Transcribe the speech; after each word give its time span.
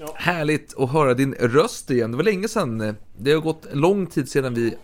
Ja. 0.00 0.14
härligt 0.16 0.78
att 0.78 0.90
höra 0.90 1.14
din 1.14 1.34
röst 1.34 1.90
igen. 1.90 2.10
Det 2.10 2.16
var 2.16 2.24
länge 2.24 2.48
sedan. 2.48 2.96
Det 3.18 3.32
har 3.32 3.40
gått 3.40 3.66
lång 3.72 4.06
tid 4.06 4.28
sedan 4.28 4.54
vi 4.54 4.74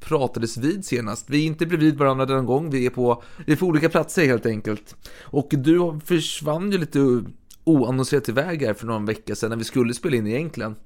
pratades 0.00 0.56
vid 0.56 0.84
senast. 0.84 1.30
Vi 1.30 1.42
är 1.42 1.46
inte 1.46 1.66
bredvid 1.66 1.98
varandra 1.98 2.26
denna 2.26 2.42
gång, 2.42 2.70
vi 2.70 2.86
är 2.86 2.90
på, 2.90 3.22
vi 3.46 3.52
är 3.52 3.56
på 3.56 3.66
olika 3.66 3.88
platser 3.88 4.26
helt 4.26 4.46
enkelt. 4.46 4.96
Och 5.20 5.48
du 5.50 6.00
försvann 6.04 6.72
ju 6.72 6.78
lite 6.78 7.24
oannonserat 7.64 8.28
iväg 8.28 8.62
här 8.62 8.74
för 8.74 8.86
någon 8.86 9.06
vecka 9.06 9.34
sedan 9.34 9.50
när 9.50 9.56
vi 9.56 9.64
skulle 9.64 9.94
spela 9.94 10.16
in 10.16 10.26
egentligen. 10.26 10.76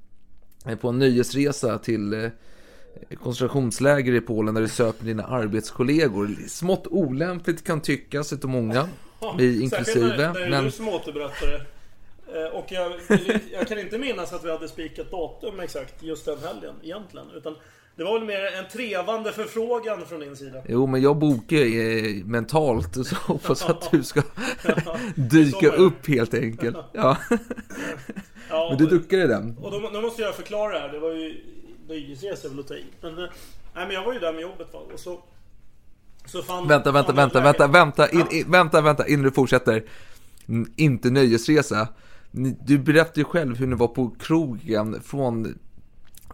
Eh, 0.66 0.76
På 0.76 0.88
en 0.88 0.98
nöjesresa 0.98 1.78
till 1.78 2.12
eh, 2.14 2.30
koncentrationsläger 3.22 4.12
i 4.14 4.20
Polen 4.20 4.54
där 4.54 4.62
du 4.62 4.68
söp 4.68 5.00
med 5.00 5.06
dina 5.06 5.24
arbetskollegor. 5.24 6.28
Smått 6.48 6.86
olämpligt 6.86 7.64
kan 7.64 7.80
tyckas 7.80 8.32
utav 8.32 8.50
många, 8.50 8.88
vi 9.38 9.62
inklusive. 9.62 10.08
Särskilt 10.08 10.18
när, 10.18 10.50
när 10.50 10.62
Men 10.62 10.72
du 10.78 10.90
återberättar 10.90 11.46
det. 11.46 11.54
Eh, 11.54 11.62
Och 12.52 12.66
jag, 12.68 12.92
jag 13.52 13.68
kan 13.68 13.78
inte 13.78 13.98
minnas 13.98 14.32
att 14.32 14.44
vi 14.44 14.50
hade 14.50 14.68
spikat 14.68 15.10
datum 15.10 15.60
exakt 15.60 16.02
just 16.02 16.24
den 16.24 16.38
helgen 16.38 16.74
egentligen. 16.82 17.30
Utan 17.30 17.54
det 17.96 18.04
var 18.04 18.18
väl 18.18 18.26
mer 18.28 18.44
en 18.44 18.68
trevande 18.72 19.32
förfrågan 19.32 20.06
från 20.06 20.20
din 20.20 20.36
sida. 20.36 20.62
Jo, 20.68 20.86
men 20.86 21.02
jag 21.02 21.16
bokar 21.16 21.56
eh, 21.56 22.24
mentalt 22.24 23.06
så 23.06 23.16
hoppas 23.16 23.62
att 23.62 23.90
du 23.90 24.02
ska 24.04 24.22
dyka 25.14 25.70
upp 25.72 26.08
helt 26.08 26.34
enkelt. 26.34 26.76
Ja. 26.92 27.16
Ja, 28.50 28.66
Men 28.68 28.78
du 28.78 28.86
duckade 28.86 29.26
den. 29.26 29.56
Och 29.58 29.70
då, 29.70 29.90
då 29.92 30.00
måste 30.00 30.22
jag 30.22 30.34
förklara 30.34 30.72
det 30.72 30.78
här. 30.78 30.88
Det 30.88 30.98
var 30.98 31.10
ju 31.10 31.44
nöjesresa 31.88 32.48
väl 32.48 32.60
att 32.60 32.68
ta 32.68 32.74
i. 32.74 32.84
Men, 33.00 33.18
eh, 33.18 33.24
nej, 33.74 33.86
men 33.86 33.90
jag 33.90 34.04
var 34.04 34.12
ju 34.12 34.18
där 34.18 34.32
med 34.32 34.42
jobbet 34.42 34.68
va. 34.72 34.80
Och 34.92 35.00
så... 35.00 35.20
Så 36.26 36.42
fann, 36.42 36.68
Vänta, 36.68 36.92
vänta, 36.92 37.12
vänta, 37.12 37.40
vänta, 37.40 37.66
vänta, 37.66 38.10
in, 38.10 38.26
in, 38.30 38.50
vänta, 38.50 38.80
vänta, 38.80 39.06
innan 39.08 39.22
du 39.24 39.30
fortsätter. 39.30 39.84
Inte 40.76 41.10
nöjesresa. 41.10 41.88
Du 42.64 42.78
berättade 42.78 43.20
ju 43.20 43.24
själv 43.24 43.56
hur 43.56 43.66
ni 43.66 43.76
var 43.76 43.88
på 43.88 44.10
krogen 44.10 45.02
från 45.02 45.58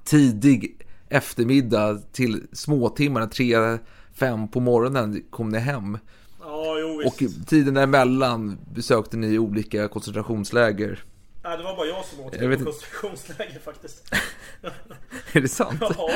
tidig 0.04 0.86
eftermiddag 1.08 2.12
till 2.12 2.46
småtimmarna, 2.52 3.26
tre, 3.26 3.78
fem 4.14 4.48
på 4.48 4.60
morgonen 4.60 5.24
kom 5.30 5.48
ni 5.48 5.58
hem. 5.58 5.98
Ja, 6.40 6.78
jo 6.80 6.98
visst. 6.98 7.40
Och 7.40 7.46
tiden 7.46 7.74
däremellan 7.74 8.58
besökte 8.74 9.16
ni 9.16 9.38
olika 9.38 9.88
koncentrationsläger. 9.88 11.04
Nej, 11.44 11.56
det 11.56 11.64
var 11.64 11.76
bara 11.76 11.86
jag 11.86 12.04
som 12.04 12.20
åkte 12.20 12.44
Jag 12.44 12.52
inte. 12.52 12.64
koncentrationsläger 12.64 13.60
faktiskt. 13.60 14.14
Är 15.32 15.40
det 15.40 15.48
sant? 15.48 15.80
Ja. 15.80 16.10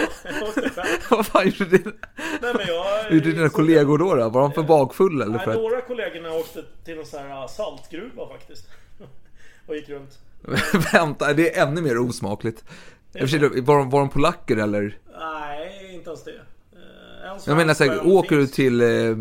Vad 1.10 1.26
fan 1.26 1.44
gjorde 1.48 1.78
dina, 1.78 1.92
Nej 2.42 2.54
men 2.54 2.66
jag... 2.66 3.12
gjorde 3.14 3.32
dina 3.32 3.48
kollegor 3.48 3.98
då, 3.98 4.14
då? 4.14 4.28
Var 4.28 4.40
de 4.40 4.52
för 4.52 4.62
bakfulla 4.62 5.24
eller 5.24 5.36
Nej, 5.36 5.44
för 5.44 5.54
några 5.54 5.80
kollegorna 5.80 6.32
åkte 6.32 6.64
till 6.84 6.98
en 6.98 7.06
sån 7.06 7.20
här 7.20 7.42
uh, 7.42 7.48
saltgruva 7.48 8.28
faktiskt. 8.28 8.68
Och 9.66 9.76
gick 9.76 9.88
runt. 9.88 10.18
Vänta, 10.92 11.32
det 11.32 11.56
är 11.56 11.66
ännu 11.66 11.82
mer 11.82 11.98
osmakligt. 11.98 12.64
Var, 13.12 13.78
de, 13.78 13.90
var 13.90 13.98
de 14.00 14.10
polacker 14.10 14.56
eller? 14.56 14.98
Nej, 15.18 15.94
inte 15.94 16.10
ens 16.10 16.24
det. 16.24 16.30
Eh, 16.32 17.30
En 17.30 17.38
Jag 17.46 17.56
menar 17.56 17.74
såhär, 17.74 18.06
åker 18.06 18.36
du 18.36 18.46
till, 18.46 18.80
eh, 18.80 19.16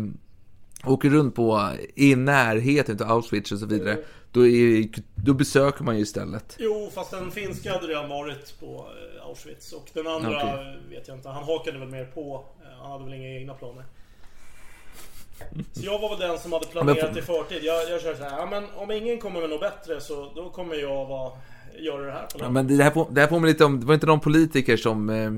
åker 0.84 1.10
runt 1.10 1.34
på, 1.34 1.70
i 1.94 2.14
närheten 2.16 3.02
av 3.02 3.10
Auschwitz 3.10 3.52
och 3.52 3.58
så 3.58 3.66
vidare, 3.66 3.98
då, 4.32 4.46
är, 4.46 4.88
då 5.14 5.34
besöker 5.34 5.84
man 5.84 5.96
ju 5.96 6.02
istället. 6.02 6.56
Jo, 6.58 6.90
fast 6.94 7.10
den 7.10 7.30
finska 7.30 7.72
hade 7.72 7.86
redan 7.86 8.08
varit 8.08 8.60
på 8.60 8.86
eh, 9.16 9.26
Auschwitz. 9.26 9.72
Och 9.72 9.90
den 9.92 10.06
andra 10.06 10.36
Okej. 10.36 10.78
vet 10.90 11.08
jag 11.08 11.16
inte. 11.16 11.28
Han 11.28 11.44
hakade 11.44 11.78
väl 11.78 11.88
mer 11.88 12.04
på. 12.04 12.44
Eh, 12.62 12.82
Han 12.82 12.90
hade 12.92 13.04
väl 13.04 13.14
inga 13.14 13.28
egna 13.28 13.54
planer. 13.54 13.84
Så 15.72 15.84
jag 15.84 15.98
var 15.98 16.08
väl 16.08 16.28
den 16.28 16.38
som 16.38 16.52
hade 16.52 16.66
planerat 16.66 17.16
i 17.16 17.22
förtid. 17.22 17.58
Jag, 17.62 17.90
jag 17.90 18.00
körde 18.02 18.16
så 18.16 18.22
här, 18.22 18.38
ja 18.38 18.46
men 18.50 18.64
om 18.76 18.90
ingen 18.90 19.18
kommer 19.18 19.40
med 19.40 19.50
något 19.50 19.60
bättre 19.60 20.00
så 20.00 20.32
då 20.34 20.50
kommer 20.50 20.74
jag 20.74 21.06
vara, 21.06 21.32
göra 21.78 22.06
det 22.06 22.12
här 22.12 22.26
på 22.26 22.38
Ja, 22.38 22.50
men 22.50 22.76
det 22.76 22.84
här, 22.84 22.90
på, 22.90 23.08
det 23.10 23.20
här 23.20 23.28
påminner 23.28 23.48
lite 23.48 23.64
om, 23.64 23.80
det 23.80 23.86
var 23.86 23.94
inte 23.94 24.06
de 24.06 24.20
politiker 24.20 24.76
som 24.76 25.10
eh, 25.10 25.32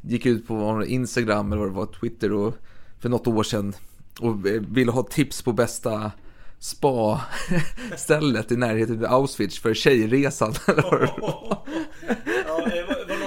gick 0.00 0.26
ut 0.26 0.48
på 0.48 0.84
Instagram 0.86 1.52
eller 1.52 1.62
vad 1.62 1.70
det 1.70 1.76
var, 1.76 1.86
Twitter 1.86 2.32
och, 2.32 2.54
för 3.00 3.08
något 3.08 3.26
år 3.26 3.42
sedan 3.42 3.74
och 4.20 4.48
eh, 4.48 4.62
ville 4.68 4.90
ha 4.90 5.02
tips 5.02 5.42
på 5.42 5.52
bästa 5.52 6.12
spa-stället 6.58 8.52
i 8.52 8.56
närheten 8.56 9.04
av 9.04 9.12
Auschwitz 9.14 9.58
för 9.58 9.74
tjejresan. 9.74 10.54
Eller 10.68 10.82
vad 10.82 11.00
det 11.00 11.12
var. 11.20 11.58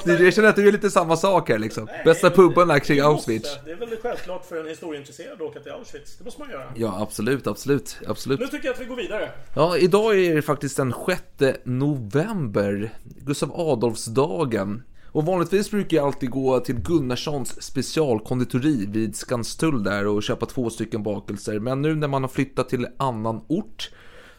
Jag 0.05 0.33
känner 0.33 0.49
att 0.49 0.55
du 0.55 0.67
är 0.67 0.71
lite 0.71 0.89
samma 0.89 1.17
sak 1.17 1.49
här 1.49 1.59
liksom. 1.59 1.87
Bästa 2.05 2.27
men- 2.27 2.35
pubarna 2.35 2.79
kring. 2.79 2.99
Auschwitz. 2.99 3.57
Det 3.65 3.71
är 3.71 3.75
väl 3.75 3.89
självklart 4.01 4.45
för 4.45 4.59
en 4.59 4.67
historieintresserad 4.67 5.33
att 5.33 5.41
åka 5.41 5.59
till 5.59 5.71
Auschwitz. 5.71 6.17
Det 6.17 6.23
måste 6.25 6.41
man 6.41 6.49
göra. 6.49 6.63
Ja, 6.75 7.01
absolut, 7.01 7.47
absolut, 7.47 7.97
absolut. 8.07 8.39
Nu 8.39 8.47
tycker 8.47 8.65
jag 8.67 8.73
att 8.73 8.81
vi 8.81 8.85
går 8.85 8.95
vidare. 8.95 9.29
Ja, 9.55 9.77
idag 9.77 10.19
är 10.19 10.35
det 10.35 10.41
faktiskt 10.41 10.77
den 10.77 10.93
6 11.39 11.59
november, 11.63 12.93
Gustav 13.03 13.51
Adolfsdagen. 13.59 14.83
Och 15.13 15.25
vanligtvis 15.25 15.71
brukar 15.71 15.97
jag 15.97 16.05
alltid 16.05 16.29
gå 16.29 16.59
till 16.59 16.75
Gunnarssons 16.75 17.61
specialkonditori 17.63 18.85
vid 18.85 19.15
Skanstull 19.15 19.83
där 19.83 20.07
och 20.07 20.23
köpa 20.23 20.45
två 20.45 20.69
stycken 20.69 21.03
bakelser. 21.03 21.59
Men 21.59 21.81
nu 21.81 21.95
när 21.95 22.07
man 22.07 22.23
har 22.23 22.29
flyttat 22.29 22.69
till 22.69 22.87
annan 22.97 23.41
ort 23.47 23.89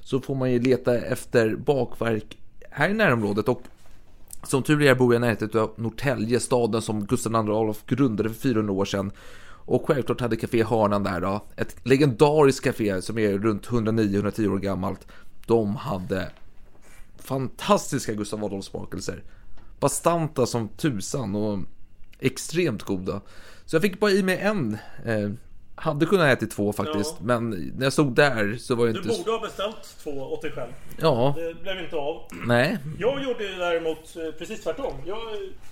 så 0.01 0.21
får 0.21 0.35
man 0.35 0.53
ju 0.53 0.59
leta 0.59 0.95
efter 0.95 1.57
bakverk 1.57 2.39
här 2.71 2.89
i 2.89 2.95
närområdet. 2.95 3.49
Och 3.49 3.63
som 4.43 4.63
tur 4.63 4.83
är 4.83 4.95
bor 4.95 5.15
jag 5.15 5.21
i 5.21 5.21
närheten 5.21 5.61
av 5.61 5.71
Norrtälje, 5.77 6.41
staden 6.41 6.83
som 6.83 7.07
Gustav 7.07 7.33
II 7.33 7.39
Adolf 7.39 7.87
grundade 7.87 8.29
för 8.29 8.41
400 8.41 8.73
år 8.73 8.85
sedan. 8.85 9.13
Och 9.65 9.87
självklart 9.87 10.21
hade 10.21 10.37
Café 10.37 10.63
Hörnan 10.63 11.03
där 11.03 11.21
då, 11.21 11.45
ett 11.57 11.77
legendariskt 11.83 12.65
café 12.65 13.03
som 13.03 13.19
är 13.19 13.39
runt 13.39 13.69
109-110 13.69 14.49
år 14.49 14.59
gammalt. 14.59 15.07
De 15.47 15.77
hade 15.77 16.31
fantastiska 17.19 18.15
Gustav 18.15 18.45
Adolfs 18.45 18.67
smakelser. 18.67 19.23
Bastanta 19.81 20.47
som 20.47 20.69
tusan 20.69 21.35
och 21.35 21.59
extremt 22.19 22.83
goda. 22.83 23.21
Så 23.65 23.77
jag 23.77 23.83
fick 23.83 24.01
bara 24.01 24.11
i 24.11 24.23
mig 24.23 24.39
en. 24.39 24.79
Eh, 25.05 25.31
hade 25.75 26.07
kunnat 26.07 26.27
äta 26.39 26.47
två 26.47 26.73
faktiskt, 26.73 27.15
Ja. 27.19 27.25
men 27.25 27.51
när 27.51 27.85
jag 27.85 27.93
stod 27.93 28.15
där 28.15 28.57
så 28.57 28.75
var 28.75 28.87
jag 28.87 28.95
Du 28.95 28.99
inte... 29.01 29.19
borde 29.19 29.31
ha 29.31 29.41
beställt 29.41 29.97
två 30.03 30.11
åt 30.11 30.43
dig 30.43 30.51
själv. 30.53 30.73
Ja, 31.01 31.35
Det 31.37 31.55
blev 31.63 31.79
inte 31.79 31.97
av. 31.97 32.23
nej. 32.47 32.79
Jag 32.99 33.23
gjorde 33.23 33.57
däremot 33.59 34.17
eh, 34.17 34.31
precis 34.39 34.63
tvärtom. 34.65 34.95
Jag 35.07 35.19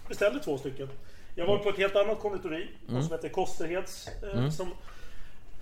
beställde 0.08 0.40
två 0.40 0.58
stycken. 0.58 0.88
Jag 1.34 1.46
var 1.46 1.58
på 1.58 1.68
ett 1.68 1.76
helt 1.76 1.96
annat 1.96 2.18
konditori 2.20 2.68
Mm. 2.88 3.02
som 3.02 3.12
heter 3.12 3.28
Kosterheds. 3.28 4.08
Eh, 4.34 4.50
Som 4.50 4.68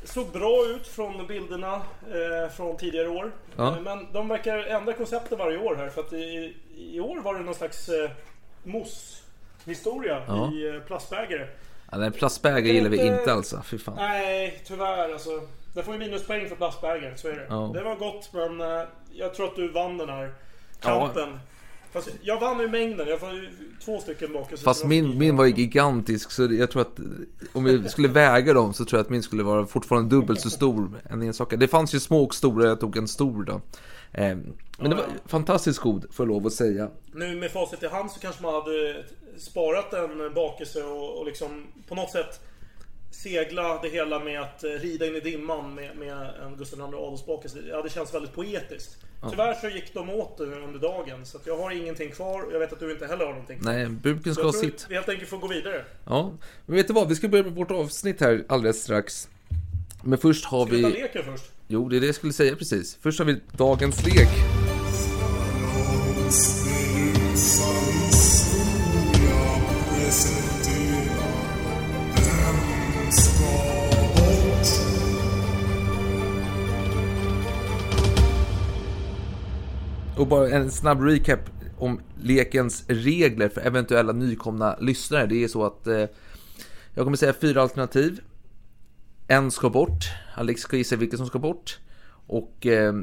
såg 0.05 0.27
bra 0.33 0.65
ut 0.77 0.87
från 0.87 1.27
bilderna 1.27 1.75
eh, 1.75 2.51
från 2.57 2.77
tidigare 2.77 3.09
år. 3.09 3.33
Ja. 3.57 3.77
Men 3.85 4.13
de 4.13 4.29
verkar 4.29 4.59
ändra 4.59 4.93
konceptet 4.93 5.39
varje 5.39 5.59
år 5.59 5.75
här. 5.77 5.89
För 5.89 6.01
att 6.01 6.13
i, 6.13 6.55
i 6.79 7.01
år 7.01 7.21
var 7.21 7.35
det 7.35 7.41
någon 7.41 7.55
slags 7.55 7.89
eh, 7.89 8.11
mousse-historia 8.65 10.23
Ja. 10.29 10.53
i 10.53 10.81
plastbägare. 10.87 11.47
Ja, 11.91 11.99
den 11.99 12.13
plastbägare 12.13 12.73
gillar 12.73 12.91
vi 12.91 13.07
inte 13.07 13.33
alltså, 13.33 13.63
fy 13.65 13.79
fan. 13.79 13.95
Nej, 13.97 14.63
tyvärr 14.67 15.13
alltså. 15.13 15.31
Det 15.75 15.83
får 15.83 15.95
ju 15.95 16.01
minuspoäng 16.01 16.49
för 16.49 16.57
plastbägare, 16.57 17.17
så 17.17 17.29
är 17.29 17.33
det. 17.33 17.47
Ja. 17.49 17.71
Det 17.75 17.83
var 17.83 17.95
gott, 17.97 18.31
men 18.33 18.61
eh, 18.61 18.87
jag 19.13 19.35
tror 19.35 19.47
att 19.47 19.57
du 19.57 19.69
vann 19.69 19.99
den 19.99 20.09
här 20.09 20.33
kampen. 20.81 21.39
Fast 21.93 22.09
jag 22.23 22.41
vann 22.41 22.61
ju 22.61 22.69
mängden, 22.69 23.09
jag 23.09 23.21
får 23.21 23.33
ju 23.33 23.49
två 23.85 24.01
stycken 24.01 24.33
bakelser. 24.33 24.65
Fast 24.65 24.85
min, 24.85 25.19
min 25.19 25.37
var 25.37 25.45
ju 25.45 25.53
gigantisk 25.55 26.31
så 26.31 26.43
jag 26.45 26.71
tror 26.71 26.83
att 26.83 26.99
om 27.53 27.65
vi 27.65 27.89
skulle 27.89 28.09
väga 28.09 28.53
dem 28.53 28.73
så 28.75 28.85
tror 28.85 28.99
jag 28.99 29.05
att 29.05 29.11
min 29.11 29.23
skulle 29.23 29.43
vara 29.43 29.67
fortfarande 29.67 30.17
dubbelt 30.17 30.41
så 30.41 30.51
stor 30.51 30.91
än 31.11 31.23
enstaka. 31.23 31.57
Det 31.57 31.69
fanns 31.69 31.95
ju 31.95 32.01
små 32.01 32.25
och 32.25 32.35
stora, 32.35 32.67
jag 32.69 32.81
tog 32.81 32.97
en 32.97 33.09
stor 33.09 33.43
då. 33.45 33.53
Eh, 34.13 34.37
Men 34.79 34.91
det 34.91 34.97
var 34.97 35.05
fantastiskt 35.27 35.79
god, 35.79 36.07
får 36.11 36.27
jag 36.27 36.35
lov 36.35 36.47
att 36.47 36.53
säga. 36.53 36.89
Nu 37.13 37.37
med 37.37 37.51
facit 37.51 37.83
i 37.83 37.87
hand 37.87 38.11
så 38.11 38.21
kanske 38.21 38.43
man 38.43 38.55
hade 38.55 39.05
sparat 39.41 39.93
en 39.93 40.35
bakelse 40.35 40.83
och, 40.83 41.19
och 41.19 41.27
liksom 41.27 41.67
på 41.89 41.95
något 41.95 42.11
sätt 42.11 42.41
segla 43.11 43.81
det 43.83 43.89
hela 43.89 44.19
med 44.19 44.41
att 44.41 44.65
eh, 44.65 44.71
rida 44.71 45.07
in 45.07 45.17
i 45.17 45.21
dimman 45.21 45.75
med, 45.75 45.97
med 45.97 46.31
en 46.43 46.57
Gustav 46.57 46.79
II 46.79 46.85
Adolfsbakelse. 46.85 47.59
Ja, 47.69 47.83
det 47.83 47.91
känns 47.91 48.15
väldigt 48.15 48.35
poetiskt. 48.35 48.97
Tyvärr 49.31 49.55
så 49.55 49.69
gick 49.69 49.95
de 49.95 50.11
åt 50.11 50.39
det 50.39 50.45
under 50.45 50.79
dagen, 50.79 51.27
så 51.27 51.37
att 51.37 51.47
jag 51.47 51.57
har 51.57 51.71
ingenting 51.71 52.11
kvar. 52.11 52.45
Jag 52.53 52.59
vet 52.59 52.73
att 52.73 52.81
du 52.81 52.93
inte 52.93 53.07
heller 53.07 53.25
har 53.25 53.33
någonting. 53.33 53.59
Nej, 53.63 53.89
buken 53.89 54.35
ska 54.35 54.45
ha 54.45 54.53
sitt. 54.53 54.87
vi 54.89 54.95
helt 54.95 55.09
enkelt 55.09 55.29
får 55.31 55.39
gå 55.39 55.47
vidare. 55.47 55.85
Ja, 56.05 56.33
men 56.67 56.77
vet 56.77 56.87
du 56.89 56.93
vad? 56.93 57.09
Vi 57.09 57.15
ska 57.15 57.29
börja 57.29 57.45
med 57.45 57.53
vårt 57.53 57.71
avsnitt 57.71 58.21
här 58.21 58.45
alldeles 58.49 58.83
strax. 58.83 59.29
Men 60.03 60.19
först 60.19 60.45
har 60.45 60.67
Ska 60.67 60.77
vi 60.77 60.83
ta 60.83 60.89
vi... 60.89 60.95
leken 60.95 61.25
först? 61.25 61.53
Jo, 61.69 61.89
det 61.89 61.97
är 61.97 62.01
det 62.01 62.07
jag 62.07 62.15
skulle 62.15 62.33
säga 62.33 62.57
precis. 62.57 62.99
Först 63.01 63.19
har 63.19 63.27
vi 63.27 63.41
dagens 63.53 64.07
lek. 64.07 64.58
Bara 80.29 80.51
en 80.51 80.71
snabb 80.71 81.03
recap 81.03 81.41
om 81.79 82.01
lekens 82.23 82.85
regler 82.89 83.49
för 83.49 83.61
eventuella 83.61 84.13
nykomna 84.13 84.77
lyssnare. 84.81 85.27
Det 85.27 85.45
är 85.45 85.49
så 85.49 85.65
att 85.65 85.87
eh, 85.87 86.05
jag 86.95 87.05
kommer 87.05 87.17
säga 87.17 87.33
fyra 87.33 87.63
alternativ. 87.63 88.21
En 89.29 89.51
ska 89.51 89.71
bort. 89.71 90.05
Alex 90.35 90.61
ska 90.61 90.77
gissa 90.77 90.97
vilken 90.97 91.19
som 91.19 91.27
ska 91.27 91.39
bort. 91.39 91.79
Och 92.27 92.67
eh, 92.67 92.95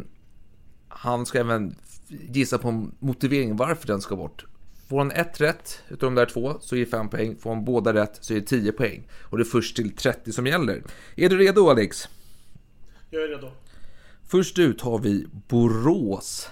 han 0.87 1.25
ska 1.25 1.39
även 1.39 1.75
gissa 2.07 2.57
på 2.57 2.87
motiveringen 2.99 3.57
varför 3.57 3.87
den 3.87 4.01
ska 4.01 4.15
bort. 4.15 4.45
Får 4.89 4.97
han 4.97 5.11
ett 5.11 5.41
rätt 5.41 5.81
utav 5.89 6.07
de 6.11 6.15
där 6.15 6.25
två 6.25 6.57
så 6.61 6.75
är 6.75 6.79
det 6.79 6.85
5 6.85 7.09
poäng. 7.09 7.35
Får 7.39 7.49
han 7.49 7.65
båda 7.65 7.93
rätt 7.93 8.17
så 8.21 8.33
är 8.33 8.39
det 8.39 8.45
10 8.45 8.71
poäng. 8.71 9.07
Och 9.21 9.37
det 9.37 9.41
är 9.41 9.45
först 9.45 9.75
till 9.75 9.95
30 9.95 10.31
som 10.31 10.47
gäller. 10.47 10.83
Är 11.15 11.29
du 11.29 11.37
redo 11.37 11.69
Alex? 11.69 12.09
Jag 13.09 13.23
är 13.23 13.27
redo. 13.27 13.51
Först 14.27 14.59
ut 14.59 14.81
har 14.81 14.99
vi 14.99 15.27
Borås. 15.47 16.49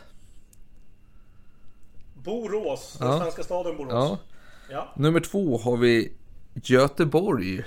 Borås, 2.23 2.95
den 2.99 3.07
Ja. 3.07 3.19
svenska 3.19 3.43
staden 3.43 3.77
Borås. 3.77 3.93
Ja. 3.93 4.17
Ja. 4.69 4.93
Nummer 4.95 5.19
två 5.19 5.57
har 5.57 5.77
vi 5.77 6.13
Göteborg. 6.53 7.63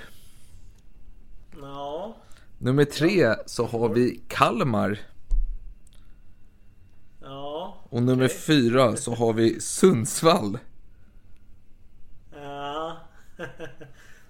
Ja. 1.61 2.15
Nummer 2.57 2.85
tre 2.85 3.35
så 3.45 3.65
har 3.65 3.89
vi 3.89 4.21
Kalmar. 4.27 4.99
Ja. 7.21 7.77
Och 7.89 8.03
nummer 8.03 8.25
Okej. 8.25 8.37
fyra 8.37 8.95
så 8.95 9.13
har 9.15 9.33
vi 9.33 9.59
Sundsvall. 9.61 10.59
Ja. 12.33 12.97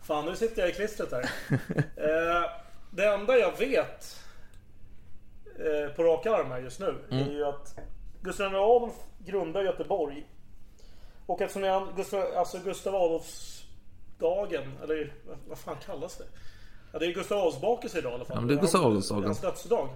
Fan, 0.01 0.25
nu 0.25 0.35
sitter 0.35 0.62
jag 0.62 0.69
i 0.69 0.74
klistret 0.74 1.12
här. 1.12 1.29
eh, 1.95 2.50
det 2.91 3.06
enda 3.13 3.38
jag 3.38 3.57
vet 3.59 4.19
eh, 5.59 5.95
på 5.95 6.03
rak 6.03 6.25
arm 6.25 6.51
här 6.51 6.59
just 6.59 6.79
nu 6.79 6.95
Mm. 7.12 7.27
är 7.27 7.31
ju 7.31 7.45
att 7.45 7.79
Gustav 8.21 8.56
Adolf 8.56 8.94
grundar 9.27 9.63
Göteborg. 9.63 10.25
Och 11.25 11.41
eftersom 11.41 11.63
är 11.63 11.95
Gustav, 11.95 12.38
alltså 12.38 12.57
Gustav 12.59 12.95
Adolfsdagen, 12.95 14.77
eller 14.83 15.13
vad- 15.47 15.57
fan 15.57 15.77
kallas 15.85 16.18
det? 16.18 16.25
Ja, 16.91 17.00
det 17.00 17.06
är 17.06 17.12
Gustav 17.13 17.38
Adolfs 17.38 17.62
bakelse 17.62 18.00
idag 18.00 18.12
i 18.12 18.15
alla 18.15 18.25
fall. 18.25 18.35
Ja, 18.38 18.41
men 18.41 18.47
det 18.47 18.53
är 18.53 18.62
Gustav 18.62 18.85
Adolfsdagen. 18.85 19.24
Hans 19.24 19.41
dödsdag. 19.41 19.89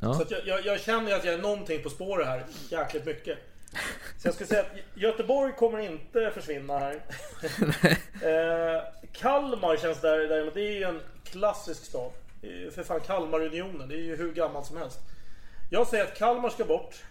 Ja. 0.00 0.14
Så 0.14 0.24
jag, 0.28 0.46
jag, 0.46 0.64
jag 0.66 0.80
känner 0.80 1.14
att 1.14 1.24
jag 1.24 1.34
är 1.34 1.38
någonting 1.38 1.82
på 1.82 1.90
spåret 1.90 2.26
här 2.26 2.44
jäkligt 2.70 3.04
mycket. 3.06 3.38
Så 4.18 4.28
jag 4.28 4.34
skulle 4.34 4.48
säga 4.48 4.60
att 4.62 4.76
Göteborg 4.94 5.52
kommer 5.52 5.78
inte 5.78 6.30
försvinna 6.34 6.78
här. 6.78 6.94
eh, 8.22 8.82
Kalmar 9.12 9.76
känns 9.76 10.00
där, 10.00 10.18
däremot, 10.18 10.54
det 10.54 10.60
är 10.60 10.72
ju 10.72 10.82
en 10.82 11.00
klassisk 11.24 11.84
stad. 11.84 12.10
För 12.74 12.82
fan 12.82 13.00
Kalmarunionen, 13.00 13.88
det 13.88 13.94
är 13.94 14.02
ju 14.02 14.16
hur 14.16 14.32
gammalt 14.32 14.66
som 14.66 14.76
helst. 14.76 14.98
Jag 15.70 15.86
säger 15.86 16.04
att 16.04 16.16
Kalmar 16.18 16.48
ska 16.50 16.64
bort. 16.64 17.02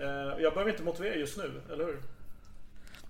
Eh, 0.00 0.42
jag 0.42 0.52
behöver 0.52 0.70
inte 0.70 0.82
motivera 0.82 1.14
just 1.14 1.36
nu, 1.38 1.52
eller 1.72 1.84
hur? 1.84 1.98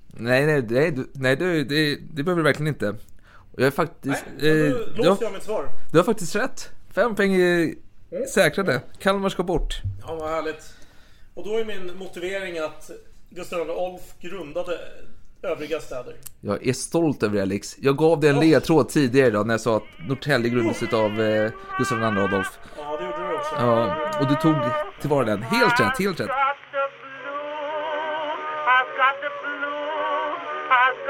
Nej, 0.07 0.47
nej, 0.47 0.63
nej, 0.71 0.91
du- 0.91 1.11
nej 1.15 1.37
det, 1.37 1.65
det, 1.65 1.99
det 2.13 2.23
behöver 2.23 2.43
du 2.43 2.43
verkligen 2.43 2.69
inte. 2.69 2.89
Och 3.53 3.61
jag 3.61 3.67
är 3.67 3.71
faktiskt... 3.71 4.25
Nej, 4.39 4.51
eh, 4.67 4.73
då 4.73 4.79
du, 4.79 4.93
låser 4.97 5.11
har, 5.11 5.17
jag 5.23 5.33
mitt 5.33 5.43
svar. 5.43 5.69
du 5.93 5.99
har 5.99 6.05
faktiskt 6.05 6.37
rätt. 6.37 6.71
Fem 6.95 7.15
poäng 7.15 7.35
är 7.35 7.75
säkrade. 8.29 8.81
Kalmar 8.99 9.29
ska 9.29 9.43
bort. 9.43 9.81
Ja, 10.07 10.15
vad 10.15 10.31
härligt. 10.31 10.75
Och 11.35 11.45
då 11.45 11.57
är 11.59 11.65
min 11.65 11.97
motivering 11.99 12.59
att 12.59 12.91
Gustav 13.31 13.61
Adolf 13.61 14.03
grundade 14.21 14.79
övriga 15.43 15.81
städer. 15.81 16.15
Jag 16.41 16.67
är 16.67 16.73
stolt 16.73 17.23
över 17.23 17.37
det 17.37 17.43
Alex. 17.43 17.77
Jag 17.81 17.97
gav 17.97 18.21
dig 18.21 18.31
en 18.31 18.41
ledtråd 18.41 18.89
tidigare 18.89 19.29
idag 19.29 19.47
när 19.47 19.55
jag 19.55 19.61
sa 19.61 19.77
att 19.77 20.09
Norrtälje 20.09 20.51
grundades 20.51 20.83
utav 20.83 21.21
eh, 21.21 21.51
Gustav 21.79 21.99
II 21.99 22.05
Adolf. 22.05 22.59
Ja, 22.77 22.97
det 22.97 23.05
gjorde 23.05 23.29
du 23.29 23.35
också. 23.37 23.55
Ja, 23.55 23.97
och 24.21 24.29
du 24.29 24.35
tog 24.35 24.55
tillvara 25.01 25.25
den. 25.27 25.43
Helt 25.43 25.81
rätt, 25.81 25.99
helt 25.99 26.21
rätt. 26.21 26.29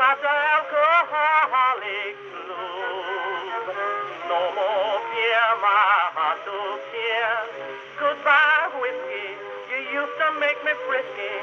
Got 0.09 0.25
the 0.25 0.37
alcoholic 0.57 2.17
blues. 2.33 3.77
No 4.25 4.41
more 4.57 4.97
beer, 5.05 5.49
my 5.61 6.17
heart 6.17 6.41
to 6.49 6.57
tear. 6.89 7.29
Goodbye, 8.01 8.73
whiskey. 8.81 9.37
You 9.69 10.01
used 10.01 10.17
to 10.17 10.29
make 10.41 10.57
me 10.65 10.73
frisky. 10.89 11.35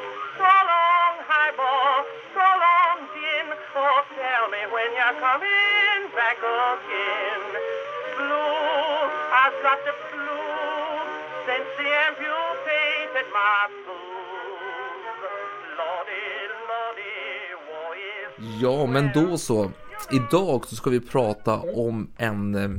So 0.42 0.50
long, 0.50 1.14
highball. 1.30 2.10
So 2.34 2.42
long, 2.42 3.06
gin. 3.14 3.54
Oh, 3.54 4.02
tell 4.18 4.50
me 4.50 4.62
when 4.74 4.90
you're 4.98 5.18
coming 5.22 6.10
back 6.18 6.42
again. 6.42 7.46
Blues. 8.18 9.14
I've 9.30 9.58
got 9.62 9.78
the 9.86 9.94
blues. 10.10 11.10
Since 11.46 11.70
the 11.78 11.86
amputated 11.86 13.30
my 13.30 13.70
boobs. 13.86 14.15
Ja, 18.62 18.86
men 18.86 19.10
då 19.13 19.38
så. 19.38 19.72
Idag 20.12 20.66
så 20.68 20.75
ska 20.75 20.90
vi 20.90 21.00
prata 21.00 21.62
om 21.62 22.12
en... 22.18 22.56
eh, 22.56 22.69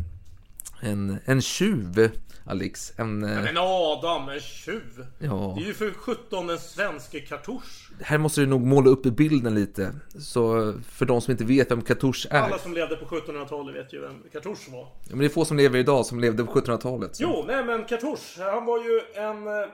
En, 0.81 1.19
en 1.25 1.41
tjuv, 1.43 2.11
Alex. 2.47 2.93
En... 2.99 3.25
eh, 3.25 3.43
Men 3.43 3.57
Adam, 3.59 4.29
en 4.29 4.41
tjuv. 4.41 5.07
Ja. 5.19 5.55
Det 5.59 5.63
är 5.63 5.67
ju 5.67 5.75
för 5.75 5.91
17 5.91 6.51
en 6.51 6.59
svenske 6.59 7.21
kartusch. 7.21 7.91
Här 8.01 8.19
måste 8.19 8.41
du 8.41 8.47
nog 8.47 8.61
måla 8.67 8.91
upp 8.91 9.07
i 9.07 9.11
bilden 9.11 9.55
lite. 9.55 9.93
Så 10.21 10.73
för 10.89 11.07
de 11.07 11.21
som 11.21 11.31
inte 11.33 11.45
vet 11.45 11.71
vem 11.71 11.83
Kartusch 11.83 12.27
är. 12.31 12.41
Alla 12.41 12.59
som 12.59 12.75
levde 12.75 12.97
på 12.97 13.05
1700-talet 13.07 13.77
vet 13.77 13.93
ju 13.93 14.01
vem 14.01 14.23
kartusch 14.33 14.69
var. 14.73 14.81
Ja, 14.81 14.93
Men 15.11 15.19
det 15.19 15.25
är 15.25 15.29
få 15.29 15.45
som 15.45 15.57
lever 15.57 15.79
idag 15.79 16.07
som 16.07 16.21
levde 16.21 16.45
på 16.45 16.53
1700-talet. 16.61 17.17
så- 17.17 17.23
Jo, 17.23 17.45
nej 17.47 17.65
men 17.65 17.85
kartusch. 17.85 18.37
Han 18.39 18.65
var 18.67 18.79
ju 18.79 19.01
en 19.15 19.47
eh, 19.47 19.69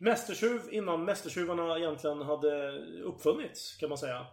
mästertjuv 0.00 0.60
innan 0.70 1.04
mästertjuvarna 1.04 1.78
egentligen 1.78 2.22
hade 2.22 2.72
uppfunnits, 3.04 3.76
kan 3.80 3.88
man 3.88 3.98
säga. 3.98 4.26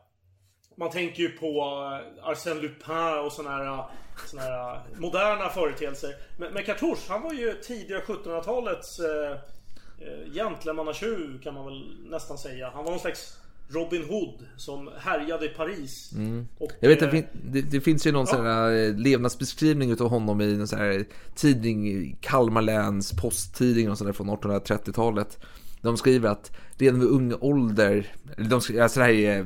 Man 0.79 0.89
tänker 0.89 1.23
ju 1.23 1.29
på 1.29 1.47
eh, 1.47 2.29
Arsène 2.29 2.61
Lupin 2.61 3.25
och 3.25 3.31
såna 3.31 3.49
här, 3.49 3.85
såna 4.25 4.41
här 4.41 4.75
eh, 4.75 4.99
moderna 4.99 5.49
företeelser. 5.49 6.15
Men, 6.37 6.53
men 6.53 6.63
Cartouche, 6.63 7.01
han 7.09 7.21
var 7.21 7.33
ju 7.33 7.53
tidiga 7.53 7.99
1700-talets 7.99 8.99
eh, 8.99 9.31
eh, 9.31 10.33
gentlemannatjuv 10.33 11.41
kan 11.41 11.53
man 11.53 11.65
väl 11.65 11.95
nästan 12.09 12.37
säga. 12.37 12.71
Han 12.73 12.83
var 12.83 12.91
någon 12.91 12.99
slags 12.99 13.37
Robin 13.69 14.03
Hood 14.03 14.45
som 14.57 14.89
härjade 14.97 15.45
i 15.45 15.49
Paris. 15.49 16.11
Och, 16.57 16.71
Jag 16.79 16.89
vet 16.89 17.01
eh, 17.01 17.09
det, 17.09 17.27
det, 17.33 17.61
det 17.61 17.81
finns 17.81 18.07
ju 18.07 18.11
någon 18.11 18.27
sån 18.27 18.45
här 18.45 18.71
eh, 18.71 18.95
levnadsbeskrivning 18.95 19.91
utav 19.91 20.09
honom 20.09 20.41
i 20.41 20.57
någon 20.57 20.67
sån 20.67 20.79
här 20.79 21.05
tidning, 21.35 22.15
Kalmar 22.21 22.61
läns 22.61 23.11
posttidning 23.11 23.91
och 23.91 23.97
sådär 23.97 24.13
från 24.13 24.29
1830-talet. 24.29 25.39
De 25.81 25.97
skriver 25.97 26.29
att 26.29 26.51
redan 26.77 26.99
vid 26.99 27.09
ung 27.09 27.33
ålder, 27.39 28.13
eller 28.37 28.49
de 28.49 28.61
skriver, 28.61 28.83
alltså 28.83 28.99
det 28.99 29.05
här 29.05 29.13
är 29.13 29.39
eh, 29.39 29.45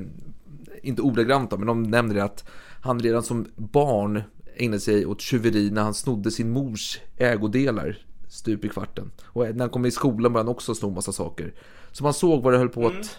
inte 0.83 1.01
ordagrant 1.01 1.51
men 1.51 1.67
de 1.67 1.83
nämner 1.83 2.15
att 2.15 2.45
han 2.81 2.99
redan 2.99 3.23
som 3.23 3.47
barn 3.55 4.23
ägnade 4.55 4.79
sig 4.79 5.05
åt 5.05 5.21
tjuveri 5.21 5.71
när 5.71 5.81
han 5.81 5.93
snodde 5.93 6.31
sin 6.31 6.51
mors 6.51 6.99
ägodelar 7.17 7.97
stup 8.27 8.65
i 8.65 8.69
kvarten. 8.69 9.11
Och 9.25 9.43
när 9.43 9.59
han 9.59 9.69
kom 9.69 9.85
i 9.85 9.91
skolan 9.91 10.33
började 10.33 10.49
han 10.49 10.55
också 10.55 10.75
sno 10.75 10.89
massa 10.89 11.11
saker. 11.11 11.53
Så 11.91 12.03
man 12.03 12.13
såg 12.13 12.43
vad 12.43 12.53
det 12.53 12.57
höll 12.57 12.69
på 12.69 12.87
att, 12.87 13.17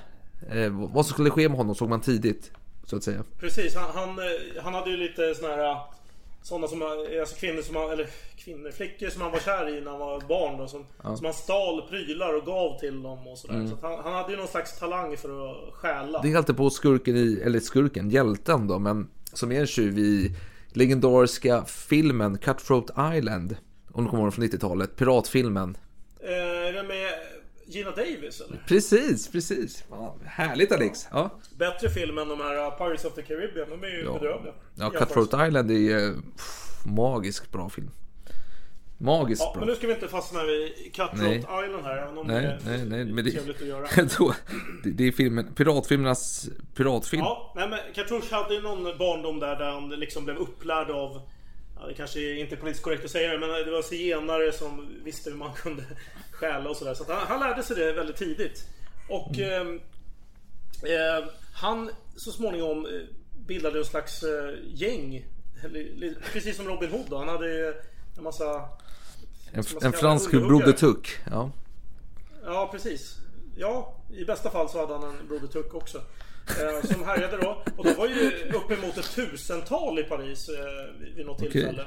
eh, 0.51 0.71
vad 0.71 1.07
som 1.07 1.13
skulle 1.13 1.31
ske 1.31 1.49
med 1.49 1.59
honom 1.59 1.75
såg 1.75 1.89
man 1.89 2.01
tidigt, 2.01 2.51
så 2.85 2.97
att 2.97 3.03
säga. 3.03 3.25
Precis, 3.41 3.77
han, 3.77 3.91
han, 3.95 4.09
eh, 4.09 4.63
han 4.63 4.75
hade 4.75 4.91
ju 4.91 4.97
lite 4.97 5.35
såna 5.35 5.49
här 5.49 5.77
Sådana 6.49 6.69
som, 6.69 6.81
han- 6.83 7.21
alltså 7.21 7.37
kvinnor 7.37 7.63
som 7.63 7.77
han, 7.77 7.91
eller 7.91 8.07
kvinnor, 8.37 8.71
flickor 8.71 9.09
som 9.09 9.23
han 9.23 9.31
var 9.33 9.39
kär 9.39 9.69
i 9.79 9.81
när 9.81 9.91
han 9.91 10.01
var 10.01 10.21
barn 10.21 10.59
då, 10.59 10.67
som, 10.69 10.87
som 11.17 11.25
han 11.25 11.35
stal 11.35 11.83
prylar 11.89 12.37
och 12.37 12.45
gav 12.47 12.79
till 12.81 13.03
dem 13.03 13.27
och 13.29 13.39
sådär. 13.39 13.67
Så 13.67 13.75
att 13.75 13.83
han, 13.83 14.05
han 14.05 14.13
hade 14.13 14.31
ju 14.33 14.39
någon 14.39 14.49
slags 14.49 14.79
talang 14.79 15.17
för 15.17 15.51
att 15.51 15.75
stjäla. 15.75 16.23
Det 16.23 16.33
är 16.33 16.37
alltid 16.37 16.57
på 16.57 16.71
skurken 16.71 17.17
i, 17.17 17.41
eller 17.45 17.61
skurken, 17.61 18.11
hjälten 18.11 18.67
då, 18.69 18.79
men 18.79 19.09
som 19.33 19.53
är 19.53 19.61
en 19.61 19.67
tjuv 19.67 19.99
i 19.99 20.37
legendariska 20.73 21.65
filmen 21.65 22.39
Cutthroat 22.39 22.91
Island. 23.17 23.57
Om 23.93 24.05
du 24.05 24.11
kommer 24.11 24.23
ihåg 24.25 24.35
från 24.35 24.45
90-talet, 24.45 24.97
piratfilmen. 24.97 25.77
Eh, 26.21 26.83
med 26.87 27.09
Gina 27.67 27.91
Davis 27.91 28.41
eller? 28.41 28.63
Precis, 28.69 29.29
precis. 29.33 29.85
Ja, 29.91 30.17
härligt 30.25 30.73
Alex. 30.73 31.07
Ja, 31.11 31.31
Bättre 31.59 31.89
film 31.91 32.19
än 32.19 32.29
de 32.29 32.41
här 32.41 32.67
uh, 32.67 32.71
Pirates 32.79 33.05
of 33.05 33.15
the 33.15 33.23
Caribbean, 33.23 33.71
de 33.71 33.83
är 33.85 33.89
ju 33.91 34.05
Ja. 34.05 34.13
bedrövliga. 34.13 34.55
ja. 34.75 34.91
Cutthroat 34.91 35.49
Island 35.49 35.71
är 35.71 35.75
ju... 35.75 36.15
pff, 36.37 36.85
magisk 36.87 37.53
bra 37.53 37.69
film. 37.71 37.91
Magiskt 38.99 39.43
Ja, 39.43 39.53
bra. 39.53 39.61
men 39.61 39.69
nu 39.69 39.75
ska 39.77 39.87
vi 39.87 39.93
inte 39.95 40.09
fastna 40.09 40.45
vid 40.45 40.73
Cutthroat 40.85 41.17
Nej. 41.21 41.39
Island 41.39 41.85
här. 41.85 41.97
Även 41.97 42.19
om 42.19 42.27
Nej, 42.27 42.43
det 42.43 42.49
är 42.49 42.59
nej, 42.79 42.85
nej, 42.87 43.05
men 43.05 43.25
det, 43.25 43.31
trevligt 43.31 43.63
att 43.63 43.67
göra. 43.69 43.87
då, 44.19 44.35
det, 44.85 44.91
det 44.91 45.05
är 45.09 45.13
filmen, 45.13 45.55
piratfilmernas 45.55 46.49
piratfilm. 46.77 47.23
Ja, 47.23 47.53
nej 47.57 47.69
men 47.69 47.79
Cartouche 47.95 48.35
hade 48.35 48.55
ju 48.55 48.61
någon 48.61 48.99
barndom 48.99 49.41
där, 49.41 49.57
där 49.57 49.71
han 49.71 49.89
liksom 49.91 50.25
blev 50.25 50.37
upplärd 50.37 50.91
av 50.91 51.21
Ja, 51.81 51.87
det 51.87 51.95
kanske 51.95 52.21
är 52.21 52.35
inte 52.35 52.57
politiskt 52.57 52.85
korrekt 52.85 53.05
att 53.05 53.11
säga 53.11 53.33
det, 53.33 53.39
men 53.39 53.49
det 53.49 53.71
var 53.71 53.83
zigenare 53.83 54.53
som 54.53 54.89
visste 55.05 55.31
hur 55.31 55.37
man 55.37 55.53
kunde 55.53 55.83
stjäla 56.35 56.71
och 56.71 56.77
sådär. 56.77 56.95
Så 56.95 57.05
han, 57.13 57.27
han 57.27 57.41
lärde 57.41 57.63
sig 57.63 57.77
det 57.77 57.93
väldigt 57.93 58.17
tidigt. 58.17 58.65
Och 59.09 59.39
Mm. 59.39 59.81
eh, 60.83 61.29
han 61.55 61.91
så 62.17 62.31
småningom 62.33 62.87
eh, 62.87 62.93
bildade 63.47 63.79
en 63.79 63.85
slags 63.85 64.23
eh, 64.23 64.55
gäng. 64.65 65.27
Eller, 65.65 66.15
Precis 66.33 66.57
som 66.57 66.67
Robin 66.69 66.91
Hood 66.91 67.07
då. 67.11 67.17
Han 67.19 67.29
hade 67.29 67.75
en 68.19 68.23
massa... 68.25 68.69
En, 69.53 69.65
en 69.83 69.93
fransk 69.93 70.31
Broder. 70.31 70.73
Tuck. 70.73 71.19
Ja. 71.31 71.51
Ja, 72.45 72.69
precis. 72.73 73.17
Ja, 73.57 73.95
i 74.17 74.25
bästa 74.25 74.51
fall 74.51 74.69
så 74.69 74.81
hade 74.81 74.93
han 74.95 75.17
en 75.21 75.29
Broder 75.29 75.47
Tuck 75.47 75.75
också. 75.75 75.99
Eh, 76.61 76.91
som 76.93 77.05
härjade 77.05 77.37
då. 77.37 77.63
Och 77.77 77.85
det 77.85 77.95
var 77.95 78.07
ju 78.09 78.51
uppemot 78.55 78.97
ett 78.99 79.15
tusental 79.15 79.99
i 79.99 80.03
Paris 80.03 80.49
eh, 80.49 81.01
vid- 81.17 81.27
något 81.27 81.39
Okej. 81.39 81.51
tillfälle. 81.53 81.87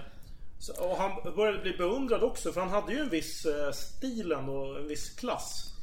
Så, 0.60 0.74
och 0.90 0.98
han 0.98 1.36
började 1.36 1.58
bli 1.60 1.74
beundrad 1.78 2.24
också 2.24 2.52
för 2.52 2.62
han 2.62 2.70
hade 2.70 2.94
ju 2.94 3.00
en 3.00 3.10
viss 3.10 3.46
eh, 3.46 3.72
stil 3.72 4.34
och 4.34 4.80
en 4.80 4.88
viss 4.88 5.10
klass. 5.10 5.74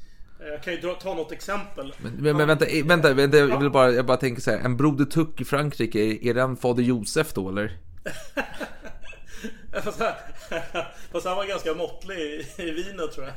Eh, 0.40 0.46
Jag 0.46 0.62
kan 0.62 0.72
ju 0.72 0.80
dra, 0.80 0.94
ta 0.94 1.14
något 1.14 1.32
exempel. 1.32 1.94
Men, 2.02 2.12
men, 2.12 2.36
men 2.36 2.48
vänta, 2.48 2.66
eh, 2.66 2.86
vänta, 2.86 3.12
vänta, 3.14 3.36
jag 3.36 3.60
vill 3.60 3.70
bara, 3.70 3.90
jag 3.90 4.06
bara 4.06 4.16
tänker 4.16 4.42
så 4.42 4.50
här. 4.50 4.58
En 4.58 4.76
Broder 4.76 5.04
Tuck 5.04 5.40
i 5.40 5.44
Frankrike, 5.44 5.98
är, 5.98 6.24
är 6.24 6.34
den 6.34 6.56
Fader 6.56 6.82
Josef 6.82 7.32
då 7.32 7.48
eller? 7.48 7.78
Fast, 9.82 10.00
han- 10.00 10.12
fast 11.12 11.26
han 11.26 11.36
var 11.36 11.44
ganska 11.46 11.74
måttlig 11.74 12.16
i, 12.18 12.46
i 12.58 12.70
vinet 12.70 13.12
tror 13.12 13.26
jag. 13.26 13.34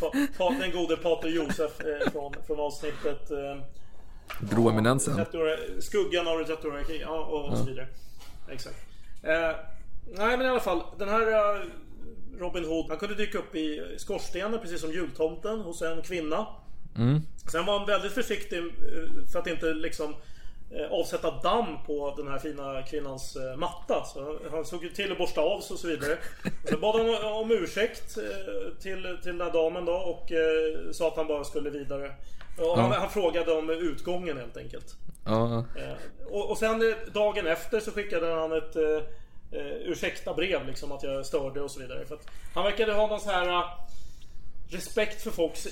Pa, 0.00 0.12
pa, 0.38 0.50
den 0.60 0.72
gode 0.72 0.96
Pater 0.96 1.28
Josef 1.28 1.80
eh, 1.80 2.10
från, 2.12 2.34
från 2.46 2.60
avsnittet 2.60 3.30
eh, 3.30 3.56
Bror 4.40 4.70
Eminensen. 4.72 5.16
Retro- 5.18 5.80
Skuggan 5.80 6.28
av 6.28 6.38
Retoriki, 6.38 6.98
ja 7.00 7.18
och 7.24 7.58
så 7.58 7.64
vidare. 7.64 7.88
Exakt. 8.50 8.76
Eh, 9.22 9.50
nej 10.06 10.36
men 10.36 10.46
i 10.46 10.48
alla 10.48 10.60
fall, 10.60 10.82
den 10.98 11.08
här 11.08 11.32
eh, 11.32 11.60
Robin 12.38 12.64
Hood, 12.64 12.86
han 12.88 12.98
kunde 12.98 13.14
dyka 13.14 13.38
upp 13.38 13.54
i 13.54 13.94
skorstenen 13.96 14.60
precis 14.60 14.80
som 14.80 14.90
jultomten 14.92 15.60
hos 15.60 15.82
en 15.82 16.02
kvinna. 16.02 16.46
Mm. 16.96 17.20
Sen 17.52 17.64
var 17.66 17.78
han 17.78 17.86
väldigt 17.86 18.12
försiktig 18.12 18.58
eh, 18.58 19.30
för 19.32 19.38
att 19.38 19.46
inte 19.46 19.66
liksom 19.66 20.14
eh, 20.70 20.92
avsätta 20.92 21.30
damm 21.30 21.76
på 21.86 22.14
den 22.16 22.28
här 22.28 22.38
fina 22.38 22.82
kvinnans 22.82 23.36
matta. 23.56 24.04
Så 24.04 24.38
han- 24.50 24.64
såg 24.64 24.82
ju 24.84 24.88
till 24.90 25.12
att 25.12 25.18
borsta 25.18 25.40
av 25.40 25.60
sig 25.60 25.74
och 25.74 25.80
så 25.80 25.86
vidare. 25.88 26.18
Sen 26.64 26.80
bad 26.80 26.94
han 27.00 27.32
om 27.32 27.50
ursäkt 27.50 28.14
till, 28.80 29.18
till 29.22 29.38
den 29.38 29.40
här 29.40 29.52
damen 29.52 29.84
då 29.84 29.92
och 29.92 30.32
sa 30.94 31.08
att 31.08 31.16
han 31.16 31.26
bara 31.26 31.44
skulle 31.44 31.70
vidare. 31.70 32.12
Och 32.58 32.78
han, 32.78 32.90
Ja. 32.92 32.98
han 32.98 33.10
frågade 33.10 33.52
om 33.52 33.70
utgången 33.70 34.36
helt 34.36 34.56
enkelt. 34.56 34.96
Ja. 35.26 35.64
Och, 36.30 36.50
och 36.50 36.58
sen 36.58 36.94
dagen 37.12 37.46
efter 37.46 37.80
så 37.80 37.90
skickade 37.90 38.26
han 38.34 38.52
ett 38.52 38.76
eh, 39.56 39.90
ursäkta 39.90 40.34
brev 40.34 40.66
liksom 40.66 40.92
att 40.92 41.02
jag 41.02 41.26
störde 41.26 41.60
och 41.60 41.70
så 41.70 41.80
vidare. 41.80 42.06
För 42.06 42.18
han 42.54 42.64
verkade 42.64 42.92
ha 42.92 43.06
någon 43.06 43.20
så 43.20 43.30
här 43.30 43.48
eh, 43.48 43.64
respekt 44.70 45.22
för 45.22 45.30
folks 45.30 45.66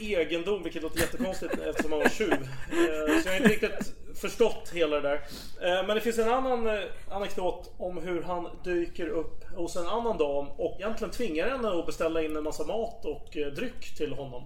egendom, 0.00 0.62
vilket 0.62 0.82
låter 0.82 1.00
jättekonstigt 1.00 1.52
eftersom 1.66 1.92
han 1.92 2.00
var 2.00 2.08
tjuv. 2.08 2.32
Eh, 2.32 3.22
Så 3.22 3.28
jag 3.28 3.32
har 3.32 3.36
inte 3.36 3.48
riktigt 3.48 3.94
förstått 4.20 4.70
hela 4.74 5.00
det 5.00 5.08
där. 5.08 5.14
Eh, 5.62 5.86
Men 5.86 5.94
det 5.96 6.00
finns 6.00 6.18
en 6.18 6.28
annan 6.32 6.66
eh, 6.66 6.82
anekdot 7.10 7.70
om 7.78 7.98
hur 7.98 8.22
han 8.22 8.48
dyker 8.64 9.08
upp 9.08 9.44
hos 9.56 9.76
en 9.76 9.86
annan 9.86 10.18
dam 10.18 10.48
och 10.48 10.76
egentligen 10.80 11.10
tvingar 11.12 11.48
henne 11.50 11.68
att 11.78 11.86
beställa 11.86 12.22
in 12.22 12.36
en 12.36 12.44
massa 12.44 12.66
mat 12.66 13.04
och 13.04 13.36
eh, 13.36 13.46
dryck 13.46 13.96
till 13.96 14.12
honom. 14.12 14.42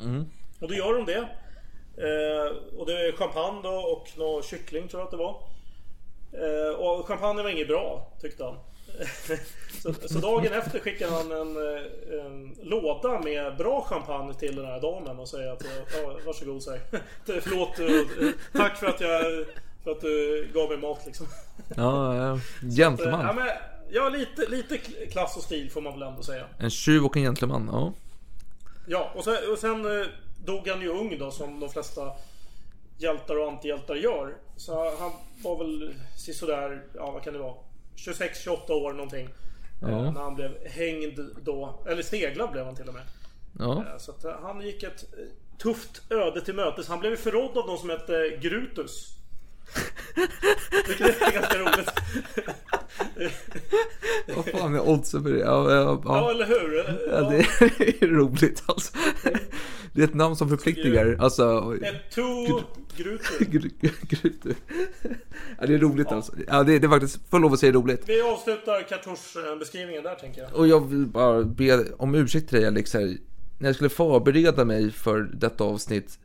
Mm. 0.00 0.24
Och 0.60 0.68
då 0.68 0.74
gör 0.74 0.94
de 0.94 1.04
det. 1.06 1.28
Och 2.78 2.86
det 2.86 2.92
är 2.92 3.12
champagne 3.12 3.60
då 3.62 3.68
och 3.74 4.08
någon 4.18 4.42
kyckling 4.42 4.88
tror 4.88 5.00
jag 5.00 5.04
att 5.04 5.10
det 5.10 5.16
var. 5.16 5.42
Eh, 6.36 6.74
och 6.74 7.06
champagne 7.06 7.42
var 7.42 7.50
inget 7.50 7.68
bra 7.68 8.12
tyckte 8.20 8.44
han. 8.44 8.56
så, 9.82 9.94
så 10.08 10.18
dagen 10.18 10.52
efter 10.52 10.78
skickar 10.78 11.08
han 11.08 11.32
en, 11.32 11.56
eh, 11.56 12.24
en 12.26 12.56
låda 12.62 13.20
med 13.20 13.56
bra 13.56 13.82
champagne 13.82 14.34
till 14.34 14.56
den 14.56 14.64
här 14.66 14.80
damen 14.80 15.18
och 15.18 15.28
säger 15.28 15.52
att 15.52 15.62
ja, 16.02 16.18
varsågod 16.26 16.62
säg. 16.62 16.80
Förlåt, 17.24 17.78
eh, 17.78 18.28
tack 18.52 18.76
för 18.76 18.86
att 18.86 19.00
jag 19.00 19.46
för 19.84 19.90
att 19.90 20.00
du 20.00 20.48
gav 20.54 20.68
mig 20.68 20.78
mat 20.78 21.06
liksom. 21.06 21.26
Ja, 21.76 22.16
ja. 22.16 22.26
Ja, 22.26 22.38
Gentleman. 22.68 23.36
men, 23.36 23.48
ja 23.90 24.08
lite, 24.08 24.46
lite 24.50 24.78
klass 25.10 25.36
och 25.36 25.42
stil 25.42 25.70
får 25.70 25.80
man 25.80 25.92
väl 25.92 26.02
ändå 26.02 26.22
säga. 26.22 26.44
En 26.58 26.70
tjuv 26.70 27.04
och 27.04 27.16
en 27.16 27.22
gentleman, 27.22 27.68
ja. 27.72 27.92
Ja, 28.86 29.12
och 29.14 29.24
sen, 29.24 29.36
och 29.52 29.58
sen 29.58 30.00
eh, 30.00 30.06
dog 30.44 30.68
han 30.68 30.80
ju 30.80 30.88
ung 30.88 31.18
då 31.18 31.30
som 31.30 31.60
de 31.60 31.68
flesta 31.68 32.12
hjältar 32.98 33.38
och 33.38 33.48
antihjältar 33.48 33.94
gör. 33.94 34.34
Så 34.56 34.96
han 34.98 35.12
var 35.42 35.58
väl 35.58 35.94
sådär, 36.16 36.82
ja 36.94 37.10
vad 37.10 37.22
kan 37.22 37.32
det 37.32 37.38
vara? 37.38 37.54
26-28 37.96 38.70
år 38.70 38.92
någonting. 38.92 39.28
Ja. 39.82 39.88
Eh, 39.88 40.12
När 40.12 40.20
han 40.20 40.34
blev 40.34 40.66
hängd 40.66 41.20
då. 41.42 41.84
Eller 41.88 42.02
sneglad 42.02 42.52
blev 42.52 42.64
han 42.64 42.76
till 42.76 42.88
och 42.88 42.94
med. 42.94 43.02
Ja. 43.58 43.72
Eh, 43.92 43.98
Så 43.98 44.10
att 44.10 44.24
eh, 44.24 44.32
han 44.42 44.60
gick 44.60 44.82
ett 44.82 45.04
tufft 45.62 46.02
öde 46.12 46.40
till 46.40 46.54
mötes. 46.54 46.88
Han 46.88 47.00
blev 47.00 47.16
förrådd 47.16 47.58
av 47.58 47.66
någon 47.66 47.78
som 47.78 47.90
hette 47.90 48.38
Grutus. 48.42 49.12
Vilket 50.88 51.22
är 51.22 51.32
ganska 51.32 51.58
roligt. 51.58 51.90
Vad 54.36 54.44
fan 54.46 54.74
är 54.74 54.88
oddsen 54.88 55.22
för 55.22 55.30
det? 55.30 55.38
Ja, 55.38 55.70
ja, 55.72 55.76
Ja, 55.80 56.00
ja. 56.04 56.30
eller 56.30 56.46
hur? 56.46 56.84
ja 57.10 57.20
det 57.30 57.38
är 58.02 58.06
roligt 58.08 58.62
alltså. 58.66 58.92
Det 59.96 60.02
är 60.02 60.04
ett 60.08 60.14
namn 60.14 60.36
som 60.36 60.48
förpliktigar. 60.48 61.16
Alltså... 61.20 61.74
Ett 61.82 62.14
to 62.14 62.22
Grutus. 62.96 63.38
Gr- 63.38 63.70
Grytor. 64.08 64.54
Ja, 65.60 65.66
det 65.66 65.74
är 65.74 65.78
roligt 65.78 66.06
alltså. 66.12 66.32
Ja, 66.48 66.62
det, 66.62 66.78
det 66.78 66.86
är 66.86 66.88
faktiskt, 66.88 67.30
får 67.30 67.38
lov 67.40 67.52
att 67.52 67.60
säga 67.60 67.72
roligt. 67.72 68.02
Vi 68.06 68.20
avslutar 68.22 68.82
Kartouche-beskrivningen 68.88 70.02
där 70.02 70.14
tänker 70.14 70.42
jag. 70.42 70.54
Och 70.54 70.68
jag 70.68 70.88
vill 70.88 71.06
bara 71.06 71.42
be 71.44 71.84
om 71.96 72.14
ursäkt 72.14 72.48
till 72.48 72.58
dig 72.58 72.68
Alex 72.68 72.94
här. 72.94 73.16
När 73.58 73.68
jag 73.68 73.74
skulle 73.74 73.90
förbereda 73.90 74.64
mig 74.64 74.90
för 74.90 75.20
detta 75.20 75.64
avsnitt 75.64 76.18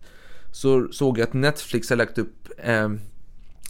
så 0.51 0.88
såg 0.92 1.18
jag 1.20 1.28
att 1.28 1.34
Netflix 1.34 1.90
har 1.90 1.98
lagt 1.98 2.18
upp 2.18 2.48
eh, 2.58 2.90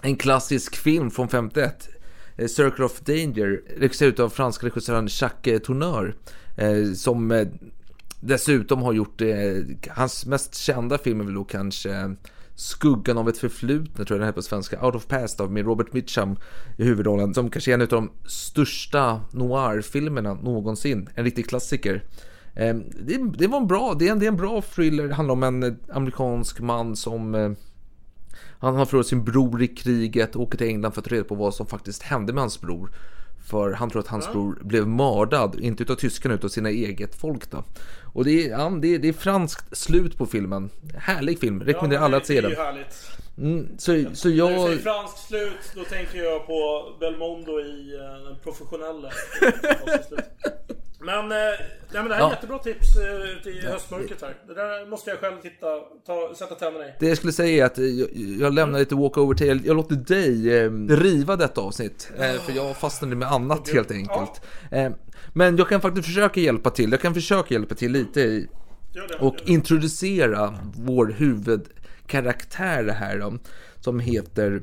en 0.02 0.16
klassisk 0.16 0.76
film 0.76 1.12
från 1.12 1.28
51. 1.30 1.90
eh, 2.38 2.48
Circle 2.48 2.86
of 2.86 3.00
Danger, 3.00 3.62
regisserad 3.78 4.20
av 4.20 4.30
franska 4.30 4.66
regissören 4.66 5.08
Jacques 5.12 5.62
Tourneur. 5.62 6.16
Eh, 6.58 6.94
som 6.96 7.32
eh, 7.32 7.48
dessutom 8.22 8.82
har 8.82 8.94
gjort 8.94 9.22
eh, 9.22 9.28
hans 9.90 10.26
mest 10.26 10.56
kända 10.56 10.98
film 10.98 11.22
är 11.22 11.26
väl 11.26 11.34
då 11.34 11.44
kanske 11.44 12.16
Skuggan 12.56 13.18
av 13.18 13.30
ett 13.30 13.38
förflutet, 13.38 13.96
tror 13.96 14.10
jag 14.10 14.20
den 14.20 14.28
heter 14.28 14.36
på 14.36 14.42
svenska. 14.42 14.86
Out 14.86 14.96
of 14.96 15.08
Past 15.08 15.40
av 15.40 15.52
med 15.52 15.66
Robert 15.66 15.94
Mitchum 15.94 16.36
i 16.78 16.84
huvudrollen. 16.84 17.34
Som 17.34 17.50
kanske 17.50 17.72
är 17.72 17.74
en 17.74 17.82
av 17.82 17.88
de 17.88 18.12
största 18.26 19.22
noir-filmerna 19.32 20.34
någonsin. 20.34 21.10
En 21.16 21.24
riktig 21.24 21.50
klassiker. 21.50 22.04
Eh, 22.56 22.76
Det, 22.76 23.38
det 23.38 23.48
var 23.48 23.58
en 23.58 23.68
bra, 23.68 23.96
det 24.00 24.08
är 24.08 24.12
en, 24.12 24.20
det 24.20 24.26
är 24.26 24.32
en 24.32 24.38
bra 24.38 24.62
thriller. 24.62 25.08
Det 25.08 25.14
handlar 25.14 25.34
om 25.34 25.44
en 25.44 25.64
eh, 25.64 25.74
amerikansk 25.94 26.60
man 26.60 26.96
som 26.96 27.36
eh, 27.36 27.52
han 28.60 28.76
har 28.76 28.86
förlorat 28.86 29.08
sin 29.08 29.24
bror 29.24 29.62
i 29.62 29.68
kriget 29.68 30.36
och 30.36 30.42
åker 30.42 30.58
till 30.58 30.68
England 30.68 30.92
för 30.92 31.02
att 31.02 31.06
ta 31.06 31.16
reda 31.16 31.24
på 31.24 31.36
vad 31.36 31.54
som 31.54 31.66
faktiskt 31.66 32.04
hände 32.04 32.34
med 32.34 32.42
hans 32.42 32.62
bror. 32.62 32.92
För 33.46 33.72
han 33.72 33.90
tror 33.90 34.00
att 34.00 34.08
hans 34.08 34.32
bror 34.32 34.58
blev 34.62 34.88
mördad, 34.88 35.60
inte 35.60 35.84
utav 35.84 35.96
tyskarna 35.96 36.36
utan 36.36 36.50
sina 36.50 36.70
eget 36.70 37.16
folk 37.16 37.52
då. 37.52 37.64
Och 38.14 38.26
det 38.26 38.46
är, 38.46 38.50
ja, 38.50 38.70
det 38.82 38.96
är, 38.96 39.00
det 39.00 39.08
är 39.08 39.14
franskt 39.14 39.78
slut 39.78 40.18
på 40.18 40.26
filmen. 40.26 40.70
Härlig 40.98 41.40
film, 41.40 41.62
rekommenderar 41.62 42.02
alla 42.02 42.18
att 42.18 42.26
se 42.26 42.42
den. 42.42 42.56
Mm, 43.38 43.68
så, 43.78 44.06
så 44.14 44.28
När 44.28 44.36
du 44.36 44.38
jag... 44.38 44.68
säger 44.68 44.78
fransk 44.78 45.18
slut, 45.18 45.72
då 45.76 45.84
tänker 45.84 46.24
jag 46.24 46.48
på 46.48 46.92
Belmondo 47.00 47.60
i 47.60 47.96
eh, 47.96 48.28
den 48.28 48.40
professionella. 48.44 49.12
men, 51.04 51.32
eh, 51.32 51.38
nej, 51.38 51.58
men 51.92 52.08
det 52.08 52.16
här 52.16 52.22
är 52.22 52.26
Ja. 52.26 52.30
jättebra 52.32 52.58
tips 52.58 52.96
eh, 52.96 53.44
till 53.44 53.68
höstmörkret 53.68 54.22
här. 54.22 54.36
Det 54.48 54.54
där 54.54 54.90
måste 54.90 55.10
jag 55.10 55.20
själv 55.20 55.42
titta, 55.42 55.68
ta, 56.06 56.34
sätta 56.36 56.56
tänderna 56.56 56.86
i. 56.88 56.94
Det 57.00 57.08
jag 57.08 57.18
skulle 57.18 57.34
säga 57.34 57.64
är 57.64 57.68
att 57.68 57.78
eh, 57.78 57.86
jag, 57.86 58.10
jag 58.16 58.54
lämnar 58.54 58.80
lite 58.80 58.96
walkover 58.96 59.36
till, 59.36 59.48
jag, 59.48 59.66
jag 59.66 59.76
låter 59.76 59.96
dig 59.96 60.58
eh, 60.58 60.72
riva 60.90 61.36
detta 61.36 61.62
avsnitt. 61.62 62.12
Eh, 62.18 62.42
för 62.42 62.52
jag 62.56 62.78
fastnade 62.78 63.16
med 63.16 63.32
annat 63.32 63.70
helt 63.70 63.92
enkelt. 63.92 64.42
Eh, 64.72 64.92
men 65.34 65.58
jag 65.58 65.70
kan 65.70 65.82
faktiskt 65.82 66.08
försöka 66.08 66.40
hjälpa 66.40 66.70
till, 66.70 66.92
jag 66.92 67.02
kan 67.02 67.14
försöka 67.14 67.54
hjälpa 67.54 67.76
till 67.76 67.92
lite 67.92 68.22
i, 68.22 68.48
det, 68.94 69.16
och 69.20 69.36
introducera 69.46 70.56
vår 70.76 71.06
huvudkaraktär 71.18 72.88
här 72.88 73.18
då, 73.20 73.34
som 73.80 74.00
heter 74.00 74.62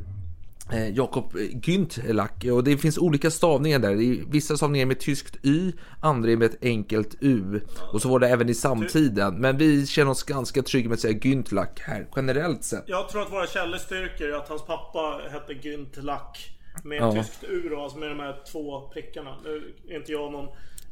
Jakob 0.92 1.32
Güntlack 1.62 2.50
och 2.50 2.64
det 2.64 2.78
finns 2.78 2.98
olika 2.98 3.30
stavningar 3.30 3.78
där. 3.78 3.90
Är 3.90 4.30
Vissa 4.30 4.56
stavningar 4.56 4.86
med 4.86 5.00
tyskt 5.00 5.36
Y, 5.42 5.72
andra 6.00 6.30
är 6.30 6.36
med 6.36 6.46
ett 6.50 6.58
enkelt 6.64 7.14
U. 7.20 7.60
Och 7.92 8.02
så 8.02 8.08
var 8.08 8.18
det 8.18 8.28
även 8.28 8.48
i 8.48 8.54
samtiden. 8.54 9.34
Men 9.40 9.56
vi 9.58 9.86
känner 9.86 10.10
oss 10.10 10.22
ganska 10.22 10.62
trygga 10.62 10.88
med 10.88 10.94
att 10.94 11.00
säga 11.00 11.18
Güntlack 11.18 11.80
här, 11.80 12.06
generellt 12.16 12.64
sett. 12.64 12.84
Jag 12.86 13.08
tror 13.08 13.22
att 13.22 13.32
våra 13.32 13.46
källor 13.46 13.78
styrker 13.78 14.32
att 14.32 14.48
hans 14.48 14.62
pappa 14.66 15.20
hette 15.30 15.52
Günt 15.52 16.02
Lack. 16.02 16.54
Med 16.84 16.98
Ja. 17.02 17.12
tyskt 17.12 17.44
U 17.44 17.68
då, 17.70 17.80
alltså 17.80 17.98
med 17.98 18.08
de 18.08 18.20
här 18.20 18.36
två 18.52 18.80
prickarna. 18.88 19.36
Nu 19.44 19.74
är 19.88 19.96
inte 19.96 20.12
jag 20.12 20.32
någon 20.32 20.48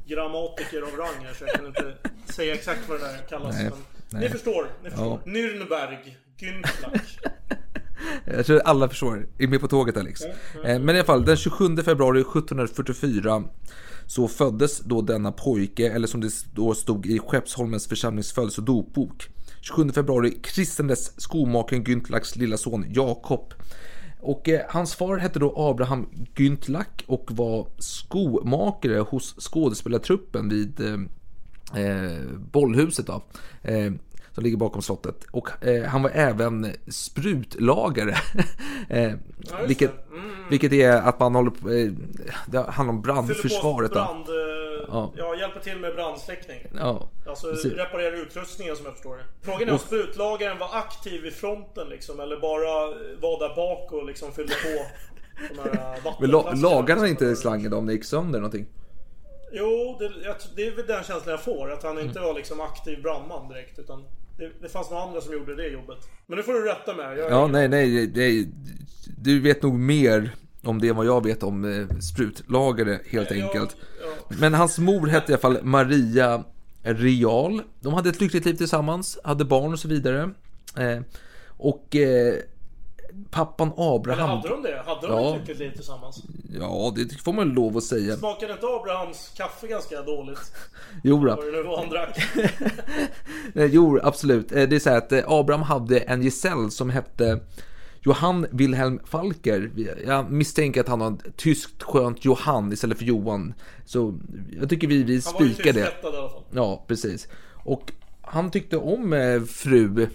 grammatiker 0.06 0.82
av 0.82 0.88
rang 0.98 1.24
här 1.26 1.34
så 1.34 1.44
jag 1.44 1.54
kan 1.54 1.66
inte 1.66 1.94
säga 2.24 2.54
exakt 2.54 2.88
vad 2.88 3.00
det 3.00 3.04
där 3.06 3.18
kallas. 3.28 3.54
Nej, 3.54 3.64
men 3.70 3.78
nej. 4.10 4.22
Ni 4.22 4.28
förstår, 4.28 4.66
ni 4.84 4.90
förstår. 4.90 5.20
Ja. 5.24 5.30
Nürnberg, 5.32 5.96
Günflack. 6.38 7.18
Jag 8.24 8.46
tror 8.46 8.60
alla 8.64 8.88
förstår, 8.88 9.26
är 9.38 9.46
med 9.46 9.60
på 9.60 9.68
tåget 9.68 9.96
Alex. 9.96 10.20
Eh, 10.64 10.78
Men 10.80 10.88
i 10.88 10.98
alla 10.98 11.04
fall, 11.04 11.24
den 11.24 11.36
27 11.36 11.76
februari 11.76 12.20
1744 12.20 13.44
så 14.06 14.28
föddes 14.28 14.78
då 14.80 15.02
denna 15.02 15.32
pojke, 15.32 15.90
eller 15.90 16.06
som 16.06 16.20
det 16.20 16.32
då 16.54 16.74
stod 16.74 17.06
i 17.06 17.18
Skeppsholmens 17.18 17.86
församlings 17.86 18.32
födelse 18.32 18.60
och 18.60 18.64
dopbok. 18.64 19.28
27 19.60 19.90
februari 19.92 20.30
kristnades 20.42 21.20
skomakaren 21.20 21.84
Güntlacks 21.84 22.36
lilla 22.36 22.56
son 22.56 22.84
Jakob. 22.88 23.54
Och 24.20 24.48
eh, 24.48 24.60
hans 24.68 24.94
far 24.94 25.16
hette 25.16 25.38
då 25.38 25.54
Abraham 25.56 26.08
Güntlack 26.34 27.04
och 27.06 27.30
var 27.32 27.68
skomakare 27.78 28.98
hos 28.98 29.34
skådespelartruppen 29.38 30.48
vid 30.48 30.80
eh, 30.80 31.84
eh, 31.84 32.20
bollhuset 32.52 33.06
då. 33.06 33.22
Eh, 33.62 33.92
som 34.36 34.44
ligger 34.44 34.56
bakom 34.56 34.82
slottet. 34.82 35.24
Och 35.30 35.64
eh, 35.66 35.84
han 35.84 36.02
var 36.02 36.10
även 36.14 36.72
sprutlagare. 36.88 38.10
eh, 38.88 39.12
vilket, 39.66 39.90
det. 40.10 40.16
Mm. 40.16 40.30
vilket 40.50 40.72
är 40.72 40.92
att 40.92 41.20
man 41.20 41.34
håller 41.34 41.50
på, 41.50 41.70
eh, 41.70 41.90
det 42.46 42.58
handlar 42.58 42.94
om 42.94 43.02
brandförsvaret. 43.02 43.90
Brand, 43.92 44.28
eh, 44.28 44.34
Ja. 44.88 45.12
ja. 45.16 45.36
hjälper 45.36 45.60
till 45.60 45.78
med 45.78 45.94
brandsläckning. 45.94 46.66
Ja, 46.78 47.08
Alltså 47.26 47.50
precis. 47.50 47.72
reparera 47.72 48.16
utrustningen 48.16 48.76
som 48.76 48.84
jag 48.84 48.94
förstår 48.94 49.16
det. 49.16 49.22
Frågan 49.42 49.68
är 49.68 49.72
om 49.72 49.78
sprutlagaren 49.78 50.58
var 50.58 50.68
aktiv 50.72 51.26
i 51.26 51.30
fronten 51.30 51.88
liksom 51.88 52.20
eller 52.20 52.40
bara 52.40 52.86
var 53.20 53.48
där 53.48 53.56
bak 53.56 53.92
och 53.92 54.06
liksom 54.06 54.32
fyllde 54.32 54.54
på 54.54 54.68
eh, 55.68 56.14
Men 56.20 56.30
la, 56.30 56.52
lagade 56.54 57.00
han 57.00 57.08
inte 57.10 57.36
slangen 57.36 57.72
om 57.72 57.86
det 57.86 57.92
gick 57.92 58.04
sönder 58.04 58.38
någonting? 58.38 58.66
Jo, 59.52 59.96
det, 59.98 60.12
det 60.56 60.66
är 60.66 60.76
väl 60.76 60.86
den 60.86 61.04
känslan 61.04 61.30
jag 61.30 61.42
får. 61.44 61.72
Att 61.72 61.84
Mm. 61.84 61.96
han 61.96 62.06
inte 62.06 62.20
var 62.20 62.34
liksom 62.34 62.60
aktiv 62.60 63.02
brandman 63.02 63.48
direkt. 63.48 63.78
Utan 63.78 64.04
det, 64.36 64.52
det 64.62 64.68
fanns 64.68 64.90
några 64.90 65.02
andra 65.02 65.20
som 65.20 65.32
gjorde 65.32 65.56
det 65.56 65.68
jobbet. 65.68 65.98
Men 66.26 66.36
nu 66.36 66.42
får 66.42 66.52
du 66.52 66.62
rätta 66.64 66.94
mig. 66.94 67.18
Jag, 67.18 67.30
Ja, 67.30 67.46
nej, 67.46 67.68
nej, 67.68 68.12
nej. 68.14 68.48
Du 69.18 69.40
vet 69.40 69.62
nog 69.62 69.74
mer 69.74 70.30
om 70.62 70.80
det 70.80 70.88
än 70.88 70.96
vad 70.96 71.06
jag 71.06 71.24
vet 71.24 71.42
om 71.42 71.64
eh, 71.64 71.98
sprutlagare 71.98 73.00
helt 73.10 73.30
Ja, 73.30 73.44
enkelt. 73.44 73.76
ja. 74.02 74.36
Men 74.40 74.54
hans 74.54 74.78
mor 74.78 75.06
hette 75.06 75.32
i 75.32 75.34
alla 75.34 75.40
fall 75.40 75.58
Maria 75.62 76.44
Real. 76.82 77.62
De 77.80 77.94
hade 77.94 78.08
ett 78.08 78.20
lyckligt 78.20 78.44
liv 78.44 78.54
tillsammans, 78.54 79.18
hade 79.24 79.44
barn 79.44 79.72
och 79.72 79.78
så 79.78 79.88
vidare. 79.88 80.30
Eh, 80.78 81.00
och 81.56 81.96
eh, 81.96 82.34
pappan 83.30 83.72
Eller 83.76 83.96
Abraham. 83.96 84.28
hade 84.30 84.48
de 84.48 84.62
det? 84.62 84.82
Hade 84.86 85.06
de 85.06 85.12
Ja. 85.22 85.30
ett 85.34 85.40
lyckligt 85.40 85.58
liv 85.58 85.70
tillsammans? 85.70 86.22
Ja, 86.60 86.92
det 86.96 87.20
får 87.22 87.32
man 87.32 87.48
lov 87.48 87.76
att 87.76 87.84
säga. 87.84 88.16
Smakade 88.16 88.52
inte 88.52 88.66
Abrahams 88.66 89.32
kaffe 89.36 89.66
ganska 89.66 90.02
dåligt? 90.02 90.52
Jo, 91.04 91.24
då. 91.24 91.36
Vad 91.36 91.52
det 91.52 91.62
var 91.62 91.78
han 91.78 91.88
drack. 91.88 92.18
Jo, 93.72 94.00
absolut. 94.02 94.52
Eh, 94.52 94.68
Det 94.68 94.76
är 94.76 94.80
så 94.80 94.90
här 94.90 94.96
att 94.98 95.12
eh, 95.12 95.22
Abraham 95.26 95.62
hade 95.62 95.98
en 95.98 96.22
gesäll 96.22 96.70
som 96.70 96.90
hette 96.90 97.40
Johann 98.00 98.46
Wilhelm 98.50 99.00
Falker. 99.04 99.70
Jag 100.06 100.30
misstänker 100.32 100.80
att 100.80 100.88
han 100.88 101.00
har 101.00 101.10
ett 101.10 101.36
tyskt 101.36 101.82
skönt 101.82 102.24
Johann 102.24 102.72
istället 102.72 102.98
för 102.98 103.04
Johan. 103.04 103.54
Så 103.84 104.14
jag 104.60 104.68
tycker 104.70 104.86
vi, 104.88 105.02
vi 105.02 105.20
Han 105.24 105.34
var 105.34 105.42
ju 105.42 105.54
spikar 105.54 105.72
det. 105.72 105.80
i 105.80 105.82
alla 106.06 106.28
fall. 106.28 106.42
Ja, 106.52 106.84
precis. 106.88 107.28
Och 107.64 107.92
han 108.22 108.50
tyckte 108.50 108.76
om 108.76 109.12
eh, 109.12 109.42
fru 109.42 110.06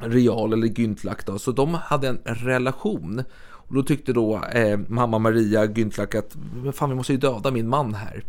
Real 0.00 0.52
eller 0.52 0.66
Güntlack 0.66 1.26
då, 1.26 1.38
så 1.38 1.52
de 1.52 1.74
hade 1.74 2.08
en 2.08 2.18
relation. 2.24 3.22
Och 3.68 3.74
då 3.74 3.82
tyckte 3.82 4.12
då 4.12 4.44
eh, 4.44 4.78
mamma 4.88 5.18
Maria 5.18 5.66
Güntlack 5.66 6.18
att 6.18 6.36
"Men 6.62 6.72
fan 6.72 6.90
vi 6.90 6.96
måste 6.96 7.12
ju 7.12 7.18
döda 7.18 7.50
min 7.50 7.68
man 7.68 7.94
här. 7.94 8.22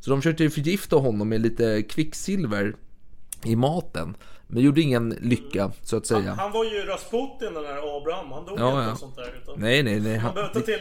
Så 0.00 0.10
de 0.10 0.22
försökte 0.22 0.50
förgifta 0.50 0.96
honom 0.96 1.28
med 1.28 1.40
lite 1.40 1.82
kvicksilver 1.82 2.74
i 3.44 3.56
maten. 3.56 4.14
Men 4.46 4.62
gjorde 4.62 4.80
ingen 4.80 5.10
lycka 5.20 5.70
så 5.82 5.96
att 5.96 6.06
säga. 6.06 6.34
Han 6.34 6.52
var 6.52 6.64
ju 6.64 6.70
Rasputin 6.70 7.54
den 7.54 7.62
där 7.62 7.96
Abraham. 7.98 8.32
Han 8.32 8.44
dog 8.46 8.58
Ja, 8.60 8.78
inte 8.78 8.90
ja. 8.90 8.96
sånt 8.96 9.16
där. 9.16 9.34
Utan 9.42 9.54
Nej, 9.60 9.82
nej, 9.82 10.00
nej. 10.00 10.12
Han 10.16 10.20
Han, 10.24 10.34
behövde 10.34 10.60
ta 10.60 10.66
till 10.66 10.78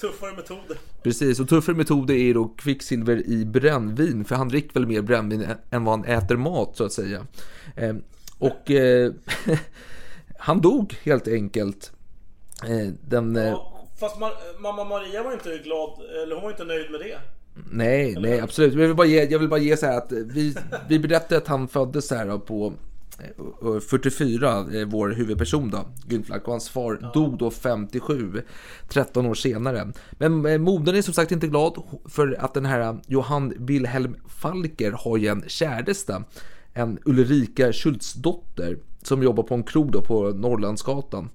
tuffare 0.00 0.32
metoder. 0.36 0.76
precis, 1.02 1.40
och 1.40 1.48
tuffare 1.48 1.76
metoder 1.76 2.14
är 2.14 2.34
då 2.34 2.48
kvicksilver 2.48 3.26
i 3.26 3.44
brännvin. 3.44 4.24
För 4.24 4.34
han 4.36 4.48
dricker 4.48 4.74
väl 4.74 4.86
mer 4.86 5.02
brännvin 5.02 5.46
än 5.70 5.84
vad 5.84 5.98
han 5.98 6.04
äter 6.08 6.36
mat 6.36 6.76
så 6.76 6.84
att 6.84 6.92
säga. 6.92 7.26
Eh, 8.40 8.46
och 8.46 8.70
eh, 8.70 9.12
han 10.38 10.60
dog 10.60 10.96
helt 11.02 11.28
enkelt. 11.28 11.92
Eh, 12.64 12.92
den, 13.08 13.36
eh, 13.36 13.44
Ja, 13.44 13.86
fast 14.00 14.16
Mar- 14.16 14.60
mamma 14.60 14.84
Maria 14.84 15.22
var 15.22 15.32
inte 15.32 15.58
glad, 15.64 16.00
eller 16.22 16.34
hon 16.34 16.42
var 16.44 16.50
inte 16.50 16.64
nöjd 16.64 16.90
med 16.90 17.00
det. 17.00 17.18
Nej, 17.70 18.16
nej 18.20 18.40
absolut. 18.40 18.72
Jag 18.74 18.80
vill 18.80 18.94
bara 18.96 19.06
ge, 19.06 19.24
jag 19.24 19.38
vill 19.38 19.48
bara 19.48 19.60
ge 19.60 19.76
så 19.76 19.86
här 19.86 19.98
att 19.98 20.12
vi, 20.12 20.56
vi 20.88 20.98
berättade 20.98 21.36
att 21.36 21.48
han 21.48 21.68
föddes 21.68 22.10
här 22.10 22.38
på 22.38 22.72
eh, 23.62 23.80
44, 23.80 24.58
eh, 24.58 24.86
vår 24.86 25.08
huvudperson 25.08 25.70
då, 25.70 25.78
Günflack, 26.08 26.42
och 26.44 26.50
hans 26.50 26.68
far 26.68 27.10
dog 27.14 27.38
då 27.38 27.50
57, 27.50 28.42
13 28.88 29.26
år 29.26 29.34
senare. 29.34 29.92
Men 30.12 30.46
eh, 30.46 30.58
modern 30.58 30.96
är 30.96 31.02
som 31.02 31.14
sagt 31.14 31.32
inte 31.32 31.46
glad 31.46 31.82
för 32.08 32.36
att 32.40 32.54
den 32.54 32.66
här 32.66 32.98
Johann 33.06 33.52
Wilhelm 33.58 34.16
Falker 34.28 34.92
har 34.92 35.16
ju 35.16 35.28
en 35.28 35.44
käresta, 35.46 36.24
en 36.74 36.98
Ulrika 37.04 37.72
Schultzdotter, 37.72 38.78
som 39.02 39.22
jobbar 39.22 39.42
på 39.42 39.54
en 39.54 39.62
krog 39.62 39.92
då 39.92 40.00
på 40.00 40.30
Norrlandsgatan. 40.30 41.28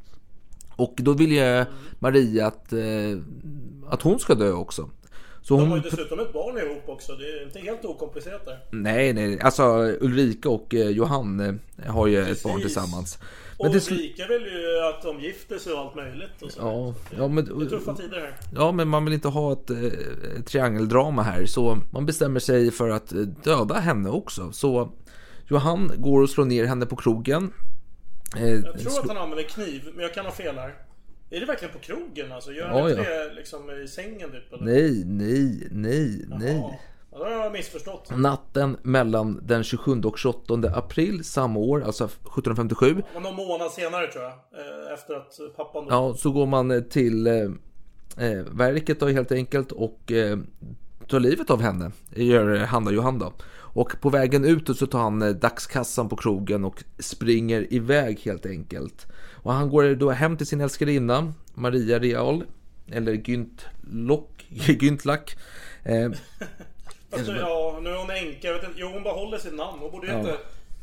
Och 0.76 0.93
då 0.98 1.13
vill 1.13 1.32
ju 1.32 1.65
Maria 2.00 2.48
att, 2.48 2.74
eh, 2.74 2.80
att 3.89 4.02
hon 4.02 4.19
ska 4.19 4.36
dö 4.36 4.52
också. 4.52 4.89
Så 5.41 5.54
De 5.54 5.60
hon... 5.62 5.69
har 5.69 5.78
ju 5.78 5.84
dessutom 5.84 6.19
ett 6.19 6.34
barn 6.34 6.58
ihop 6.58 6.84
också. 6.89 7.12
Det 7.15 7.24
är 7.26 7.43
inte 7.43 7.60
helt 7.60 7.86
okomplicerat 7.86 8.45
där. 8.45 8.60
Nej, 8.71 9.13
nej, 9.13 9.39
alltså 9.41 9.63
Ulrika 10.02 10.50
och 10.50 10.76
eh, 10.76 10.89
Johan 10.89 11.39
eh, 11.39 11.91
har 11.93 12.08
ju 12.08 12.21
ett 12.21 12.43
barn 12.43 12.54
Precis. 12.56 12.74
tillsammans. 12.76 13.19
Och 13.58 13.71
till 13.71 13.82
slut- 13.82 14.00
Ulrika 14.00 14.28
vill 14.28 14.41
ju 14.41 14.80
att 14.89 15.02
de 15.04 15.19
gifter 15.19 15.58
sig 15.58 15.74
och 15.74 15.80
allt 15.80 15.95
möjligt. 15.95 16.41
Och 16.41 16.52
så. 16.52 16.60
Ja, 16.62 16.93
ja, 17.17 17.28
men, 17.28 17.45
Det 17.60 17.65
är 17.65 17.69
tuffa 17.69 17.93
tider 17.95 18.19
här. 18.19 18.36
ja, 18.56 18.71
men 18.71 18.88
man 18.88 19.06
vill 19.06 19.13
inte 19.13 19.28
ha 19.28 19.54
ett, 19.54 19.69
eh, 19.69 19.78
triangeldrama 20.45 21.24
här, 21.24 21.45
så 21.45 21.78
man 21.91 22.06
bestämmer 22.06 22.39
sig 22.39 22.71
för 22.71 22.89
att 22.89 23.13
döda 23.43 23.76
henne 23.76 24.10
också. 24.10 24.52
Så 24.52 24.91
Johan 25.47 25.91
går 25.97 26.21
och 26.21 26.29
slår 26.29 26.45
ner 26.45 26.65
henne 26.65 26.86
på 26.86 26.95
krogen. 26.95 27.53
Eh, 28.38 28.49
Jag 28.49 28.79
tror 28.79 28.99
att 29.01 29.08
han 29.08 29.17
använder 29.17 29.43
kniv, 29.43 29.89
men 29.93 30.01
jag 30.03 30.13
kan 30.13 30.25
ha 30.25 30.31
fel 30.31 30.55
här. 30.55 30.75
Är 31.29 31.39
det 31.39 31.45
verkligen 31.45 31.73
på 31.73 31.79
krogen 31.79 32.31
alltså? 32.31 32.51
Gör 32.51 32.67
han 32.67 32.77
Ja, 32.77 32.89
inte 32.89 33.01
ja. 33.01 33.10
det 33.27 33.34
liksom 33.34 33.69
i 33.84 33.88
sängen 33.88 34.31
typ? 34.31 34.53
Eller? 34.53 34.65
Nej, 34.65 35.03
nej, 35.05 35.67
nej, 35.71 36.25
Jaha. 36.29 36.39
nej. 36.39 36.79
Ja, 37.12 37.17
då 37.17 37.23
har 37.23 37.31
jag 37.31 37.51
missförstått. 37.51 38.17
Natten 38.17 38.77
mellan 38.84 39.39
den 39.43 39.63
27 39.63 40.01
och 40.01 40.17
28 40.19 40.53
april 40.75 41.23
samma 41.23 41.60
år, 41.60 41.84
alltså 41.84 42.03
1757, 42.05 43.03
Och 43.15 43.21
någon 43.21 43.36
månad 43.36 43.71
senare 43.71 44.08
tror 44.08 44.23
jag. 44.23 44.31
eh, 44.34 44.93
Efter 44.93 45.15
att 45.15 45.39
pappan 45.58 45.84
dog. 45.84 45.93
Ja, 45.93 46.13
så 46.17 46.31
går 46.31 46.45
man 46.45 46.71
eh, 46.71 46.81
till 46.81 47.27
eh, 47.27 47.34
verket 48.51 48.99
då 48.99 49.08
helt 49.08 49.31
enkelt 49.31 49.71
och 49.71 50.12
eh, 50.12 50.38
tar 51.08 51.19
livet 51.19 51.49
av 51.49 51.62
henne. 51.62 51.91
Gör 52.15 52.55
Hanna 52.58 52.91
Johan 52.91 53.19
då. 53.19 53.34
Och 53.75 54.01
på 54.01 54.09
vägen 54.09 54.45
ut 54.45 54.77
så 54.77 54.88
tar 54.88 54.99
han 54.99 55.21
eh, 55.21 55.29
dagskassan 55.29 56.09
på 56.09 56.15
krogen 56.15 56.65
och 56.65 56.83
springer 56.99 57.73
iväg 57.73 58.19
helt 58.19 58.45
enkelt. 58.45 59.07
Och 59.43 59.53
han 59.53 59.69
går 59.69 59.95
då 59.95 60.09
hem 60.11 60.38
till 60.38 60.47
sin 60.47 60.61
älskarinna 60.61 61.33
Maria 61.53 61.99
Real 61.99 62.43
eller 62.91 63.13
Güntlock, 63.13 64.27
Güntlack. 64.79 65.35
Eh, 65.83 66.11
Alltså, 67.11 67.31
ja, 67.31 67.79
nu 67.83 67.89
är 67.89 67.97
hon 67.97 68.09
änka. 68.09 68.47
Jag 68.47 68.53
vet 68.53 68.63
inte. 68.63 68.75
Jo, 68.79 68.88
hon 68.93 69.03
bara 69.03 69.13
håller 69.13 69.38
sitt 69.38 69.55
namn. 69.55 69.77
Hon 69.79 69.91
borde 69.91 70.07
heta, 70.07 70.38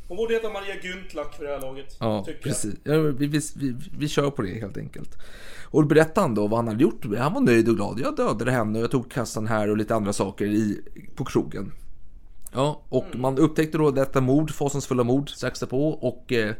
hon 0.08 0.16
borde 0.16 0.34
heta 0.34 0.48
Maria 0.50 0.74
Güntlack 0.74 1.32
för 1.36 1.44
det 1.44 1.50
här 1.50 1.60
laget. 1.60 1.96
Ja, 2.00 2.26
precis. 2.42 2.74
Ja, 2.84 2.98
vi, 2.98 3.26
vi, 3.26 3.40
vi, 3.56 3.74
vi 3.98 4.08
kör 4.08 4.30
på 4.30 4.42
det 4.42 4.60
helt 4.60 4.76
enkelt. 4.76 5.16
Och 5.64 5.82
då 5.82 5.88
berättade 5.88 6.20
han 6.20 6.34
då 6.34 6.46
vad 6.46 6.58
han 6.58 6.68
hade 6.68 6.82
gjort. 6.82 7.04
Han 7.18 7.34
var 7.34 7.40
nöjd 7.40 7.68
och 7.68 7.76
glad. 7.76 8.00
Jag 8.00 8.16
dödade 8.16 8.50
henne 8.50 8.78
och 8.78 8.82
jag 8.84 8.90
tog 8.90 9.10
kassan 9.10 9.46
här 9.46 9.70
och 9.70 9.76
lite 9.76 9.94
andra 9.94 10.12
saker 10.12 10.44
i, 10.44 10.80
på 11.16 11.24
krogen. 11.24 11.72
Ja, 12.52 12.82
och 12.88 13.04
Mm. 13.06 13.20
man 13.20 13.38
upptäckte 13.38 13.78
då 13.78 13.90
detta 13.90 14.20
mord, 14.20 14.50
fasansfulla 14.50 15.04
mord, 15.04 15.30
strax 15.30 15.60
därpå 15.60 15.88
och 15.88 16.32
eh, 16.32 16.54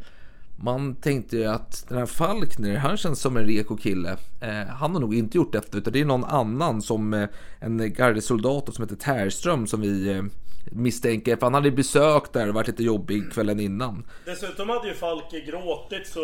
man 0.55 0.95
tänkte 0.95 1.37
ju 1.37 1.45
att 1.45 1.85
den 1.89 1.97
här 1.97 2.05
Falkner, 2.05 2.75
han 2.77 2.97
känns 2.97 3.19
som 3.19 3.37
en 3.37 3.45
reko 3.45 3.77
kille. 3.77 4.17
Eh, 4.41 4.67
han 4.69 4.93
har 4.93 4.99
nog 5.01 5.15
inte 5.15 5.37
gjort 5.37 5.51
detta 5.53 5.77
utan 5.77 5.93
det 5.93 5.99
är 6.01 6.05
någon 6.05 6.23
annan 6.23 6.81
som 6.81 7.13
eh, 7.13 7.29
en 7.59 7.93
gardesoldat 7.93 8.75
som 8.75 8.83
heter 8.83 8.95
Tärström 8.95 9.67
som 9.67 9.81
vi 9.81 10.09
eh, 10.11 10.23
misstänker. 10.71 11.35
För 11.35 11.45
han 11.45 11.53
hade 11.53 11.71
besökt 11.71 12.33
där 12.33 12.47
och 12.47 12.53
varit 12.53 12.67
lite 12.67 12.83
jobbig 12.83 13.31
kvällen 13.31 13.59
innan. 13.59 14.05
Dessutom 14.25 14.69
hade 14.69 14.87
ju 14.87 14.93
Falke 14.93 15.39
gråtit 15.39 16.07
så, 16.07 16.21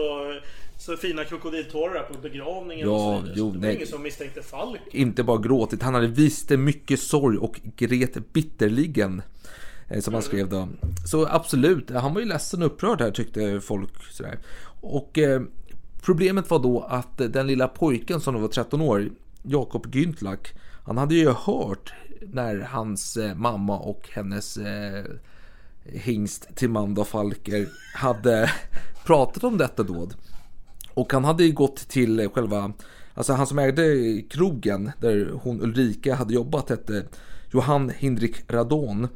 så 0.78 0.98
fina 0.98 1.24
krokodiltårar 1.26 2.04
på 2.04 2.20
begravningen 2.22 2.88
Ja, 2.88 3.16
och 3.18 3.22
så 3.22 3.22
vidare. 3.22 3.34
jo, 3.38 3.46
så 3.48 3.52
det 3.54 3.60
var 3.60 3.66
nej. 3.68 3.76
ingen 3.76 3.88
som 3.88 4.04
misstänkte 4.04 4.42
Falk. 4.42 4.82
inte 4.92 5.24
bara 5.24 5.38
gråtit, 5.42 5.82
han 5.84 5.94
hade 5.94 6.08
visst 6.08 6.50
mycket 6.50 7.00
sorg 7.00 7.38
och 7.38 7.60
gret 7.76 8.34
bitterligen. 8.34 9.22
Eh, 9.90 10.02
som 10.02 10.14
han 10.14 10.24
skrev 10.24 10.50
då. 10.50 10.68
Så 11.06 11.28
absolut, 11.28 11.90
han 11.90 12.14
var 12.14 12.22
ju 12.22 12.28
ledsen 12.28 12.62
och 12.62 12.68
upprörd 12.68 13.02
här 13.02 13.12
tyckte 13.12 13.62
folk. 13.62 14.12
Sådär. 14.12 14.40
Och 14.82 15.18
eh, 15.18 15.42
problemet 16.02 16.50
var 16.50 16.60
då 16.60 16.82
att 16.82 17.18
den 17.18 17.48
lilla 17.48 17.68
pojken 17.68 18.22
som 18.22 18.34
då 18.34 18.40
var 18.40 18.48
13 18.48 18.82
år, 18.82 19.10
Jakob 19.44 19.86
Güntlack, 19.86 20.48
han 20.86 20.98
hade 20.98 21.16
ju 21.16 21.30
hört 21.30 21.94
när 22.22 22.60
hans 22.60 23.18
eh, 23.18 23.36
mamma 23.36 23.80
och 23.80 24.10
hennes 24.12 24.58
eh, 24.58 25.04
hingst 25.84 26.56
Timanda 26.56 27.04
Falker 27.04 27.68
hade 27.96 28.52
pratat 29.06 29.44
om 29.44 29.58
detta 29.58 29.84
dåd. 29.84 30.16
Och 30.94 31.14
han 31.14 31.24
hade 31.24 31.44
ju 31.44 31.52
gått 31.52 31.78
till 31.78 32.30
själva, 32.30 32.74
alltså 33.14 33.34
han 33.34 33.48
som 33.48 33.60
ägde 33.60 34.22
krogen 34.30 34.92
där 35.00 35.32
hon 35.42 35.62
Ulrika 35.62 36.16
hade 36.16 36.34
jobbat 36.34 36.70
hette 36.70 37.06
Johan 37.52 37.90
Hindrik 37.90 38.52
Radon. 38.52 39.08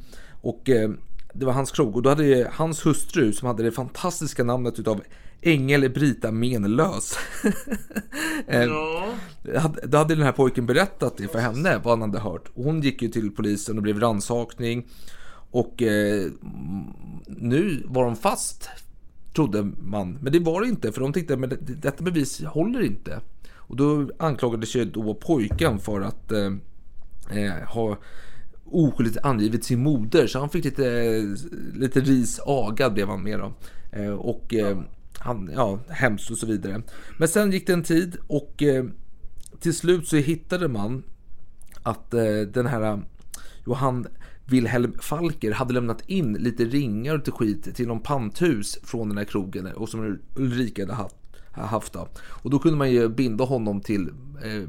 Och 0.43 0.69
eh, 0.69 0.89
det 1.33 1.45
var 1.45 1.53
hans 1.53 1.71
krog 1.71 1.95
och 1.95 2.01
då 2.01 2.09
hade 2.09 2.51
hans 2.53 2.85
hustru 2.85 3.33
som 3.33 3.47
hade 3.47 3.63
det 3.63 3.71
fantastiska 3.71 4.43
namnet 4.43 4.79
utav 4.79 5.01
Ängel 5.41 5.89
Brita 5.89 6.31
Menlös. 6.31 7.17
Eh, 8.47 8.63
Ja. 8.63 9.05
Då 9.83 9.97
hade 9.97 10.15
den 10.15 10.23
här 10.23 10.31
pojken 10.31 10.65
berättat 10.65 11.17
det 11.17 11.27
för 11.27 11.39
henne, 11.39 11.81
vad 11.83 11.99
han 11.99 12.01
hade 12.01 12.19
hört. 12.23 12.49
Och 12.53 12.63
hon 12.63 12.81
gick 12.81 13.01
ju 13.01 13.07
till 13.07 13.31
polisen 13.31 13.77
och 13.77 13.83
blev 13.83 13.99
rannsakning. 13.99 14.87
Och 15.51 15.81
eh, 15.81 16.25
nu 17.27 17.83
var 17.85 18.05
de 18.05 18.15
fast, 18.15 18.69
trodde 19.35 19.71
man. 19.77 20.17
Men 20.21 20.33
det 20.33 20.39
var 20.39 20.61
det 20.61 20.67
inte, 20.67 20.91
för 20.91 21.01
de 21.01 21.13
tänkte 21.13 21.33
att 21.33 21.81
detta 21.81 22.03
bevis 22.03 22.43
håller 22.43 22.81
inte. 22.81 23.21
Och 23.55 23.75
då 23.75 24.09
anklagades 24.19 24.75
ju 24.75 24.85
då 24.85 25.15
pojken 25.15 25.79
för 25.79 26.01
att 26.01 26.31
eh, 26.31 26.51
eh, 27.31 27.53
ha 27.67 27.97
oskyldigt 28.73 29.17
angivit 29.23 29.63
sin 29.63 29.83
moder. 29.83 30.27
Så 30.27 30.39
han 30.39 30.49
fick 30.49 30.65
lite, 30.65 31.35
lite 31.73 31.99
ris 31.99 32.39
agad 32.45 32.93
blev 32.93 33.07
han 33.07 33.23
med 33.23 33.39
då. 33.39 33.53
Eh, 33.91 34.11
och 34.11 34.53
eh, 34.53 34.79
han, 35.17 35.51
ja, 35.55 35.79
hemskt 35.89 36.31
och 36.31 36.37
så 36.37 36.45
vidare. 36.45 36.81
Men 37.17 37.27
sen 37.27 37.51
gick 37.51 37.67
det 37.67 37.73
en 37.73 37.83
tid 37.83 38.17
och 38.27 38.63
eh, 38.63 38.85
till 39.59 39.75
slut 39.75 40.07
så 40.07 40.15
hittade 40.15 40.67
man 40.67 41.03
att 41.83 42.11
den 42.53 42.65
här 42.65 43.01
Johan 43.65 44.07
Wilhelm 44.45 44.93
Falker 44.99 45.51
hade 45.51 45.73
lämnat 45.73 46.09
in 46.09 46.33
lite 46.33 46.65
ringar 46.65 47.13
och 47.13 47.17
lite 47.19 47.31
skit 47.31 47.75
till 47.75 47.87
någon 47.87 47.99
panthus 47.99 48.79
från 48.83 49.09
den 49.09 49.17
här 49.17 49.25
krogen 49.25 49.67
och 49.67 49.89
som 49.89 50.19
Ulrika 50.35 50.81
hade 50.81 50.93
haft. 50.93 51.15
haft 51.51 51.93
då. 51.93 52.07
Och 52.25 52.49
då 52.49 52.59
kunde 52.59 52.77
man 52.77 52.91
ju 52.91 53.09
binda 53.09 53.43
honom 53.43 53.81
till 53.81 54.09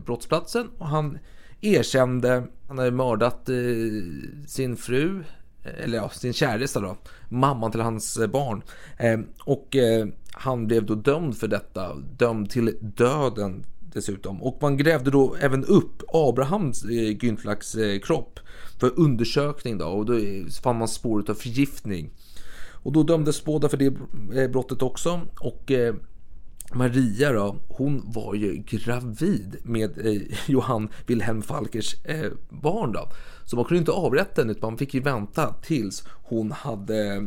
brottsplatsen 0.05 0.69
och 0.79 0.87
han 0.87 1.19
erkände, 1.65 2.47
han 2.69 2.79
hade 2.79 2.91
mördat 2.91 3.49
eh, 3.49 3.55
sin 4.47 4.77
fru, 4.77 5.25
eller 5.63 5.97
ja, 5.99 6.09
sin 6.09 6.33
käresta 6.33 6.81
då, 6.81 6.97
mamman 7.29 7.71
till 7.71 7.81
hans 7.81 8.17
eh, 8.17 8.27
barn. 8.27 8.63
Eh, 8.99 9.21
och 9.45 9.77
eh, 9.77 10.07
han 10.33 10.67
blev 10.67 10.87
då 10.87 10.95
dömd 10.95 11.37
för 11.37 11.49
detta, 11.49 11.95
dömd 11.95 12.51
till 12.51 12.77
döden 12.81 13.65
dessutom. 13.95 14.43
Och 14.43 14.59
man 14.63 14.77
grävde 14.77 15.11
då 15.11 15.37
även 15.41 15.65
upp 15.65 16.03
Abrahams 16.09 16.85
eh, 16.85 17.17
Güntlacks 17.17 17.75
eh, 17.75 18.01
kropp 18.01 18.41
för 18.81 19.01
undersökning 19.01 19.79
då 19.79 19.87
och 19.87 20.07
då 20.07 20.15
eh, 20.15 20.47
fann 20.63 20.79
man 20.79 20.89
spår 20.89 21.31
av 21.31 21.35
förgiftning. 21.35 22.11
Och 22.71 22.93
då 22.93 23.03
dömdes 23.03 23.45
båda 23.45 23.69
för 23.69 23.77
det 23.77 23.87
eh, 24.41 24.51
brottet 24.51 24.83
också 24.83 25.21
och 25.41 25.71
eh, 25.71 25.95
Maria 26.75 27.33
då, 27.33 27.57
hon 27.69 28.03
var 28.07 28.35
ju 28.35 28.63
gravid 28.67 29.57
med 29.63 30.07
eh, 30.07 30.23
Johan 30.47 30.89
Wilhelm 31.07 31.43
Falkers 31.43 31.95
eh, 32.05 32.33
barn 32.49 32.93
då. 32.93 33.09
Så 33.45 33.57
man 33.57 33.65
kunde 33.65 33.79
inte 33.79 33.93
avrätta 33.93 34.41
henne 34.41 34.53
utan 34.53 34.71
man 34.71 34.79
fick 34.79 34.95
ju 34.95 35.01
vänta 35.01 35.55
tills 35.63 36.05
hon 36.23 36.53
hade 36.53 37.15
eh, 37.15 37.23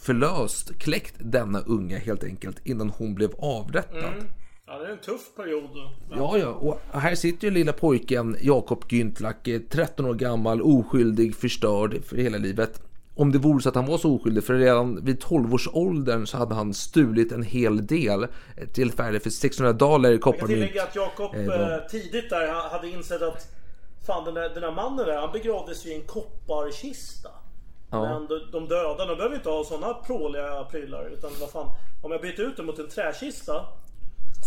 förlöst, 0.00 0.78
kläckt 0.78 1.14
denna 1.18 1.60
unga 1.60 1.98
helt 1.98 2.24
enkelt 2.24 2.60
innan 2.64 2.90
hon 2.90 3.14
blev 3.14 3.30
avrättad. 3.38 4.04
Mm. 4.14 4.24
Ja, 4.66 4.78
det 4.78 4.86
är 4.86 4.90
en 4.92 4.98
tuff 4.98 5.34
period. 5.36 5.70
Men- 6.10 6.18
Ja, 6.18 6.38
ja, 6.38 6.48
och 6.48 7.00
här 7.00 7.14
sitter 7.14 7.46
ju 7.48 7.54
lilla 7.54 7.72
pojken 7.72 8.36
Jakob 8.40 8.84
Güntlack, 8.88 9.48
eh, 9.48 9.60
13 9.70 10.06
år 10.06 10.14
gammal, 10.14 10.62
oskyldig, 10.62 11.34
förstörd 11.34 12.04
för 12.04 12.16
hela 12.16 12.38
livet. 12.38 12.82
Om 13.16 13.32
det 13.32 13.38
vore 13.38 13.62
så 13.62 13.68
att 13.68 13.74
han 13.74 13.86
var 13.86 13.98
så 13.98 14.14
oskyldig, 14.16 14.44
för 14.44 14.54
redan 14.54 15.04
vid 15.04 15.22
12-årsåldern 15.22 16.26
så 16.26 16.36
hade 16.36 16.54
han 16.54 16.74
stulit 16.74 17.32
en 17.32 17.42
hel 17.42 17.86
del 17.86 18.22
eh, 18.22 18.28
till 18.72 18.90
värde 18.90 19.20
för 19.20 19.30
600 19.30 19.72
dollar 19.72 20.08
i 20.10 20.12
Jag 20.12 20.22
kan 20.22 20.32
kopparmynt. 20.32 20.60
tillägga 20.60 20.82
att 20.82 20.94
Jakob 20.96 21.34
Eh, 21.34 21.72
eh, 21.74 21.78
tidigt 21.90 22.30
där 22.30 22.52
ha- 22.52 22.68
hade 22.68 22.88
insett 22.88 23.22
att 23.22 23.48
Fan 24.06 24.24
den 24.24 24.34
där, 24.34 24.48
den 24.48 24.62
där 24.62 24.72
mannen 24.72 25.06
där, 25.06 25.20
han 25.20 25.32
begravdes 25.32 25.86
ju 25.86 25.90
i 25.90 25.94
en 25.94 26.02
kopparkista. 26.06 27.28
Ja. 27.90 28.02
Men 28.02 28.26
de, 28.26 28.40
de 28.52 28.68
döda, 28.68 29.06
de 29.06 29.16
behöver 29.16 29.36
inte 29.36 29.48
ha 29.48 29.64
sådana 29.64 29.94
pråliga 29.94 30.64
prylar. 30.64 31.10
Utan 31.12 31.30
vad 31.40 31.50
fan, 31.50 31.66
om 32.02 32.12
jag 32.12 32.20
byter 32.20 32.40
ut 32.40 32.56
den 32.56 32.66
mot 32.66 32.78
en 32.78 32.88
träkista. 32.88 33.64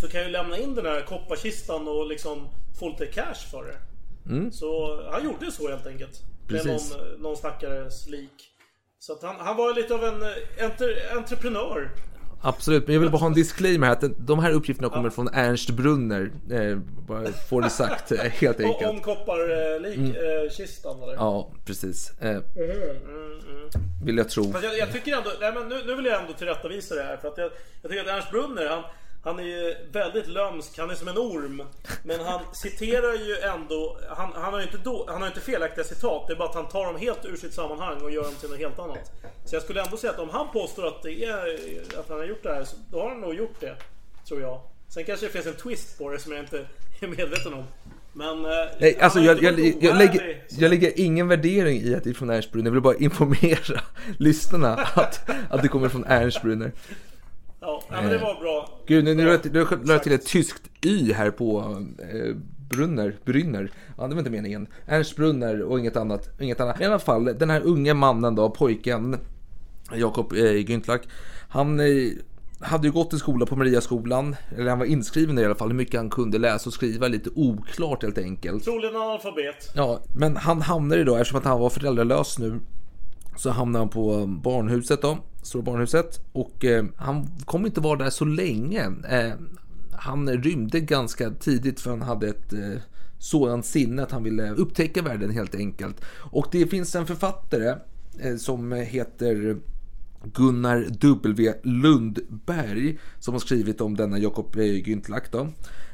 Så 0.01 0.07
kan 0.07 0.19
jag 0.19 0.27
ju 0.27 0.31
lämna 0.33 0.57
in 0.57 0.75
den 0.75 0.85
här 0.85 1.01
kopparkistan 1.01 1.87
och 1.87 2.07
liksom 2.07 2.47
få 2.79 2.89
lite 2.89 3.05
cash 3.05 3.49
för 3.51 3.63
det. 3.65 3.77
Mm. 4.33 4.51
Så 4.51 5.01
han 5.11 5.23
gjorde 5.25 5.51
så 5.51 5.69
helt 5.69 5.87
enkelt. 5.87 6.23
Med 6.49 6.63
Precis. 6.63 6.95
någon, 6.97 7.21
någon 7.21 7.37
snackares 7.37 8.07
lik. 8.07 8.51
Så 9.07 9.13
att 9.13 9.23
han, 9.23 9.35
han 9.39 9.57
var 9.57 9.73
lite 9.73 9.93
av 9.93 10.03
en 10.03 10.21
eh, 10.21 10.65
entre, 10.65 10.85
entreprenör. 11.17 11.89
Absolut, 12.41 12.85
men 12.87 12.93
jag 12.93 13.01
vill 13.01 13.09
bara 13.11 13.17
ha 13.17 13.27
en 13.27 13.33
disclaimer 13.33 13.87
här 13.87 13.93
att 13.93 14.03
de 14.27 14.39
här 14.39 14.51
uppgifterna 14.51 14.89
kommer 14.89 15.09
från 15.09 15.27
Ernst 15.33 15.69
Brunner. 15.69 16.31
Eh, 16.51 16.77
får 17.49 17.61
det 17.61 17.69
sagt, 17.69 18.11
eh, 18.11 18.17
helt 18.17 18.59
Och, 18.59 18.65
om 18.65 18.85
enkelt. 18.85 19.03
kopparlik 19.03 19.97
Mm. 19.97 20.11
eh, 20.11 21.03
eller? 21.03 21.13
Ja, 21.13 21.51
precis. 21.65 22.11
Eh, 22.19 22.29
Mm, 22.29 22.41
mm, 22.55 23.39
mm. 23.49 23.69
vill 24.05 24.17
jag 24.17 24.29
tro. 24.29 24.53
Jag, 24.63 24.77
jag 24.77 24.91
tycker 24.93 25.17
ändå, 25.17 25.29
nej 25.41 25.53
men 25.53 25.69
nu, 25.69 25.83
nu 25.85 25.95
vill 25.95 26.05
jag 26.05 26.21
ändå 26.21 26.33
tillrättavisa 26.33 26.95
det 26.95 27.03
här 27.03 27.17
för 27.17 27.27
att 27.27 27.37
jag, 27.37 27.51
jag 27.81 27.91
tycker 27.91 28.03
att 28.03 28.17
Ernst 28.17 28.31
Brunner 28.31 28.69
han, 28.69 28.83
han 29.23 29.39
är 29.39 29.43
ju 29.43 29.75
väldigt 29.91 30.27
lömsk, 30.27 30.77
han 30.77 30.89
är 30.89 30.95
som 30.95 31.07
en 31.07 31.17
orm. 31.17 31.63
Men 32.03 32.19
han 32.19 32.41
citerar 32.53 33.13
ju 33.13 33.35
ändå, 33.37 33.97
han, 34.09 34.31
han 34.35 34.53
har 34.53 34.59
ju 34.59 34.65
inte, 34.65 34.77
då, 34.77 35.05
han 35.07 35.21
har 35.21 35.27
inte 35.27 35.39
felaktiga 35.41 35.83
citat. 35.85 36.27
Det 36.27 36.33
är 36.33 36.37
bara 36.37 36.49
att 36.49 36.55
han 36.55 36.67
tar 36.67 36.85
dem 36.85 36.95
helt 36.95 37.25
ur 37.25 37.35
sitt 37.35 37.53
sammanhang 37.53 38.01
och 38.01 38.11
gör 38.11 38.23
dem 38.23 38.33
till 38.39 38.49
något 38.49 38.59
helt 38.59 38.79
annat. 38.79 39.11
Så 39.45 39.55
jag 39.55 39.63
skulle 39.63 39.81
ändå 39.83 39.97
säga 39.97 40.13
att 40.13 40.19
om 40.19 40.29
han 40.29 40.51
påstår 40.51 40.87
att, 40.87 41.03
det 41.03 41.25
är, 41.25 41.59
att 41.99 42.09
han 42.09 42.17
har 42.17 42.25
gjort 42.25 42.43
det 42.43 42.53
här, 42.53 42.63
så 42.63 42.75
då 42.91 42.99
har 43.01 43.09
han 43.09 43.21
nog 43.21 43.33
gjort 43.33 43.59
det. 43.59 43.75
Tror 44.27 44.41
jag. 44.41 44.61
Sen 44.89 45.03
kanske 45.03 45.25
det 45.25 45.31
finns 45.31 45.45
en 45.45 45.53
twist 45.55 45.97
på 45.97 46.09
det 46.09 46.19
som 46.19 46.31
jag 46.31 46.41
inte 46.41 46.57
är 47.01 47.07
medveten 47.07 47.53
om. 47.53 47.63
Men... 48.13 48.45
eh, 48.45 48.51
Nej, 48.79 48.97
alltså 48.99 49.19
jag, 49.19 49.43
jag, 49.43 49.59
jag, 49.59 49.75
ovärdig, 49.77 49.97
lägger, 49.97 50.43
jag 50.49 50.69
lägger 50.69 50.91
ingen 50.99 51.27
värdering 51.27 51.81
i 51.81 51.95
att 51.95 52.03
det 52.03 52.09
är 52.09 52.13
från 52.13 52.29
Ernst 52.29 52.51
Brunner. 52.51 52.67
Jag 52.67 52.73
vill 52.73 52.81
bara 52.81 52.95
informera 52.99 53.81
lyssnarna 54.17 54.75
att, 54.75 55.29
att 55.49 55.61
det 55.61 55.67
kommer 55.67 55.89
från 55.89 56.05
Ernst 56.05 56.41
Brunner. 56.41 56.71
Ja, 57.67 57.81
ja, 57.89 58.01
men 58.01 58.11
det 58.11 58.17
var 58.17 58.39
bra. 58.41 58.69
Gud, 58.87 59.03
nu, 59.05 59.15
lade 59.15 59.93
jag- 59.93 60.03
till 60.03 60.11
ett 60.11 60.25
tyskt 60.25 60.61
Y 60.81 61.13
här 61.13 61.31
på 61.31 61.77
eh, 62.13 62.35
Brunner, 62.69 63.15
Brynner. 63.25 63.71
Ja, 63.97 64.07
det 64.07 64.13
var 64.13 64.19
inte 64.19 64.31
meningen. 64.31 64.67
Ernst 64.85 65.15
Brunner 65.15 65.61
och 65.61 65.79
inget 65.79 65.97
annat. 65.97 66.41
Inget 66.41 66.59
annat. 66.59 66.81
I 66.81 66.85
alla 66.85 66.99
fall, 66.99 67.25
den 67.25 67.49
här 67.49 67.61
unga 67.61 67.93
mannen 67.93 68.35
då, 68.35 68.49
pojken 68.49 69.17
Jakob 69.95 70.33
eh. 70.33 70.99
Han 71.49 71.79
eh, 71.79 71.85
hade 72.59 72.87
ju 72.87 72.93
gått 72.93 73.13
i 73.13 73.17
skola 73.17 73.45
på 73.45 73.55
Mariaskolan, 73.55 74.35
eller 74.57 74.69
han 74.69 74.79
var 74.79 74.85
inskriven 74.85 75.35
där 75.35 75.43
i 75.43 75.45
alla 75.45 75.55
fall. 75.55 75.67
Hur 75.69 75.75
mycket 75.75 75.99
han 75.99 76.09
kunde 76.09 76.37
läsa 76.37 76.69
och 76.69 76.73
skriva, 76.73 77.07
lite 77.07 77.29
oklart 77.35 78.03
helt 78.03 78.17
enkelt. 78.17 78.63
Troligen 78.63 78.95
analfabet. 78.95 79.71
Ja, 79.75 79.99
men 80.15 80.37
han 80.37 80.61
hamnade 80.61 80.99
ju 80.99 81.05
då, 81.05 81.15
eftersom 81.15 81.39
att 81.39 81.45
han 81.45 81.59
var 81.59 81.69
föräldralös 81.69 82.39
nu, 82.39 82.59
så 83.37 83.49
hamnade 83.49 83.81
han 83.81 83.89
på 83.89 84.25
barnhuset 84.25 85.01
då, 85.01 85.17
Stora 85.47 85.63
barnhuset. 85.63 86.21
Och 86.31 86.65
eh, 86.65 86.85
han 86.95 87.27
kom 87.45 87.65
inte 87.65 87.81
vara 87.81 87.97
där 87.97 88.09
så 88.09 88.25
länge. 88.25 88.91
Eh, 89.09 89.33
han 89.91 90.29
rymde 90.29 90.79
ganska 90.79 91.29
tidigt 91.29 91.79
för 91.79 91.89
han 91.89 92.01
hade 92.01 92.27
ett 92.27 92.53
eh, 92.53 92.81
sådant 93.19 93.65
sinne 93.65 94.03
att 94.03 94.11
han 94.11 94.23
ville 94.23 94.51
upptäcka 94.51 95.01
världen 95.01 95.31
helt 95.31 95.55
enkelt. 95.55 96.01
Och 96.31 96.47
det 96.51 96.67
finns 96.67 96.95
en 96.95 97.07
författare 97.07 97.75
eh, 98.19 98.35
som 98.37 98.71
heter 98.71 99.57
Gunnar 100.23 100.85
W 100.89 101.53
Lundberg 101.63 102.97
som 103.19 103.33
har 103.33 103.39
skrivit 103.39 103.81
om 103.81 103.95
denna 103.95 104.17
Jakob 104.17 104.55
eh, 104.55 104.61
Güntlack 104.61 105.31
då. 105.31 105.47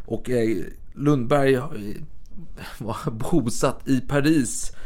Och 0.05 0.29
eh, 0.29 0.57
Lundberg 0.93 1.53
eh, 1.53 1.63
var 2.77 3.11
bosatt 3.31 3.87
i 3.87 3.99
Paris 3.99 4.71
eh, 4.71 4.82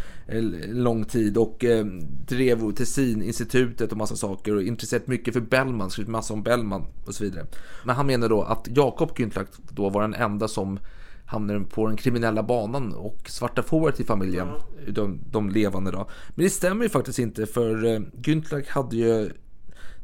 lång 0.67 1.05
tid 1.05 1.37
och 1.37 1.65
eh, 1.65 1.85
drev 2.27 2.71
Tessin-institutet 2.71 3.91
och 3.91 3.97
massa 3.97 4.15
saker 4.15 4.55
och 4.55 4.63
intresserat 4.63 5.07
mycket 5.07 5.33
för 5.33 5.41
Bellman, 5.41 5.89
skrivit 5.89 6.11
massa 6.11 6.33
om 6.33 6.43
Bellman 6.43 6.85
och 7.05 7.15
så 7.15 7.23
vidare. 7.23 7.45
Men 7.85 7.95
han 7.95 8.07
menar 8.07 8.29
då 8.29 8.41
att 8.41 8.67
Jakob 8.75 9.11
Güntlack 9.11 9.47
då 9.69 9.89
var 9.89 10.01
den 10.01 10.13
enda 10.13 10.47
som 10.47 10.79
hamnade 11.25 11.59
på 11.59 11.87
den 11.87 11.97
kriminella 11.97 12.43
banan 12.43 12.93
och 12.93 13.29
svarta 13.29 13.63
fåret 13.63 13.99
i 13.99 14.03
familjen, 14.03 14.47
de, 14.87 15.19
de 15.31 15.49
levande 15.49 15.91
då. 15.91 16.09
Men 16.35 16.43
det 16.43 16.49
stämmer 16.49 16.83
ju 16.83 16.89
faktiskt 16.89 17.19
inte 17.19 17.45
för 17.45 17.85
eh, 17.85 18.63
hade 18.67 18.95
ju 18.95 19.29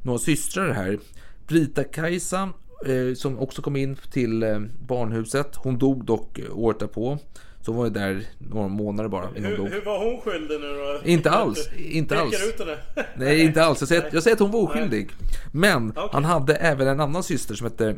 några 0.02 0.20
systrar 0.20 0.72
här. 0.72 1.00
Brita-Kajsa 1.48 2.50
eh, 2.86 3.14
som 3.16 3.40
också 3.40 3.62
kom 3.62 3.76
in 3.76 3.96
till 4.12 4.44
eh, 4.44 4.60
barnhuset. 4.88 5.56
Hon 5.56 5.78
dog 5.78 6.06
dock 6.06 6.40
eh, 6.40 6.58
året 6.58 6.80
därpå. 6.80 7.18
Så 7.65 7.71
hon 7.71 7.78
var 7.78 7.86
ju 7.86 7.91
där 7.91 8.26
några 8.38 8.67
månader 8.67 9.10
bara 9.10 9.30
innan 9.36 9.43
hon 9.43 9.52
Hur, 9.52 9.58
dog. 9.58 9.69
hur 9.69 9.82
var 9.86 10.06
hon 10.12 10.21
skyldig 10.21 10.60
nu 10.60 10.67
då? 10.67 11.10
Inte 11.10 11.32
alls, 11.32 11.69
inte 11.78 12.19
alls. 12.19 12.36
ut 12.49 12.60
henne? 12.60 12.78
Nej, 13.17 13.41
inte 13.41 13.63
alls. 13.65 13.82
Jag 13.82 13.88
säger, 13.88 14.10
jag 14.13 14.23
säger 14.23 14.36
att 14.36 14.39
hon 14.39 14.52
var 14.52 14.60
oskyldig. 14.60 15.10
Men 15.52 15.89
Okej. 15.89 16.10
han 16.12 16.26
hade 16.26 16.56
även 16.56 16.88
en 16.88 16.99
annan 16.99 17.23
syster 17.23 17.56
som 17.56 17.65
hette 17.67 17.95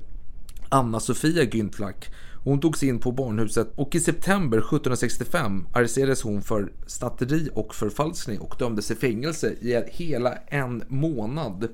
Anna-Sofia 0.69 1.43
Güntlack. 1.43 2.09
Hon 2.43 2.59
togs 2.59 2.83
in 2.83 2.99
på 2.99 3.11
barnhuset 3.11 3.67
och 3.75 3.95
i 3.95 3.99
september 3.99 4.57
1765 4.57 5.67
arresterades 5.73 6.21
hon 6.21 6.41
för 6.41 6.71
snatteri 6.87 7.49
och 7.53 7.75
förfalskning 7.75 8.39
och 8.39 8.55
dömdes 8.59 8.91
i 8.91 8.95
fängelse 8.95 9.53
i 9.61 9.83
hela 9.91 10.35
en 10.47 10.83
månad. 10.87 11.67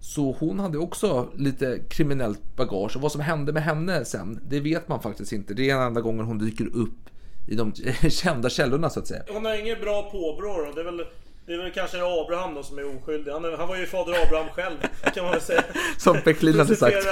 Så 0.00 0.36
hon 0.38 0.60
hade 0.60 0.78
också 0.78 1.28
lite 1.36 1.78
kriminellt 1.88 2.56
bagage 2.56 2.96
och 2.96 3.02
vad 3.02 3.12
som 3.12 3.20
hände 3.20 3.52
med 3.52 3.62
henne 3.62 4.04
sen, 4.04 4.40
det 4.48 4.60
vet 4.60 4.88
man 4.88 5.02
faktiskt 5.02 5.32
inte. 5.32 5.54
Det 5.54 5.70
är 5.70 5.74
den 5.74 5.86
enda 5.86 6.00
gången 6.00 6.26
hon 6.26 6.38
dyker 6.38 6.76
upp 6.76 7.10
i 7.48 7.54
de 7.54 7.72
kända 8.10 8.50
källorna 8.50 8.90
så 8.90 9.00
att 9.00 9.06
säga. 9.06 9.22
Hon 9.28 9.44
har 9.44 9.54
inget 9.54 9.80
bra 9.80 10.02
påbrå 10.02 10.64
då. 10.64 10.72
Det 10.74 10.80
är 10.80 10.84
väl, 10.84 11.04
det 11.46 11.52
är 11.52 11.58
väl 11.58 11.72
kanske 11.72 11.96
Abraham 11.96 12.54
då 12.54 12.62
som 12.62 12.78
är 12.78 12.96
oskyldig. 12.96 13.32
Han, 13.32 13.44
han 13.44 13.68
var 13.68 13.76
ju 13.76 13.86
fader 13.86 14.22
Abraham 14.26 14.48
själv 14.48 14.76
kan 15.14 15.24
man 15.24 15.32
väl 15.32 15.40
säga. 15.40 15.62
Som 15.98 16.20
Pecklin 16.20 16.58
hade 16.58 16.76
sagt. 16.76 16.96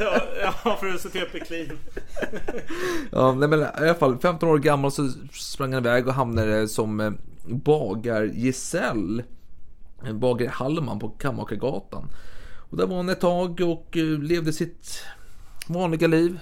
Ja, 0.00 0.20
ja, 0.64 0.76
för 0.80 0.86
att 0.86 1.00
citera 1.00 1.24
Pecklin. 1.24 1.78
Ja, 3.12 3.32
nej, 3.32 3.48
men 3.48 3.60
i 3.60 3.64
alla 3.64 3.94
fall 3.94 4.18
15 4.18 4.48
år 4.48 4.58
gammal 4.58 4.92
så 4.92 5.08
sprang 5.32 5.72
han 5.72 5.82
iväg 5.84 6.08
och 6.08 6.14
hamnade 6.14 6.68
som 6.68 7.00
eh, 7.00 7.12
bagargesäll. 7.46 9.18
En 9.18 9.24
bagare 10.14 10.48
Hallman 10.48 10.98
på 10.98 11.08
Kammakargatan. 11.08 12.08
Och 12.70 12.76
där 12.76 12.86
var 12.86 12.96
han 12.96 13.08
ett 13.08 13.20
tag 13.20 13.60
och 13.60 13.96
eh, 13.96 14.04
levde 14.04 14.52
sitt 14.52 15.02
vanliga 15.66 16.06
liv. 16.06 16.40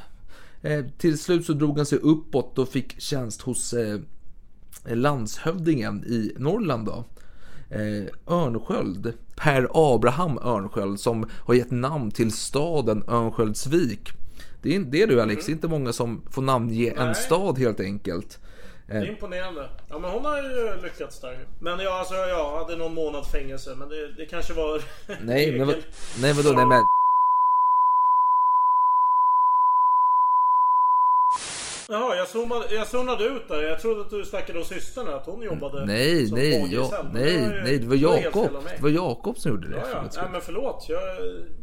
Eh, 0.62 0.84
till 0.98 1.18
slut 1.18 1.46
så 1.46 1.52
drog 1.52 1.76
han 1.76 1.86
sig 1.86 1.98
uppåt 1.98 2.58
och 2.58 2.68
fick 2.68 3.00
tjänst 3.00 3.42
hos 3.42 3.72
eh, 3.72 4.00
landshövdingen 4.84 6.04
i 6.04 6.32
Norrland 6.38 6.86
då. 6.86 7.04
Örnsköld, 8.26 9.12
Per 9.36 9.68
Abraham 9.74 10.38
Örnsköld 10.38 11.00
som 11.00 11.26
har 11.32 11.54
gett 11.54 11.70
namn 11.70 12.10
till 12.10 12.32
staden 12.32 13.04
Örnsköldsvik. 13.08 14.08
Det 14.62 14.76
är 14.76 14.80
det 14.80 15.06
du 15.06 15.20
Alex, 15.20 15.46
det 15.46 15.52
är 15.52 15.54
inte 15.54 15.68
många 15.68 15.92
som 15.92 16.22
får 16.30 16.42
namnge 16.42 16.94
en 16.96 17.14
stad 17.14 17.58
helt 17.58 17.80
enkelt. 17.80 18.38
Det 18.88 18.94
är 18.96 19.06
imponerande. 19.08 19.68
Ja 19.88 19.98
men 19.98 20.10
hon 20.10 20.24
har 20.24 20.42
ju 20.42 20.80
lyckats 20.82 21.20
där. 21.20 21.38
Men 21.60 21.78
ja, 21.80 21.98
alltså 21.98 22.14
jag 22.14 22.58
hade 22.58 22.76
någon 22.76 22.94
månad 22.94 23.26
fängelse. 23.26 23.74
Men 23.76 23.88
det, 23.88 24.12
det 24.12 24.26
kanske 24.26 24.52
var... 24.52 24.82
Nej, 25.22 25.52
men, 25.58 25.66
vad- 25.66 25.76
nej 26.20 26.32
vadå, 26.32 26.52
nej 26.52 26.66
men 26.66 26.84
Jaha, 31.90 32.16
jag 32.16 32.28
zoomade, 32.28 32.74
jag 32.74 32.86
zonade 32.86 33.24
ut 33.24 33.48
där. 33.48 33.62
Jag 33.62 33.80
trodde 33.80 34.00
att 34.00 34.10
du 34.10 34.24
snackade 34.24 34.58
om 34.58 34.64
systern 34.64 35.08
att 35.08 35.26
hon 35.26 35.42
jobbade 35.42 35.86
Nej, 35.86 36.26
som 36.26 36.38
nej, 36.38 36.60
bagericell. 36.60 36.90
ja, 36.92 37.02
Men 37.12 37.22
nej, 37.22 37.32
ju- 37.32 37.62
nej, 37.64 37.78
det 37.78 37.86
var 37.86 37.96
Jakob. 37.96 38.48
Det 38.76 38.82
var 38.82 38.90
Jakob 38.90 39.38
som 39.38 39.50
gjorde 39.50 39.68
det. 39.68 39.76
Ja, 39.76 39.84
ja. 39.92 40.02
Nej, 40.22 40.28
men 40.32 40.40
förlåt. 40.40 40.86
Jag, 40.88 41.00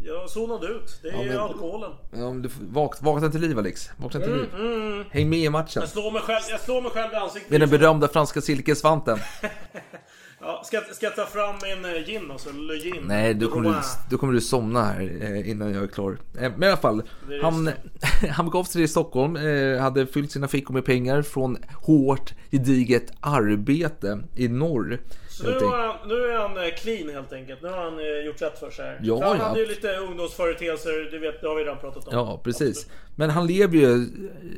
jag 0.03 0.29
zonade 0.29 0.67
ut. 0.67 0.99
Det 1.01 1.07
är 1.09 1.13
Ja, 1.13 1.23
men- 1.23 1.37
alkoholen. 1.39 1.91
Ja, 2.11 2.17
men 2.17 2.41
du 2.41 2.49
vak, 2.71 2.95
vakna 3.01 3.29
till 3.29 3.41
liv 3.41 3.59
Alex. 3.59 3.89
Vakna 3.97 4.19
till 4.19 4.33
liv. 4.33 4.45
Mm, 4.55 5.05
Häng 5.11 5.29
med 5.29 5.39
i 5.39 5.49
matchen. 5.49 5.81
Jag 5.81 5.89
slår 5.89 6.11
mig 6.11 6.21
själv, 6.21 6.41
jag 6.49 6.59
slår 6.59 6.81
mig 6.81 6.91
själv 6.91 7.13
i 7.13 7.15
ansiktet. 7.15 7.51
Med 7.51 7.59
den 7.59 7.69
berömda 7.69 8.07
franska 8.07 8.41
silkesvanten. 8.41 9.17
Ja, 10.47 10.61
ska, 10.65 10.81
ska 10.91 11.05
jag 11.05 11.15
ta 11.15 11.25
fram 11.25 11.55
min 11.63 11.95
eh, 11.95 12.01
gin 12.05 12.31
alltså? 12.31 12.49
Le 12.51 12.77
gin? 12.77 13.03
Nej, 13.05 13.33
då 13.33 13.47
kommer, 13.47 13.69
du, 13.69 13.75
då 14.09 14.17
kommer 14.17 14.33
du 14.33 14.41
somna 14.41 14.83
här 14.83 15.17
eh, 15.21 15.49
innan 15.49 15.73
jag 15.73 15.83
är 15.83 15.87
klar. 15.87 16.17
Eh, 16.39 16.51
Men 16.57 16.63
i 16.63 16.67
alla 16.67 16.77
fall, 16.77 17.01
han, 17.41 17.69
han 18.31 18.45
begav 18.45 18.63
sig 18.63 18.81
till 18.81 18.89
Stockholm, 18.89 19.35
hade 19.79 20.07
fyllt 20.07 20.31
sina 20.31 20.47
fickor 20.47 20.73
med 20.73 20.85
pengar 20.85 21.21
från 21.21 21.57
hårt, 21.85 22.33
gediget 22.51 23.11
arbete 23.19 24.19
i 24.35 24.47
norr. 24.47 24.99
Så 25.29 25.43
nu, 25.43 25.51
han, 25.51 25.95
nu 26.07 26.15
är 26.15 26.37
han 26.37 26.71
clean 26.77 27.09
helt 27.09 27.33
enkelt. 27.33 27.61
Nu 27.61 27.67
har 27.67 27.83
han 27.83 28.25
gjort 28.25 28.41
rätt 28.41 28.59
för 28.59 28.71
sig. 28.71 28.85
här. 28.85 28.99
Ja, 29.03 29.27
han 29.27 29.37
ja. 29.37 29.43
hade 29.43 29.59
ju 29.59 29.65
lite 29.65 29.95
ungdomsföreteelser, 29.95 31.11
det, 31.11 31.19
vet, 31.19 31.41
det 31.41 31.47
har 31.47 31.55
vi 31.55 31.61
redan 31.63 31.77
pratat 31.77 32.07
om. 32.07 32.13
Ja, 32.13 32.41
precis. 32.43 32.87
Men 33.15 33.29
han 33.29 33.47
lever 33.47 33.77
ju, 33.77 34.07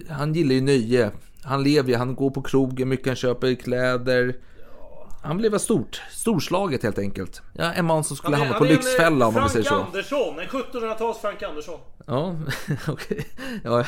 han 0.10 0.34
gillar 0.34 0.56
ju 0.56 0.62
nöje. 0.62 1.12
Han 1.44 1.64
lever 1.64 1.90
ju, 1.90 1.96
han 1.96 2.16
går 2.16 2.30
på 2.30 2.42
krogen 2.42 2.90
mycket, 2.90 3.08
han 3.08 3.16
köper 3.16 3.56
kläder. 3.56 4.36
Han 5.28 5.38
blev 5.38 5.58
stort, 5.58 6.02
storslaget 6.12 6.84
helt 6.84 7.00
enkelt. 7.00 7.42
Ja, 7.54 7.74
en 7.74 7.86
man 7.86 8.04
som 8.04 8.18
skulle 8.18 8.38
Han 8.38 8.48
hamna 8.48 8.60
på 8.60 8.66
eh, 8.66 8.72
Lyxfällan 8.72 9.28
om 9.28 9.34
vi 9.34 9.40
Frank 9.40 9.52
säger 9.52 9.66
så. 9.66 9.76
Andersson, 9.76 10.40
en 10.40 10.48
1700-tals 10.48 11.18
Frank 11.18 11.44
Andersson. 11.44 11.80
Ja, 12.06 12.36
okej. 12.88 13.28
Ja, 13.64 13.86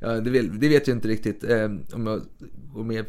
ja 0.00 0.08
det, 0.08 0.30
vet, 0.30 0.60
det 0.60 0.68
vet 0.68 0.88
jag 0.88 0.96
inte 0.96 1.08
riktigt 1.08 1.44
eh, 1.44 1.70
om 1.92 2.06
jag 2.06 2.22
går 2.74 2.84
med 2.84 3.04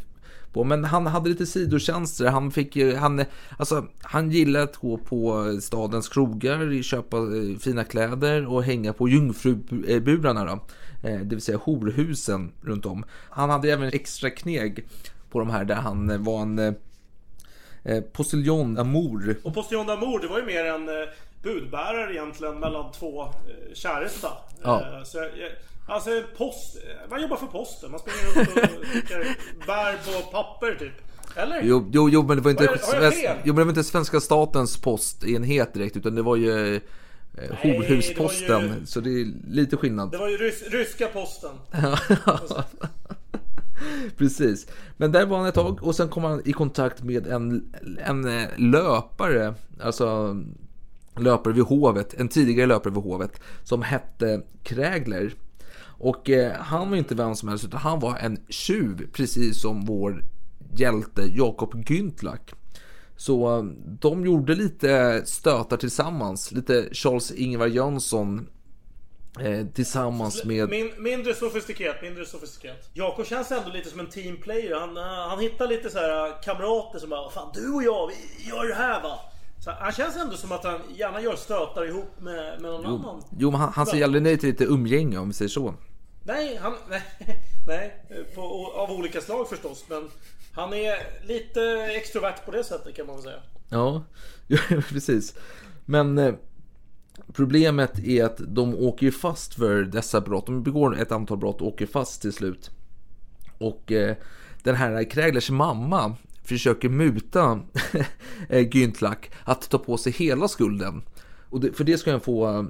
på. 0.54 0.64
Men 0.64 0.84
han 0.84 1.08
hade 1.08 1.30
lite 1.30 1.46
sidotjänster. 1.46 2.28
Han 2.28 2.52
fick 2.52 2.78
han, 2.78 3.26
alltså, 3.58 3.86
han 4.02 4.32
gillade 4.32 4.64
att 4.64 4.78
gå 4.78 4.98
på 4.98 5.46
stadens 5.62 6.10
krogar, 6.10 6.84
köpa 6.84 7.18
eh, 7.18 7.58
fina 7.60 7.84
kläder 7.84 8.48
och 8.48 8.64
hänga 8.64 8.94
på 8.94 9.10
jungfruburarna 9.10 10.46
då. 10.46 10.60
Eh, 11.10 11.20
det 11.20 11.36
vill 11.36 11.42
säga 11.42 11.58
horhusen 11.58 12.52
runt 12.62 12.86
om. 12.86 13.06
Han 13.30 13.50
hade 13.50 13.72
även 13.72 13.90
extra 13.94 14.30
kneg 14.30 14.88
på 15.30 15.40
de 15.40 15.50
här 15.50 15.66
där 15.66 15.76
han 15.76 16.10
eh, 16.10 16.18
var 16.18 16.42
en 16.42 16.76
eh, 17.84 18.02
postiljon 18.02 18.78
amour. 18.78 19.36
Och 19.44 19.54
Postillon 19.54 19.90
d'Amour, 19.90 20.22
det 20.22 20.28
var 20.28 20.40
ju 20.40 20.46
mer 20.46 20.66
en 20.66 20.90
eh, 20.90 20.96
budbärare 21.44 22.14
egentligen 22.14 22.60
mellan 22.60 22.92
två 22.92 23.22
eh, 23.24 23.30
käresta. 23.74 24.28
Ja. 24.64 24.82
Eh, 24.82 25.04
så 25.04 25.18
jag, 25.18 25.26
jag, 25.26 25.52
alltså 25.88 26.10
post, 26.38 26.78
man 27.10 27.22
jobbar 27.22 27.38
för 27.38 27.48
posten. 27.48 27.92
Man 27.92 28.00
springer 28.00 28.36
runt 28.36 28.50
och 29.60 29.66
bär 29.68 30.22
på 30.22 30.32
papper 30.32 30.76
typ. 30.80 30.94
Eller? 31.36 31.62
Jo, 31.64 31.90
jo, 31.94 32.10
jo, 32.10 32.24
men 32.24 32.38
det 32.38 32.44
var 32.44 32.52
inte, 32.52 32.66
Har 32.66 32.78
jag- 33.02 33.12
har 33.12 33.12
jo, 33.44 33.54
men 33.54 33.56
det 33.56 33.64
var 33.64 33.70
inte 33.72 33.84
svenska 33.84 34.20
statens 34.20 34.82
postenhet 34.82 35.74
direkt, 35.74 35.98
utan 35.98 36.16
det 36.16 36.22
var 36.22 36.36
ju 36.36 36.76
eh, 36.76 36.82
horhusposten. 37.62 38.88
Så 38.88 39.00
det 39.00 39.10
är 39.10 39.28
lite 39.48 39.78
skillnad. 39.78 40.12
Det 40.12 40.18
var 40.18 40.28
ju 40.30 40.38
rys, 40.38 40.64
ryska 40.72 41.08
posten. 41.08 41.52
Precis. 44.18 44.68
Men 44.98 45.12
där 45.12 45.26
var 45.26 45.38
han 45.38 45.48
ett 45.48 45.56
tag 45.56 45.84
och 45.84 45.96
sen 45.96 46.10
kom 46.10 46.24
han 46.24 46.42
i 46.46 46.54
kontakt 46.54 47.04
med 47.04 47.28
en, 47.28 47.74
en 48.06 48.28
eh, 48.28 48.50
löpare, 48.58 49.54
alltså 49.82 50.38
löpare 51.18 51.54
vid 51.54 51.64
hovet, 51.64 52.14
en 52.14 52.28
tidigare 52.28 52.68
löpare 52.68 52.94
vid 52.94 53.04
hovet, 53.04 53.42
som 53.64 53.82
hette 53.82 54.42
Krägler. 54.64 55.34
Och 55.84 56.30
eh, 56.30 56.54
han 56.54 56.90
var 56.90 56.98
inte 56.98 57.16
vem 57.16 57.36
som 57.36 57.50
helst, 57.50 57.66
utan 57.66 57.80
han 57.80 58.00
var 58.00 58.18
en 58.18 58.38
tjuv, 58.50 59.08
precis 59.14 59.62
som 59.62 59.86
vår 59.86 60.24
hjälte 60.76 61.22
Jakob 61.22 61.76
Güntlach. 61.76 62.54
Så 63.16 63.58
eh, 63.58 63.64
de 64.00 64.26
gjorde 64.26 64.56
lite 64.56 65.22
stötar 65.26 65.78
tillsammans, 65.78 66.52
lite 66.52 66.90
Charles 66.92 67.32
Ingvar 67.32 67.68
Jönsson 67.68 68.48
eh, 69.40 69.66
tillsammans 69.68 70.44
med... 70.44 70.70
Min, 70.70 70.92
mindre 70.98 71.34
sofistikerat, 71.34 72.02
mindre 72.02 72.26
sofistikerat. 72.26 72.90
Jakob 72.94 73.26
känns 73.26 73.52
ändå 73.52 73.70
lite 73.70 73.90
som 73.90 74.00
en 74.00 74.10
teamplayer. 74.10 74.80
Han, 74.80 74.98
eh, 74.98 75.04
han 75.04 75.40
hittar 75.40 75.68
lite 75.68 75.90
så 75.90 75.98
här 76.00 76.44
kamrater 76.44 77.00
som 77.00 77.10
bara 77.10 77.30
Fan 77.32 77.52
du 77.54 77.74
och 77.74 77.84
jag, 77.84 78.08
vi 78.08 78.50
gör 78.50 78.68
det 78.68 78.76
här 78.76 79.02
va. 79.02 79.20
Så 79.60 79.72
han 79.72 79.92
känns 79.92 80.16
ändå 80.16 80.38
som 80.38 80.52
att 80.52 80.64
han 80.64 80.82
gärna 80.96 81.22
gör 81.22 81.36
stötar 81.36 81.88
ihop 81.88 82.20
med, 82.20 82.62
med 82.62 82.72
någon 82.72 82.82
Jo, 82.86 82.96
annan. 82.96 83.24
jo 83.38 83.52
men 83.52 83.60
han, 83.60 83.74
han 83.74 83.86
säger 83.86 84.04
aldrig 84.04 84.24
nej 84.24 84.38
till 84.38 84.50
lite 84.50 84.64
umgänge 84.66 85.18
om 85.18 85.28
vi 85.28 85.34
säger 85.34 85.50
så. 85.50 85.74
Nej, 86.24 86.60
han, 86.62 86.74
nej, 86.90 87.04
nej 87.68 88.04
på, 88.36 88.72
av 88.76 88.92
olika 88.92 89.22
slag 89.22 89.50
förstås. 89.50 89.86
Men 89.90 90.10
han 90.54 90.74
är 90.74 90.96
lite 91.28 91.62
extrovert 91.92 92.46
på 92.46 92.52
det 92.52 92.64
sättet 92.64 92.96
kan 92.96 93.06
man 93.08 93.16
väl 93.16 93.24
säga. 93.24 93.40
Ja, 93.70 94.04
precis. 94.90 95.36
Men 95.86 96.18
eh, 96.18 96.34
problemet 97.34 98.00
är 98.00 98.26
att 98.26 98.42
de 98.48 98.76
åker 98.76 99.12
fast 99.12 99.54
för 99.54 99.84
dessa 99.84 100.22
brott. 100.22 100.46
De 100.46 100.64
begår 100.64 101.00
ett 101.00 101.12
antal 101.12 101.38
brott 101.38 101.62
och 101.62 101.68
åker 101.68 101.86
fast 101.86 102.22
till 102.22 102.34
slut. 102.34 102.72
Och 103.58 103.92
eh, 103.92 104.16
den 104.64 104.76
här 104.76 105.10
Kräglers 105.10 105.50
mamma 105.50 106.16
försöker 106.44 106.90
muta 106.90 107.60
eh, 108.50 108.68
Güntlach 108.68 109.30
att 109.44 109.70
ta 109.70 109.78
på 109.78 109.98
sig 109.98 110.12
hela 110.12 110.48
skulden. 110.48 111.02
Och 111.50 111.60
det, 111.60 111.74
för 111.74 111.84
det 111.84 111.98
ska 111.98 112.12
han 112.12 112.22
få 112.22 112.70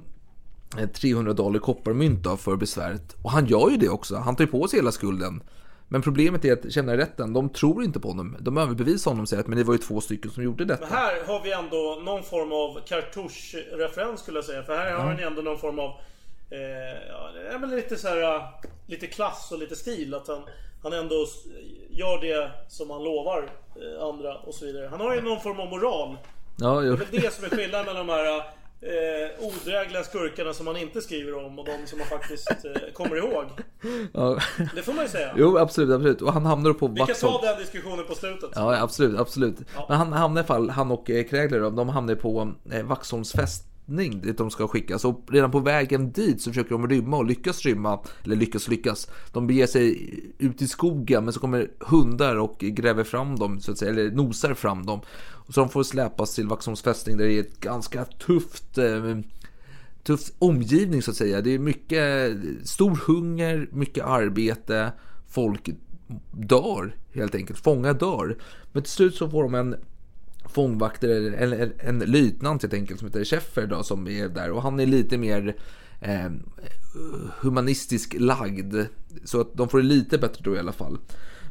eh, 0.78 0.88
300 0.88 1.32
dollar 1.32 1.58
kopparmynt 1.58 2.26
av 2.26 2.36
för 2.36 2.56
besväret. 2.56 3.16
Och 3.22 3.30
han 3.30 3.46
gör 3.46 3.70
ju 3.70 3.76
det 3.76 3.88
också. 3.88 4.16
Han 4.16 4.36
tar 4.36 4.44
ju 4.44 4.50
på 4.50 4.68
sig 4.68 4.78
hela 4.78 4.92
skulden. 4.92 5.42
Men 5.92 6.02
problemet 6.02 6.44
är 6.44 6.52
att 6.52 6.72
kännarrätten, 6.72 7.32
de 7.32 7.48
tror 7.48 7.84
inte 7.84 8.00
på 8.00 8.08
honom. 8.08 8.36
De 8.40 8.58
överbevisar 8.58 9.10
honom 9.10 9.22
och 9.22 9.28
säger 9.28 9.40
att 9.40 9.46
men 9.46 9.58
det 9.58 9.64
var 9.64 9.74
ju 9.74 9.78
två 9.78 10.00
stycken 10.00 10.30
som 10.30 10.42
gjorde 10.42 10.64
detta. 10.64 10.86
Men 10.86 10.98
här 10.98 11.24
har 11.26 11.42
vi 11.42 11.52
ändå 11.52 12.00
någon 12.04 12.22
form 12.22 12.52
av 12.52 12.80
cartouche-referens 12.86 14.20
skulle 14.20 14.38
jag 14.38 14.44
säga. 14.44 14.62
För 14.62 14.76
här 14.76 14.92
har 14.92 15.14
ni 15.14 15.22
ändå 15.22 15.42
någon 15.42 15.58
form 15.58 15.78
av 15.78 15.90
eh, 16.50 17.48
ja, 17.52 17.58
väl 17.58 17.70
lite 17.70 17.96
så 17.96 18.08
här 18.08 18.22
eh, 18.22 18.42
lite 18.86 19.06
klass 19.06 19.52
och 19.52 19.58
lite 19.58 19.76
stil. 19.76 20.14
Att 20.14 20.28
han, 20.28 20.42
han 20.82 20.92
ändå 20.92 21.26
gör 21.90 22.20
det 22.20 22.50
som 22.68 22.90
han 22.90 23.04
lovar 23.04 23.50
eh, 23.76 24.04
andra 24.04 24.36
och 24.36 24.54
så 24.54 24.66
vidare. 24.66 24.86
Han 24.86 25.00
har 25.00 25.14
ju 25.14 25.20
någon 25.20 25.40
form 25.40 25.60
av 25.60 25.68
moral. 25.68 26.16
Ja, 26.56 26.80
Det 26.80 26.88
är 26.88 26.96
väl 26.96 27.06
det 27.10 27.34
som 27.34 27.44
är 27.44 27.48
skillnaden 27.48 27.86
mellan 27.86 28.06
de 28.06 28.12
här 28.12 28.42
eh, 28.82 29.46
odrägliga 29.46 30.04
skurkarna 30.04 30.52
som 30.52 30.64
man 30.64 30.76
inte 30.76 31.00
skriver 31.00 31.44
om 31.46 31.58
och 31.58 31.64
de 31.64 31.86
som 31.86 31.98
man 31.98 32.06
faktiskt 32.08 32.50
eh, 32.50 32.92
kommer 32.92 33.16
ihåg. 33.16 33.44
ja. 34.12 34.38
Det 34.74 34.82
får 34.82 34.92
man 34.92 35.04
ju 35.04 35.10
säga. 35.10 35.34
Jo, 35.36 35.58
absolut, 35.58 35.94
absolut. 35.94 36.22
Och 36.22 36.32
han 36.32 36.46
hamnar 36.46 36.72
på 36.72 36.88
Vi 36.88 37.00
kan 37.00 37.14
ta 37.14 37.40
den 37.40 37.58
diskussionen 37.58 38.06
på 38.06 38.14
slutet. 38.14 38.50
Ja, 38.54 38.82
absolut, 38.82 39.20
absolut. 39.20 39.56
Men 39.88 39.98
han 39.98 40.12
hamnar 40.12 40.42
i 40.42 40.44
fall, 40.44 40.70
han 40.70 40.90
och 40.90 41.10
eh, 41.10 41.24
Krägler 41.24 41.70
de 41.70 41.88
hamnar 41.88 42.14
på 42.14 42.52
eh, 42.72 42.82
Vaxholms 42.82 43.34
riktning 43.98 44.20
dit 44.20 44.38
de 44.38 44.50
ska 44.50 44.68
skickas. 44.68 45.04
Och 45.04 45.20
redan 45.30 45.50
på 45.50 45.60
vägen 45.60 46.12
dit 46.12 46.42
så 46.42 46.50
försöker 46.50 46.70
de 46.70 46.88
rymma 46.88 47.16
och 47.16 47.24
lyckas 47.24 47.62
rymma. 47.62 48.00
Eller 48.24 48.36
lyckas 48.36 48.66
och 48.66 48.70
lyckas. 48.70 49.08
De 49.32 49.46
beger 49.46 49.66
sig 49.66 50.10
ut 50.38 50.62
i 50.62 50.68
skogen 50.68 51.24
men 51.24 51.32
så 51.32 51.40
kommer 51.40 51.70
hundar 51.78 52.36
och 52.36 52.58
gräver 52.58 53.04
fram 53.04 53.36
dem, 53.36 53.60
så 53.60 53.72
att 53.72 53.78
säga, 53.78 53.90
eller 53.90 54.10
nosar 54.10 54.54
fram 54.54 54.86
dem. 54.86 55.00
Och 55.46 55.54
så 55.54 55.60
de 55.60 55.68
får 55.68 55.82
släpas 55.82 56.34
till 56.34 56.48
Vaxholms 56.48 56.82
fästning 56.82 57.16
där 57.16 57.24
det 57.24 57.34
är 57.34 57.40
ett 57.40 57.60
ganska 57.60 58.04
tufft 58.04 58.78
eh, 58.78 59.18
tuff 60.04 60.30
omgivning 60.38 61.02
så 61.02 61.10
att 61.10 61.16
säga. 61.16 61.40
Det 61.40 61.54
är 61.54 61.58
mycket 61.58 62.36
stor 62.64 62.96
hunger, 63.06 63.68
mycket 63.72 64.04
arbete, 64.04 64.92
folk 65.28 65.68
dör 66.32 66.96
helt 67.14 67.34
enkelt. 67.34 67.58
Fångar 67.58 67.94
dör. 67.94 68.36
Men 68.72 68.82
till 68.82 68.92
slut 68.92 69.14
så 69.14 69.30
får 69.30 69.42
de 69.42 69.54
en 69.54 69.76
fångvaktare, 70.52 71.36
eller 71.36 71.58
en, 71.58 71.72
en 71.78 71.98
löjtnant 71.98 72.62
helt 72.62 72.74
enkelt 72.74 73.00
som 73.00 73.08
heter 73.08 73.24
Scheffer 73.24 73.66
då 73.66 73.82
som 73.82 74.08
är 74.08 74.28
där 74.28 74.50
och 74.50 74.62
han 74.62 74.80
är 74.80 74.86
lite 74.86 75.18
mer 75.18 75.56
eh, 76.00 76.30
humanistisk 77.40 78.14
lagd. 78.18 78.76
Så 79.24 79.40
att 79.40 79.54
de 79.54 79.68
får 79.68 79.78
det 79.78 79.84
lite 79.84 80.18
bättre 80.18 80.40
då 80.44 80.56
i 80.56 80.58
alla 80.58 80.72
fall. 80.72 80.98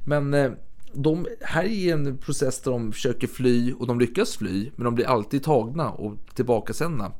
Men 0.05 0.33
eh, 0.33 0.51
de, 0.93 1.27
här 1.41 1.63
är 1.63 1.93
en 1.93 2.17
process 2.17 2.61
där 2.61 2.71
de 2.71 2.91
försöker 2.91 3.27
fly 3.27 3.73
och 3.73 3.87
de 3.87 3.99
lyckas 3.99 4.37
fly 4.37 4.71
men 4.75 4.85
de 4.85 4.95
blir 4.95 5.05
alltid 5.05 5.43
tagna 5.43 5.91
och 5.91 6.17
tillbakasända. 6.33 7.11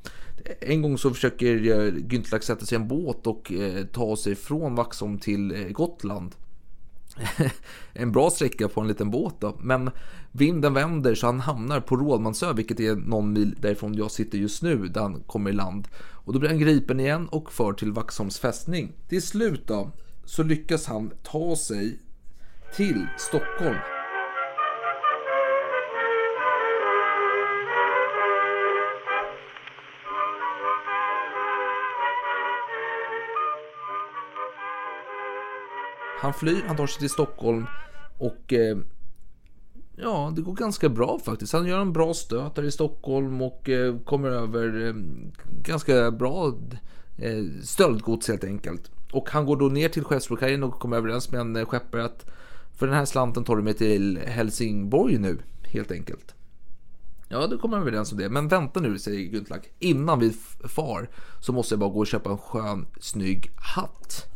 En 0.60 0.82
gång 0.82 0.98
så 0.98 1.10
försöker 1.10 1.56
eh, 1.56 1.94
Güntlach 1.94 2.44
sätta 2.44 2.66
sig 2.66 2.78
i 2.78 2.82
en 2.82 2.88
båt 2.88 3.28
och 3.28 3.52
eh, 3.52 3.86
ta 3.86 4.16
sig 4.16 4.36
från 4.36 4.76
Vaxholm 4.76 5.20
till 5.20 5.52
eh, 5.52 5.70
Gotland. 5.70 6.36
en 7.94 8.12
bra 8.12 8.30
sträcka 8.30 8.68
på 8.68 8.82
en 8.82 8.88
liten 8.88 9.12
båt 9.12 9.36
då. 9.40 9.58
Men 9.60 9.92
vinden 10.32 10.74
vänder 10.74 11.16
så 11.16 11.26
han 11.26 11.40
hamnar 11.40 11.80
på 11.80 11.96
Rådmansö, 11.96 12.54
vilket 12.54 12.80
är 12.80 12.96
någon 12.96 13.34
mil 13.34 13.56
därifrån 13.60 13.94
jag 13.94 14.12
sitter 14.12 14.38
just 14.38 14.64
nu, 14.64 14.88
där 14.88 15.02
han 15.02 15.24
kommer 15.28 15.50
i 15.50 15.54
land. 15.54 15.88
Och 15.98 16.34
då 16.34 16.40
blir 16.40 16.50
han 16.50 16.60
gripen 16.60 17.00
igen 17.00 17.28
och 17.28 17.52
för 17.52 17.74
till 17.74 17.92
Vaxholms 17.92 18.40
fästning. 18.40 18.92
Till 19.10 19.22
slut 19.22 19.68
då, 19.68 19.92
så 20.26 20.44
lyckas 20.44 20.86
han 20.86 21.12
ta 21.24 21.56
sig 21.56 22.00
till 22.76 23.08
Stockholm. 23.18 23.91
Han 36.22 36.34
flyr, 36.34 36.64
han 36.68 36.78
tar 36.78 36.88
sig 36.88 37.00
till 37.00 37.10
Stockholm 37.10 37.66
och 38.18 38.54
eh, 38.54 38.78
ja, 39.96 40.34
det 40.36 40.42
går 40.42 40.54
ganska 40.54 40.90
bra 40.90 41.20
faktiskt. 41.20 41.54
Han 41.54 41.68
gör 41.68 41.82
en 41.82 41.94
bra 41.94 42.14
stöt 42.14 42.56
där 42.56 42.64
i 42.64 42.72
Stockholm 42.72 43.42
och 43.42 43.70
eh, 43.70 44.00
kommer 44.00 44.30
över 44.30 44.88
eh, 44.88 44.94
ganska 45.64 46.12
bra 46.12 46.54
eh, 47.18 47.44
stöldgods 47.64 48.28
helt 48.28 48.44
enkelt. 48.44 48.92
Och 49.12 49.30
han 49.30 49.46
går 49.46 49.58
då 49.58 49.66
ner 49.66 49.90
till 49.90 50.04
Skeppsbrokajen 50.04 50.64
och 50.64 50.80
kommer 50.80 50.98
överens 50.98 51.32
med 51.32 51.42
en 51.42 51.56
eh, 51.56 51.66
skeppare 51.66 52.06
att 52.06 52.26
för 52.76 52.88
den 52.88 52.96
här 52.96 53.06
slanten 53.06 53.44
tar 53.44 53.56
du 53.56 53.64
mig 53.64 53.74
till 53.74 54.18
Helsingborg 54.18 55.18
nu, 55.18 55.38
helt 55.64 55.92
enkelt. 55.92 56.36
Ja, 57.30 57.48
då 57.48 57.58
kommer 57.58 57.78
vi 57.78 57.82
överens 57.82 58.12
om 58.12 58.18
det. 58.18 58.30
Men 58.30 58.48
vänta 58.48 58.80
nu, 58.80 59.00
säger 59.00 59.32
Guntlack. 59.32 59.70
Innan 59.80 60.20
vi 60.20 60.34
far 60.68 61.10
så 61.40 61.54
måste 61.54 61.74
jag 61.74 61.80
bara 61.80 61.90
gå 61.90 62.00
och 62.00 62.08
köpa 62.08 62.30
en 62.32 62.38
skön, 62.38 62.86
snygg 63.00 63.52
hatt. 63.56 64.31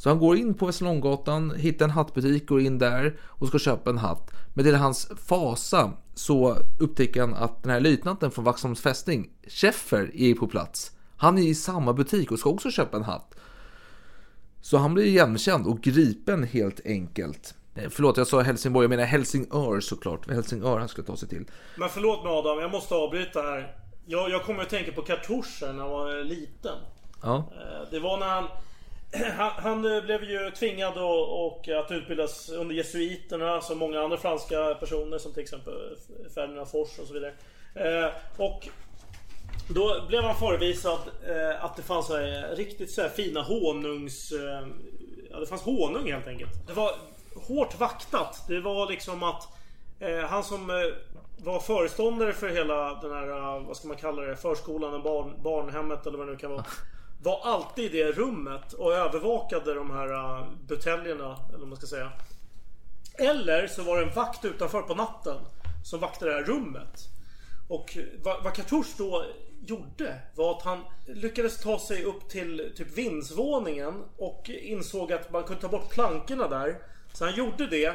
Så 0.00 0.08
han 0.08 0.18
går 0.18 0.36
in 0.36 0.54
på 0.54 0.66
Västerlånggatan, 0.66 1.50
hittar 1.56 1.84
en 1.84 1.90
hattbutik, 1.90 2.46
går 2.48 2.60
in 2.60 2.78
där 2.78 3.16
och 3.22 3.48
ska 3.48 3.58
köpa 3.58 3.90
en 3.90 3.98
hatt. 3.98 4.30
Men 4.54 4.64
till 4.64 4.74
hans 4.74 5.10
fasa 5.26 5.92
så 6.14 6.56
upptäcker 6.80 7.20
han 7.20 7.34
att 7.34 7.62
den 7.62 7.72
här 7.72 7.80
löjtnanten 7.80 8.30
från 8.30 8.44
Vaxholms 8.44 8.80
fästning, 8.80 9.30
Schäffer, 9.48 10.10
är 10.14 10.34
på 10.34 10.46
plats. 10.46 10.92
Han 11.16 11.38
är 11.38 11.42
i 11.42 11.54
samma 11.54 11.92
butik 11.92 12.30
och 12.32 12.38
ska 12.38 12.50
också 12.50 12.70
köpa 12.70 12.96
en 12.96 13.02
hatt. 13.02 13.34
Så 14.60 14.76
han 14.76 14.94
blir 14.94 15.04
igenkänd 15.04 15.66
och 15.66 15.80
gripen 15.80 16.42
helt 16.44 16.80
enkelt. 16.86 17.54
Eh, 17.74 17.88
Förlåt, 17.90 18.16
jag 18.16 18.26
sa 18.26 18.40
Helsingborg, 18.40 18.84
jag 18.84 18.90
menar 18.90 19.04
Helsingör 19.04 19.80
såklart. 19.80 20.30
Helsingör 20.30 20.78
han 20.78 20.88
skulle 20.88 21.06
ta 21.06 21.16
sig 21.16 21.28
till. 21.28 21.44
Men 21.76 21.88
förlåt 21.88 22.24
mig 22.24 22.32
Adam, 22.32 22.58
jag 22.58 22.70
måste 22.70 22.94
avbryta 22.94 23.42
här. 23.42 23.76
Jag, 24.06 24.30
jag 24.30 24.44
kommer 24.44 24.62
att 24.62 24.70
tänka 24.70 24.92
på 24.92 25.02
kartuscher 25.02 25.72
när 25.72 25.82
jag 25.82 25.88
var 25.90 26.24
liten. 26.24 26.76
Ja. 27.22 27.36
Eh, 27.36 27.90
Det 27.90 27.98
var 28.00 28.18
när 28.18 28.26
han... 28.28 28.44
Han, 29.36 29.50
han 29.56 29.96
eh, 29.96 30.02
blev 30.02 30.24
ju 30.24 30.50
tvingad 30.50 30.98
och, 30.98 31.46
och 31.46 31.68
att 31.68 31.90
utbildas 31.90 32.48
under 32.48 32.74
jesuiterna 32.74 33.60
som 33.60 33.78
många 33.78 34.00
andra 34.00 34.16
franska 34.16 34.74
personer 34.80 35.18
som 35.18 35.32
till 35.32 35.42
exempel 35.42 35.74
Ferdinand 36.34 36.68
Fors 36.68 36.98
och 36.98 37.06
så 37.06 37.14
vidare. 37.14 37.32
Eh, 37.74 38.10
och 38.36 38.68
då 39.68 40.04
blev 40.08 40.22
han 40.22 40.34
förevisad 40.34 40.98
eh, 41.28 41.64
att 41.64 41.76
det 41.76 41.82
fanns 41.82 42.06
så 42.06 42.16
här, 42.16 42.50
eh, 42.52 42.56
riktigt 42.56 42.90
så 42.90 43.02
här 43.02 43.08
fina 43.08 43.42
honungs... 43.42 44.32
Eh, 44.32 44.66
ja, 45.30 45.40
det 45.40 45.46
fanns 45.46 45.62
honung 45.62 46.12
helt 46.12 46.26
enkelt. 46.26 46.66
Det 46.66 46.72
var 46.72 46.90
hårt 47.48 47.80
vaktat. 47.80 48.44
Det 48.48 48.60
var 48.60 48.90
liksom 48.90 49.22
att 49.22 49.48
eh, 50.00 50.18
han 50.18 50.44
som 50.44 50.70
eh, 50.70 50.76
var 51.44 51.60
föreståndare 51.60 52.32
för 52.32 52.48
hela 52.48 52.94
den 52.94 53.12
här, 53.12 53.28
eh, 53.28 53.66
vad 53.66 53.76
ska 53.76 53.88
man 53.88 53.96
kalla 53.96 54.22
det, 54.22 54.36
förskolan, 54.36 55.02
barn, 55.02 55.34
barnhemmet 55.42 56.06
eller 56.06 56.18
vad 56.18 56.26
det 56.26 56.32
nu 56.32 56.38
kan 56.38 56.50
vara. 56.50 56.64
Var 57.22 57.40
alltid 57.42 57.94
i 57.94 58.02
det 58.02 58.12
rummet 58.12 58.72
och 58.72 58.94
övervakade 58.94 59.74
de 59.74 59.90
här 59.90 60.12
äh, 60.12 60.46
buteljerna, 60.66 61.38
eller 61.48 61.58
vad 61.58 61.68
man 61.68 61.76
ska 61.76 61.86
säga. 61.86 62.12
Eller 63.18 63.66
så 63.66 63.82
var 63.82 63.96
det 63.96 64.06
en 64.06 64.14
vakt 64.14 64.44
utanför 64.44 64.82
på 64.82 64.94
natten 64.94 65.36
som 65.84 66.00
vaktade 66.00 66.30
det 66.30 66.36
här 66.36 66.44
rummet. 66.44 67.08
Och 67.68 67.98
vad, 68.22 68.44
vad 68.44 68.54
Kartouche 68.54 68.94
då 68.98 69.24
gjorde 69.66 70.20
var 70.34 70.56
att 70.56 70.62
han 70.62 70.84
lyckades 71.06 71.58
ta 71.58 71.78
sig 71.78 72.04
upp 72.04 72.28
till 72.28 72.72
typ 72.76 72.98
vindsvåningen 72.98 74.04
och 74.16 74.50
insåg 74.50 75.12
att 75.12 75.32
man 75.32 75.44
kunde 75.44 75.62
ta 75.62 75.68
bort 75.68 75.90
plankorna 75.90 76.48
där. 76.48 76.78
Så 77.12 77.24
han 77.24 77.34
gjorde 77.34 77.66
det. 77.66 77.86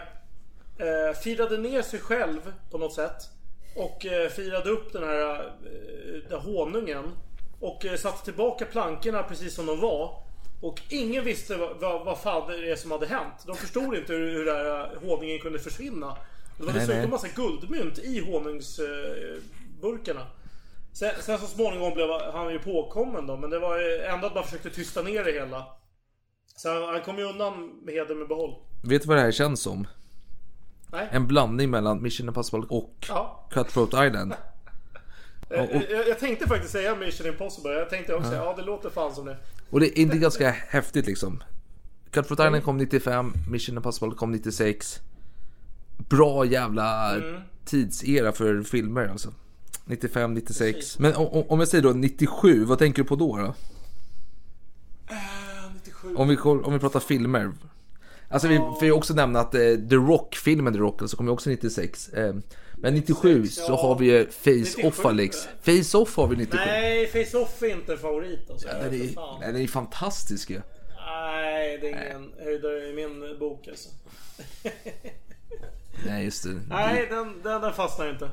Eh, 0.78 1.18
firade 1.24 1.58
ner 1.58 1.82
sig 1.82 2.00
själv 2.00 2.54
på 2.72 2.78
något 2.78 2.94
sätt. 2.94 3.30
Och 3.76 4.06
eh, 4.06 4.30
firade 4.30 4.70
upp 4.70 4.94
den 4.94 5.04
här, 5.04 5.46
eh, 5.46 6.30
den 6.30 6.40
honungen. 6.40 7.12
Och 7.60 7.86
eh, 7.86 7.96
satte 7.98 8.26
tillbaka 8.26 8.66
plankorna 8.66 9.24
precis 9.24 9.56
som 9.56 9.66
de 9.66 9.80
var. 9.80 10.24
Och 10.62 10.82
ingen 10.90 11.24
visste 11.24 11.58
vad, 11.58 12.06
vad, 12.06 12.20
fan 12.20 12.48
det 12.48 12.72
är 12.72 12.76
som 12.76 12.92
hade 12.92 13.08
hänt. 13.08 13.44
De 13.46 13.56
förstod 13.56 13.96
inte 13.96 14.14
hur, 14.14 14.32
hur 14.32 14.46
här 14.54 14.94
eh, 14.94 15.00
honungen 15.10 15.40
kunde 15.40 15.60
försvinna. 15.60 16.18
Det 16.58 16.64
var 16.64 16.74
Nej, 16.74 16.80
dessutom 16.80 17.02
nej. 17.02 17.08
massa 17.10 17.28
guldmynt 17.28 18.00
i 18.00 18.20
honungsburkarna. 18.32 20.28
Sen, 20.94 21.12
sen 21.22 21.40
så 21.40 21.46
småningom 21.46 21.94
blev 21.94 22.10
han 22.34 22.52
ju 22.54 22.60
påkommen 22.60 23.28
då, 23.28 23.38
men 23.38 23.50
det 23.50 23.60
var 23.60 23.78
ju 23.78 24.02
ändå 24.02 24.28
att 24.28 24.36
man 24.36 24.44
försökte 24.44 24.70
tysta 24.70 25.02
ner 25.02 25.24
det 25.24 25.32
hela. 25.32 25.66
Så 26.56 26.70
han, 26.70 26.84
han 26.84 27.02
kom 27.02 27.18
ju 27.18 27.24
undan 27.24 27.80
med 27.84 27.94
heder 27.94 28.16
med 28.16 28.28
behåll. 28.28 28.56
Vet 28.84 29.02
du 29.02 29.08
vad 29.08 29.18
det 29.18 29.22
här 29.22 29.32
känns 29.32 29.62
som? 29.62 29.88
Nej. 30.92 31.08
En 31.12 31.28
blandning 31.28 31.70
mellan 31.70 32.02
Mission 32.02 32.28
Impossible 32.28 32.66
och 32.70 33.06
Ja. 33.08 33.48
Cutthroat 33.52 34.08
Island. 34.08 34.34
Eh, 35.50 35.66
Jag, 35.92 36.08
jag 36.08 36.20
tänkte 36.20 36.48
faktiskt 36.48 36.72
säga 36.72 36.96
Mission 36.96 37.28
Impossible. 37.28 37.72
Jag 37.72 37.90
tänkte 37.90 38.14
också, 38.16 38.34
ja, 38.36 38.54
det 38.58 38.62
låter 38.64 38.90
fan 38.90 39.16
som 39.16 39.26
det. 39.26 39.38
Och 39.70 39.80
det 39.80 40.00
är 40.00 40.02
inte 40.02 40.18
ganska 40.18 40.50
häftigt 40.52 41.06
liksom. 41.08 41.44
Cutthroat 42.12 42.40
Island 42.40 42.64
kom 42.64 42.78
95, 42.78 43.34
Mission 43.52 43.76
Impossible 43.78 44.16
kom 44.16 44.32
96. 44.32 45.00
Bra 45.98 46.46
jävla 46.46 47.16
tidsera 47.66 48.32
för 48.32 48.62
filmer 48.62 49.08
alltså. 49.08 49.34
95, 49.86 50.34
96. 50.34 51.00
Men 51.00 51.16
o- 51.16 51.30
o- 51.32 51.46
om 51.50 51.60
jag 51.60 51.68
säger 51.68 51.84
då 51.84 51.90
97, 51.94 52.66
vad 52.66 52.80
tänker 52.80 53.02
du 53.04 53.08
på 53.08 53.16
då? 53.16 53.38
då? 53.38 53.54
97. 55.74 56.16
Om 56.16 56.28
vi, 56.28 56.38
om 56.38 56.74
vi 56.74 56.80
pratar 56.80 57.00
filmer. 57.00 57.52
Alltså 58.30 58.48
vi 58.48 58.58
får 58.58 58.84
ju 58.84 58.92
också 58.92 59.14
nämna 59.14 59.40
att 59.40 59.54
eh, 59.56 59.60
The 59.90 59.96
Rock-filmen 59.96 60.74
The 60.74 60.80
Rock 60.80 61.02
alltså, 61.02 61.18
kom 61.18 61.26
ju 61.26 61.32
också 61.32 61.50
96. 61.50 62.10
Eh, 62.10 62.36
men 62.78 62.94
97 62.94 63.48
så 63.48 63.72
ja. 63.72 63.82
har 63.82 63.96
vi 63.96 64.06
ju 64.06 64.26
Face 64.26 64.52
97, 64.52 64.88
Off 64.88 65.06
Alex. 65.06 65.48
Face 65.62 65.98
Off 65.98 66.16
har 66.18 66.28
vi 66.28 66.36
97. 66.36 66.58
Nej, 66.66 67.08
Face-Off 67.08 67.64
är 67.64 67.68
inte 67.68 67.98
favorit 67.98 68.50
alltså. 68.50 68.68
Den 68.68 68.90
För 68.90 69.04
är, 69.04 69.08
fan. 69.08 69.40
den 69.42 69.56
är 69.56 69.68
fantastisk 69.68 70.50
ju. 70.50 70.62
Nej, 71.08 71.78
det 71.78 71.92
är 71.92 72.06
ingen 72.06 72.34
höjdare 72.40 72.88
i 72.88 72.94
min 72.94 73.40
bok 73.40 73.68
alltså. 73.68 73.90
Nej 76.06 76.26
just 76.26 76.44
det. 76.44 76.60
Nej, 76.70 77.08
den, 77.10 77.42
den, 77.44 77.62
den 77.62 77.74
fastnar 77.74 78.10
inte. 78.10 78.30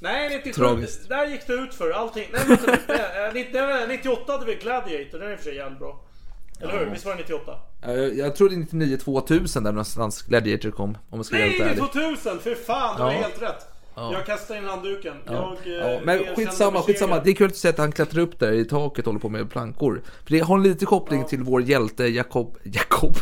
Nej, 0.00 0.28
97. 0.28 0.52
Tragiskt. 0.52 1.08
Där 1.08 1.26
gick 1.26 1.46
det 1.46 1.52
ut 1.52 1.74
för 1.74 1.90
allting. 1.90 2.28
Nej, 2.32 2.42
vänta 2.48 2.78
nu. 2.88 2.94
Eh, 2.94 3.34
90 3.34 3.86
98 3.88 4.32
hade 4.32 4.46
vi 4.46 4.54
Gladiator. 4.54 5.18
Den 5.18 5.28
är 5.28 5.32
i 5.32 5.34
och 5.34 5.38
för 5.38 5.44
sig 5.44 5.56
jävligt 5.56 5.78
bra. 5.78 6.05
Eller 6.60 6.78
hur? 6.78 6.86
Visst 6.86 7.04
var 7.04 7.12
det 7.12 7.18
98? 7.18 7.58
Eh, 7.82 7.92
Jag 7.94 8.36
tror 8.36 8.48
det 8.48 8.54
är 8.54 8.58
99 8.58 8.96
2000 8.96 9.64
där 9.64 9.72
någonstans 9.72 10.22
Gladiator 10.22 10.70
kom. 10.70 10.90
Om 11.10 11.18
jag 11.18 11.26
ska 11.26 11.36
vara 11.36 11.46
helt 11.46 11.58
Nej, 11.58 11.68
ärlig. 11.68 11.78
2000! 11.92 12.38
För 12.38 12.54
fan, 12.54 12.96
du 12.96 13.02
har 13.02 13.12
Ja. 13.12 13.18
helt 13.18 13.42
rätt. 13.42 13.66
Ja. 13.98 14.12
Jag 14.12 14.26
kastar 14.26 14.56
in 14.56 14.64
handduken. 14.64 15.14
Ja. 15.26 15.56
Jag, 15.64 15.72
eh, 15.72 15.78
Ja, 15.78 15.86
erkänner 15.88 16.04
men 16.26 16.36
skitsamma, 16.36 16.82
skitsamma. 16.82 17.20
Det 17.20 17.30
är 17.30 17.34
kul 17.34 17.46
att 17.50 17.56
se 17.56 17.68
att 17.68 17.78
han 17.78 17.92
klättrar 17.92 18.22
upp 18.22 18.38
där 18.38 18.52
i 18.52 18.64
taket 18.64 19.06
och 19.06 19.12
håller 19.12 19.20
på 19.20 19.28
med 19.28 19.50
plankor. 19.50 20.02
För 20.24 20.30
det 20.32 20.38
har 20.40 20.56
en 20.56 20.62
liten 20.62 20.86
koppling 20.86 21.24
till 21.24 21.42
vår 21.42 21.62
hjälte 21.62 22.04
Jakob... 22.06 22.56
Jakob? 22.62 23.16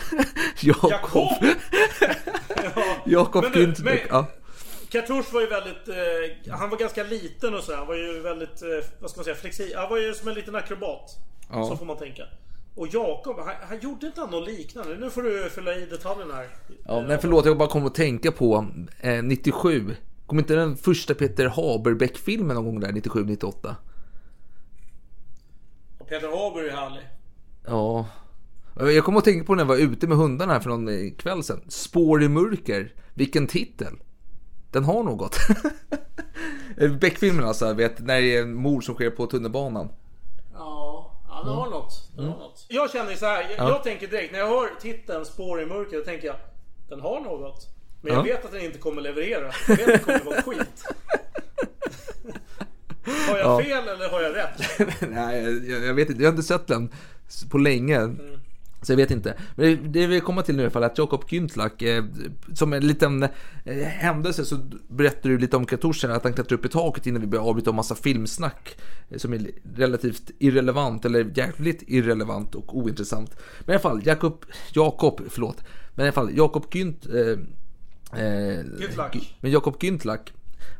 Jakob? 0.60 0.90
Jakob? 0.90 1.44
Jakob 3.06 3.44
Günther. 3.44 4.06
Ja. 4.10 4.26
Kartouche 4.90 5.32
var 5.32 5.40
ju 5.40 5.46
väldigt... 5.46 5.88
Eh, 5.88 6.52
han 6.58 6.70
var 6.70 6.76
ganska 6.78 7.02
liten 7.04 7.54
och 7.54 7.62
så. 7.62 7.76
Han 7.76 7.86
var 7.86 7.94
ju 7.94 8.20
väldigt, 8.20 8.62
eh, 8.62 8.68
vad 9.00 9.10
ska 9.10 9.18
man 9.18 9.24
säga, 9.24 9.36
flexibel. 9.36 9.76
Han 9.78 9.90
var 9.90 9.98
ju 9.98 10.14
som 10.14 10.28
en 10.28 10.34
liten 10.34 10.54
akrobat. 10.56 11.10
Så 11.52 11.76
får 11.76 11.86
man 11.86 11.96
tänka. 11.96 12.22
Och 12.76 12.88
Jakob, 12.90 13.36
han, 13.38 13.54
han 13.68 13.80
gjorde 13.80 14.06
inte 14.06 14.20
han 14.20 14.30
något 14.30 14.48
liknande? 14.48 14.96
Nu 14.96 15.10
får 15.10 15.22
du 15.22 15.50
fylla 15.50 15.76
i 15.76 15.86
detaljerna 15.86 16.34
här. 16.34 16.48
Ja, 16.84 17.04
nej 17.08 17.18
förlåt, 17.20 17.46
jag 17.46 17.58
bara 17.58 17.68
kom 17.68 17.86
att 17.86 17.94
tänka 17.94 18.32
på 18.32 18.66
eh, 19.00 19.22
97. 19.22 19.96
Kom 20.26 20.38
inte 20.38 20.54
den 20.54 20.76
första 20.76 21.14
Peter 21.14 21.46
Haberbeck-filmen 21.46 22.54
någon 22.54 22.64
gång 22.64 22.80
där, 22.80 22.92
97-98? 22.92 23.74
Och 25.98 26.08
Peter 26.08 26.28
Haber 26.28 26.64
är 26.64 26.70
härlig. 26.70 27.02
Ja. 27.66 28.06
Jag 28.74 29.04
kommer 29.04 29.18
att 29.18 29.24
tänka 29.24 29.46
på 29.46 29.54
när 29.54 29.62
jag 29.62 29.68
var 29.68 29.76
ute 29.76 30.06
med 30.06 30.16
hundarna 30.16 30.52
här 30.52 30.60
för 30.60 30.70
någon 30.70 30.88
eh, 30.88 31.12
kväll 31.18 31.42
sedan. 31.42 31.60
Spår 31.68 32.22
i 32.22 32.28
mörker. 32.28 32.94
Vilken 33.14 33.46
titel. 33.46 33.94
Den 34.70 34.84
har 34.84 35.02
något. 35.02 35.36
Beck-filmen 37.00 37.44
alltså, 37.44 37.72
vet, 37.72 38.00
när 38.00 38.20
det 38.20 38.36
är 38.36 38.42
en 38.42 38.54
mord 38.54 38.84
som 38.84 38.94
sker 38.94 39.10
på 39.10 39.26
tunnelbanan. 39.26 39.88
Ja, 41.38 41.44
det 41.44 41.50
har 41.56 41.70
något. 41.70 42.10
Det 42.16 42.22
har 42.22 42.28
något. 42.28 42.66
Jag 42.68 42.90
känner 42.90 43.14
så 43.14 43.26
här, 43.26 43.40
jag, 43.42 43.44
Mm. 43.50 43.56
Ja. 43.66 43.68
jag 43.70 43.82
tänker 43.82 44.06
direkt 44.06 44.32
när 44.32 44.38
jag 44.38 44.46
hör 44.48 44.68
titeln 44.80 45.24
Spår 45.24 45.62
i 45.62 45.66
mörker, 45.66 45.96
då 45.96 46.04
tänker 46.04 46.26
jag 46.26 46.36
den 46.88 47.00
har 47.00 47.20
något. 47.20 47.66
Men 48.00 48.12
jag 48.12 48.18
Ja. 48.28 48.34
vet 48.34 48.44
att 48.44 48.52
den 48.52 48.60
inte 48.60 48.78
kommer 48.78 49.02
leverera. 49.02 49.50
Jag 49.68 49.76
vet 49.76 49.88
att 49.88 49.92
det 49.94 49.98
kommer 49.98 50.24
vara 50.24 50.42
skit. 50.42 50.84
Har 53.28 53.38
jag 53.38 53.46
Ja. 53.46 53.62
fel 53.62 53.88
eller 53.88 54.08
har 54.08 54.22
jag 54.22 54.36
rätt? 54.36 54.62
Nej, 55.10 55.42
jag, 55.70 55.84
jag 55.84 55.94
vet 55.94 56.10
inte. 56.10 56.22
Jag 56.22 56.28
har 56.30 56.32
inte 56.32 56.46
sett 56.46 56.66
den 56.66 56.92
på 57.50 57.58
länge. 57.58 57.98
Så 58.82 58.92
jag 58.92 58.96
vet 58.96 59.10
inte. 59.10 59.34
Men 59.54 59.92
det, 59.92 60.06
vi 60.06 60.20
kommer 60.20 60.42
till 60.42 60.56
nu 60.56 60.62
i 60.62 60.64
alla 60.64 60.70
fall 60.70 60.82
är 60.82 60.86
att 60.86 60.98
Jakob 60.98 61.24
Güntlach, 61.28 61.82
eh, 61.82 62.04
som 62.54 62.72
en 62.72 62.86
liten 62.86 63.22
eh, 63.22 63.76
händelse 63.76 64.44
så 64.44 64.56
berättar 64.88 65.30
du 65.30 65.38
lite 65.38 65.56
om 65.56 65.66
Kartouche 65.66 66.08
att 66.08 66.24
han 66.24 66.32
klättrar 66.32 66.58
upp 66.58 66.64
i 66.64 66.68
taket 66.68 67.06
innan 67.06 67.20
vi 67.20 67.26
börjar 67.26 67.44
avbryta 67.44 67.70
en 67.70 67.76
massa 67.76 67.94
filmsnack 67.94 68.76
eh, 69.10 69.18
som 69.18 69.32
är 69.32 69.50
relativt 69.76 70.30
irrelevant 70.38 71.04
eller 71.04 71.32
jävligt 71.34 71.82
irrelevant 71.86 72.54
och 72.54 72.76
ointressant. 72.78 73.36
Men 73.60 73.72
i 73.72 73.72
alla 73.72 73.82
fall, 73.82 74.00
Jakob, 74.04 74.44
Jakob, 74.72 75.20
förlåt. 75.28 75.64
Men 75.94 76.04
i 76.04 76.08
alla 76.08 76.12
fall, 76.12 76.36
Jakob 76.36 76.66
Günt, 76.70 77.06
eh, 77.06 77.38
Güntlach. 78.78 79.36
men 79.40 79.50
Jakob 79.50 79.78
Güntlach, 79.80 80.32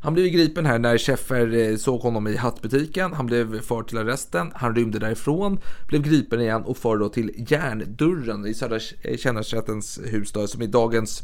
han 0.07 0.15
blev 0.15 0.27
gripen 0.27 0.67
här 0.67 0.79
när 0.79 0.99
Schäffer 0.99 1.55
eh, 1.55 1.77
såg 1.77 2.01
honom 2.01 2.27
i 2.27 2.37
hattbutiken. 2.37 3.13
Han 3.13 3.27
blev 3.27 3.61
förd 3.61 3.89
till 3.89 3.99
arresten. 3.99 4.53
Han 4.55 4.77
rymde 4.77 4.99
därifrån, 4.99 5.59
blev 5.89 6.03
gripen 6.03 6.41
igen 6.41 6.63
och 6.63 6.77
för 6.77 6.97
då 6.97 7.09
till 7.09 7.31
Järndörren 7.49 8.47
i 8.47 8.55
Södra 8.55 8.77
eh, 9.03 10.11
hus 10.11 10.33
då, 10.33 10.47
som 10.47 10.63
är 10.63 10.67
dagens 10.67 11.23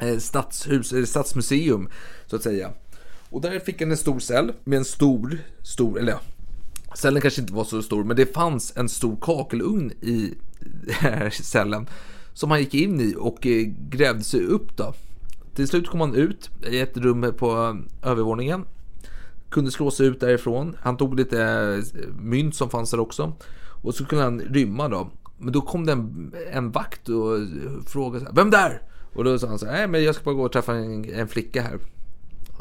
eh, 0.00 0.18
stadshus, 0.18 0.92
eh, 0.92 1.04
stadsmuseum 1.04 1.88
så 2.26 2.36
att 2.36 2.42
säga. 2.42 2.70
Och 3.30 3.40
där 3.40 3.58
fick 3.58 3.80
han 3.80 3.90
en 3.90 3.96
stor 3.96 4.18
cell 4.18 4.52
med 4.64 4.76
en 4.76 4.84
stor, 4.84 5.38
stor, 5.62 5.98
eller 5.98 6.12
ja, 6.12 6.20
cellen 6.94 7.22
kanske 7.22 7.40
inte 7.40 7.52
var 7.52 7.64
så 7.64 7.82
stor, 7.82 8.04
men 8.04 8.16
det 8.16 8.34
fanns 8.34 8.72
en 8.76 8.88
stor 8.88 9.16
kakelugn 9.20 9.90
i 9.90 10.34
cellen 11.42 11.88
som 12.34 12.50
han 12.50 12.60
gick 12.60 12.74
in 12.74 13.00
i 13.00 13.14
och 13.18 13.46
grävde 13.90 14.24
sig 14.24 14.40
upp 14.40 14.76
då. 14.76 14.94
Till 15.56 15.68
slut 15.68 15.88
kom 15.88 16.00
han 16.00 16.14
ut 16.14 16.50
i 16.66 16.80
ett 16.80 16.96
rum 16.96 17.34
på 17.38 17.78
övervåningen. 18.02 18.64
Kunde 19.50 19.70
slå 19.70 19.90
sig 19.90 20.06
ut 20.06 20.20
därifrån. 20.20 20.76
Han 20.80 20.96
tog 20.96 21.16
lite 21.16 21.42
eh, 21.42 22.08
mynt 22.18 22.54
som 22.54 22.70
fanns 22.70 22.90
där 22.90 23.00
också. 23.00 23.32
Och 23.82 23.94
så 23.94 24.04
kunde 24.04 24.24
han 24.24 24.40
rymma 24.40 24.88
då. 24.88 25.10
Men 25.38 25.52
då 25.52 25.60
kom 25.60 25.86
det 25.86 25.92
en, 25.92 26.34
en 26.52 26.70
vakt 26.70 27.08
och 27.08 27.38
frågade 27.86 28.20
så 28.20 28.26
här, 28.26 28.34
Vem 28.34 28.50
där? 28.50 28.82
Och 29.14 29.24
då 29.24 29.38
sa 29.38 29.46
han 29.46 29.58
så 29.58 29.66
här, 29.66 29.72
nej 29.72 29.88
men 29.88 30.04
jag 30.04 30.14
ska 30.14 30.24
bara 30.24 30.34
gå 30.34 30.42
och 30.42 30.52
träffa 30.52 30.74
en, 30.74 31.04
en 31.14 31.28
flicka 31.28 31.62
här. 31.62 31.78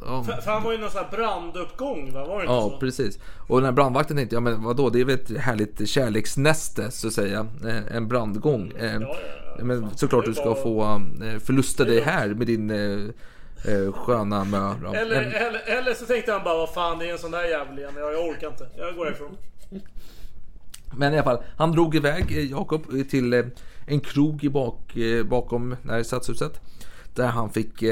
Ja, 0.06 0.24
För, 0.24 0.34
för 0.34 0.52
han 0.52 0.64
var 0.64 0.72
ju 0.72 0.78
någon 0.78 0.90
sån 0.92 1.02
här 1.04 1.12
branduppgång 1.12 2.12
va? 2.14 2.26
Var 2.26 2.40
det 2.40 2.46
Ja, 2.46 2.62
så? 2.62 2.78
precis. 2.80 3.20
Och 3.48 3.58
den 3.58 3.66
här 3.66 3.72
brandvakten 3.72 4.18
tänkte, 4.18 4.36
ja 4.36 4.40
men 4.40 4.64
vadå, 4.64 4.90
det 4.90 5.00
är 5.02 5.06
väl 5.06 5.16
ett 5.16 5.38
härligt 5.38 5.90
kärleksnäste 5.90 6.92
så 6.92 7.08
att 7.08 7.14
säga. 7.14 7.48
Eh, 7.68 7.96
En 7.96 8.08
brandgång. 8.08 8.72
Eh, 8.80 9.02
Men 9.60 9.90
såklart 9.96 10.26
du 10.26 10.34
ska 10.34 10.56
få 10.56 10.84
eh, 11.24 11.40
förlusta 11.40 11.84
dig 11.84 12.02
här 12.02 12.28
med 12.28 12.48
din 12.48 12.70
eh, 12.70 13.94
sköna 13.94 14.44
mö. 14.44 14.74
Eller, 14.94 15.22
eller, 15.22 15.62
eller 15.80 15.94
så 15.94 16.06
tänkte 16.06 16.32
han 16.32 16.44
bara, 16.44 16.58
vad 16.58 16.70
fan 16.74 17.00
det 17.00 17.08
är 17.10 17.12
en 17.12 17.18
sån 17.18 17.32
där 17.32 17.44
jävel 17.44 17.80
igen. 17.80 17.94
Jag, 17.98 18.14
jag 18.14 18.26
orkar 18.30 18.48
inte. 18.48 18.68
Jag 18.78 18.96
går 18.96 19.06
härifrån. 19.06 19.38
Men 20.98 21.14
i 21.14 21.18
alla 21.18 21.24
fall, 21.24 21.44
han 21.58 21.72
drog 21.72 21.96
iväg 21.96 22.32
Jakob 22.52 23.10
till 23.10 23.34
en 23.88 24.00
krog 24.00 24.44
i 24.44 24.50
bak, 24.50 24.96
bakom 25.26 25.76
det 25.84 25.92
här 25.92 26.04
stadshuset. 26.04 26.60
Där 27.16 27.28
han 27.28 27.50
fick 27.50 27.84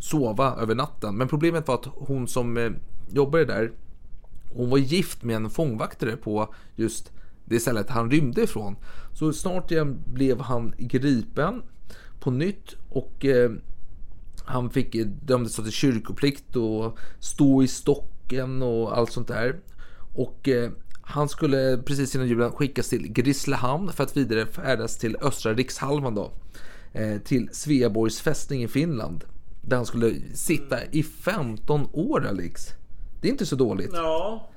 sova 0.00 0.56
över 0.56 0.74
natten. 0.74 1.16
Men 1.16 1.28
problemet 1.28 1.68
var 1.68 1.74
att 1.74 1.88
hon 1.94 2.28
som 2.28 2.56
eh, 2.56 2.70
jobbade 3.08 3.44
där, 3.44 3.72
hon 4.54 4.70
var 4.70 4.78
gift 4.78 5.22
med 5.22 5.36
en 5.36 5.50
fångvaktare 5.50 6.16
på 6.16 6.54
just 6.76 7.12
det 7.44 7.60
stället 7.60 7.90
han 7.90 8.10
rymde 8.10 8.42
ifrån. 8.42 8.76
Så 9.14 9.32
snart 9.32 9.70
igen 9.70 10.02
blev 10.06 10.40
han 10.40 10.74
gripen 10.78 11.62
på 12.20 12.30
nytt 12.30 12.74
och 12.88 13.24
eh, 13.24 13.50
han 14.44 14.70
fick 14.70 14.94
eh, 14.94 15.06
dömdes 15.06 15.56
till 15.56 15.70
kyrkoplikt 15.70 16.56
och 16.56 16.98
stå 17.18 17.62
i 17.62 17.68
stocken 17.68 18.62
och 18.62 18.98
allt 18.98 19.12
sånt 19.12 19.28
där. 19.28 19.56
Och 20.14 20.48
eh, 20.48 20.70
han 21.02 21.28
skulle 21.28 21.78
precis 21.78 22.14
innan 22.14 22.28
julen 22.28 22.52
skickas 22.52 22.88
till 22.88 23.12
Grisslehamn 23.12 23.92
för 23.92 24.04
att 24.04 24.16
vidare 24.16 24.46
färdas 24.46 24.98
till 24.98 25.16
östra 25.20 25.54
rikshalvan 25.54 26.14
då. 26.14 26.32
Eh, 26.92 27.18
till 27.18 27.48
Sveaborgs 27.52 28.20
fästning 28.20 28.62
i 28.62 28.68
Finland. 28.68 29.24
Där 29.62 29.76
han 29.76 29.86
skulle 29.86 30.14
sitta 30.34 30.84
i 30.84 31.02
15 31.02 31.88
år 31.92 32.26
Alex. 32.26 32.66
Det 33.20 33.28
är 33.28 33.32
inte 33.32 33.46
så 33.46 33.56
dåligt. 33.56 33.90
Ja. 33.92 34.48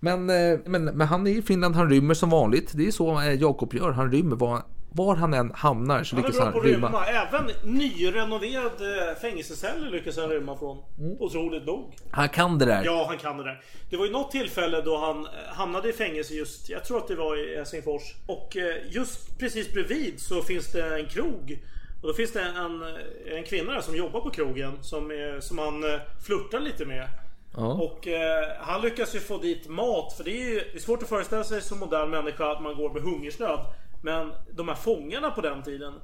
Men, 0.00 0.30
eh, 0.30 0.58
men, 0.64 0.84
men 0.84 1.06
han 1.06 1.26
är 1.26 1.30
i 1.30 1.42
Finland, 1.42 1.76
han 1.76 1.90
rymmer 1.90 2.14
som 2.14 2.30
vanligt. 2.30 2.72
Det 2.74 2.86
är 2.86 2.90
så 2.90 3.20
eh, 3.20 3.32
Jakob 3.32 3.74
gör. 3.74 3.90
Han 3.92 4.12
rymmer 4.12 4.36
var, 4.36 4.62
var 4.92 5.16
han 5.16 5.34
än 5.34 5.52
hamnar 5.54 6.04
så 6.04 6.16
Han 6.16 6.24
lyckas 6.24 6.40
han 6.40 6.52
rymma. 6.62 6.88
rymma. 6.88 7.06
Även 7.06 7.50
nyrenoverade 7.64 9.16
fängelseceller 9.20 9.90
lyckas 9.90 10.16
han 10.16 10.28
rymma 10.28 10.56
från. 10.56 10.78
Otroligt 11.18 11.66
nog. 11.66 11.94
Han 12.10 12.28
kan 12.28 12.58
det 12.58 12.64
där. 12.64 12.84
Ja, 12.84 13.04
han 13.08 13.18
kan 13.18 13.36
det 13.36 13.44
där. 13.44 13.60
Det 13.90 13.96
var 13.96 14.06
ju 14.06 14.12
något 14.12 14.30
tillfälle 14.30 14.80
då 14.82 14.96
han 14.98 15.24
eh, 15.26 15.30
hamnade 15.48 15.88
i 15.88 15.92
fängelse 15.92 16.34
just, 16.34 16.68
jag 16.68 16.84
tror 16.84 16.98
att 16.98 17.08
det 17.08 17.16
var 17.16 17.52
i 17.52 17.56
Helsingfors. 17.56 18.02
Och 18.26 18.56
eh, 18.56 18.76
just 18.90 19.38
precis 19.38 19.72
bredvid 19.72 20.20
så 20.20 20.42
finns 20.42 20.72
det 20.72 20.98
en 20.98 21.06
krog. 21.06 21.58
Och 22.00 22.08
då 22.08 22.14
finns 22.14 22.32
det 22.32 22.42
en, 22.42 22.82
en 23.26 23.44
kvinna 23.44 23.72
där 23.72 23.80
som 23.80 23.96
jobbar 23.96 24.20
på 24.20 24.30
krogen 24.30 24.78
som, 24.80 25.10
är, 25.10 25.40
som 25.40 25.58
han 25.58 25.84
eh, 25.84 26.00
flörtar 26.26 26.60
lite 26.60 26.84
med. 26.84 27.08
Ja. 27.56 27.72
Och 27.72 28.08
eh, 28.08 28.48
han 28.60 28.80
lyckas 28.80 29.14
ju 29.14 29.20
få 29.20 29.38
dit 29.38 29.68
mat 29.68 30.12
för 30.12 30.24
det 30.24 30.30
är 30.30 30.50
ju 30.50 30.54
det 30.54 30.78
är 30.78 30.80
svårt 30.80 31.02
att 31.02 31.08
föreställa 31.08 31.44
sig 31.44 31.62
som 31.62 31.78
modern 31.78 32.10
människa 32.10 32.52
att 32.52 32.62
man 32.62 32.74
går 32.74 32.92
med 32.92 33.02
hungersnöd. 33.02 33.60
Men 34.02 34.32
de 34.50 34.68
här 34.68 34.74
fångarna 34.74 35.30
på 35.30 35.40
den 35.40 35.62
tiden, 35.62 35.94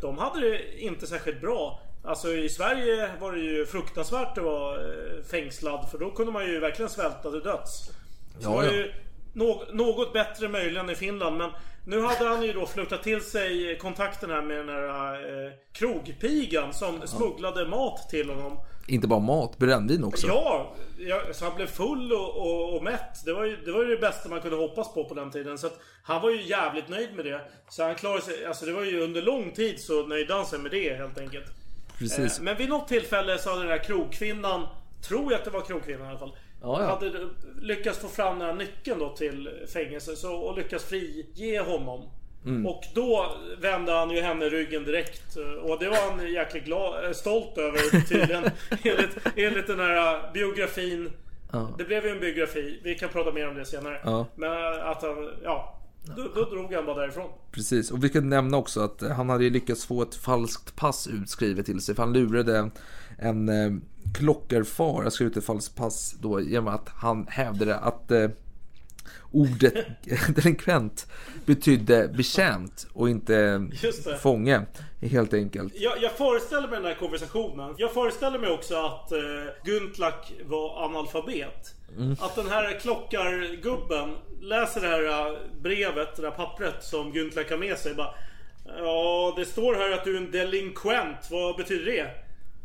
de 0.00 0.18
hade 0.18 0.40
det 0.40 0.80
inte 0.80 1.06
särskilt 1.06 1.40
bra. 1.40 1.80
Alltså 2.04 2.32
i 2.32 2.48
Sverige 2.48 3.10
var 3.20 3.32
det 3.32 3.40
ju 3.40 3.66
fruktansvärt 3.66 4.38
att 4.38 4.44
vara 4.44 4.80
eh, 4.80 5.22
fängslad 5.30 5.90
för 5.90 5.98
då 5.98 6.10
kunde 6.10 6.32
man 6.32 6.46
ju 6.46 6.60
verkligen 6.60 6.88
svälta 6.88 7.30
till 7.30 7.40
döds. 7.40 7.90
Så 8.38 8.50
Ja, 8.50 8.64
ja. 8.64 8.72
ju 8.72 8.92
nå- 9.32 9.64
något 9.72 10.12
bättre 10.12 10.48
möjligen 10.48 10.90
i 10.90 10.94
Finland 10.94 11.36
men 11.36 11.50
nu 11.86 12.02
hade 12.02 12.24
han 12.28 12.42
ju 12.42 12.52
då 12.52 12.66
flörtat 12.66 13.02
till 13.02 13.20
sig 13.20 13.78
kontakten 13.78 14.30
här 14.30 14.42
med 14.42 14.56
den 14.56 14.68
här 14.68 15.14
eh, 15.46 15.52
krogpigan 15.72 16.72
som 16.74 17.06
smugglade 17.06 17.66
mat 17.68 18.08
till 18.10 18.30
honom. 18.30 18.58
Inte 18.88 19.08
bara 19.08 19.20
mat, 19.20 19.58
brännvin 19.58 20.04
också. 20.04 20.26
Ja, 20.26 20.74
ja, 20.98 21.20
så 21.32 21.44
han 21.44 21.54
blev 21.54 21.66
full 21.66 22.12
och, 22.12 22.36
och, 22.36 22.76
och 22.76 22.82
mätt. 22.82 23.24
Det 23.24 23.32
var, 23.32 23.44
ju, 23.44 23.56
det 23.56 23.72
var 23.72 23.82
ju 23.84 23.88
det 23.88 24.00
bästa 24.00 24.28
man 24.28 24.40
kunde 24.40 24.56
hoppas 24.56 24.94
på 24.94 25.04
på 25.04 25.14
den 25.14 25.30
tiden. 25.30 25.58
Så 25.58 25.66
att 25.66 25.78
han 26.02 26.22
var 26.22 26.30
ju 26.30 26.42
jävligt 26.42 26.88
nöjd 26.88 27.14
med 27.16 27.24
det. 27.24 27.40
Så 27.68 27.82
han 27.82 27.94
klarade 27.94 28.22
sig, 28.22 28.46
alltså 28.46 28.66
det 28.66 28.72
var 28.72 28.82
ju 28.84 29.00
under 29.00 29.22
lång 29.22 29.50
tid 29.52 29.80
så 29.80 30.06
nöjde 30.06 30.34
han 30.34 30.46
sig 30.46 30.58
med 30.58 30.70
det 30.70 30.96
helt 30.96 31.18
enkelt. 31.18 31.46
Precis. 31.98 32.38
Eh, 32.38 32.44
Men 32.44 32.56
vid 32.56 32.68
något 32.68 32.88
tillfälle 32.88 33.38
så 33.38 33.50
hade 33.50 33.62
den 33.62 33.70
där 33.70 33.84
krogkvinnan, 33.84 34.66
tror 35.08 35.32
jag 35.32 35.38
att 35.38 35.44
det 35.44 35.50
var 35.50 35.60
krogkvinnan 35.60 36.06
i 36.06 36.10
alla 36.10 36.18
fall. 36.18 36.36
Ja, 36.62 36.82
ja. 36.82 36.88
Hade 36.88 37.28
lyckats 37.60 37.98
få 37.98 38.08
fram 38.08 38.38
den 38.38 38.48
här 38.48 38.54
nyckeln 38.54 38.98
då 38.98 39.08
till 39.08 39.50
fängelse 39.72 40.16
så, 40.16 40.34
och 40.34 40.58
lyckats 40.58 40.84
frige 40.84 41.60
honom. 41.60 42.08
Mm. 42.44 42.66
Och 42.66 42.84
då 42.94 43.36
vände 43.60 43.92
han 43.92 44.10
ju 44.10 44.20
henne 44.20 44.48
ryggen 44.48 44.84
direkt. 44.84 45.36
Och 45.36 45.78
det 45.78 45.88
var 45.88 46.10
han 46.10 46.32
jäkligt 46.32 46.64
glad, 46.64 47.04
eh, 47.04 47.12
stolt 47.12 47.58
över 47.58 48.06
tydligen. 48.08 48.44
enligt, 48.70 49.16
enligt 49.36 49.66
den 49.66 49.80
här 49.80 50.32
biografin. 50.32 51.10
Ja. 51.52 51.74
Det 51.78 51.84
blev 51.84 52.04
ju 52.04 52.10
en 52.10 52.20
biografi. 52.20 52.80
Vi 52.84 52.94
kan 52.94 53.08
prata 53.08 53.32
mer 53.32 53.48
om 53.48 53.54
det 53.54 53.64
senare. 53.64 54.00
Ja. 54.04 54.26
Men 54.34 54.80
att 54.80 55.02
han, 55.02 55.30
ja. 55.44 55.78
Då, 56.16 56.28
då 56.34 56.44
drog 56.44 56.74
han 56.74 56.86
bara 56.86 57.00
därifrån. 57.00 57.30
Precis, 57.52 57.90
och 57.90 58.04
vi 58.04 58.08
kan 58.08 58.28
nämna 58.28 58.56
också 58.56 58.80
att 58.80 59.02
han 59.16 59.28
hade 59.28 59.44
ju 59.44 59.50
lyckats 59.50 59.86
få 59.86 60.02
ett 60.02 60.14
falskt 60.14 60.76
pass 60.76 61.06
utskrivet 61.06 61.66
till 61.66 61.80
sig. 61.80 61.94
För 61.94 62.02
han 62.02 62.12
lurade 62.12 62.70
en 63.22 63.48
eh, 63.48 63.72
klockerfar 64.14 65.04
att 65.04 65.12
skriva 65.12 65.30
ut 65.30 65.36
ett 65.36 65.44
falskt 65.44 65.76
pass 65.76 66.14
då 66.20 66.40
genom 66.40 66.68
att 66.68 66.88
han 66.88 67.26
hävdade 67.28 67.76
att 67.76 68.10
eh, 68.10 68.28
ordet 69.30 69.74
delinkvent 70.34 71.06
betydde 71.46 72.08
betjänt 72.08 72.86
och 72.92 73.10
inte 73.10 73.58
det. 73.58 74.18
fånge, 74.18 74.60
helt 75.00 75.34
enkelt. 75.34 75.72
Jag, 75.76 76.02
jag 76.02 76.12
föreställer 76.12 76.68
mig 76.68 76.76
den 76.76 76.86
här 76.86 76.94
konversationen. 76.94 77.74
Jag 77.78 77.92
föreställer 77.92 78.38
mig 78.38 78.50
också 78.50 78.74
att 78.74 79.12
eh, 79.12 79.18
Guntlak 79.64 80.32
var 80.44 80.84
analfabet. 80.84 81.74
Mm. 81.96 82.16
Att 82.20 82.36
den 82.36 82.48
här 82.48 82.80
klockargubben 82.80 84.14
läser 84.40 84.80
det 84.80 84.88
här 84.88 85.04
eh, 85.04 85.38
brevet, 85.60 86.16
det 86.16 86.22
här 86.22 86.30
pappret 86.30 86.84
som 86.84 87.12
Guntlak 87.12 87.50
har 87.50 87.58
med 87.58 87.78
sig. 87.78 87.94
Bara, 87.94 88.14
ja, 88.78 89.34
det 89.36 89.44
står 89.44 89.74
här 89.74 89.92
att 89.92 90.04
du 90.04 90.16
är 90.16 90.20
en 90.20 90.30
delinkvent. 90.30 91.28
Vad 91.30 91.56
betyder 91.56 91.84
det? 91.84 92.10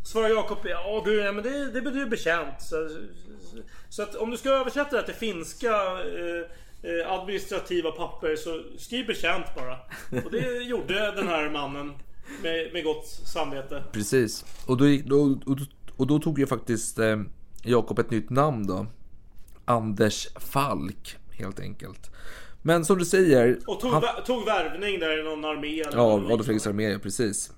Svarar 0.08 0.30
Jakob, 0.30 0.58
ja 0.64 1.02
du, 1.06 1.16
ja, 1.16 1.32
men 1.32 1.44
det, 1.44 1.72
det 1.72 1.82
betyder 1.82 2.06
betjänt. 2.06 2.62
Så, 2.62 2.90
så 3.90 4.04
att 4.04 4.16
om 4.16 4.32
du 4.32 4.38
ska 4.38 4.50
översätta 4.50 4.90
det 4.92 4.98
här 4.98 5.04
till 5.04 5.14
finska 5.16 5.72
eh, 5.72 6.92
eh, 6.92 7.12
administrativa 7.12 7.92
papper 7.92 8.36
så 8.36 8.64
skriv 8.78 9.08
betjänt 9.08 9.46
bara. 9.56 9.78
Och 10.26 10.32
det 10.32 10.64
gjorde 10.64 11.12
den 11.16 11.28
här 11.28 11.50
mannen 11.50 11.94
med, 12.44 12.74
med 12.74 12.84
gott 12.84 13.06
samvete. 13.08 13.84
Precis. 13.92 14.46
Och 14.68 14.78
då, 14.78 14.86
då, 15.06 15.40
och, 15.46 15.58
och 15.98 16.08
då 16.08 16.20
tog 16.20 16.40
ju 16.40 16.48
faktiskt 16.48 17.00
eh, 17.00 17.22
Jakob 17.64 18.00
ett 18.00 18.12
nytt 18.12 18.30
namn 18.30 18.68
då. 18.68 18.86
Anders 19.66 20.28
Falk, 20.36 21.18
helt 21.32 21.60
enkelt. 21.60 22.12
Men 22.62 22.86
som 22.86 22.98
du 22.98 23.06
säger... 23.06 23.60
Och 23.68 23.80
tog, 23.80 23.92
han- 23.92 24.24
tog 24.26 24.46
värvning 24.46 25.00
där 25.00 25.20
i 25.20 25.24
någon 25.24 25.46
armé 25.46 25.82
eller 25.82 25.98
Ja, 25.98 26.14
Adolf. 26.14 26.46
Fredriks 26.46 26.68
armé, 26.68 27.00
precis. 27.00 27.52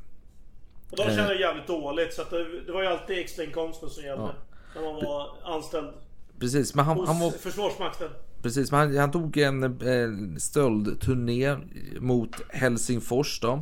Och 0.89 0.97
de 0.97 1.03
Eh. 1.03 1.15
kände 1.15 1.39
jävligt 1.39 1.67
dåligt 1.67 2.13
så 2.13 2.23
det, 2.29 2.61
det 2.65 2.71
var 2.71 2.81
ju 2.81 2.87
alltid 2.87 3.17
extrainkomsten 3.17 3.89
som 3.89 4.03
gällde. 4.03 4.31
När 4.75 4.81
man 4.81 4.95
var 4.95 5.27
anställd 5.43 5.93
Precis, 6.39 6.75
men 6.75 6.85
han, 6.85 6.97
hos 6.97 7.07
han 7.07 7.19
var... 7.19 7.31
Försvarsmakten. 7.31 8.09
Precis, 8.41 8.71
men 8.71 8.79
han, 8.79 8.97
han 8.97 9.11
tog 9.11 9.37
en 9.37 9.63
eh, 9.63 10.37
stöldturné 10.37 11.57
mot 11.99 12.35
Helsingfors 12.49 13.39
då. 13.39 13.61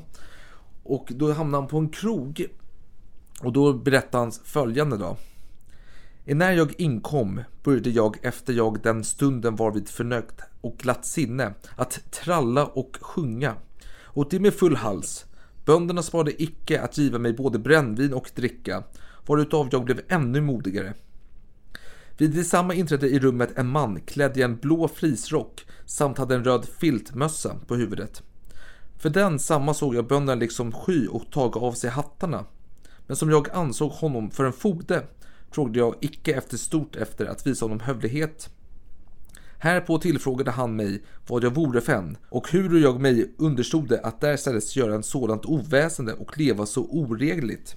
Och 0.83 1.07
då 1.15 1.31
hamnade 1.31 1.61
han 1.61 1.69
på 1.69 1.77
en 1.77 1.89
krog. 1.89 2.47
Och 3.41 3.53
då 3.53 3.73
berättade 3.73 4.23
han 4.23 4.31
följande 4.31 4.97
då. 4.97 5.17
När 6.25 6.51
jag 6.51 6.73
inkom 6.77 7.41
började 7.63 7.89
jag 7.89 8.17
efter 8.21 8.53
jag 8.53 8.81
den 8.81 9.03
stunden 9.03 9.55
var 9.55 9.71
vid 9.71 9.89
förnöjt 9.89 10.41
och 10.61 10.77
glatt 10.77 11.05
sinne 11.05 11.53
att 11.75 12.11
tralla 12.11 12.65
och 12.65 12.97
sjunga. 13.01 13.55
Och 14.03 14.27
det 14.29 14.39
med 14.39 14.53
full 14.53 14.75
hals. 14.75 15.25
Bönderna 15.67 16.03
sparade 16.03 16.43
icke 16.43 16.81
att 16.81 16.97
giva 16.97 17.19
mig 17.19 17.33
både 17.33 17.59
brännvin 17.59 18.13
och 18.13 18.31
dricka, 18.35 18.83
varutav 19.25 19.69
jag 19.71 19.85
blev 19.85 20.01
ännu 20.07 20.41
modigare. 20.41 20.93
Vid 22.17 22.31
detsamma 22.31 22.73
inträdde 22.73 23.09
i 23.09 23.19
rummet 23.19 23.57
en 23.57 23.67
man 23.67 24.01
klädd 24.01 24.37
i 24.37 24.41
en 24.41 24.57
blå 24.57 24.87
frisrock 24.87 25.65
samt 25.85 26.17
hade 26.17 26.35
en 26.35 26.43
röd 26.43 26.65
filtmössa 26.79 27.55
på 27.67 27.75
huvudet. 27.75 28.23
För 28.97 29.09
den 29.09 29.39
samma 29.39 29.73
såg 29.73 29.95
jag 29.95 30.07
bönderna 30.07 30.39
liksom 30.39 30.71
sky 30.71 31.07
och 31.07 31.31
taga 31.31 31.59
av 31.59 31.71
sig 31.71 31.89
hattarna. 31.89 32.45
Men 33.07 33.17
som 33.17 33.29
jag 33.29 33.49
ansåg 33.49 33.91
honom 33.91 34.31
för 34.31 34.45
en 34.45 34.53
fogde 34.53 35.03
frågade 35.51 35.79
jag 35.79 35.95
icke 36.01 36.33
efter 36.33 36.57
stort 36.57 36.95
efter 36.95 37.25
att 37.25 37.47
visa 37.47 37.65
honom 37.65 37.79
hövlighet. 37.79 38.49
Härpå 39.59 39.97
tillfrågade 39.97 40.51
han 40.51 40.75
mig 40.75 41.03
vad 41.27 41.43
jag 41.43 41.55
vore 41.55 41.81
för 41.81 41.93
en 41.93 42.17
och 42.29 42.51
hur 42.51 42.79
jag 42.79 43.01
mig 43.01 43.31
understode 43.37 43.99
att 43.99 44.21
därstädes 44.21 44.75
göra 44.75 44.95
en 44.95 45.03
sådant 45.03 45.45
oväsende 45.45 46.13
och 46.13 46.37
leva 46.37 46.65
så 46.65 46.81
oregligt. 46.81 47.75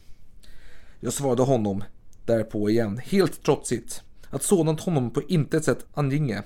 Jag 1.00 1.12
svarade 1.12 1.42
honom 1.42 1.84
därpå 2.24 2.70
igen, 2.70 3.00
helt 3.04 3.42
trotsigt, 3.42 4.02
att 4.30 4.42
sådant 4.42 4.80
honom 4.80 5.10
på 5.10 5.22
intet 5.22 5.64
sätt 5.64 5.86
anginge. 5.94 6.42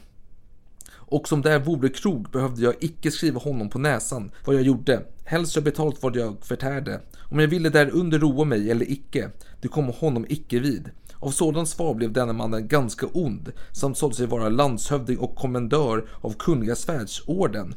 Och 1.14 1.28
som 1.28 1.42
där 1.42 1.58
vore 1.58 1.88
krog 1.88 2.30
behövde 2.30 2.62
jag 2.62 2.74
icke 2.80 3.10
skriva 3.10 3.40
honom 3.40 3.70
på 3.70 3.78
näsan 3.78 4.30
vad 4.44 4.56
jag 4.56 4.62
gjorde, 4.62 5.02
helst 5.24 5.54
jag 5.54 5.64
betalt 5.64 6.02
vad 6.02 6.16
jag 6.16 6.36
förtärde. 6.40 7.00
Om 7.30 7.38
jag 7.38 7.48
ville 7.48 7.70
där 7.70 7.90
under 7.90 8.18
roa 8.18 8.44
mig 8.44 8.70
eller 8.70 8.90
icke, 8.90 9.30
det 9.60 9.68
kom 9.68 9.88
honom 9.88 10.26
icke 10.28 10.58
vid. 10.58 10.90
Av 11.18 11.30
sådant 11.30 11.68
svar 11.68 11.94
blev 11.94 12.12
denna 12.12 12.32
mannen 12.32 12.68
ganska 12.68 13.06
ond, 13.06 13.52
samt 13.72 13.98
sålde 13.98 14.16
sig 14.16 14.26
vara 14.26 14.48
landshövding 14.48 15.18
och 15.18 15.36
kommendör 15.36 16.08
av 16.20 16.34
Kungliga 16.38 16.74
svärdsorden. 16.74 17.74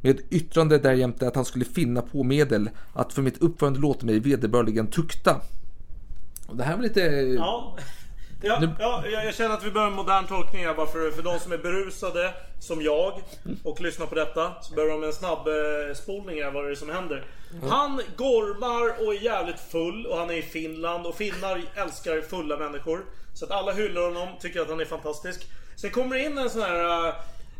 Med 0.00 0.20
yttrande 0.30 0.78
därjämte 0.78 1.28
att 1.28 1.36
han 1.36 1.44
skulle 1.44 1.64
finna 1.64 2.02
på 2.02 2.22
medel 2.22 2.70
att 2.92 3.12
för 3.12 3.22
mitt 3.22 3.42
uppförande 3.42 3.80
låta 3.80 4.06
mig 4.06 4.20
vederbörligen 4.20 4.86
tukta. 4.86 5.40
Och 6.46 6.56
det 6.56 6.64
här 6.64 6.76
var 6.76 6.82
lite... 6.82 7.00
Ja. 7.00 7.76
Ja, 8.42 8.62
ja, 8.78 9.04
jag 9.24 9.34
känner 9.34 9.54
att 9.54 9.64
vi 9.64 9.70
behöver 9.70 9.90
en 9.90 9.96
modern 9.96 10.26
tolkning 10.26 10.66
här 10.66 10.74
bara 10.74 10.86
för, 10.86 11.10
för 11.10 11.22
de 11.22 11.38
som 11.38 11.52
är 11.52 11.58
berusade 11.58 12.34
som 12.58 12.82
jag 12.82 13.22
och 13.64 13.80
lyssnar 13.80 14.06
på 14.06 14.14
detta 14.14 14.52
så 14.62 14.74
behöver 14.74 14.92
de 14.92 15.04
en 15.04 15.12
snabb 15.12 15.48
eh, 15.48 15.94
spolning 15.94 16.42
här 16.42 16.50
vad 16.50 16.64
det 16.64 16.70
är 16.70 16.74
som 16.74 16.90
händer. 16.90 17.24
Han 17.68 18.00
gormar 18.16 19.06
och 19.06 19.14
är 19.14 19.18
jävligt 19.22 19.60
full 19.60 20.06
och 20.06 20.18
han 20.18 20.30
är 20.30 20.34
i 20.34 20.42
Finland 20.42 21.06
och 21.06 21.14
finnar 21.14 21.62
älskar 21.74 22.20
fulla 22.20 22.56
människor. 22.56 23.04
Så 23.34 23.44
att 23.44 23.50
alla 23.50 23.72
hyllar 23.72 24.02
honom, 24.02 24.28
tycker 24.40 24.60
att 24.60 24.68
han 24.68 24.80
är 24.80 24.84
fantastisk. 24.84 25.46
Sen 25.76 25.90
kommer 25.90 26.16
det 26.16 26.24
in 26.24 26.38
en 26.38 26.50
sån 26.50 26.62
här, 26.62 27.08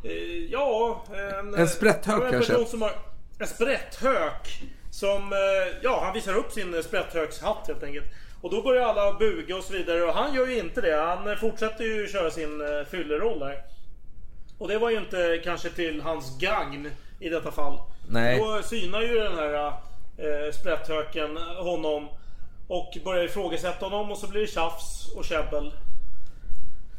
eh, 0.05 0.13
ja... 0.51 1.05
En, 1.41 1.55
En 1.55 1.69
sprätthök 1.69 2.23
en 2.23 2.31
kanske? 2.31 2.65
som 2.67 2.83
har 2.83 2.93
en 3.39 3.47
sprätthök. 3.47 4.63
Som, 4.91 5.33
eh, 5.33 5.79
ja 5.83 6.01
han 6.05 6.15
visar 6.15 6.35
upp 6.37 6.53
sin 6.53 6.83
sprätthökshatt 6.83 7.67
helt 7.67 7.83
enkelt. 7.83 8.07
Och 8.41 8.51
då 8.51 8.63
börjar 8.63 8.83
alla 8.83 9.19
buga 9.19 9.57
och 9.57 9.65
så 9.65 9.73
vidare 9.73 10.03
och 10.03 10.15
han 10.15 10.35
gör 10.35 10.47
ju 10.47 10.59
inte 10.59 10.81
det. 10.81 10.97
Han 10.97 11.31
eh, 11.31 11.37
fortsätter 11.37 11.85
ju 11.85 12.07
köra 12.07 12.31
sin 12.31 12.61
eh, 12.61 12.87
fylleroll 12.91 13.39
där. 13.39 13.57
Och 14.59 14.69
det 14.69 14.79
var 14.79 14.91
ju 14.91 14.99
inte 14.99 15.41
kanske 15.45 15.71
till 15.71 16.01
hans 16.01 16.39
gagn 16.39 16.89
i 17.21 17.29
detta 17.29 17.53
fall. 17.53 17.79
Nej. 18.09 18.39
Då 18.39 18.63
synar 18.63 19.01
ju 19.01 19.15
den 19.15 19.35
här 19.35 19.67
eh, 20.17 20.53
sprätthöken 20.53 21.37
honom. 21.37 22.09
Och 22.69 22.99
börjar 23.05 23.25
ifrågasätta 23.25 23.87
honom 23.87 24.11
och 24.11 24.19
så 24.19 24.29
blir 24.29 24.41
det 24.41 24.47
tjafs 24.47 25.13
och 25.17 25.25
käbbel. 25.25 25.73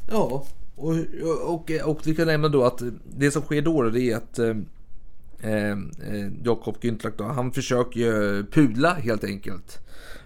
Ja, 0.09 0.45
och, 0.75 0.95
och, 1.43 1.71
och 1.85 2.01
vi 2.07 2.15
kan 2.15 2.27
nämna 2.27 2.47
då 2.47 2.63
att 2.63 2.81
det 3.03 3.31
som 3.31 3.41
sker 3.41 3.61
då 3.61 3.89
det 3.89 4.01
är 4.01 4.17
att 4.17 4.39
eh, 4.39 4.55
eh, 5.51 5.77
Jakob 6.43 6.77
Güntlach 6.81 7.13
då, 7.17 7.23
han 7.23 7.51
försöker 7.51 7.99
ju 7.99 8.45
pudla 8.45 8.93
helt 8.93 9.23
enkelt. 9.23 9.79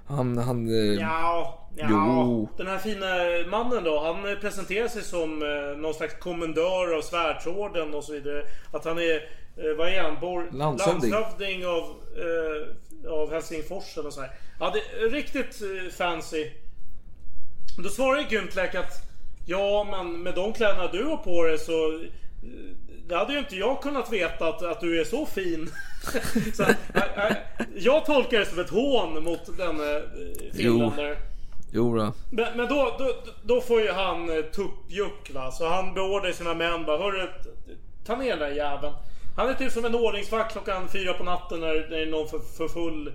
Han, 0.08 0.38
han... 0.38 0.68
Eh, 0.68 0.94
Ja, 1.02 1.68
ja. 1.76 1.88
Jo. 1.90 2.50
Den 2.58 2.68
här 2.68 2.78
fina 2.78 3.06
mannen 3.50 3.84
då, 3.84 4.00
han 4.00 4.38
presenterar 4.42 4.88
sig 4.88 5.02
som 5.02 5.42
eh, 5.42 5.78
någon 5.78 5.94
slags 5.94 6.20
kommendör 6.20 6.98
av 6.98 7.02
svärdsorden 7.02 7.94
och 7.94 8.04
så 8.04 8.14
vidare. 8.14 8.44
Att 8.72 8.86
han 8.86 8.98
är, 8.98 9.16
eh, 9.58 9.78
vad 9.78 9.88
är 9.88 10.02
han? 10.02 10.20
Bor, 10.20 10.50
Landshövding. 10.52 11.12
landshövding 11.12 11.66
av, 11.66 11.84
av 13.10 13.32
Helsingfors 13.32 13.98
eller 13.98 14.10
så 14.10 14.22
här. 14.22 14.30
Ja, 14.60 14.74
det 14.74 15.06
är 15.06 15.10
riktigt 15.10 15.62
fancy. 15.98 16.52
Då 17.84 17.90
svarar 17.90 18.20
ju 18.20 18.26
Güntlach 18.26 18.76
att 18.76 19.06
Ja, 19.48 19.88
men 19.92 20.24
med 20.24 20.36
de 20.36 20.54
kläderna 20.54 20.88
du 20.92 21.04
har 21.04 21.18
på 21.18 21.44
dig 21.44 21.58
så 21.58 22.04
det 23.08 23.16
hade 23.16 23.34
ju 23.34 23.40
inte 23.40 23.56
jag 23.56 23.82
kunnat 23.82 24.12
veta 24.14 24.48
att, 24.48 24.64
att 24.64 24.80
du 24.82 25.02
är 25.02 25.06
så 25.06 25.26
fin. 25.26 25.70
så, 26.54 26.64
äh, 26.64 27.38
jag 27.76 28.06
tolkar 28.06 28.40
det 28.40 28.46
som 28.46 28.60
ett 28.60 28.70
hån 28.70 29.24
mot 29.24 29.58
denne 29.58 29.96
eh, 29.98 30.54
finländare. 30.54 31.18
Jo 31.72 31.96
då. 31.96 32.14
Men, 32.32 32.58
men 32.58 32.68
då, 32.68 32.96
då, 33.00 33.14
då 33.44 33.62
får 33.62 33.82
ju 33.82 33.92
han 33.92 34.30
eh, 34.38 34.44
tuppjuck 34.44 35.32
va. 35.34 35.52
Så 35.52 35.68
han 35.70 35.94
beordrar 35.94 36.32
sina 36.32 36.54
män 36.54 36.86
bara 36.86 36.98
Hörru, 36.98 37.28
ta 38.06 38.16
ner 38.16 38.38
den 38.38 38.56
jäveln. 38.56 38.94
Han 39.38 39.50
är 39.50 39.54
typ 39.54 39.72
som 39.72 39.86
en 39.86 39.96
ordningsvakt 39.96 40.52
klockan 40.52 40.88
fyra 40.90 41.14
på 41.14 41.24
natten 41.24 41.60
när, 41.60 41.74
när 41.74 41.98
det 41.98 42.02
är 42.02 42.06
någon 42.06 42.28
för, 42.28 42.40
för 42.40 42.68
full 42.68 43.12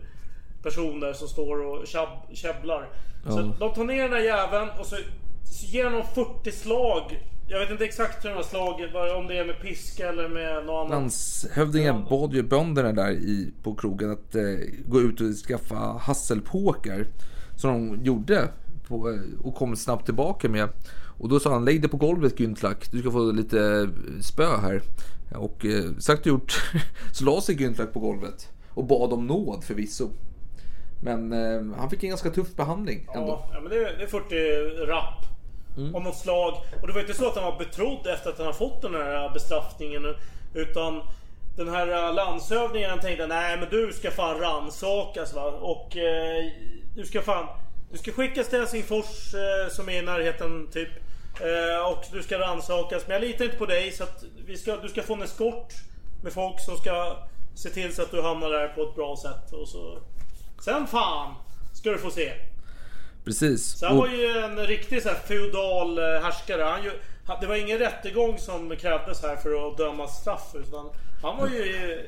person 0.62 1.00
där 1.00 1.12
som 1.12 1.28
står 1.28 1.62
och 1.66 1.86
käbblar. 2.32 2.88
Så 3.28 3.40
Ja. 3.40 3.52
de 3.58 3.74
tar 3.74 3.84
ner 3.84 4.02
den 4.02 4.10
där 4.10 4.18
jäveln 4.20 4.68
och 4.80 4.86
så, 4.86 4.96
så 5.44 5.66
ger 5.66 5.90
de 5.90 6.02
40 6.14 6.52
slag. 6.52 7.18
Jag 7.52 7.60
vet 7.60 7.70
inte 7.70 7.84
exakt 7.84 8.24
hur 8.24 8.28
de 8.30 8.34
här 8.36 8.42
slagen, 8.42 8.88
vad- 8.94 9.16
om 9.16 9.26
det 9.26 9.38
är 9.38 9.44
med 9.44 9.60
piska 9.60 10.08
eller 10.08 10.28
med 10.28 10.66
något 10.66 10.74
annat. 10.86 10.90
Landshövdingen 10.90 12.04
bad 12.04 12.34
ju 12.34 12.42
bönderna 12.42 12.92
där 12.92 13.10
i, 13.10 13.52
på 13.62 13.74
krogen 13.74 14.10
att 14.10 14.34
eh, 14.34 14.42
gå 14.86 15.00
ut 15.00 15.20
och 15.20 15.26
skaffa 15.48 15.74
hasselpåkar. 16.00 17.06
Som 17.56 17.70
de 17.96 18.04
gjorde 18.04 18.48
på, 18.88 19.10
eh, 19.10 19.46
och 19.46 19.54
kom 19.54 19.76
snabbt 19.76 20.04
tillbaka 20.04 20.48
med. 20.48 20.68
Och 21.18 21.28
då 21.28 21.40
sa 21.40 21.52
han 21.52 21.64
lägg 21.64 21.80
dig 21.82 21.90
på 21.90 21.96
golvet 21.96 22.38
Güntlach, 22.38 22.88
du 22.90 23.00
ska 23.00 23.10
få 23.10 23.32
lite 23.32 23.60
eh, 23.60 24.20
spö 24.22 24.56
här. 24.56 24.82
Och 25.34 25.64
eh, 25.66 25.84
sagt 25.98 26.20
och 26.20 26.26
gjort 26.26 26.62
så 27.12 27.24
la 27.24 27.40
sig 27.40 27.54
Güntlach 27.56 27.92
på 27.92 28.00
golvet 28.00 28.48
och 28.74 28.84
bad 28.84 29.12
om 29.12 29.26
nåd 29.26 29.64
förvisso. 29.64 30.10
Men 31.02 31.32
eh, 31.32 31.76
han 31.78 31.90
fick 31.90 32.02
en 32.02 32.08
ganska 32.08 32.30
tuff 32.30 32.56
behandling 32.56 33.06
ändå. 33.14 33.26
Ja, 33.28 33.50
ja, 33.54 33.60
men 33.60 33.70
det 33.70 33.76
är, 33.76 33.96
det 33.96 34.02
är 34.02 34.06
40 34.06 34.86
rapp. 34.86 35.24
Mm. 35.76 35.94
Om 35.94 36.02
något 36.02 36.16
slag. 36.16 36.54
Och 36.80 36.86
det 36.86 36.92
var 36.92 37.00
inte 37.00 37.14
så 37.14 37.28
att 37.28 37.34
han 37.34 37.44
var 37.44 37.58
betrodd 37.58 38.06
efter 38.06 38.30
att 38.30 38.38
han 38.38 38.46
har 38.46 38.52
fått 38.52 38.82
den 38.82 38.94
här 38.94 39.24
äh, 39.24 39.32
bestraffningen. 39.32 40.14
Utan 40.54 41.02
den 41.56 41.68
här 41.68 42.08
äh, 42.08 42.14
landshövdingen 42.14 43.00
tänkte 43.00 43.26
nej 43.26 43.56
men 43.56 43.68
du 43.70 43.92
ska 43.92 44.10
fan 44.10 44.40
rannsakas 44.40 45.34
va. 45.34 45.44
Och 45.44 45.96
eh, 45.96 46.44
du 46.96 47.04
ska 47.04 47.22
fan... 47.22 47.46
Du 47.92 47.98
ska 47.98 48.12
skickas 48.12 48.48
till 48.48 48.58
Helsingfors 48.58 49.34
eh, 49.34 49.70
som 49.70 49.88
är 49.88 49.92
i 49.92 50.02
närheten 50.02 50.68
typ. 50.72 50.88
Eh, 51.40 51.92
och 51.92 52.04
du 52.12 52.22
ska 52.22 52.38
rannsakas. 52.38 53.02
Men 53.06 53.14
jag 53.14 53.20
litar 53.20 53.44
inte 53.44 53.56
på 53.56 53.66
dig 53.66 53.92
så 53.92 54.04
att 54.04 54.24
vi 54.46 54.56
ska, 54.56 54.76
du 54.76 54.88
ska 54.88 55.02
få 55.02 55.14
en 55.14 55.22
eskort 55.22 55.72
med 56.22 56.32
folk 56.32 56.60
som 56.60 56.76
ska 56.76 57.16
se 57.54 57.70
till 57.70 57.94
så 57.94 58.02
att 58.02 58.10
du 58.10 58.22
hamnar 58.22 58.50
där 58.50 58.68
på 58.68 58.82
ett 58.82 58.94
bra 58.94 59.16
sätt. 59.16 59.52
Och 59.52 59.68
så... 59.68 59.98
Sen 60.64 60.86
fan 60.86 61.34
ska 61.74 61.90
du 61.90 61.98
få 61.98 62.10
se. 62.10 62.32
Precis. 63.24 63.64
Så 63.78 63.86
han 63.86 63.96
Och- 63.96 64.02
var 64.02 64.08
ju 64.14 64.26
en 64.44 64.66
riktig 64.66 65.02
så 65.02 65.08
här 65.08 65.16
feodal 65.16 65.98
eh, 65.98 66.04
härskare. 66.04 66.62
Han 66.62 66.84
ju, 66.84 66.90
det 67.40 67.46
var 67.46 67.54
ingen 67.56 67.78
rättegång 67.78 68.38
som 68.38 68.76
krävdes 68.76 69.22
här 69.22 69.36
för 69.36 69.68
att 69.68 69.76
döma 69.78 70.06
straff. 70.08 70.54
Utan 70.54 70.86
han 71.22 71.38
var 71.38 71.46
ju... 71.48 71.92
eh, 71.92 71.98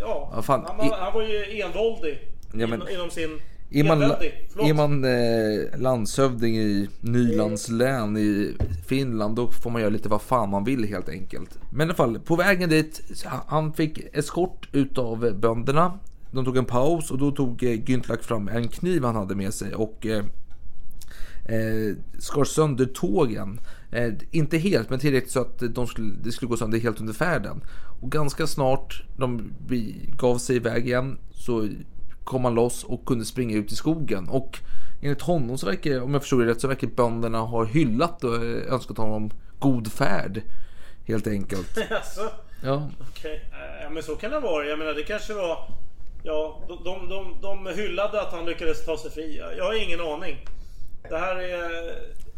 Ja, 0.00 0.30
Ja, 0.36 0.42
fan, 0.42 0.64
han, 0.66 0.76
var, 0.76 0.84
i- 0.86 0.98
han 1.00 1.12
var 1.14 1.22
ju 1.22 1.60
envåldig. 1.60 2.18
Ja, 2.54 2.66
men- 2.66 2.88
inom, 2.88 3.10
sin... 3.10 3.40
Är 3.74 3.84
man, 3.84 4.02
är 4.02 4.74
man 4.74 5.04
eh, 5.04 5.80
landshövding 5.80 6.56
i 6.58 6.88
Nylands 7.00 7.68
län 7.68 8.16
i 8.16 8.56
Finland 8.88 9.36
då 9.36 9.50
får 9.52 9.70
man 9.70 9.80
göra 9.82 9.90
lite 9.90 10.08
vad 10.08 10.22
fan 10.22 10.50
man 10.50 10.64
vill 10.64 10.84
helt 10.88 11.08
enkelt. 11.08 11.58
Men 11.70 11.80
i 11.80 11.84
alla 11.84 11.94
fall, 11.94 12.18
på 12.20 12.36
vägen 12.36 12.68
dit, 12.70 13.00
han 13.46 13.72
fick 13.72 13.98
eskort 14.12 14.68
utav 14.72 15.34
bönderna. 15.40 15.98
De 16.30 16.44
tog 16.44 16.56
en 16.56 16.64
paus 16.64 17.10
och 17.10 17.18
då 17.18 17.30
tog 17.30 17.62
eh, 17.62 17.68
Güntlach 17.70 18.22
fram 18.22 18.48
en 18.48 18.68
kniv 18.68 19.04
han 19.04 19.16
hade 19.16 19.34
med 19.34 19.54
sig 19.54 19.74
och 19.74 20.06
eh, 20.06 20.24
eh, 21.52 21.96
skar 22.18 22.44
sönder 22.44 22.86
tågen. 22.86 23.60
Eh, 23.92 24.12
inte 24.30 24.58
helt, 24.58 24.90
men 24.90 24.98
tillräckligt 24.98 25.32
så 25.32 25.40
att 25.40 25.62
de 25.74 25.86
skulle, 25.86 26.14
det 26.22 26.32
skulle 26.32 26.48
gå 26.48 26.56
sönder 26.56 26.78
helt 26.78 27.00
under 27.00 27.12
färden. 27.12 27.64
Och 28.00 28.12
ganska 28.12 28.46
snart 28.46 29.02
de 29.16 29.54
gav 30.18 30.38
sig 30.38 30.56
iväg 30.56 30.86
igen 30.86 31.18
så 31.34 31.68
kom 32.24 32.44
han 32.44 32.54
loss 32.54 32.84
och 32.84 33.04
kunde 33.06 33.24
springa 33.24 33.56
ut 33.56 33.72
i 33.72 33.76
skogen. 33.76 34.28
Och 34.28 34.58
enligt 35.02 35.22
honom 35.22 35.58
så 35.58 35.66
verkar, 35.66 36.00
om 36.00 36.12
jag 36.12 36.22
förstod 36.22 36.40
det 36.40 36.46
rätt, 36.46 36.60
så 36.60 36.68
verkar 36.68 36.86
bönderna 36.86 37.38
ha 37.38 37.64
hyllat 37.64 38.24
och 38.24 38.34
eh, 38.44 38.72
önskat 38.72 38.96
honom 38.96 39.30
god 39.58 39.92
färd. 39.92 40.42
Helt 41.06 41.26
enkelt. 41.26 41.78
Alltså, 41.90 42.30
Ja, 42.64 42.90
okej. 43.10 43.44
Eh, 43.52 43.82
Ja 43.82 43.90
men 43.90 44.02
så 44.02 44.16
kan 44.16 44.30
det 44.30 44.40
vara. 44.40 44.64
Jag 44.64 44.78
menar 44.78 44.94
det 44.94 45.02
kanske 45.02 45.34
var... 45.34 45.68
Ja, 46.22 46.60
de, 46.68 46.84
de, 46.84 47.08
de, 47.08 47.36
de 47.42 47.66
hyllade 47.66 48.22
att 48.22 48.32
han 48.32 48.46
lyckades 48.46 48.84
ta 48.84 48.98
sig 48.98 49.10
fri. 49.10 49.42
Jag 49.58 49.64
har 49.64 49.84
ingen 49.84 50.00
aning. 50.00 50.36
Det 51.12 51.18
här 51.18 51.36
är... 51.36 51.94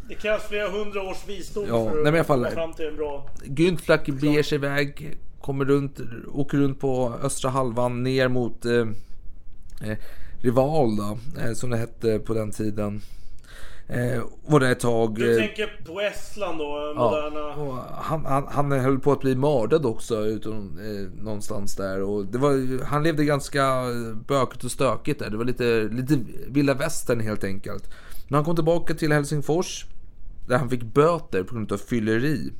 Det 0.08 0.14
krävs 0.14 0.42
flera 0.42 0.68
hundra 0.68 1.02
års 1.02 1.28
visdom 1.28 1.64
Ja, 1.68 1.90
för 1.90 1.94
nej, 1.94 2.04
men 2.04 2.14
i 2.14 2.18
alla 2.18 2.20
att 2.20 2.26
fall- 2.26 2.44
komma 2.44 2.50
fram 2.50 2.72
till 2.72 2.86
en 2.86 2.96
bra... 2.96 3.26
Güntlach 3.44 4.20
beger 4.20 4.42
sig 4.42 4.56
iväg, 4.56 5.18
kommer 5.40 5.64
runt, 5.64 6.00
åker 6.32 6.58
runt 6.58 6.80
på 6.80 7.12
östra 7.22 7.50
halvan 7.50 8.02
ner 8.02 8.28
mot 8.28 8.64
eh, 8.64 8.72
eh, 9.84 9.98
Rival 10.40 10.96
då, 10.96 11.18
eh, 11.40 11.52
som 11.52 11.70
det 11.70 11.76
hette 11.76 12.18
på 12.18 12.34
den 12.34 12.50
tiden. 12.50 13.00
Eh, 13.88 14.22
var 14.46 14.60
det 14.60 14.68
ett 14.68 14.80
tag. 14.80 15.14
Du 15.14 15.32
eh, 15.32 15.46
tänker 15.46 15.84
på 15.86 16.00
Estland 16.00 16.58
då? 16.58 16.94
Ja, 16.96 17.04
Moderna... 17.10 17.46
och 17.46 17.74
han, 18.04 18.26
han, 18.26 18.46
han 18.50 18.72
höll 18.72 18.98
på 18.98 19.12
att 19.12 19.20
bli 19.20 19.34
mördad 19.36 19.86
också 19.86 20.24
utom, 20.24 20.78
eh, 20.78 21.22
någonstans 21.24 21.76
där. 21.76 22.02
Och 22.02 22.26
det 22.26 22.38
var, 22.38 22.84
han 22.84 23.02
levde 23.02 23.24
ganska 23.24 23.84
bökigt 24.28 24.64
och 24.64 24.70
stökigt 24.70 25.18
där. 25.20 25.30
Det 25.30 25.36
var 25.36 25.44
lite, 25.44 25.88
lite 25.92 26.18
vilda 26.48 26.74
västern 26.74 27.20
helt 27.20 27.44
enkelt. 27.44 27.90
När 28.34 28.38
han 28.38 28.44
kom 28.44 28.56
tillbaka 28.56 28.94
till 28.94 29.12
Helsingfors, 29.12 29.84
där 30.48 30.58
han 30.58 30.70
fick 30.70 30.82
böter 30.82 31.42
på 31.42 31.54
grund 31.54 31.72
av 31.72 31.76
fylleri. 31.76 32.52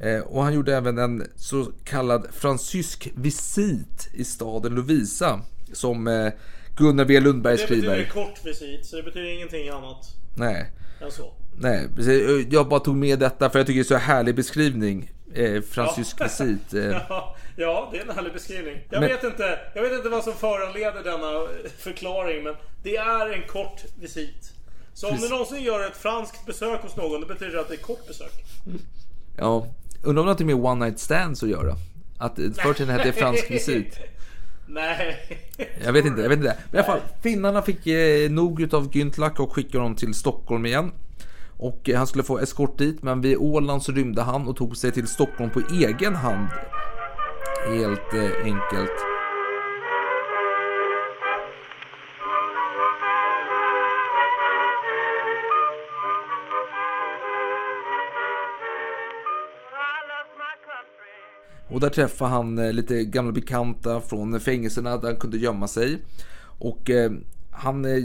Eh, 0.00 0.18
och 0.20 0.42
han 0.42 0.54
gjorde 0.54 0.76
även 0.76 0.98
en 0.98 1.26
så 1.36 1.72
kallad 1.84 2.26
fransysk 2.32 3.12
visit 3.14 4.08
i 4.14 4.24
staden 4.24 4.74
Lovisa. 4.74 5.40
Som 5.72 6.06
eh, 6.08 6.32
Gunnar 6.76 7.04
W 7.04 7.20
Lundberg 7.20 7.56
Det 7.56 7.62
betyder 7.68 7.92
skriver. 7.94 8.10
kort 8.10 8.46
visit, 8.46 8.86
så 8.86 8.96
det 8.96 9.02
betyder 9.02 9.34
ingenting 9.36 9.68
annat 9.68 10.06
Nej. 10.36 10.72
än 11.02 11.10
så. 11.10 11.32
Nej, 11.58 11.88
precis. 11.96 12.46
jag 12.50 12.68
bara 12.68 12.80
tog 12.80 12.96
med 12.96 13.18
detta 13.18 13.50
för 13.50 13.58
jag 13.58 13.66
tycker 13.66 13.78
det 13.80 13.82
är 13.82 13.98
så 13.98 14.04
härlig 14.04 14.34
beskrivning. 14.34 15.10
Eh, 15.34 15.62
fransysk 15.62 16.16
Ja. 16.20 16.24
visit. 16.24 16.74
Eh, 16.74 16.84
Ja, 17.08 17.36
ja, 17.56 17.88
det 17.92 17.98
är 17.98 18.02
en 18.08 18.14
härlig 18.16 18.32
beskrivning. 18.32 18.76
Jag, 18.90 19.00
Men- 19.00 19.08
vet 19.08 19.24
inte, 19.24 19.58
jag 19.74 19.82
vet 19.82 19.92
inte 19.92 20.08
vad 20.08 20.24
som 20.24 20.32
föranleder 20.32 21.02
denna 21.04 21.48
förklaring, 21.78 22.44
men 22.44 22.54
det 22.82 22.96
är 22.96 23.30
en 23.32 23.46
kort 23.48 23.84
visit. 24.00 24.52
Så 24.98 25.08
om 25.08 25.16
du 25.16 25.28
någonsin 25.28 25.62
gör 25.62 25.86
ett 25.86 25.96
franskt 25.96 26.46
besök 26.46 26.82
hos 26.82 26.96
någon, 26.96 27.20
det 27.20 27.26
betyder 27.26 27.52
det 27.52 27.60
att 27.60 27.68
det 27.68 27.74
är 27.74 27.78
kort 27.78 28.06
besök. 28.06 28.32
ja, 29.36 29.66
undrar 30.02 30.22
om 30.22 30.28
det 30.28 30.44
har 30.44 30.44
med 30.44 30.64
one 30.64 30.84
night 30.84 31.00
stands 31.00 31.42
att 31.42 31.48
göra? 31.48 31.76
Att 32.18 32.34
förr 32.36 32.74
tiden 32.74 32.98
hette 32.98 33.12
fransk 33.12 33.50
visit. 33.50 33.98
Nej. 34.66 35.16
Jag 35.84 35.92
vet 35.92 36.04
inte, 36.04 36.22
jag 36.22 36.28
vet 36.28 36.38
inte. 36.38 36.56
Men 36.70 36.80
i 36.80 36.82
alla 36.82 36.86
fall, 36.86 37.00
finnarna 37.22 37.62
fick 37.62 37.86
eh, 37.86 38.30
nog 38.30 38.60
utav 38.60 38.90
Güntlach 38.90 39.40
och 39.40 39.52
skickade 39.52 39.78
honom 39.78 39.96
till 39.96 40.14
Stockholm 40.14 40.66
igen. 40.66 40.92
Och 41.56 41.88
eh, 41.88 41.96
han 41.96 42.06
skulle 42.06 42.24
få 42.24 42.38
eskort 42.38 42.78
dit, 42.78 43.02
men 43.02 43.20
vid 43.20 43.36
Åland 43.36 43.82
så 43.82 43.92
rymde 43.92 44.22
han 44.22 44.48
och 44.48 44.56
tog 44.56 44.76
sig 44.76 44.92
till 44.92 45.06
Stockholm 45.06 45.50
på 45.50 45.62
egen 45.72 46.14
hand. 46.14 46.48
Helt 47.68 48.14
eh, 48.14 48.44
enkelt. 48.44 49.17
Och 61.70 61.80
där 61.80 61.88
träffade 61.90 62.30
han 62.30 62.58
eh, 62.58 62.72
lite 62.72 63.04
gamla 63.04 63.32
bekanta 63.32 64.00
från 64.00 64.40
fängelserna 64.40 64.96
där 64.96 65.08
han 65.08 65.20
kunde 65.20 65.38
gömma 65.38 65.68
sig. 65.68 65.98
Och 66.58 66.90
eh, 66.90 67.10
han 67.50 67.84
eh, 67.84 68.02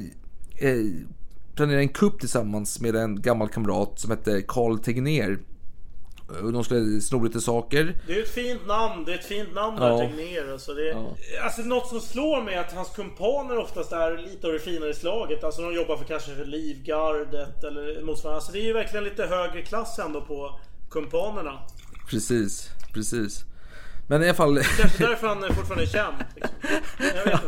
planerade 1.55 1.82
en 1.84 1.89
kupp 1.89 2.20
tillsammans 2.20 2.80
med 2.82 2.95
en 2.95 3.22
gammal 3.22 3.49
kamrat 3.49 3.99
som 3.99 4.11
hette 4.11 4.41
Karl 4.47 4.80
Tegnér. 4.80 5.39
Och 6.43 6.53
De 6.53 6.64
skulle 6.64 7.01
sno 7.01 7.24
lite 7.24 7.41
saker. 7.41 8.01
Det 8.07 8.14
är 8.20 8.24
ett 8.24 8.30
fint 8.30 8.68
namn, 8.68 9.05
det 9.05 9.11
är 9.14 9.18
ett 9.18 9.26
fint 9.26 9.53
namn 9.55 9.80
där, 9.80 9.89
Ja. 9.89 9.97
Tegnér. 9.99 10.51
Alltså, 10.51 10.74
det, 10.74 10.88
Ja. 10.88 11.16
alltså 11.43 11.61
något 11.61 11.88
som 11.88 11.99
slår 11.99 12.43
mig 12.43 12.55
är 12.55 12.59
att 12.59 12.74
hans 12.74 12.89
kumpaner 12.95 13.57
oftast 13.57 13.91
är 13.91 14.18
lite 14.18 14.47
av 14.47 14.53
det 14.53 14.59
finare 14.59 14.93
slaget. 14.93 15.43
Alltså 15.43 15.61
de 15.61 15.76
jobbar 15.76 15.97
för 15.97 16.05
kanske 16.05 16.36
för 16.36 16.45
Livgardet 16.45 17.64
eller 17.64 18.03
motsvarande. 18.05 18.36
Alltså 18.36 18.51
det 18.51 18.59
är 18.59 18.66
ju 18.66 18.74
verkligen 18.74 19.03
lite 19.03 19.26
högre 19.26 19.61
klass 19.61 19.99
ändå 19.99 20.22
på 20.22 20.59
kumpanerna. 20.89 21.59
Precis, 22.09 22.70
precis. 22.93 23.45
Men 24.08 24.22
i 24.22 24.26
alla 24.26 24.34
fall... 24.34 24.60
Kanske 24.80 25.08
därför 25.08 25.28
han 25.28 25.43
fortfarande 25.56 25.84
är 25.84 25.88
känd. 25.88 26.16
Liksom. 26.36 26.49
Inte. 26.99 27.39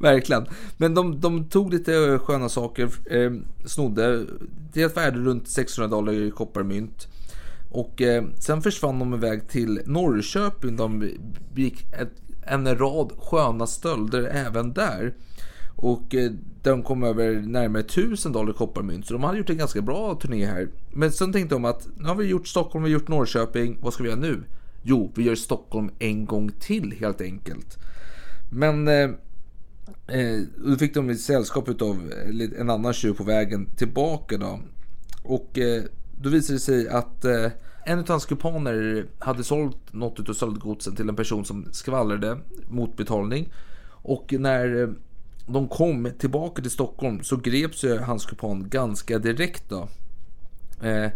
Verkligen. 0.00 0.46
Men 0.76 0.94
de, 0.94 1.20
de 1.20 1.44
tog 1.44 1.72
lite 1.72 2.18
sköna 2.18 2.48
saker, 2.48 2.88
eh, 3.10 3.32
snodde. 3.64 4.26
Det 4.72 4.82
är 4.82 4.86
ett 4.86 4.96
värde 4.96 5.18
runt 5.18 5.48
600 5.48 5.96
dollar 5.96 6.12
i 6.12 6.30
kopparmynt. 6.30 7.08
Och 7.70 8.02
eh, 8.02 8.24
sen 8.38 8.62
försvann 8.62 8.98
de 8.98 9.14
iväg 9.14 9.48
till 9.48 9.80
Norrköping. 9.86 10.76
De 10.76 11.02
ett, 11.92 12.12
en 12.42 12.78
rad 12.78 13.12
sköna 13.18 13.66
stölder 13.66 14.22
även 14.22 14.72
där. 14.72 15.14
Och 15.76 16.14
eh, 16.14 16.30
de 16.62 16.82
kom 16.82 17.04
över 17.04 17.34
närmare 17.34 17.82
1000 17.82 18.32
dollar 18.32 18.52
kopparmynt. 18.52 19.06
Så 19.06 19.12
de 19.12 19.24
hade 19.24 19.38
gjort 19.38 19.50
en 19.50 19.56
ganska 19.56 19.80
bra 19.80 20.14
turné 20.14 20.46
här. 20.46 20.68
Men 20.92 21.12
sen 21.12 21.32
tänkte 21.32 21.54
de 21.54 21.64
att 21.64 21.88
nu 21.96 22.08
har 22.08 22.14
vi 22.14 22.24
gjort 22.24 22.48
Stockholm, 22.48 22.84
vi 22.84 22.90
har 22.90 23.00
gjort 23.00 23.08
Norrköping. 23.08 23.78
Vad 23.80 23.92
ska 23.92 24.02
vi 24.02 24.08
göra 24.08 24.20
nu? 24.20 24.42
Jo, 24.82 25.12
vi 25.14 25.22
gör 25.22 25.34
Stockholm 25.34 25.90
en 25.98 26.26
gång 26.26 26.50
till 26.60 26.92
helt 27.00 27.20
enkelt. 27.20 27.78
Men 28.50 28.88
eh, 28.88 29.10
eh 30.06 30.40
då 30.56 30.76
fick 30.76 30.94
de 30.94 31.10
ett 31.10 31.20
sällskap 31.20 31.82
av 31.82 32.12
eh, 32.12 32.60
en 32.60 32.70
annan 32.70 32.92
tjuv 32.92 33.12
på 33.12 33.24
vägen 33.24 33.66
tillbaka 33.76 34.36
då. 34.36 34.60
Och 35.22 35.58
eh, 35.58 35.82
då 36.20 36.30
visade 36.30 36.56
det 36.56 36.60
sig 36.60 36.88
att 36.88 37.24
eh, 37.24 37.50
en 37.84 37.98
av 37.98 38.08
hans 38.08 38.26
kuponer 38.26 39.06
hade 39.18 39.44
sålt 39.44 39.92
något 39.92 40.28
av 40.28 40.32
stöldgodsen 40.32 40.96
till 40.96 41.08
en 41.08 41.16
person 41.16 41.44
som 41.44 41.68
skvallrade 41.72 42.38
mot 42.68 42.96
betalning. 42.96 43.52
Och 43.88 44.34
när 44.38 44.82
eh, 44.82 44.88
de 45.46 45.68
kom 45.68 46.10
tillbaka 46.18 46.62
till 46.62 46.70
Stockholm 46.70 47.22
så 47.22 47.36
greps 47.36 47.84
ju 47.84 47.98
hans 47.98 48.26
kupon 48.26 48.68
ganska 48.68 49.18
direkt 49.18 49.68
då. 49.68 49.88
Eh, 50.82 51.10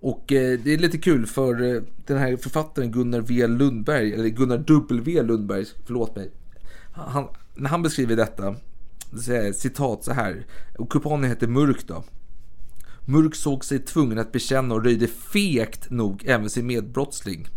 och 0.00 0.32
eh, 0.32 0.58
det 0.58 0.74
är 0.74 0.78
lite 0.78 0.98
kul 0.98 1.26
för 1.26 1.74
eh, 1.74 1.82
den 2.06 2.18
här 2.18 2.36
författaren 2.36 2.92
Gunnar 2.92 3.20
V 3.20 3.46
Lundberg, 3.46 4.12
eller 4.12 4.28
Gunnar 4.28 4.58
W 4.58 5.22
Lundberg, 5.22 5.64
förlåt 5.86 6.16
mig. 6.16 6.30
Han, 6.92 7.28
när 7.54 7.70
han 7.70 7.82
beskriver 7.82 8.16
detta, 8.16 8.56
så 9.20 9.52
citat 9.54 10.04
så 10.04 10.12
här, 10.12 10.46
och 10.78 10.90
kuponen 10.90 11.30
heter 11.30 11.46
Mörk 11.46 11.86
då. 11.86 12.04
Mörk 13.04 13.34
såg 13.34 13.64
sig 13.64 13.78
tvungen 13.78 14.18
att 14.18 14.32
bekänna 14.32 14.74
och 14.74 14.84
röjde 14.84 15.06
fegt 15.06 15.90
nog 15.90 16.22
även 16.26 16.50
sin 16.50 16.66
medbrottsling. 16.66 17.48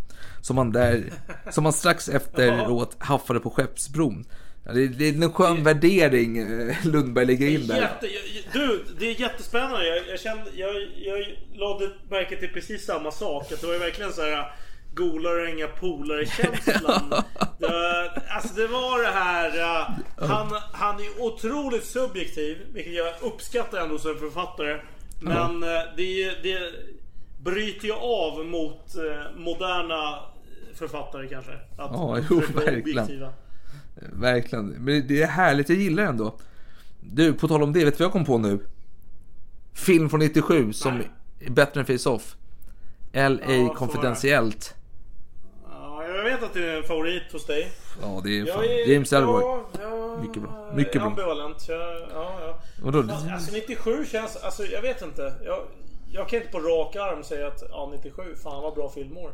Som 0.41 0.57
han, 0.57 0.71
där, 0.71 1.13
som 1.51 1.65
han 1.65 1.73
strax 1.73 2.09
efteråt 2.09 2.95
haffade 2.99 3.39
på 3.39 3.49
Skeppsbron. 3.49 4.25
Det, 4.73 4.83
är- 4.83 4.87
det 4.87 5.09
är 5.09 5.13
en 5.23 5.33
skön 5.33 5.63
värdering 5.63 6.37
eh, 6.37 6.75
Lundberg 6.85 7.25
lägger 7.25 7.47
in 7.47 7.67
där. 7.67 7.75
Jätte, 7.81 8.07
du, 8.53 8.85
det 8.99 9.05
är 9.09 9.21
jättespännande. 9.21 9.87
Jag, 9.87 10.07
jag, 10.07 10.19
kände, 10.19 10.43
jag, 10.55 10.75
jag 10.97 11.25
lade 11.59 11.89
märke 12.09 12.35
till 12.39 12.49
precis 12.49 12.85
samma 12.85 13.11
sak. 13.11 13.51
Att 13.51 13.61
det 13.61 13.67
var 13.67 13.73
ju 13.73 13.79
verkligen 13.79 14.13
så 14.13 14.21
här 14.21 14.51
golare 14.93 15.41
och 15.43 15.49
inga 15.49 15.67
polare 15.67 16.25
känslan. 16.25 17.09
det, 17.59 18.11
alltså 18.29 18.53
det 18.55 18.67
var 18.67 19.01
det 19.03 19.07
här. 19.09 19.49
uh, 19.57 19.89
Han, 20.29 20.47
han 20.73 20.95
är 20.95 21.21
otroligt 21.21 21.85
subjektiv. 21.85 22.57
Vilket 22.73 22.93
jag 22.93 23.13
uppskattar 23.21 23.77
ändå 23.81 23.97
som 23.99 24.15
författare. 24.19 24.79
Men 25.21 25.63
uh, 25.63 25.69
det 25.97 26.23
är 26.23 26.33
det, 26.43 26.59
bryter 27.43 27.85
ju 27.87 27.93
av 27.93 28.45
mot 28.45 28.95
moderna 29.37 30.19
författare 30.75 31.27
kanske. 31.27 31.51
Att 31.51 31.91
Ja, 31.93 32.17
jo, 32.29 32.39
verkligen. 32.55 32.81
objektiva. 32.99 33.33
Verkligen. 34.13 34.67
Men 34.67 35.07
det 35.07 35.21
är 35.21 35.27
härligt, 35.27 35.69
jag 35.69 35.77
gillar 35.77 36.03
det 36.03 36.09
ändå. 36.09 36.35
Du, 36.99 37.33
på 37.33 37.47
tal 37.47 37.63
om 37.63 37.73
det, 37.73 37.85
vet 37.85 37.97
du 37.97 38.03
vad 38.03 38.05
jag 38.05 38.11
kom 38.11 38.25
på 38.25 38.37
nu? 38.37 38.59
Film 39.73 40.09
från 40.09 40.19
97 40.19 40.73
som 40.73 41.01
är 41.39 41.49
bättre 41.49 41.79
än 41.79 41.85
Face-Off. 41.85 42.35
L.A. 43.13 43.51
Ja, 43.51 43.73
Konfidentiellt. 43.73 44.75
Ja, 45.71 46.03
jag 46.07 46.23
vet 46.23 46.43
att 46.43 46.53
det 46.53 46.69
är 46.69 46.77
en 46.77 46.83
favorit 46.83 47.31
hos 47.31 47.45
dig. 47.45 47.71
Ja, 48.01 48.21
det 48.23 48.39
är 48.39 48.45
fan 48.45 48.63
är- 48.63 48.93
James 48.93 49.13
Ellroy. 49.13 49.41
Ja, 49.43 49.69
ja, 49.81 50.17
Mycket 50.21 50.41
bra. 50.41 50.71
Mycket 50.75 50.93
bra. 50.93 51.05
Ambivalent. 51.05 51.65
Jag, 51.67 51.79
ja, 52.13 52.39
ja. 52.41 52.61
Vadå? 52.83 52.99
Alltså 53.31 53.51
97 53.51 54.05
känns, 54.05 54.35
alltså 54.35 54.63
jag 54.63 54.81
vet 54.81 55.01
inte. 55.01 55.33
Jag, 55.45 55.59
jag 56.11 56.29
kan 56.29 56.39
inte 56.39 56.51
på 56.51 56.59
rak 56.59 56.95
arm 56.95 57.23
säga 57.23 57.47
att 57.47 57.63
ja, 57.69 57.91
97, 57.95 58.35
fan 58.43 58.63
vad 58.63 58.73
bra 58.73 58.89
filmår. 58.89 59.31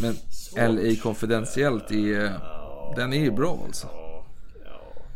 Men 0.00 0.16
L.A. 0.56 0.96
Konfidentiellt 1.02 1.90
är... 1.90 2.32
Den 2.96 3.12
är 3.12 3.20
ju 3.20 3.30
bra 3.30 3.58
alltså. 3.66 3.88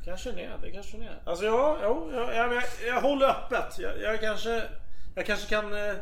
Kanske 0.05 0.33
det, 0.33 0.49
det 0.63 0.71
kanske 0.71 0.97
det 0.97 1.05
är. 1.05 1.19
Alltså 1.25 1.45
ja, 1.45 1.79
jo, 1.83 2.11
ja, 2.15 2.33
ja, 2.35 2.47
men 2.47 2.55
jag, 2.57 2.65
jag 2.89 3.01
håller 3.01 3.27
öppet. 3.29 3.79
Jag, 3.79 3.93
jag 4.03 4.21
kanske, 4.21 4.63
jag 5.15 5.27
kanske 5.27 5.49
kan 5.49 5.73
eh, 5.73 5.95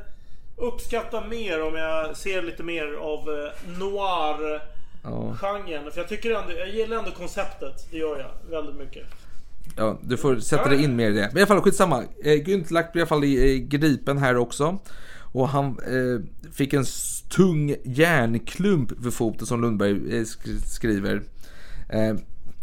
uppskatta 0.56 1.26
mer 1.26 1.62
om 1.62 1.74
jag 1.74 2.16
ser 2.16 2.42
lite 2.42 2.62
mer 2.62 2.92
av 2.94 3.18
eh, 3.18 3.78
noir-genren. 3.78 5.90
För 5.92 6.00
jag 6.00 6.08
tycker 6.08 6.30
ändå, 6.30 6.52
jag 6.52 6.68
gillar 6.68 6.96
ändå 6.96 7.10
konceptet. 7.10 7.86
Det 7.90 7.96
gör 7.98 8.18
jag 8.18 8.30
väldigt 8.56 8.76
mycket. 8.76 9.06
Ja, 9.76 9.98
du 10.02 10.16
får 10.16 10.36
sätta 10.36 10.68
dig 10.68 10.84
in 10.84 10.96
mer 10.96 11.10
i 11.10 11.14
det. 11.14 11.28
Men 11.32 11.38
i 11.38 11.40
alla 11.40 11.46
fall 11.46 11.60
skitsamma. 11.60 12.02
Eh, 12.24 12.32
Günther 12.32 12.92
blir 12.92 12.96
i 12.96 13.00
alla 13.00 13.06
fall 13.06 13.24
eh, 13.24 13.56
gripen 13.68 14.18
här 14.18 14.36
också. 14.36 14.78
Och 15.32 15.48
han 15.48 15.66
eh, 15.66 16.50
fick 16.52 16.72
en 16.72 16.84
tung 17.30 17.76
järnklump 17.84 18.92
vid 18.98 19.14
foten 19.14 19.46
som 19.46 19.60
Lundberg 19.62 19.90
eh, 19.90 20.22
sk- 20.22 20.60
skriver. 20.66 21.22
Eh, 21.88 22.14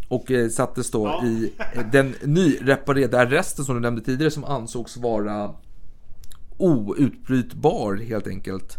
och 0.08 0.32
eh, 0.32 0.50
sattes 0.50 0.92
då 0.92 1.06
Ja. 1.08 1.26
i 1.26 1.54
eh, 1.74 1.86
den 1.92 2.16
nyreparerade 2.24 3.20
arresten 3.20 3.66
som 3.66 3.76
du 3.76 3.82
nämnde 3.82 4.02
tidigare 4.02 4.32
som 4.32 4.44
ansågs 4.44 4.98
vara 4.98 5.54
outbrytbar 6.58 7.96
helt 7.96 8.28
enkelt. 8.28 8.78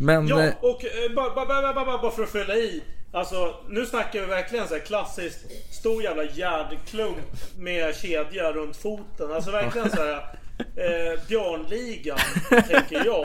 Men 0.00 0.28
Ja, 0.28 0.50
och 0.60 0.80
bara, 1.16 1.34
bara, 1.34 1.46
bara, 1.46 1.74
bara, 1.84 1.98
bara 1.98 2.10
för 2.10 2.22
att 2.22 2.30
fylla 2.30 2.54
i. 2.54 2.82
Alltså, 3.12 3.54
nu 3.68 3.86
snackar 3.86 4.20
vi 4.20 4.26
verkligen 4.26 4.68
så 4.68 4.74
här 4.74 4.80
klassiskt 4.80 5.38
stor 5.70 6.02
jävla 6.02 6.24
järnklump 6.24 7.16
med 7.58 7.94
kedja 7.96 8.52
runt 8.52 8.76
foten. 8.76 9.32
Alltså 9.32 9.50
verkligen 9.50 9.90
så 9.90 9.96
här 9.96 10.14
eh, 10.58 11.20
Björnligan, 11.28 12.18
tänker 12.48 13.04
jag. 13.04 13.24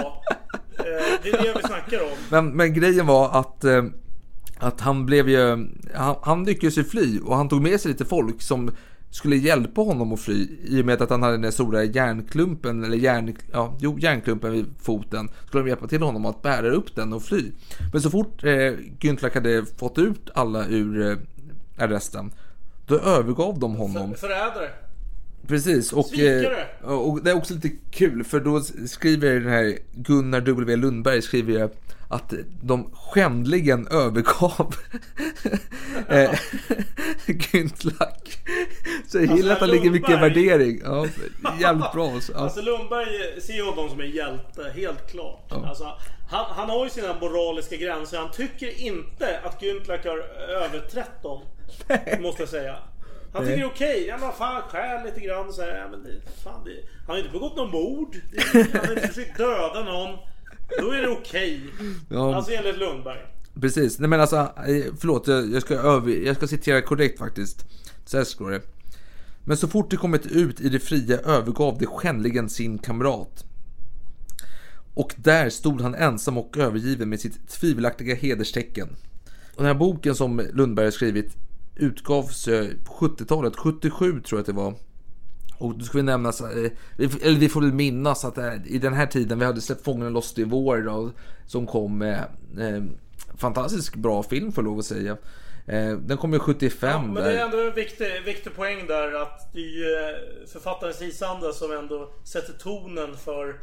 Eh, 0.79 1.03
det 1.23 1.29
är 1.29 1.43
det 1.43 1.53
vi 1.55 1.67
snackar 1.67 2.01
om. 2.03 2.17
Men, 2.29 2.47
men 2.49 2.73
grejen 2.73 3.05
var 3.05 3.39
att, 3.39 3.63
eh, 3.63 3.83
att 4.57 4.81
han 4.81 5.05
blev 5.05 5.29
ju, 5.29 5.67
han, 5.93 6.15
han 6.21 6.43
lyckades 6.43 6.77
ju 6.77 6.83
fly 6.83 7.19
och 7.19 7.35
han 7.35 7.49
tog 7.49 7.61
med 7.61 7.81
sig 7.81 7.91
lite 7.91 8.05
folk 8.05 8.41
som 8.41 8.71
skulle 9.15 9.35
hjälpa 9.35 9.81
honom 9.81 10.13
att 10.13 10.19
fly 10.19 10.47
i 10.63 10.81
och 10.81 10.85
med 10.85 11.01
att 11.01 11.09
han 11.09 11.23
hade 11.23 11.33
den 11.33 11.41
där 11.41 11.51
stora 11.51 11.83
järnklumpen, 11.83 12.83
eller 12.83 12.97
järn, 12.97 13.35
ja, 13.51 13.75
jo, 13.79 13.99
järnklumpen 13.99 14.51
vid 14.51 14.65
foten. 14.81 15.29
Skulle 15.47 15.63
de 15.63 15.69
hjälpa 15.69 15.87
till 15.87 16.01
honom 16.01 16.25
att 16.25 16.41
bära 16.41 16.69
upp 16.69 16.95
den 16.95 17.13
och 17.13 17.23
fly. 17.23 17.51
Men 17.91 18.01
så 18.01 18.09
fort 18.09 18.43
eh, 18.43 18.49
Günther 18.99 19.33
hade 19.33 19.65
fått 19.77 19.97
ut 19.97 20.29
alla 20.33 20.67
ur 20.67 21.11
eh, 21.11 21.17
arresten, 21.83 22.31
då 22.87 22.99
övergav 22.99 23.59
de 23.59 23.75
honom. 23.75 24.13
Förrädare. 24.15 24.69
Precis, 25.47 25.93
och, 25.93 26.05
Svikare. 26.05 26.67
eh, 26.83 26.87
och 26.87 27.23
det 27.23 27.31
är 27.31 27.35
också 27.35 27.53
lite 27.53 27.69
kul 27.91 28.23
för 28.23 28.39
då 28.39 28.61
skriver 28.87 29.33
den 29.33 29.49
här 29.49 29.77
Gunnar 29.93 30.41
W. 30.41 30.75
Lundberg 30.75 31.21
skriver 31.21 31.69
att 32.09 32.33
de 32.63 32.89
skändligen 32.93 33.87
övergav 33.87 34.75
eh, 36.09 36.31
Güntlak. 37.25 38.37
Så 39.07 39.17
jag 39.17 39.37
gillar 39.37 39.53
att 39.53 39.59
det 39.59 39.67
ligger 39.67 39.89
mycket 39.91 40.21
värdering. 40.21 40.81
Ja, 40.83 41.07
jävligt 41.59 41.91
bra. 41.93 42.11
alltså. 42.11 42.31
Ja. 42.31 42.39
Alltså 42.39 42.61
Lundberg 42.61 43.41
ser 43.41 43.53
ju 43.53 43.63
honom 43.63 43.89
som 43.89 44.01
en 44.01 44.11
hjälte, 44.11 44.73
helt 44.75 45.11
klart. 45.11 45.51
Alltså, 45.51 45.83
han, 46.29 46.45
han 46.49 46.69
har 46.69 46.83
ju 46.83 46.89
sina 46.89 47.19
moraliska 47.21 47.75
gränser. 47.75 48.17
Han 48.17 48.31
tycker 48.31 48.79
inte 48.81 49.39
att 49.43 49.61
Günther 49.61 50.07
har 50.07 50.17
överträtt 50.63 51.23
dem. 51.23 51.41
Måste 52.21 52.41
jag 52.41 52.49
säga. 52.49 52.75
Han 53.36 53.45
tycker 53.45 53.57
det 53.57 53.63
är 53.63 53.67
okej. 53.67 54.05
Ja 54.07 54.17
men 54.17 54.31
fan, 54.31 54.61
skär 54.61 55.05
lite 55.05 55.19
grann 55.19 55.53
så 55.53 55.61
här. 55.61 55.77
Ja, 55.77 55.88
men 55.91 56.03
det, 56.03 56.41
fan, 56.43 56.63
det, 56.65 56.71
han 57.07 57.15
har 57.15 57.17
inte 57.17 57.31
begått 57.31 57.55
någon 57.57 57.71
mord. 57.71 58.15
Det, 58.31 58.61
han 58.73 58.86
har 58.86 58.93
inte 58.93 59.07
försökt 59.07 59.38
döda 59.38 59.83
någon. 59.83 60.17
Då 60.79 60.91
är 60.91 61.01
det 61.01 61.07
okej. 61.07 61.61
Ja. 62.09 62.36
Alltså 62.36 62.51
enligt 62.51 62.77
Lundberg. 62.77 63.19
Precis, 63.61 63.99
nej 63.99 64.09
men 64.09 64.21
alltså, 64.21 64.36
eh, 64.38 64.93
förlåt, 64.99 65.27
jag, 65.27 65.61
ska 65.61 65.75
över, 65.75 66.11
jag 66.11 66.36
ska 66.36 66.47
citera 66.47 66.81
korrekt 66.81 67.19
faktiskt. 67.19 67.65
Så 68.05 68.17
här 68.17 68.23
står 68.23 68.51
det. 68.51 68.61
Men 69.43 69.57
så 69.57 69.67
fort 69.67 69.91
det 69.91 69.97
kommit 69.97 70.25
ut 70.25 70.61
i 70.61 70.69
det 70.69 70.79
fria 70.79 71.17
övergav 71.17 71.77
det 71.79 71.86
skändligen 71.86 72.49
sin 72.49 72.77
kamrat. 72.77 73.45
Och 74.93 75.13
där 75.15 75.49
stod 75.49 75.81
han 75.81 75.95
ensam 75.95 76.38
och 76.38 76.57
övergiven 76.57 77.09
med 77.09 77.19
sitt 77.19 77.49
tvivelaktiga 77.49 78.15
hederstecken. 78.15 78.88
Och 79.55 79.63
den 79.63 79.65
här 79.65 79.73
boken 79.73 80.15
som 80.15 80.41
Lundberg 80.53 80.86
har 80.86 80.91
skrivit 80.91 81.36
utgavs 81.76 82.45
på 82.86 82.93
70-talet, 82.93 83.55
77 83.57 84.21
tror 84.21 84.38
jag 84.38 84.39
att 84.39 84.45
det 84.45 84.53
var. 84.53 84.73
Och 85.57 85.76
då 85.78 85.86
ska 85.86 85.97
vi 85.97 86.03
nämna, 86.03 86.32
så- 86.32 86.45
eh, 86.45 86.71
eller 86.97 87.39
vi 87.39 87.49
får 87.49 87.61
väl 87.61 87.73
minnas 87.73 88.26
att 88.26 88.38
eh, 88.38 88.53
i 88.65 88.78
den 88.78 88.93
här 88.93 89.05
tiden, 89.07 89.39
vi 89.39 89.45
hade 89.45 89.61
släppt 89.61 89.84
Fångarna 89.84 90.09
loss 90.09 90.38
i 90.38 90.43
vår 90.43 90.78
då, 90.82 91.11
som 91.45 91.67
kom 91.67 91.97
med 91.97 92.17
eh, 92.59 92.84
fantastiskt 93.38 93.95
bra 93.95 94.23
film 94.23 94.51
får 94.51 94.63
jag 94.63 94.69
lov 94.69 94.80
att 94.80 94.86
säga. 94.86 95.17
Eh, 95.67 95.91
den 95.97 96.17
kom 96.17 96.34
ju 96.34 96.39
75 96.39 96.89
Ja, 96.91 97.01
men 97.01 97.23
det 97.23 97.39
är 97.39 97.45
ändå 97.45 97.59
en 97.59 97.73
viktig, 97.73 98.07
viktig 98.26 98.55
poäng 98.55 98.88
där 98.88 99.21
att 99.21 99.53
det 99.53 99.59
är 99.59 99.63
ju 99.78 99.93
eh, 99.93 100.47
författarens 100.53 101.01
isanda 101.01 101.53
som 101.53 101.71
ändå 101.71 102.13
sätter 102.23 102.53
tonen 102.53 103.17
för, 103.17 103.55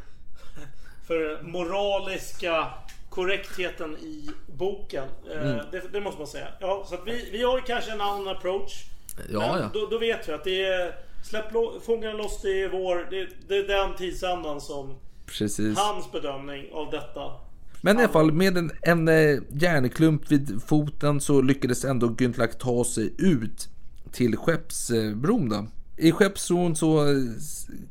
för 1.06 1.42
moraliska 1.42 2.66
korrektheten 3.12 3.96
i 3.96 4.30
boken. 4.58 5.04
Eh, 5.34 5.42
Mm. 5.52 5.66
Det, 5.72 5.82
det 5.92 6.00
måste 6.00 6.18
man 6.20 6.26
säga. 6.26 6.46
Ja, 6.60 6.86
så 6.88 6.96
vi, 7.06 7.28
vi 7.32 7.42
har 7.42 7.60
kanske 7.66 7.92
en 7.92 8.00
annan 8.00 8.28
approach. 8.28 8.84
Ja, 9.32 9.38
men 9.52 9.60
ja. 9.62 9.70
Då, 9.74 9.86
då 9.90 9.98
vet 9.98 10.28
vi 10.28 10.32
att 10.32 10.44
det 10.44 10.64
är 10.64 10.94
Släpp 11.24 11.52
lo- 11.52 11.80
Fångarna 11.86 12.12
loss 12.12 12.44
i 12.44 12.68
vår. 12.72 13.06
Det, 13.10 13.28
det 13.48 13.56
är 13.56 13.66
den 13.86 13.96
tidsandan 13.96 14.60
som 14.60 14.94
Precis. 15.26 15.78
hans 15.78 16.12
bedömning 16.12 16.66
av 16.72 16.90
detta. 16.90 17.32
Men 17.80 17.96
i 17.98 18.02
alla 18.02 18.12
fall 18.12 18.32
med 18.32 18.58
en, 18.58 18.70
en 18.82 19.08
eh, 19.08 19.38
järnklump 19.50 20.30
vid 20.32 20.62
foten 20.66 21.20
så 21.20 21.40
lyckades 21.42 21.84
ändå 21.84 22.06
Güntlak 22.06 22.58
ta 22.58 22.84
sig 22.84 23.14
ut 23.18 23.68
till 24.12 24.36
Skeppsbron 24.36 25.48
då. 25.48 25.66
I 25.96 26.12
Skeppsbron 26.12 26.76
så 26.76 27.08
eh, 27.10 27.16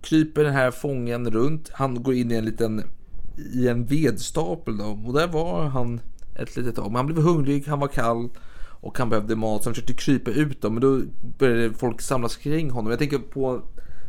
kryper 0.01 0.43
den 0.43 0.53
här 0.53 0.71
fången 0.71 1.31
runt. 1.31 1.69
Han 1.73 2.03
går 2.03 2.13
in 2.13 2.31
i 2.31 2.35
en 2.35 2.45
liten 2.45 2.83
i 3.53 3.67
en 3.67 3.85
vedstapel 3.85 4.77
då 4.77 4.99
och 5.05 5.13
där 5.13 5.27
var 5.27 5.63
han 5.63 6.01
ett 6.35 6.57
litet 6.57 6.75
tag. 6.75 6.85
Men 6.85 6.95
han 6.95 7.05
blev 7.05 7.17
hungrig, 7.17 7.67
han 7.67 7.79
var 7.79 7.87
kall 7.87 8.29
och 8.81 8.97
han 8.97 9.09
behövde 9.09 9.35
mat 9.35 9.63
så 9.63 9.69
han 9.69 9.73
försökte 9.73 9.93
krypa 9.93 10.31
ut 10.31 10.61
då 10.61 10.69
men 10.69 10.81
då 10.81 11.01
började 11.37 11.73
folk 11.73 12.01
samlas 12.01 12.35
kring 12.35 12.69
honom. 12.69 12.89
Jag 12.89 12.99
tänker 12.99 13.17
på 13.17 13.61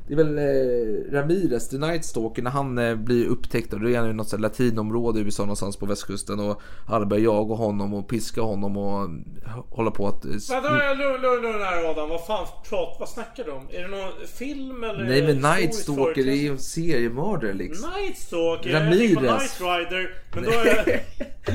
det 0.06 0.12
är 0.14 0.16
väl 0.16 0.38
eh, 0.38 1.12
Ramirez, 1.12 1.68
The 1.68 1.78
Night 1.78 2.04
Stalker, 2.04 2.42
när 2.42 2.50
han 2.50 2.78
eh, 2.78 2.94
blir 2.94 3.26
upptäckt. 3.26 3.72
Och 3.72 3.80
då 3.80 3.90
är 3.90 3.98
han 3.98 4.10
i 4.10 4.12
något 4.12 4.40
latinområde 4.40 5.20
i 5.20 5.22
USA 5.22 5.42
någonstans 5.42 5.76
på 5.76 5.86
västkusten. 5.86 6.40
Och 6.40 6.62
alla 6.86 7.06
börjar 7.06 7.24
jaga 7.24 7.54
honom 7.54 7.94
och 7.94 8.08
piska 8.08 8.40
honom 8.42 8.76
och 8.76 9.08
h- 9.54 9.64
hålla 9.70 9.90
på 9.90 10.08
att... 10.08 10.24
eh, 10.24 10.30
Vänta, 10.50 10.70
lugn, 10.94 11.20
lugn, 11.22 11.42
lugn 11.42 11.62
här 11.62 11.90
Adam. 11.90 12.08
Vad 12.08 12.26
fan 12.26 12.46
prat, 12.68 12.96
vad 13.00 13.08
snackar 13.08 13.44
du 13.44 13.50
om? 13.50 13.66
Är 13.70 13.82
det 13.82 13.88
någon 13.88 14.12
film 14.26 14.84
eller? 14.84 15.04
Nej 15.04 15.22
men 15.22 15.36
Night 15.36 15.58
historiskt 15.68 15.82
Stalker 15.92 16.24
det 16.24 16.32
är 16.32 16.42
ju 16.42 16.48
en 16.48 16.58
seriemördare 16.58 17.52
liksom. 17.54 17.90
Night 17.90 18.18
Stalker? 18.18 18.70
Jag 18.70 18.82
Ramirez. 18.82 19.60
Night 19.60 19.60
Rider. 19.60 20.14
Men 20.34 20.44
då 20.44 20.50
jag, 20.50 21.00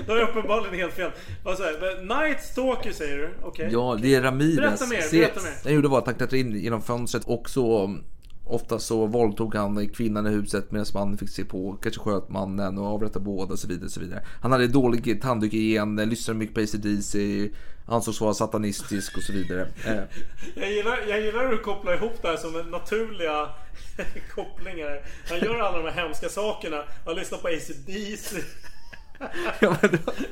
då 0.08 0.14
har 0.14 0.20
jag 0.20 0.30
uppenbarligen 0.30 0.76
helt 0.76 0.93
fel. 0.93 1.12
Vad 1.43 1.58
säger 1.58 1.72
jag? 1.72 1.98
Men 2.08 2.18
Night 2.20 2.43
Stalker 2.43 2.91
säger 2.91 3.18
du? 3.18 3.30
Okej. 3.43 3.70
Ja, 3.72 3.98
det 4.02 4.16
är 4.16 4.22
Ramirez. 4.22 4.56
Berätta 4.56 4.86
mer, 4.86 5.12
berätta 5.12 5.41
mer. 5.41 5.50
Det 5.50 5.70
han 5.70 5.74
gjorde 5.74 5.88
var 5.88 5.98
att 5.98 6.06
han 6.06 6.16
klättrade 6.16 6.39
in 6.39 6.56
genom 6.56 6.82
fönstret 6.82 7.24
och 7.26 7.50
så 7.50 7.95
Ofta 8.50 8.80
så 8.80 9.06
våldtog 9.06 9.56
han 9.56 9.89
kvinnan 9.89 10.28
i 10.28 10.30
huset 10.30 10.72
medan 10.72 10.86
mannen 10.93 11.18
fick 11.18 11.30
se 11.30 11.45
på, 11.45 11.78
kanske 11.82 12.02
sköt 12.02 12.30
mannen 12.30 12.78
och 12.78 12.86
avrättade 12.86 13.26
båda 13.26 13.54
och 13.54 13.60
så 13.60 13.68
vidare. 13.68 13.86
Och 13.86 13.91
så 13.91 14.00
vidare. 14.00 14.26
Han 14.41 14.52
hade 14.52 14.68
dålig 14.68 15.22
tandhygien, 15.22 16.00
eh, 16.00 16.06
lyssnade 16.06 16.39
mycket 16.39 16.56
på 16.56 16.62
ACDC, 16.62 17.50
ansågs 17.86 18.22
vara 18.22 18.34
satanistisk 18.34 19.18
och 19.18 19.24
så 19.24 19.34
vidare. 19.34 19.68
Eh. 19.86 20.04
Jag 20.56 20.72
gillar, 20.72 21.00
jag 21.10 21.22
gillar 21.22 21.43
hur 21.43 21.52
du 21.52 21.58
kopplar 21.58 21.93
ihop 21.93 22.22
det 22.22 22.28
här 22.28 22.38
som 22.38 22.72
naturliga 22.72 23.50
kopplingar. 24.36 25.02
Han 25.30 25.39
gör 25.39 25.60
alla 25.60 25.78
de 25.78 25.84
här 25.84 26.04
hemska 26.04 26.30
sakerna. 26.30 26.84
Han 27.06 27.16
lyssnar 27.16 27.38
på 27.38 27.48
ACDC. 27.48 28.38
Ja, 29.59 29.78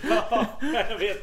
Ja, 0.10 0.48
jag 0.90 1.00
vet. 1.00 1.18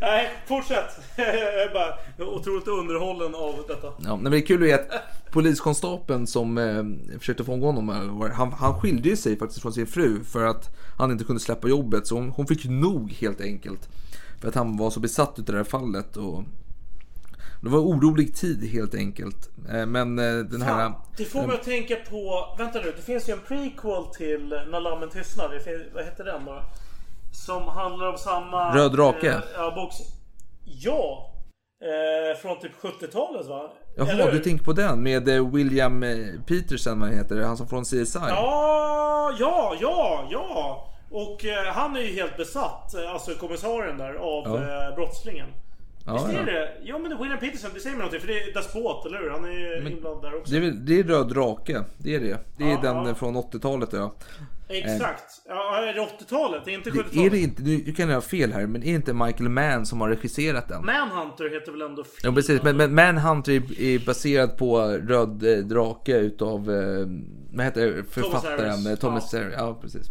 Nej, 0.00 0.30
fortsätt. 0.46 1.00
Jag 1.16 1.62
är 1.62 1.72
bara 1.74 2.28
otroligt 2.28 2.68
underhållen 2.68 3.34
av 3.34 3.64
detta. 3.68 3.92
Ja, 4.04 4.16
men 4.16 4.32
det 4.32 4.38
är 4.38 4.46
kul 4.46 4.62
är 4.62 4.74
att 4.74 4.90
poliskonstapeln 5.30 6.26
som 6.26 6.58
eh, 6.58 7.18
försökte 7.18 7.44
fånga 7.44 7.66
honom, 7.66 7.88
han, 8.34 8.52
han 8.52 8.80
skilde 8.80 9.16
sig 9.16 9.38
faktiskt 9.38 9.62
från 9.62 9.72
sin 9.72 9.86
fru 9.86 10.24
för 10.24 10.46
att 10.46 10.76
han 10.98 11.10
inte 11.10 11.24
kunde 11.24 11.40
släppa 11.40 11.68
jobbet. 11.68 12.06
Så 12.06 12.14
hon, 12.14 12.30
hon 12.30 12.46
fick 12.46 12.64
nog 12.64 13.12
helt 13.12 13.40
enkelt. 13.40 13.88
För 14.40 14.48
att 14.48 14.54
han 14.54 14.76
var 14.76 14.90
så 14.90 15.00
besatt 15.00 15.38
utav 15.38 15.52
det 15.54 15.58
här 15.58 15.64
fallet. 15.64 16.16
Och 16.16 16.44
det 17.66 17.72
var 17.72 17.78
orolig 17.78 18.36
tid 18.36 18.68
helt 18.72 18.94
enkelt. 18.94 19.50
Eh, 19.72 19.86
men 19.86 20.18
eh, 20.18 20.38
den 20.44 20.62
här... 20.62 20.72
Fan, 20.72 20.92
det 21.16 21.24
får 21.24 21.46
mig 21.46 21.56
att 21.56 21.62
tänka 21.62 21.96
på... 22.10 22.54
Vänta 22.58 22.78
nu, 22.80 22.92
det 22.96 23.02
finns 23.02 23.28
ju 23.28 23.32
en 23.32 23.40
prequel 23.48 24.04
till 24.16 24.48
När 24.48 24.80
lammen 24.80 25.08
tystnar. 25.10 25.48
Det 25.48 25.94
vad 25.94 26.04
heter 26.04 26.24
den 26.24 26.44
bara? 26.44 26.62
Som 27.32 27.62
handlar 27.62 28.06
om 28.06 28.18
samma... 28.18 28.74
Röd 28.74 28.92
drake? 28.92 29.28
Eh, 29.28 29.40
ja, 29.56 29.72
box... 29.74 29.96
Ja! 30.64 31.32
Eh, 31.82 32.38
från 32.38 32.60
typ 32.60 32.72
70-talet 32.80 33.46
va? 33.46 33.70
Jaha, 33.96 34.30
du 34.30 34.38
tänker 34.38 34.64
på 34.64 34.72
den 34.72 35.02
med 35.02 35.28
eh, 35.28 35.50
William 35.50 36.04
Peterson, 36.46 37.00
vad 37.00 37.10
heter 37.10 37.40
han 37.40 37.56
som 37.56 37.68
från 37.68 37.84
CSI? 37.84 38.18
Ja, 38.28 39.32
ja, 39.38 39.76
ja, 39.80 40.28
ja! 40.30 40.88
Och 41.10 41.44
eh, 41.44 41.72
han 41.72 41.96
är 41.96 42.00
ju 42.00 42.14
helt 42.14 42.36
besatt, 42.36 42.94
alltså 43.08 43.34
kommissarien 43.34 43.98
där, 43.98 44.14
av 44.14 44.44
Ja. 44.62 44.92
brottslingen. 44.96 45.48
Ja, 46.06 46.12
Visst 46.14 46.26
är 46.28 46.32
ja. 46.38 46.44
det? 46.44 46.68
Ja 46.84 46.98
men 46.98 47.10
det 47.10 47.16
William 47.16 47.38
Peterson, 47.38 47.70
det 47.74 47.80
säger 47.80 47.96
mig 47.96 48.04
någonting 48.06 48.20
för 48.20 48.28
det 48.28 48.42
är 48.42 48.54
Despot, 48.54 49.06
eller 49.06 49.18
hur? 49.18 49.30
Han 49.30 49.44
är 49.44 49.50
ju 49.50 49.90
inblandad 49.90 50.22
där 50.32 50.38
också. 50.38 50.52
Det 50.54 50.66
är, 50.66 50.70
det 50.70 50.98
är 51.00 51.04
Röd 51.04 51.28
drake, 51.28 51.84
det 51.98 52.14
är 52.14 52.20
det. 52.20 52.38
Det 52.58 52.64
är 52.64 52.68
Ja, 52.70 52.78
den 52.82 52.96
ja. 52.96 53.08
eh, 53.08 53.14
från 53.14 53.36
80-talet 53.36 53.88
ja. 53.92 54.14
Exakt. 54.68 55.24
Ja, 55.48 55.76
är 55.88 55.94
det 55.94 56.00
80-talet? 56.00 56.62
Det 56.64 56.70
är 56.70 56.74
inte 56.74 56.90
Det, 56.90 56.98
70-talet? 56.98 57.26
är 57.26 57.30
det 57.30 57.38
inte, 57.38 57.62
nu 57.62 57.92
kan 57.92 58.08
jag 58.08 58.14
ha 58.16 58.20
fel 58.20 58.52
här, 58.52 58.66
men 58.66 58.82
är 58.82 58.86
det 58.86 58.92
inte 58.94 59.12
Michael 59.12 59.48
Mann 59.48 59.86
som 59.86 60.00
har 60.00 60.08
regisserat 60.08 60.68
den? 60.68 60.84
Manhunter 60.86 61.50
heter 61.50 61.72
väl 61.72 61.82
ändå 61.82 62.04
Ja 62.22 62.32
precis, 62.32 62.62
men, 62.62 62.76
men 62.76 62.94
Manhunter 62.94 63.52
är, 63.52 63.80
är 63.80 64.06
baserad 64.06 64.56
på 64.56 64.78
Röd 64.88 65.44
eh, 65.58 65.64
drake 65.64 66.16
utav, 66.18 66.70
eh, 66.70 67.06
vad 67.52 67.64
heter 67.64 68.04
författaren? 68.10 68.60
Harris. 68.70 68.86
Eh, 68.86 68.94
Thomas 68.96 69.32
Ja. 69.32 69.38
Harris. 69.38 69.54
Ja 69.58 69.78
precis. 69.82 70.10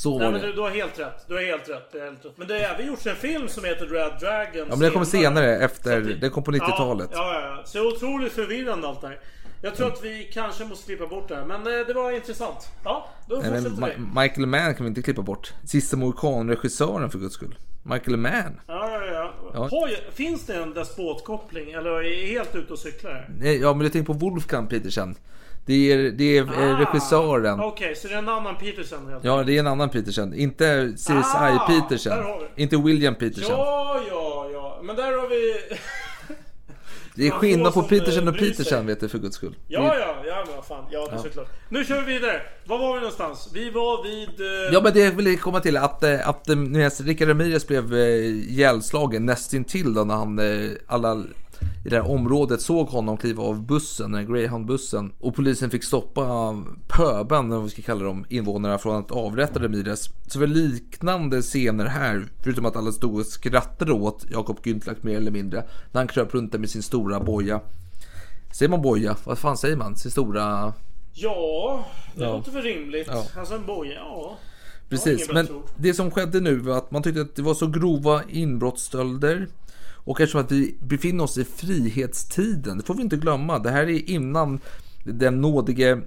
Så 0.00 0.10
Nej 0.18 0.24
var 0.24 0.32
men 0.32 0.40
det. 0.40 0.46
du, 0.46 0.52
du 0.52 0.60
har 0.60 0.70
helt 0.70 0.98
rätt. 0.98 1.24
Du 1.28 1.34
har 1.34 1.42
helt 1.42 1.68
rätt. 1.68 1.92
Du 1.92 1.98
har 1.98 2.06
helt 2.06 2.24
rätt. 2.24 2.32
Men 2.38 2.48
det 2.48 2.54
har 2.54 2.60
även 2.60 2.86
gjorts 2.86 3.06
en 3.06 3.16
film 3.16 3.48
som 3.48 3.64
heter 3.64 3.86
Red 3.86 4.12
Dragon. 4.20 4.66
Ja 4.68 4.76
men 4.76 4.78
det 4.80 4.90
kommer 4.90 5.06
senare, 5.06 5.56
efter, 5.58 6.00
det 6.20 6.28
kom 6.30 6.42
på 6.42 6.50
90-talet. 6.52 7.10
Ja, 7.12 7.34
ja, 7.34 7.56
ja. 7.56 7.62
Så 7.64 7.88
otroligt 7.88 8.32
förvirrande 8.32 8.88
allt 8.88 9.00
det 9.00 9.08
här. 9.08 9.18
Jag 9.62 9.74
tror 9.74 9.86
att 9.86 10.04
vi 10.04 10.30
kanske 10.32 10.64
måste 10.64 10.86
klippa 10.86 11.06
bort 11.06 11.28
det 11.28 11.36
här. 11.36 11.44
Men 11.44 11.60
eh, 11.80 11.86
det 11.86 11.92
var 11.92 12.12
intressant. 12.12 12.68
Ja, 12.84 13.08
då 13.28 13.36
Nej, 13.36 13.50
men 13.50 13.62
fortsätter 13.62 13.86
vi. 13.98 14.04
Ma- 14.04 14.22
Michael 14.22 14.46
Mann 14.46 14.74
kan 14.74 14.84
vi 14.84 14.88
inte 14.88 15.02
klippa 15.02 15.22
bort. 15.22 15.52
Sista 15.64 15.96
Mohikan-regissören 15.96 17.10
för 17.10 17.18
guds 17.18 17.34
skull. 17.34 17.58
Michael 17.82 18.16
Mann. 18.16 18.60
Ja, 18.66 18.90
ja, 18.90 19.04
ja. 19.06 19.32
Ja. 19.54 19.60
Har 19.60 20.12
finns 20.12 20.46
det 20.46 20.54
en 20.54 20.74
despotkoppling? 20.74 21.70
Eller 21.72 21.90
är 21.90 22.02
jag 22.02 22.26
helt 22.26 22.54
ute 22.54 22.72
och 22.72 22.78
cyklar 22.78 23.10
här? 23.12 23.28
Nej, 23.38 23.60
Ja 23.60 23.72
men 23.74 23.84
du 23.84 23.88
tänker 23.88 24.12
på 24.12 24.18
Wolfgang 24.18 24.66
Petersen. 24.66 25.14
Det 25.70 25.92
är, 25.92 25.98
det 26.10 26.38
är 26.38 26.42
eh, 26.42 26.76
regissören. 26.78 27.60
Ah, 27.60 27.64
Okej, 27.66 27.96
så 27.96 28.08
det 28.08 28.14
är 28.14 28.18
en 28.18 28.28
annan 28.28 28.56
Peterson 28.56 29.08
helt 29.10 29.24
Ja, 29.24 29.42
det 29.42 29.56
är 29.56 29.60
en 29.60 29.66
annan 29.66 29.88
Petersen. 29.90 30.34
Inte 30.34 30.92
CSI 30.96 31.12
Ah, 31.34 31.66
Petersen. 31.68 32.18
Inte 32.56 32.76
William 32.76 33.14
Petersen. 33.14 33.50
Ja, 33.58 34.00
ja, 34.10 34.50
ja. 34.52 34.80
Men 34.82 34.96
där 34.96 35.04
har 35.18 35.28
vi... 35.28 35.54
det 37.14 37.26
är 37.26 37.30
skillnad 37.30 37.74
på 37.74 37.80
som, 37.80 37.88
Petersen 37.88 38.28
eh, 38.28 38.34
och. 38.34 38.56
Petersen 38.56 38.86
vet 38.86 39.00
du 39.00 39.08
för 39.08 39.18
guds 39.18 39.36
skull. 39.36 39.54
Ja, 39.68 39.96
ja, 39.98 40.14
ja, 40.26 40.44
men 40.54 40.62
fan. 40.62 40.84
Ja, 40.90 41.00
det 41.06 41.12
är 41.12 41.16
Ja. 41.16 41.22
såklart. 41.22 41.48
Nu 41.68 41.84
kör 41.84 42.00
vi 42.02 42.12
vidare. 42.12 42.42
Var 42.64 42.78
var 42.78 42.94
vi 42.94 43.00
någonstans? 43.00 43.50
Vi 43.54 43.70
var 43.70 44.02
vid... 44.02 44.40
eh, 44.40 44.72
Ja 44.74 44.80
men 44.84 44.92
det 44.92 45.10
jag 45.30 45.40
komma 45.40 45.60
till 45.60 45.76
att, 45.76 46.02
eh, 46.02 46.28
att 46.28 46.48
eh, 46.48 46.56
är 46.56 47.00
Rickard 47.00 47.28
Ramirez 47.28 47.66
blev 47.66 47.94
eh, 47.94 48.00
ihjälslagen 48.26 49.26
nästintill 49.26 49.94
då 49.94 50.04
när 50.04 50.14
han, 50.14 50.38
eh, 50.38 50.70
alla 50.86 51.24
i 51.84 51.88
det 51.88 51.96
här 51.96 52.10
området 52.10 52.60
såg 52.60 52.88
honom 52.88 53.16
kliva 53.16 53.42
av 53.42 53.66
bussen, 53.66 54.12
den 54.12 54.26
Greyhound-bussen. 54.26 55.10
Och 55.20 55.34
polisen 55.34 55.70
fick 55.70 55.84
stoppa 55.84 56.56
pöben, 56.88 57.44
eller 57.46 57.54
vad 57.56 57.64
vi 57.64 57.70
ska 57.70 57.82
kalla 57.82 58.04
dem, 58.04 58.24
invånarna 58.28 58.78
från 58.78 58.96
att 58.96 59.10
avrätta 59.10 59.62
Ramirez. 59.62 60.04
Så 60.04 60.38
det 60.38 60.38
var 60.38 60.46
liknande 60.46 61.42
scener 61.42 61.86
här, 61.86 62.26
förutom 62.42 62.66
att 62.66 62.76
alla 62.76 62.92
stod 62.92 63.18
och 63.20 63.26
skrattade 63.26 63.92
åt 63.92 64.26
Jakob 64.30 64.58
Güntlach 64.62 64.96
mer 65.00 65.16
eller 65.16 65.30
mindre. 65.30 65.64
När 65.92 66.00
han 66.00 66.08
kröp 66.08 66.34
runt 66.34 66.52
där 66.52 66.58
med 66.58 66.70
sin 66.70 66.82
stora 66.82 67.20
boja. 67.20 67.60
Säger 68.52 68.70
man 68.70 68.82
boja? 68.82 69.16
Vad 69.24 69.38
fan 69.38 69.56
säger 69.56 69.76
man? 69.76 69.96
Sin 69.96 70.10
stora... 70.10 70.72
Ja, 71.12 71.84
det 72.14 72.24
Ja. 72.24 72.32
låter 72.36 72.52
väl 72.52 72.62
rimligt. 72.62 73.06
Ja. 73.10 73.24
Alltså 73.36 73.54
en 73.54 73.66
boja, 73.66 73.92
ja. 73.92 74.36
Precis, 74.88 75.30
men 75.32 75.48
det 75.76 75.94
som 75.94 76.10
skedde 76.10 76.40
nu 76.40 76.56
var 76.56 76.76
att 76.76 76.90
man 76.90 77.02
tyckte 77.02 77.20
att 77.20 77.36
det 77.36 77.42
var 77.42 77.54
så 77.54 77.66
grova 77.66 78.22
inbrottsstölder. 78.28 79.48
Och 80.04 80.20
eftersom 80.20 80.40
att 80.40 80.52
vi 80.52 80.76
befinner 80.80 81.24
oss 81.24 81.38
i 81.38 81.44
frihetstiden, 81.44 82.78
det 82.78 82.84
får 82.84 82.94
vi 82.94 83.02
inte 83.02 83.16
glömma. 83.16 83.58
Det 83.58 83.70
här 83.70 83.82
är 83.82 84.10
innan 84.10 84.60
den 85.04 85.40
nådige 85.40 86.02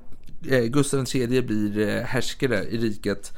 eh, 0.50 0.64
Gustav 0.64 1.06
III 1.16 1.42
blir 1.42 1.80
eh, 1.80 2.04
härskare 2.04 2.64
i 2.64 2.78
riket. 2.78 3.34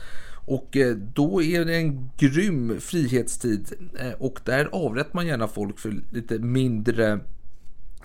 Och 0.48 0.78
eh, 0.78 0.96
då 0.96 1.42
är 1.42 1.66
det 1.66 1.76
en 1.76 2.10
grym 2.18 2.80
frihetstid. 2.80 3.74
Och 4.18 4.40
där 4.44 4.70
avrättar 4.72 5.12
man 5.14 5.28
gärna 5.28 5.48
folk 5.48 5.80
för 5.80 6.02
lite 6.12 6.40
mindre, 6.40 7.20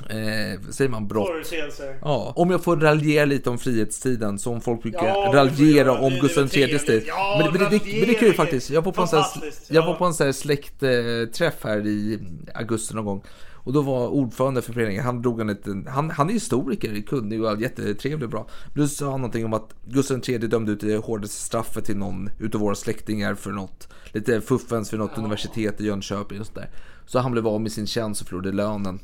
eh, 0.08 0.60
säger 0.70 0.88
man, 0.88 1.08
brott. 1.08 1.52
Ja, 2.00 2.32
om 2.36 2.50
jag 2.50 2.64
får 2.64 2.76
raljera 2.76 3.24
lite 3.24 3.50
om 3.50 3.58
frihetstiden 3.58 4.38
som 4.38 4.60
folk 4.60 4.82
brukar 4.82 5.06
Ja, 5.06 5.30
raljera 5.34 6.00
om 6.00 6.12
Gustav 6.20 6.56
IIIs 6.56 6.84
tid. 6.84 7.02
Ja, 7.06 7.40
men, 7.42 7.52
men, 7.52 7.70
det, 7.70 7.78
det, 7.78 7.92
men 7.98 8.08
det 8.08 8.16
är 8.16 8.18
kul 8.18 8.34
faktiskt. 8.34 8.70
Jag 8.70 8.82
var 8.82 8.92
på 8.92 9.02
en 9.02 9.08
sån 9.08 9.18
här, 9.18 9.28
jag 9.68 9.82
ja. 9.82 9.86
var 9.86 9.94
på 9.94 10.04
en 10.04 10.14
sån 10.14 10.26
här 10.26 10.32
släktträff 10.32 11.64
här 11.64 11.86
i 11.86 12.18
augusti 12.54 12.94
någon 12.94 13.04
gång. 13.04 13.22
Och 13.62 13.72
då 13.72 13.82
var 13.82 14.08
ordförande 14.08 14.62
för 14.62 14.72
föreningen, 14.72 15.04
han 15.04 15.22
drog 15.22 15.40
en 15.40 15.46
liten, 15.46 15.86
han, 15.86 16.10
han 16.10 16.28
är 16.28 16.32
historiker, 16.32 17.02
kunnig 17.06 17.44
och 17.44 17.60
jättetrevlig 17.60 18.22
och 18.22 18.30
bra. 18.30 18.46
Men 18.74 18.82
då 18.82 18.88
sa 18.88 19.10
han 19.10 19.20
någonting 19.20 19.44
om 19.44 19.54
att 19.54 19.74
Gustav 19.84 20.20
III 20.28 20.38
dömde 20.38 20.72
ut 20.72 20.80
det 20.80 20.96
hårdaste 20.96 21.42
straffet 21.42 21.84
till 21.84 21.96
någon 21.96 22.30
utav 22.38 22.60
våra 22.60 22.74
släktingar 22.74 23.34
för 23.34 23.50
något, 23.50 23.88
lite 24.12 24.40
fuffens 24.40 24.90
för 24.90 24.96
något 24.96 25.18
universitet 25.18 25.80
i 25.80 25.86
Jönköping 25.86 26.40
och 26.40 26.46
sådär. 26.46 26.70
Så 27.06 27.18
han 27.18 27.32
blev 27.32 27.46
av 27.46 27.60
med 27.60 27.72
sin 27.72 27.86
tjänst 27.86 28.20
och 28.20 28.28
förlorade 28.28 28.52
lönen. 28.52 29.00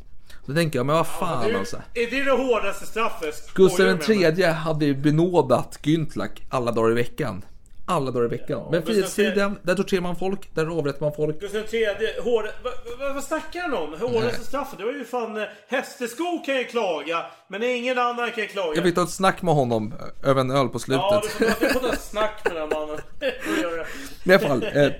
Då 0.46 0.54
tänker 0.54 0.78
jag, 0.78 0.86
men 0.86 0.96
vad 0.96 1.06
fan 1.06 1.48
Du, 1.48 1.58
alltså. 1.58 1.76
Är 1.94 2.10
det 2.10 2.24
det 2.24 2.30
hårdaste 2.30 2.86
straffet? 2.86 3.54
Gustav? 3.54 4.10
III 4.10 4.42
hade 4.42 4.84
ju 4.84 4.94
benådat 4.94 5.78
Güntlach 5.82 6.30
alla 6.50 6.72
dagar 6.72 6.90
i 6.90 6.94
veckan. 6.94 7.44
Alla 7.88 8.10
dagar 8.10 8.24
i 8.24 8.28
veckan. 8.28 8.62
Men 8.62 8.70
Gustav 8.80 8.86
frihetstiden, 8.94 9.58
där 9.62 9.74
torterar 9.74 10.00
man 10.00 10.16
folk, 10.16 10.54
där 10.54 10.66
avrättar 10.78 11.00
man 11.00 11.12
folk. 11.16 11.40
Gustav 11.40 11.62
III, 11.74 11.86
hård... 12.24 12.44
Vad, 12.64 12.72
vad, 12.98 13.14
vad 13.14 13.24
snackar 13.24 13.60
han 13.60 13.74
om? 13.74 13.94
Hårdaste 14.00 14.44
straffet? 14.44 14.78
Det 14.78 14.84
var 14.84 14.92
ju 14.92 15.04
fan... 15.04 15.36
eh, 15.36 15.42
Hästeskog 15.68 16.44
kan 16.46 16.56
ju 16.56 16.64
klaga, 16.64 17.26
men 17.48 17.62
ingen 17.62 17.98
annan 17.98 18.30
kan 18.30 18.46
klaga. 18.46 18.74
Jag 18.74 18.84
fick 18.84 18.94
ta 18.94 19.02
ett 19.02 19.10
snack 19.10 19.42
med 19.42 19.54
honom 19.54 19.94
över 20.24 20.40
en 20.40 20.50
öl 20.50 20.68
på 20.68 20.78
slutet. 20.78 21.02
Ja, 21.10 21.22
du 21.38 21.44
får, 21.50 21.80
ta 21.80 21.92
ett 21.92 22.02
snack 22.02 22.40
med 22.44 22.54
den 22.56 22.68
mannen. 22.68 23.00
I 24.24 24.32
alla 24.32 24.38
fall, 24.38 24.62
eh, 24.62 24.92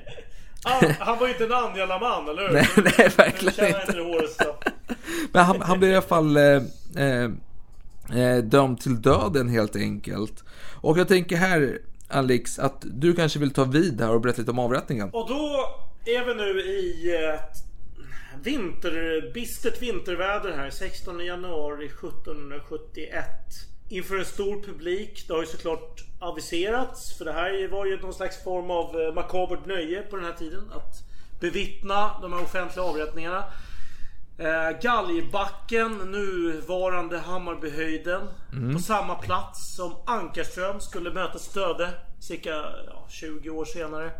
Han, 0.64 0.90
han 0.98 1.18
var 1.18 1.26
ju 1.26 1.32
inte 1.32 1.44
en 1.44 1.52
Angela-man, 1.52 2.28
eller 2.28 2.42
hur? 2.42 2.52
Nej, 2.54 2.68
nej, 2.76 3.08
verkligen 3.16 3.68
inte. 3.68 3.92
Men 5.32 5.44
han, 5.44 5.62
han 5.62 5.78
blev 5.78 5.90
i 5.90 5.94
alla 5.94 6.02
fall 6.02 6.36
eh, 6.36 6.62
eh, 6.96 7.30
eh, 8.20 8.44
dömd 8.44 8.80
till 8.80 9.02
döden 9.02 9.48
helt 9.48 9.76
enkelt. 9.76 10.44
Och 10.74 10.98
jag 10.98 11.08
tänker 11.08 11.36
här, 11.36 11.78
Alex, 12.08 12.58
att 12.58 12.84
du 12.84 13.14
kanske 13.14 13.38
vill 13.38 13.50
ta 13.50 13.64
vid 13.64 14.00
här 14.00 14.14
och 14.14 14.20
berätta 14.20 14.40
lite 14.40 14.50
om 14.50 14.58
avrättningen. 14.58 15.10
Och 15.12 15.28
då 15.28 15.66
är 16.04 16.24
vi 16.24 16.34
nu 16.34 16.60
i 16.60 17.16
ett 17.16 17.66
vinter, 18.42 19.30
bistert 19.34 19.82
vinterväder 19.82 20.52
här. 20.56 20.70
16 20.70 21.24
januari 21.24 21.86
1771. 21.86 23.24
Inför 23.88 24.18
en 24.18 24.24
stor 24.24 24.62
publik. 24.62 25.24
Det 25.28 25.34
har 25.34 25.40
ju 25.40 25.46
såklart 25.46 26.04
aviserats. 26.18 27.18
För 27.18 27.24
det 27.24 27.32
här 27.32 27.68
var 27.68 27.86
ju 27.86 28.00
någon 28.00 28.14
slags 28.14 28.44
form 28.44 28.70
av 28.70 29.00
eh, 29.00 29.14
makabert 29.14 29.66
nöje 29.66 30.02
på 30.02 30.16
den 30.16 30.24
här 30.24 30.32
tiden. 30.32 30.64
Att 30.72 30.94
bevittna 31.40 32.20
de 32.22 32.32
här 32.32 32.42
offentliga 32.42 32.84
avrättningarna. 32.84 33.44
Eh, 34.38 34.80
Galgbacken, 34.82 35.92
nuvarande 35.92 37.18
Hammarbyhöjden. 37.18 38.22
Mm. 38.52 38.74
På 38.74 38.78
samma 38.78 39.14
plats 39.14 39.76
som 39.76 39.94
Ankarström 40.06 40.80
skulle 40.80 41.10
möta 41.10 41.38
Stöde 41.38 41.90
cirka 42.20 42.50
ja, 42.86 43.06
20 43.08 43.50
år 43.50 43.64
senare. 43.64 44.10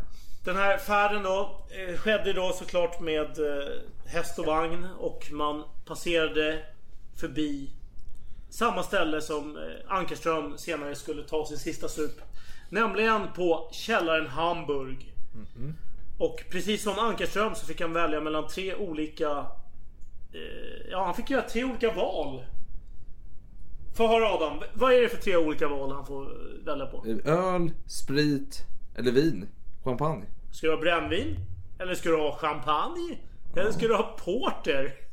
Den 0.45 0.55
här 0.55 0.77
färden 0.77 1.23
då 1.23 1.65
eh, 1.69 1.97
skedde 1.97 2.33
då 2.33 2.51
såklart 2.51 2.99
med 3.01 3.39
eh, 3.39 3.67
häst 4.05 4.39
och 4.39 4.45
vagn 4.45 4.87
och 4.99 5.27
man 5.31 5.63
passerade 5.85 6.63
förbi 7.19 7.69
samma 8.49 8.83
ställe 8.83 9.21
som 9.21 9.57
eh, 9.57 9.63
Ankarström 9.87 10.57
senare 10.57 10.95
skulle 10.95 11.23
ta 11.23 11.45
sin 11.45 11.57
sista 11.57 11.87
sup. 11.87 12.21
Nämligen 12.69 13.21
på 13.35 13.69
källaren 13.71 14.27
Hamburg. 14.27 15.13
Och 16.17 16.43
precis 16.51 16.83
som 16.83 16.99
Ankarström 16.99 17.55
så 17.55 17.65
fick 17.65 17.81
han 17.81 17.93
välja 17.93 18.21
mellan 18.21 18.47
tre 18.47 18.75
olika... 18.75 19.45
Eh, 20.37 20.91
ja, 20.91 21.05
han 21.05 21.15
fick 21.15 21.29
göra 21.29 21.41
tre 21.41 21.63
olika 21.63 21.91
val. 21.91 22.43
Få 23.97 24.07
höra 24.07 24.29
Adam, 24.29 24.61
vad 24.73 24.93
är 24.93 25.01
det 25.01 25.09
för 25.09 25.17
tre 25.17 25.37
olika 25.37 25.67
val 25.67 25.91
han 25.91 26.05
får 26.05 26.31
välja 26.65 26.85
på? 26.85 27.05
Öl, 27.25 27.71
sprit 27.87 28.65
eller 28.97 29.11
vin. 29.11 29.49
Champagne. 29.83 30.25
Ska 30.51 30.67
du 30.67 30.73
ha 30.73 30.79
brännvin? 30.81 31.35
Eller 31.79 31.95
ska 31.95 32.09
du 32.09 32.17
ha 32.17 32.37
champagne? 32.37 33.17
Eller 33.55 33.71
ska 33.71 33.87
du 33.87 33.95
ha 33.95 34.03
porter? 34.25 34.93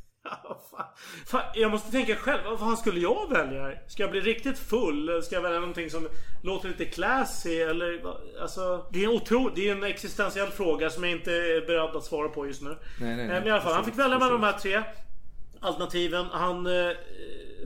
Ja, 0.44 0.60
fan. 0.70 0.86
Fan, 1.26 1.42
jag 1.54 1.70
måste 1.70 1.90
tänka 1.90 2.16
själv, 2.16 2.40
vad 2.44 2.58
fan 2.58 2.76
skulle 2.76 3.00
jag 3.00 3.30
välja? 3.30 3.78
Ska 3.86 4.02
jag 4.02 4.10
bli 4.10 4.20
riktigt 4.20 4.58
full? 4.58 5.08
Eller 5.08 5.20
ska 5.20 5.34
jag 5.34 5.42
välja 5.42 5.60
någonting 5.60 5.90
som 5.90 6.08
låter 6.42 6.68
lite 6.68 6.84
classy? 6.84 7.60
Eller, 7.60 8.02
alltså, 8.42 8.86
det, 8.92 9.04
är 9.04 9.08
en 9.08 9.16
otro, 9.16 9.50
det 9.54 9.68
är 9.68 9.72
en 9.76 9.84
existentiell 9.84 10.48
fråga 10.48 10.90
som 10.90 11.04
jag 11.04 11.12
inte 11.12 11.32
är 11.32 11.66
beredd 11.66 11.96
att 11.96 12.04
svara 12.04 12.28
på 12.28 12.46
just 12.46 12.62
nu. 12.62 12.68
Nej, 13.00 13.16
nej, 13.16 13.16
nej. 13.16 13.24
Eh, 13.24 13.32
Men 13.32 13.46
i 13.46 13.50
alla 13.50 13.60
fall, 13.62 13.72
han 13.72 13.84
fick 13.84 13.98
välja 13.98 14.18
mellan 14.18 14.32
de 14.40 14.42
här 14.42 14.52
tre 14.58 14.82
alternativen. 15.64 16.26
Han, 16.32 16.66
eh, 16.66 16.92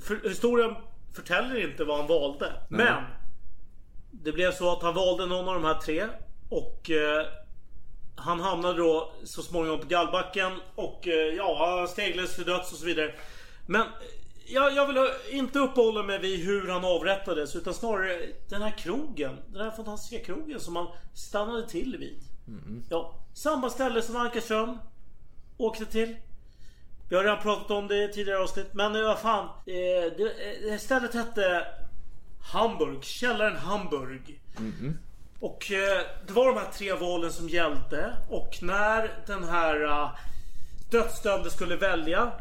för, 0.03 0.29
historien 0.29 0.75
förtäller 1.15 1.71
inte 1.71 1.85
vad 1.85 1.99
han 1.99 2.07
valde. 2.07 2.53
Men 2.69 3.05
det 4.11 4.33
blev 4.33 4.53
så 4.53 4.73
att 4.73 4.83
han 4.83 4.95
valde 4.95 5.27
någon 5.27 5.49
av 5.49 5.55
de 5.55 5.65
här 5.65 5.75
tre. 5.81 6.07
Och 6.49 6.91
eh, 6.91 7.27
han 8.17 8.41
hamnade 8.41 8.79
då 8.79 9.13
så 9.25 9.43
småningom 9.43 9.81
på 9.81 9.87
gallbacken. 9.87 10.53
Och 10.75 11.09
eh, 11.09 11.35
ja, 11.37 11.87
steglades 11.91 12.35
till 12.35 12.45
döds 12.45 12.73
och 12.73 12.79
så 12.79 12.87
vidare. 12.87 13.15
Men 13.67 13.81
eh, 13.81 13.89
jag, 14.47 14.75
jag 14.75 14.87
vill 14.87 15.11
inte 15.31 15.59
uppehålla 15.59 16.03
mig 16.03 16.19
vid 16.19 16.47
hur 16.47 16.69
han 16.69 16.85
avrättades. 16.85 17.57
Utan 17.57 17.75
snarare 17.75 18.21
den 18.49 18.63
här 18.63 18.79
krogen. 18.79 19.37
Den 19.47 19.65
här 19.65 19.71
fantastiska 19.71 20.25
krogen 20.25 20.61
som 20.61 20.77
han 20.77 20.87
stannade 21.15 21.69
till 21.69 21.97
vid. 21.99 22.23
Ja, 22.91 23.15
samma 23.35 23.71
ställe 23.71 24.03
som 24.03 24.17
Ankarsson 24.17 24.79
åkte 25.57 25.85
till. 25.85 26.17
Vi 27.09 27.17
har 27.17 27.23
redan 27.23 27.43
pratat 27.43 27.71
om 27.71 27.89
det 27.89 28.05
i 28.05 28.13
tidigare 28.13 28.43
avsnitt. 28.43 28.69
Men 28.73 28.97
eh, 28.97 29.03
vad 29.03 29.19
fan. 29.19 29.45
Eh, 29.45 30.13
det, 30.17 30.33
eh, 30.71 30.79
stället 30.79 31.15
hette 31.15 31.67
Hamburg. 32.53 33.05
Källaren 33.05 33.57
Hamburg. 33.57 34.41
Och 35.41 35.73
eh, 35.73 36.03
det 36.27 36.33
var 36.33 36.47
de 36.47 36.57
här 36.57 36.73
tre 36.73 36.93
valen 36.93 37.33
som 37.33 37.49
gällde. 37.49 38.17
Och 38.31 38.59
när 38.63 39.25
den 39.27 39.45
här 39.45 39.83
uh, 39.83 40.11
dödsdömde 40.91 41.51
skulle 41.51 41.77
välja. 41.77 42.33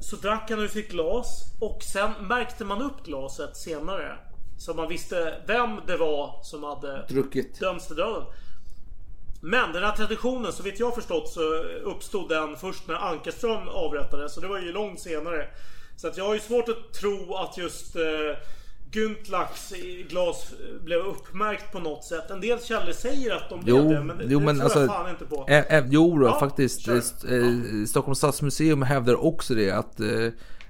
Så 0.00 0.16
drack 0.16 0.50
han 0.50 0.58
ur 0.60 0.68
sitt 0.68 0.90
glas. 0.90 1.54
Och 1.60 1.82
sen 1.82 2.10
märkte 2.20 2.64
man 2.64 2.82
upp 2.82 3.04
glaset 3.04 3.56
senare. 3.56 4.18
Så 4.58 4.74
man 4.74 4.88
visste 4.88 5.42
vem 5.46 5.80
det 5.86 5.96
var 5.96 6.40
som 6.42 6.64
hade 6.64 7.06
Druckit. 7.08 7.60
dömts 7.60 7.86
till 7.86 7.96
döden. 7.96 8.22
Men 9.46 9.72
den 9.72 9.82
här 9.82 9.92
traditionen, 9.92 10.52
så 10.52 10.62
vitt 10.62 10.80
jag 10.80 10.94
förstått 10.94 11.28
så 11.28 11.40
uppstod 11.84 12.28
den 12.28 12.56
först 12.56 12.88
när 12.88 12.94
Ankarström 12.94 13.68
avrättades. 13.68 14.34
Så 14.34 14.40
det 14.40 14.46
var 14.46 14.58
ju 14.58 14.72
långt 14.72 15.00
senare. 15.00 15.46
Så 15.96 16.08
att 16.08 16.16
jag 16.16 16.24
har 16.24 16.34
ju 16.34 16.40
svårt 16.40 16.68
att 16.68 16.92
tro 17.00 17.34
att 17.34 17.58
just 17.58 17.96
eh, 17.96 18.02
Güntlachs 18.92 19.72
glas 20.08 20.52
blev 20.84 21.00
uppmärkt 21.00 21.72
på 21.72 21.78
något 21.78 22.04
sätt. 22.04 22.30
En 22.30 22.40
del 22.40 22.58
källor 22.60 22.92
säger 22.92 23.34
att 23.34 23.48
de 23.50 23.60
blev 23.60 23.76
Jo, 23.76 23.92
det, 23.92 24.04
men 24.04 24.18
det, 24.18 24.24
jo 24.28 24.38
det 24.38 24.44
men 24.44 24.54
tror 24.56 24.64
alltså... 24.64 24.80
jag 24.80 24.88
fan 24.88 25.10
inte 25.10 25.24
på. 25.24 25.46
Ä, 25.48 25.64
ä, 25.68 25.86
jo 25.90 26.18
då, 26.18 26.26
Ja, 26.26 26.40
faktiskt. 26.40 26.80
kör. 26.80 26.96
Eh, 26.96 27.84
Stockholms 27.88 28.18
stadsmuseum 28.18 28.82
hävdar 28.82 29.24
också 29.24 29.54
det 29.54 29.70
att 29.70 30.00
eh, 30.00 30.28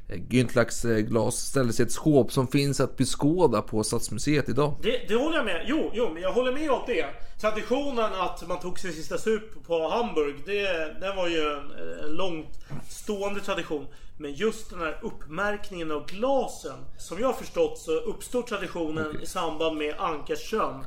Güntlachs 0.08 0.84
eh, 0.84 0.96
glas 0.96 1.36
ställdes 1.36 1.80
i 1.80 1.82
ett 1.82 1.92
skåp 1.92 2.32
som 2.32 2.48
finns 2.48 2.80
att 2.80 2.96
beskåda 2.96 3.62
på 3.62 3.84
Stadsmuseet 3.84 4.48
idag. 4.48 4.74
Det, 4.82 5.08
det 5.08 5.14
håller 5.14 5.36
jag 5.36 5.44
med. 5.44 5.64
Jo, 5.66 5.90
jo, 5.94 6.10
men 6.12 6.22
jag 6.22 6.32
håller 6.32 6.52
med 6.52 6.70
om 6.70 6.82
det. 6.86 7.06
Traditionen 7.40 8.12
att 8.12 8.48
man 8.48 8.60
tog 8.60 8.78
sin 8.78 8.92
sista 8.92 9.18
sup 9.18 9.66
på 9.66 9.88
Hamburg, 9.88 10.34
det, 10.46 10.62
det 11.00 11.12
var 11.16 11.28
ju 11.28 11.40
en, 11.40 11.70
en 12.04 12.16
långt 12.16 12.60
stående 12.88 13.40
tradition. 13.40 13.86
Men 14.18 14.32
just 14.32 14.70
den 14.70 14.80
här 14.80 14.98
uppmärkningen 15.02 15.90
av 15.90 16.06
glasen. 16.06 16.78
Som 16.98 17.20
jag 17.20 17.26
har 17.26 17.34
förstått 17.34 17.78
så 17.78 17.92
uppstod 17.92 18.46
traditionen 18.46 19.20
i 19.22 19.26
samband 19.26 19.78
med 19.78 19.94
Ankarsström. 19.98 20.84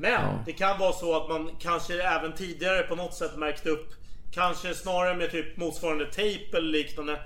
Men 0.00 0.38
det 0.46 0.52
kan 0.52 0.78
vara 0.78 0.92
så 0.92 1.16
att 1.16 1.28
man 1.28 1.50
kanske 1.60 2.02
även 2.02 2.32
tidigare 2.32 2.82
på 2.82 2.94
något 2.94 3.14
sätt 3.14 3.36
märkte 3.36 3.70
upp 3.70 3.94
Kanske 4.30 4.74
snarare 4.74 5.14
med 5.14 5.30
typ 5.30 5.56
motsvarande 5.56 6.06
tejp 6.06 6.56
eller 6.56 6.68
liknande 6.68 7.20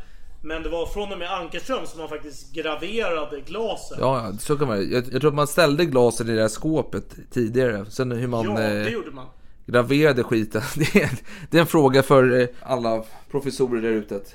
Men 0.44 0.62
det 0.62 0.68
var 0.68 0.86
från 0.86 1.12
och 1.12 1.18
med 1.18 1.32
Ankarström 1.32 1.86
som 1.86 2.00
man 2.00 2.08
faktiskt 2.08 2.52
graverade 2.52 3.40
glasen 3.40 3.98
Ja, 4.00 4.32
så 4.40 4.58
kan 4.58 4.68
man 4.68 4.90
jag, 4.90 5.04
jag 5.12 5.20
tror 5.20 5.28
att 5.28 5.34
man 5.34 5.46
ställde 5.46 5.84
glasen 5.84 6.28
i 6.28 6.34
det 6.34 6.40
här 6.40 6.48
skåpet 6.48 7.16
tidigare. 7.30 7.86
Sen 7.90 8.12
hur 8.12 8.26
man 8.26 8.44
Ja, 8.44 8.60
det 8.60 8.80
eh, 8.80 8.88
gjorde 8.88 9.10
man 9.10 9.26
graverade 9.66 10.22
skiten. 10.22 10.62
Det 10.76 11.02
är, 11.02 11.10
det 11.50 11.56
är 11.56 11.60
en 11.60 11.66
fråga 11.66 12.02
för 12.02 12.40
eh, 12.40 12.48
alla 12.60 13.04
professorer 13.30 13.82
där 13.82 13.88
ute 13.88 14.16
att 14.16 14.34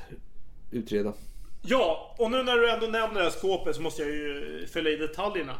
utreda. 0.71 1.13
Ja, 1.61 2.15
och 2.17 2.31
nu 2.31 2.43
när 2.43 2.55
du 2.55 2.71
ändå 2.71 2.87
nämner 2.87 3.15
det 3.15 3.23
här 3.23 3.29
skåpet 3.29 3.75
så 3.75 3.81
måste 3.81 4.01
jag 4.01 4.11
ju 4.11 4.67
fylla 4.73 4.89
i 4.89 4.95
detaljerna. 4.95 5.53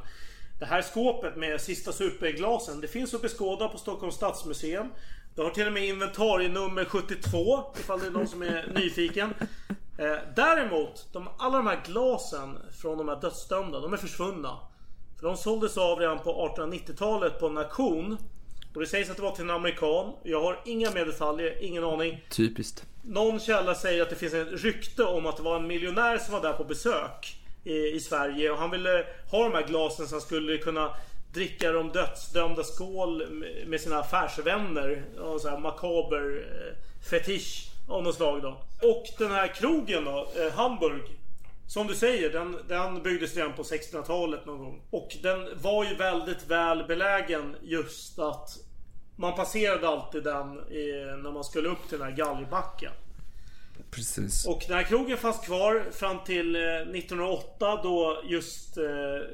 Det 0.60 0.66
här 0.66 0.82
skåpet 0.82 1.36
med 1.36 1.62
sista 1.62 1.92
superglasen, 1.92 2.82
det 2.82 2.88
finns 2.88 3.14
att 3.14 3.22
beskåda 3.22 3.68
på 3.68 3.78
Stockholms 3.78 4.16
stadsmuseum. 4.16 4.88
Det 5.36 5.42
har 5.42 5.50
till 5.50 5.68
och 5.68 5.74
med 5.74 5.86
inventarienummer 5.86 6.86
72, 6.86 7.64
ifall 7.80 8.00
det 8.00 8.08
är 8.08 8.12
någon 8.12 8.28
som 8.28 8.42
är 8.42 8.72
nyfiken. 8.76 9.34
Eh, 9.98 10.18
däremot, 10.36 11.08
de, 11.14 11.30
alla 11.38 11.58
de 11.58 11.68
här 11.68 11.82
glasen 11.86 12.58
från 12.82 12.98
de 12.98 13.08
här 13.08 13.16
dödsdömda, 13.22 13.80
de 13.80 13.94
är 13.94 13.98
försvunna. 13.98 14.60
För 15.20 15.28
de 15.28 15.38
såldes 15.38 15.78
av 15.78 16.00
redan 16.00 16.20
på 16.20 16.54
1890-talet 16.58 17.40
på 17.40 17.48
en 17.48 17.58
auktion. 17.58 18.18
Och 18.76 18.82
det 18.82 18.88
sägs 18.88 19.10
att 19.10 19.16
det 19.18 19.24
var 19.24 19.32
till 19.32 19.44
en 19.44 19.50
amerikan. 19.50 20.14
Jag 20.24 20.42
har 20.42 20.60
inga 20.66 20.92
mer 20.92 21.06
detaljer, 21.06 21.64
ingen 21.64 21.84
aning. 21.84 22.26
Typiskt. 22.30 22.86
Någon 23.04 23.40
källa 23.40 23.76
säger 23.76 24.02
att 24.02 24.10
det 24.10 24.16
finns 24.16 24.34
ett 24.34 24.48
rykte 24.64 25.04
om 25.04 25.26
att 25.26 25.38
det 25.38 25.44
var 25.44 25.56
en 25.56 25.68
miljonär 25.68 26.18
som 26.18 26.34
var 26.34 26.42
där 26.42 26.54
på 26.54 26.64
besök 26.64 27.38
i, 27.64 27.74
i 27.88 28.00
Sverige 28.00 28.52
och 28.52 28.58
han 28.58 28.72
ville 28.72 29.06
ha 29.32 29.44
de 29.44 29.54
här 29.54 29.68
glasen 29.68 30.08
så 30.08 30.16
han 30.16 30.22
skulle 30.22 30.58
kunna 30.58 30.90
dricka 31.34 31.72
de 31.72 31.90
dödsdömda 31.92 32.64
skål 32.64 33.24
med- 33.68 33.82
sina 33.82 34.00
affärsvänner. 34.00 35.04
Och 35.20 35.42
så 35.42 35.50
här 35.50 35.58
makaber 35.58 36.46
eh, 36.52 37.04
fetisch 37.10 37.70
av 37.88 38.04
något 38.04 38.16
slag 38.16 38.42
då. 38.42 38.62
Och 38.82 39.06
den 39.18 39.32
här 39.32 39.48
krogen 39.48 40.06
då, 40.06 40.28
eh, 40.36 40.54
Hamburg. 40.54 41.02
Som 41.68 41.88
du 41.88 41.96
säger, 41.96 42.30
den, 42.30 42.58
den 42.68 43.04
byggdes 43.04 43.36
redan 43.36 43.54
på 43.54 43.64
1600-talet 43.64 44.46
någon 44.46 44.60
gång. 44.60 44.82
Och 44.90 45.18
den 45.24 45.50
var 45.62 45.86
ju 45.86 45.96
väldigt 45.96 46.48
väl 46.48 46.84
belägen 46.88 47.56
just 47.62 48.20
att 48.20 48.50
man 49.16 49.36
passerade 49.36 49.88
alltid 49.88 50.24
den 50.24 50.72
i, 50.72 50.92
när 51.24 51.32
man 51.32 51.44
skulle 51.44 51.70
upp 51.70 51.90
till 51.90 52.00
den 52.00 52.08
här 52.08 52.16
galgbacken. 52.16 52.92
Precis. 53.92 54.48
Och 54.48 54.64
den 54.68 54.78
här 54.78 54.84
krogen 54.84 55.18
fanns 55.18 55.40
kvar 55.40 55.86
fram 55.92 56.18
till 56.26 56.56
eh, 56.56 56.62
1908 56.62 57.80
då 57.84 58.22
just 58.26 58.78
eh, 58.78 58.84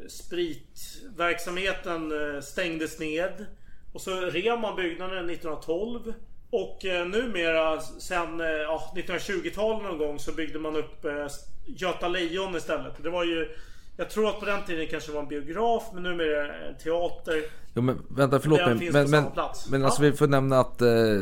spritverksamheten 0.10 2.12
eh, 2.12 2.42
stängdes 2.42 3.00
ned. 3.00 3.46
Och 3.94 4.02
så 4.02 4.22
rev 4.22 4.60
man 4.60 4.76
byggnaden 4.76 5.30
1912. 5.30 6.14
Och 6.56 6.86
eh, 6.86 7.08
numera 7.08 7.82
sen 7.82 8.40
eh, 8.42 8.48
ja, 8.48 8.94
1920-talet 8.96 9.84
någon 9.84 9.98
gång 9.98 10.20
så 10.20 10.32
byggde 10.32 10.60
man 10.60 10.76
upp 10.76 11.06
eh, 11.06 11.28
Göta 11.66 12.08
Lejon 12.08 12.56
istället. 12.56 12.94
Det 13.04 13.10
var 13.10 13.24
ju 13.24 13.50
jag 13.98 14.10
tror 14.10 14.30
att 14.30 14.40
på 14.40 14.46
den 14.46 14.64
tiden 14.66 14.88
kanske 14.92 15.12
det 15.12 15.16
var 15.16 15.22
en 15.22 15.28
biograf 15.28 15.84
men 15.94 16.04
numera 16.04 16.48
är 16.48 16.74
det 16.78 16.84
teater. 16.84 17.44
Jo 17.76 17.82
men 17.82 18.02
vänta, 18.10 18.40
förlåt 18.40 18.60
Den 18.60 18.80
finns 18.80 18.94
men, 18.94 19.10
men, 19.12 19.24
men 19.72 19.86
alltså 19.86 20.04
Ja. 20.06 20.12
vi 20.12 20.18
får 20.18 20.28
nämna 20.28 20.60
att 20.60 20.82
eh, 20.82 21.22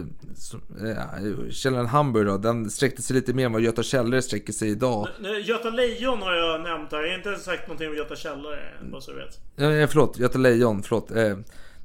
källaren 1.49 1.86
Hamburg 1.86 2.25
då, 2.27 2.38
den 2.38 2.69
sträckte 2.69 3.01
sig 3.01 3.15
lite 3.15 3.34
mer 3.34 3.45
än 3.45 3.53
vad 3.53 3.61
Göta 3.61 3.84
källare 3.84 4.21
sträcker 4.21 4.53
sig 4.53 4.69
idag. 4.69 5.07
Nu, 5.19 5.39
Göta 5.39 5.69
Lejon 5.69 6.21
har 6.21 6.34
jag 6.34 6.61
nämnt 6.61 6.91
här. 6.91 7.01
Jag 7.01 7.09
har 7.09 7.17
inte 7.17 7.36
sagt 7.36 7.67
någonting 7.67 7.89
om 7.89 7.95
Göta 7.95 8.15
Källare 8.15 8.59
bara 8.91 9.01
så 9.01 9.11
du 9.11 9.17
vet. 9.17 9.39
Ja, 9.55 9.88
förlåt, 9.88 10.19
Göta 10.19 10.38
Lejon, 10.38 10.84
förlåt. 10.84 11.11
Eh, 11.11 11.15
nej 11.17 11.36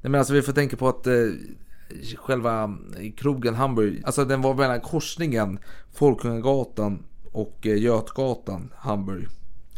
men 0.00 0.14
alltså 0.14 0.32
vi 0.34 0.42
får 0.42 0.52
tänka 0.52 0.76
på 0.76 0.88
att 0.88 1.06
eh, 1.06 1.12
själva 2.18 2.78
krogen 3.16 3.54
Hamburg, 3.54 4.02
alltså 4.04 4.24
den 4.24 4.42
var 4.42 4.54
mellan 4.54 4.80
korsningen 4.80 5.58
Folkungagatan 5.94 7.02
och 7.32 7.66
eh, 7.66 7.78
Götgatan 7.82 8.72
Hamburg. 8.76 9.28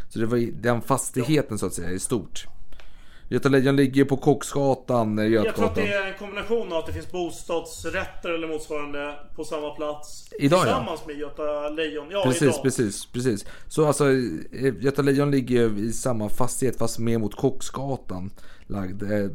Så 0.09 0.19
det 0.19 0.27
var 0.27 0.63
den 0.63 0.83
fastigheten 0.83 1.59
så 1.59 1.67
att 1.67 1.75
säga 1.75 1.91
i 1.91 1.99
stort. 1.99 2.47
Göta 3.31 3.49
Lejon 3.49 3.77
ligger 3.77 4.05
på 4.05 4.17
Koksgatan, 4.17 5.19
eh, 5.19 5.25
Jag 5.25 5.43
tror 5.43 5.51
att 5.51 5.77
Götgatan. 5.77 5.85
det 5.85 5.93
är 5.95 6.13
en 6.13 6.19
kombination 6.19 6.73
av 6.73 6.79
att 6.79 6.87
det 6.87 6.93
finns 6.93 7.13
bostadsrätter 7.13 8.29
eller 8.29 8.49
motsvarande 8.49 9.15
på 9.37 9.45
samma 9.45 9.71
plats. 9.71 10.29
Idag, 10.39 10.59
ja. 10.59 10.63
Tillsammans 10.65 11.07
med 11.07 11.17
Göta 11.19 11.69
Lejon. 11.69 12.07
Ja, 12.11 12.23
Precis, 12.25 12.43
idag. 12.43 12.63
precis, 12.63 13.07
precis. 13.07 13.45
Så 13.69 13.87
alltså 13.87 14.05
eh, 14.11 14.75
Göta 14.81 15.03
Lejon 15.03 15.31
ligger 15.31 15.79
i 15.79 15.93
samma 15.93 16.29
fastighet 16.29 16.79
fast 16.79 16.99
mer 16.99 17.19
mot 17.19 17.35
Koksgatan 17.37 18.31
lagd. 18.69 19.03
Eh, 19.03 19.31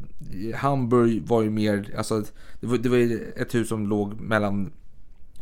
Hamburg 0.56 1.28
var 1.28 1.42
ju 1.42 1.50
mer, 1.50 1.94
alltså 1.98 2.24
det 2.60 2.68
var, 2.68 2.78
det 2.78 2.90
var 2.90 2.98
ju 2.98 3.34
ett 3.36 3.56
hus 3.56 3.70
som 3.70 3.88
låg 3.88 4.22
mellan 4.22 4.72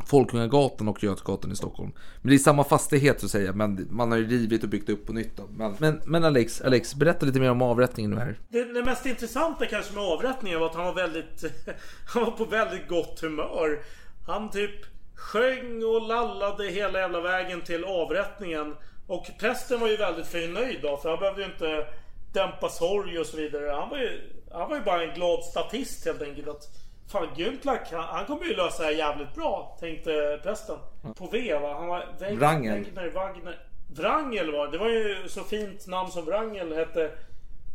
Folkungagatan 0.05 0.87
och 0.87 1.03
Götgatan 1.03 1.51
i 1.51 1.55
Stockholm. 1.55 1.91
Men 2.21 2.29
det 2.29 2.35
är 2.35 2.39
samma 2.39 2.63
fastighet 2.63 3.19
så 3.19 3.25
att 3.25 3.31
säga, 3.31 3.53
men 3.53 3.87
man 3.89 4.11
har 4.11 4.17
ju 4.17 4.27
rivit 4.27 4.63
och 4.63 4.69
byggt 4.69 4.89
upp 4.89 5.05
på 5.05 5.13
nytt. 5.13 5.37
då. 5.37 5.43
Men, 5.57 5.75
men, 5.79 6.01
men 6.05 6.23
Alex, 6.23 6.61
Alex, 6.61 6.95
berätta 6.95 7.25
lite 7.25 7.39
mer 7.39 7.51
om 7.51 7.61
avrättningen 7.61 8.11
nu 8.11 8.17
här. 8.17 8.39
Det, 8.49 8.73
det 8.73 8.83
mest 8.83 9.05
intressanta 9.05 9.65
kanske 9.65 9.93
med 9.93 10.03
avrättningen 10.03 10.59
var 10.59 10.67
att 10.67 10.75
han 10.75 10.85
var 10.85 10.93
väldigt... 10.93 11.43
han 12.13 12.23
var 12.23 12.31
på 12.31 12.45
väldigt 12.45 12.87
gott 12.87 13.19
humör. 13.19 13.79
Han 14.27 14.49
typ 14.49 14.85
sjöng 15.15 15.83
och 15.83 16.07
lallade 16.07 16.67
hela 16.67 16.99
jävla 16.99 17.21
vägen 17.21 17.61
till 17.61 17.83
avrättningen. 17.83 18.75
Och 19.07 19.25
prästen 19.39 19.79
var 19.79 19.87
ju 19.87 19.97
väldigt 19.97 20.27
förnöjd 20.27 20.79
då, 20.81 20.97
för 20.97 21.09
han 21.09 21.19
behövde 21.19 21.41
ju 21.41 21.47
inte 21.47 21.85
dämpa 22.33 22.69
sorg 22.69 23.19
och 23.19 23.25
så 23.25 23.37
vidare. 23.37 23.71
Han 23.71 23.89
var 23.89 23.97
ju, 23.97 24.21
han 24.51 24.69
var 24.69 24.75
ju 24.75 24.83
bara 24.83 25.03
en 25.03 25.13
glad 25.13 25.43
statist 25.43 26.05
helt 26.05 26.21
enkelt. 26.21 26.47
Att 26.47 26.63
Fan 27.11 27.27
Güntlach, 27.35 27.91
han, 27.91 28.03
han 28.03 28.25
kommer 28.25 28.45
ju 28.45 28.55
lösa 28.55 28.83
det 28.83 28.85
här 28.89 28.95
jävligt 28.95 29.35
bra, 29.35 29.77
tänkte 29.79 30.39
prästen. 30.43 30.77
På 31.17 31.27
V 31.27 31.53
va? 31.61 31.73
Han 31.73 31.87
var 31.87 32.05
Weg- 32.19 32.35
Wrangel. 32.37 32.83
Wegner, 32.83 33.09
Wagner. 33.09 33.59
Wrangel 33.95 34.51
var 34.51 34.65
det. 34.65 34.71
Det 34.71 34.77
var 34.77 34.89
ju 34.89 35.29
så 35.29 35.43
fint 35.43 35.87
namn 35.87 36.11
som 36.11 36.25
Wrangel 36.25 36.75
hette, 36.75 37.11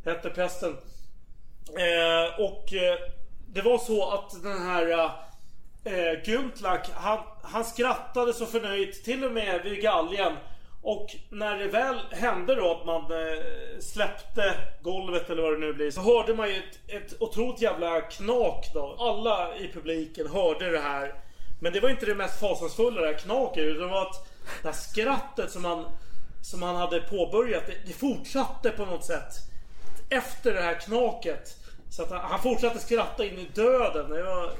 hette 0.05 0.31
prästen. 0.31 0.77
Eh, 1.69 2.41
och 2.45 2.73
eh, 2.75 2.99
det 3.49 3.63
var 3.63 3.79
så 3.79 4.11
att 4.11 4.43
den 4.43 4.63
här 4.63 4.91
eh, 5.85 6.23
Güntlach, 6.25 6.91
han, 6.95 7.19
han 7.43 7.65
skrattade 7.65 8.33
så 8.35 8.47
förnöjt 8.47 9.05
till 9.05 9.25
och 9.25 9.33
med 9.33 9.63
vid 9.63 9.83
galgen. 9.83 10.33
Och 10.87 11.16
när 11.30 11.59
det 11.59 11.66
väl 11.66 12.01
hände 12.11 12.55
då 12.55 12.70
att 12.70 12.87
man 12.87 13.03
eh, 13.03 13.80
släppte 13.80 14.55
golvet 14.82 15.30
eller 15.30 15.43
vad 15.43 15.53
det 15.53 15.59
nu 15.59 15.72
blir 15.72 15.91
så 15.91 16.01
hörde 16.01 16.34
man 16.34 16.49
ju 16.49 16.55
ett, 16.57 16.78
ett 16.89 17.22
otroligt 17.22 17.61
jävla 17.61 18.01
knak 18.01 18.70
då. 18.74 18.97
Alla 18.99 19.57
i 19.57 19.72
publiken 19.72 20.26
hörde 20.26 20.70
det 20.70 20.78
här. 20.78 21.14
Men 21.61 21.72
det 21.72 21.80
var 21.80 21.89
inte 21.89 22.07
det 22.07 22.14
mest 22.14 22.41
fasansfulla 22.41 23.01
det 23.01 23.07
här 23.07 23.18
knaket 23.18 23.64
utan 23.64 23.82
det 23.82 23.89
var 23.89 24.03
att 24.03 24.28
det 24.62 24.68
här 24.68 24.74
skrattet 24.74 25.51
som 25.51 25.64
han, 25.64 25.84
som 26.43 26.62
han 26.62 26.76
hade 26.76 27.01
påbörjat, 27.01 27.66
det, 27.66 27.74
det 27.87 27.93
fortsatte 27.93 28.70
på 28.70 28.84
något 28.84 29.05
sätt. 29.05 29.34
Efter 30.11 30.55
det 30.55 30.62
här 30.62 30.80
knaket. 30.80 31.57
Så 31.91 32.03
att 32.03 32.11
han, 32.11 32.20
han 32.20 32.43
fortsatte 32.43 32.78
skratta 32.78 33.24
in 33.24 33.39
i 33.39 33.49
döden. 33.55 34.11
Det 34.11 34.22
var 34.22 34.51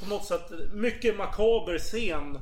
på 0.00 0.06
något 0.08 0.24
sätt 0.24 0.50
mycket 0.72 1.16
makaber 1.16 1.78
scen. 1.78 2.38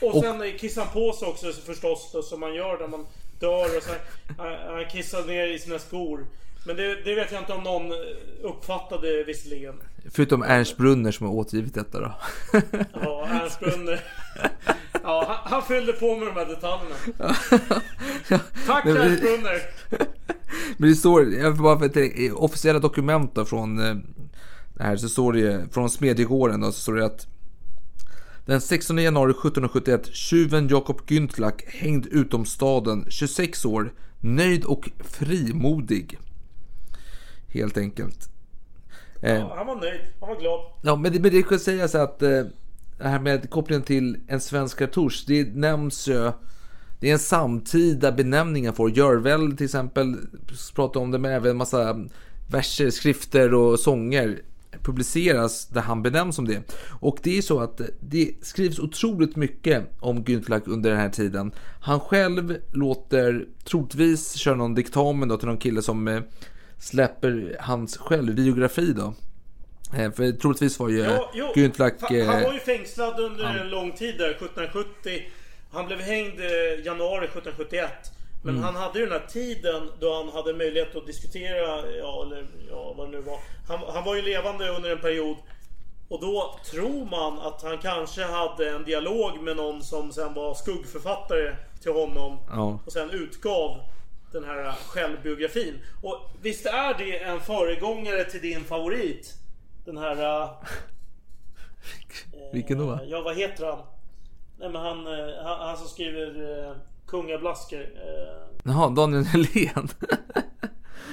Och, 0.00 0.14
Och- 0.16 0.22
sen 0.24 0.58
kissade 0.58 0.86
han 0.86 0.94
på 0.94 1.12
sig 1.12 1.28
också 1.28 1.52
förstås 1.52 2.10
då, 2.12 2.22
som 2.22 2.40
man 2.40 2.54
gör 2.54 2.78
när 2.78 2.88
man 2.88 3.06
dör 3.40 3.76
och 3.76 3.82
så 3.82 3.90
han, 4.38 4.84
kissade 4.92 5.26
ner 5.26 5.46
i 5.48 5.58
sina 5.58 5.78
skor. 5.78 6.26
Men 6.66 6.76
det, 6.76 7.04
det 7.04 7.14
vet 7.14 7.32
jag 7.32 7.40
inte 7.42 7.52
om 7.52 7.62
någon 7.62 7.92
uppfattade 8.42 9.24
visserligen. 9.24 9.74
Förutom 10.10 10.42
Ernst 10.42 10.76
Brunner 10.76 11.12
som 11.12 11.26
har 11.26 11.34
återgivit 11.34 11.74
detta 11.74 12.00
då. 12.00 12.12
Ja, 12.92 13.26
Ernst 13.26 13.60
Brunner. 13.60 14.00
Ja, 15.02 15.24
han, 15.28 15.52
han 15.52 15.62
fyllde 15.62 15.92
på 15.92 16.16
med 16.16 16.26
de 16.28 16.32
här 16.34 16.46
detaljerna. 16.46 16.94
Tack 18.66 18.84
Nej, 18.84 18.94
men- 18.94 19.02
Ernst 19.02 19.22
Brunner. 19.22 19.62
Men 20.76 20.88
det 20.88 20.94
står, 20.94 21.32
jag 21.32 21.56
får 21.56 21.62
bara 21.62 21.78
för 21.78 21.98
är 21.98 22.42
officiella 22.42 22.78
dokument 22.78 23.34
då 23.34 23.44
från 23.44 23.78
eh, 23.88 23.94
det 24.74 24.82
här 24.82 24.96
så 24.96 25.08
står 25.08 25.32
det 25.32 25.72
från 25.74 25.90
Smedjegården 25.90 26.60
då 26.60 26.72
så 26.72 26.80
står 26.80 26.94
det 26.94 27.04
att 27.06 27.26
den 28.46 28.60
16 28.60 28.98
januari 28.98 29.30
1771 29.30 30.14
tjuven 30.14 30.68
Jakob 30.68 31.06
Güntlach 31.06 31.64
hängd 31.66 32.06
utom 32.06 32.44
staden 32.44 33.06
26 33.08 33.64
år 33.64 33.92
nöjd 34.20 34.64
och 34.64 34.90
frimodig. 35.04 36.18
Helt 37.48 37.76
enkelt. 37.78 38.28
Eh, 39.22 39.34
Ja, 39.34 39.54
han 39.56 39.66
var 39.66 39.76
nöjd. 39.76 40.00
Han 40.20 40.28
var 40.28 40.40
glad. 40.40 40.60
Ja, 40.82 40.96
men 40.96 41.12
det, 41.12 41.20
men 41.20 41.30
det 41.30 41.42
kan 41.42 41.58
sägas 41.58 41.94
att 41.94 42.22
eh, 42.22 42.42
det 42.98 43.08
här 43.08 43.20
med 43.20 43.50
kopplingen 43.50 43.82
till 43.82 44.16
en 44.28 44.40
svensk 44.40 44.78
kartusch, 44.78 45.24
det 45.26 45.54
nämns 45.56 46.08
ju. 46.08 46.32
Det 47.00 47.08
är 47.08 47.12
en 47.12 47.18
samtida 47.18 48.12
benämning 48.12 48.66
han 48.66 48.74
får. 48.74 48.90
Görvel 48.90 49.56
till 49.56 49.64
exempel 49.64 50.16
pratar 50.74 51.00
om 51.00 51.10
det, 51.10 51.18
men 51.18 51.32
även 51.32 51.50
en 51.50 51.56
massa 51.56 52.06
verser, 52.50 52.90
skrifter 52.90 53.54
och 53.54 53.80
sånger 53.80 54.42
publiceras 54.82 55.66
där 55.66 55.80
han 55.80 56.02
benämns 56.02 56.36
som 56.36 56.48
det. 56.48 56.72
Och 57.00 57.18
det 57.22 57.38
är 57.38 57.42
så 57.42 57.60
att 57.60 57.80
det 58.00 58.34
skrivs 58.42 58.78
otroligt 58.78 59.36
mycket 59.36 59.84
om 60.00 60.24
Güntlach 60.24 60.62
under 60.66 60.90
den 60.90 60.98
här 60.98 61.10
tiden. 61.10 61.52
Han 61.80 62.00
själv 62.00 62.56
låter 62.72 63.46
troligtvis 63.64 64.34
köra 64.34 64.54
någon 64.54 64.74
diktamen 64.74 65.28
då 65.28 65.36
till 65.36 65.48
någon 65.48 65.58
kille 65.58 65.82
som 65.82 66.08
eh, 66.08 66.20
släpper 66.78 67.56
hans 67.60 67.96
självbiografi 67.96 68.92
då. 68.92 69.14
Eh, 69.96 70.12
För 70.12 70.32
troligtvis 70.32 70.78
var 70.78 70.88
ju 70.88 70.98
Ja, 70.98 71.30
jo, 71.34 71.46
Han 71.56 72.16
eh, 72.16 72.42
var 72.42 72.52
ju 72.52 72.58
fängslad 72.58 73.20
under 73.20 73.44
en 73.44 73.68
lång 73.68 73.92
tid 73.92 74.18
där, 74.18 74.30
1770. 74.30 75.22
Han 75.72 75.86
blev 75.86 76.00
hängd 76.00 76.40
eh, 76.40 76.84
januari 76.86 77.24
1771. 77.24 77.90
Men 78.44 78.54
Mm. 78.54 78.64
han 78.64 78.76
hade 78.76 78.98
ju 78.98 79.06
den 79.06 79.20
här 79.20 79.26
tiden 79.26 79.90
då 80.00 80.14
han 80.14 80.28
hade 80.28 80.52
möjlighet 80.54 80.96
att 80.96 81.06
diskutera, 81.06 81.90
ja 81.90 82.22
eller 82.22 82.46
ja, 82.70 82.94
vad 82.96 83.06
det 83.06 83.10
nu 83.18 83.22
var. 83.22 83.38
Han, 83.68 83.78
han 83.94 84.04
var 84.04 84.14
ju 84.14 84.22
levande 84.22 84.68
under 84.68 84.90
en 84.90 85.00
period. 85.00 85.36
Och 86.08 86.20
då 86.20 86.58
tror 86.70 87.04
man 87.04 87.38
att 87.38 87.62
han 87.62 87.78
kanske 87.78 88.24
hade 88.24 88.70
en 88.70 88.84
dialog 88.84 89.40
med 89.42 89.56
någon 89.56 89.82
som 89.82 90.12
sen 90.12 90.34
var 90.34 90.54
skuggförfattare 90.54 91.56
till 91.82 91.92
honom. 91.92 92.38
Ja. 92.48 92.78
Och 92.86 92.92
sen 92.92 93.10
utgav 93.10 93.80
den 94.32 94.44
här 94.44 94.72
självbiografin. 94.72 95.78
Och 96.02 96.16
visst 96.42 96.66
är 96.66 96.94
det 96.98 97.18
en 97.18 97.40
föregångare 97.40 98.24
till 98.24 98.40
din 98.40 98.64
favorit? 98.64 99.34
Den 99.84 99.98
här... 99.98 100.42
eh, 100.42 100.50
Vilken 102.52 102.78
då? 102.78 102.98
Ja, 103.06 103.20
vad 103.22 103.36
heter 103.36 103.66
han? 103.66 103.78
Nej 104.58 104.68
men 104.68 104.82
han, 104.82 105.06
eh, 105.06 105.34
han, 105.44 105.68
han 105.68 105.76
som 105.76 105.88
skriver 105.88 106.40
uh, 106.40 106.76
Kungablaskor. 107.20 107.78
eh. 107.80 108.62
Jaha, 108.64 108.88
Daniel 108.90 109.24
Helén. 109.24 109.88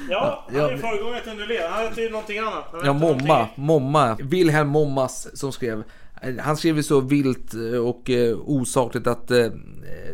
ja, 0.09 0.45
han 0.47 0.55
är 0.59 0.77
föregångare 0.77 1.21
till 1.23 1.33
Nylén. 1.33 1.71
Han 1.71 1.83
heter 1.83 2.01
ju 2.01 2.09
någonting 2.09 2.37
annat. 2.39 2.65
Ja, 2.83 2.93
Momma. 2.93 3.47
Momma. 3.55 4.17
Wilhelm 4.21 4.67
Mommas 4.67 5.37
som 5.39 5.51
skrev. 5.51 5.83
eh, 6.21 6.35
Han 6.39 6.57
skrev 6.57 6.77
ju 6.77 6.83
så 6.83 6.99
vilt 6.99 7.53
eh, 7.53 7.79
och 7.87 8.09
eh, 8.09 8.37
osakligt 8.45 9.07
att 9.07 9.31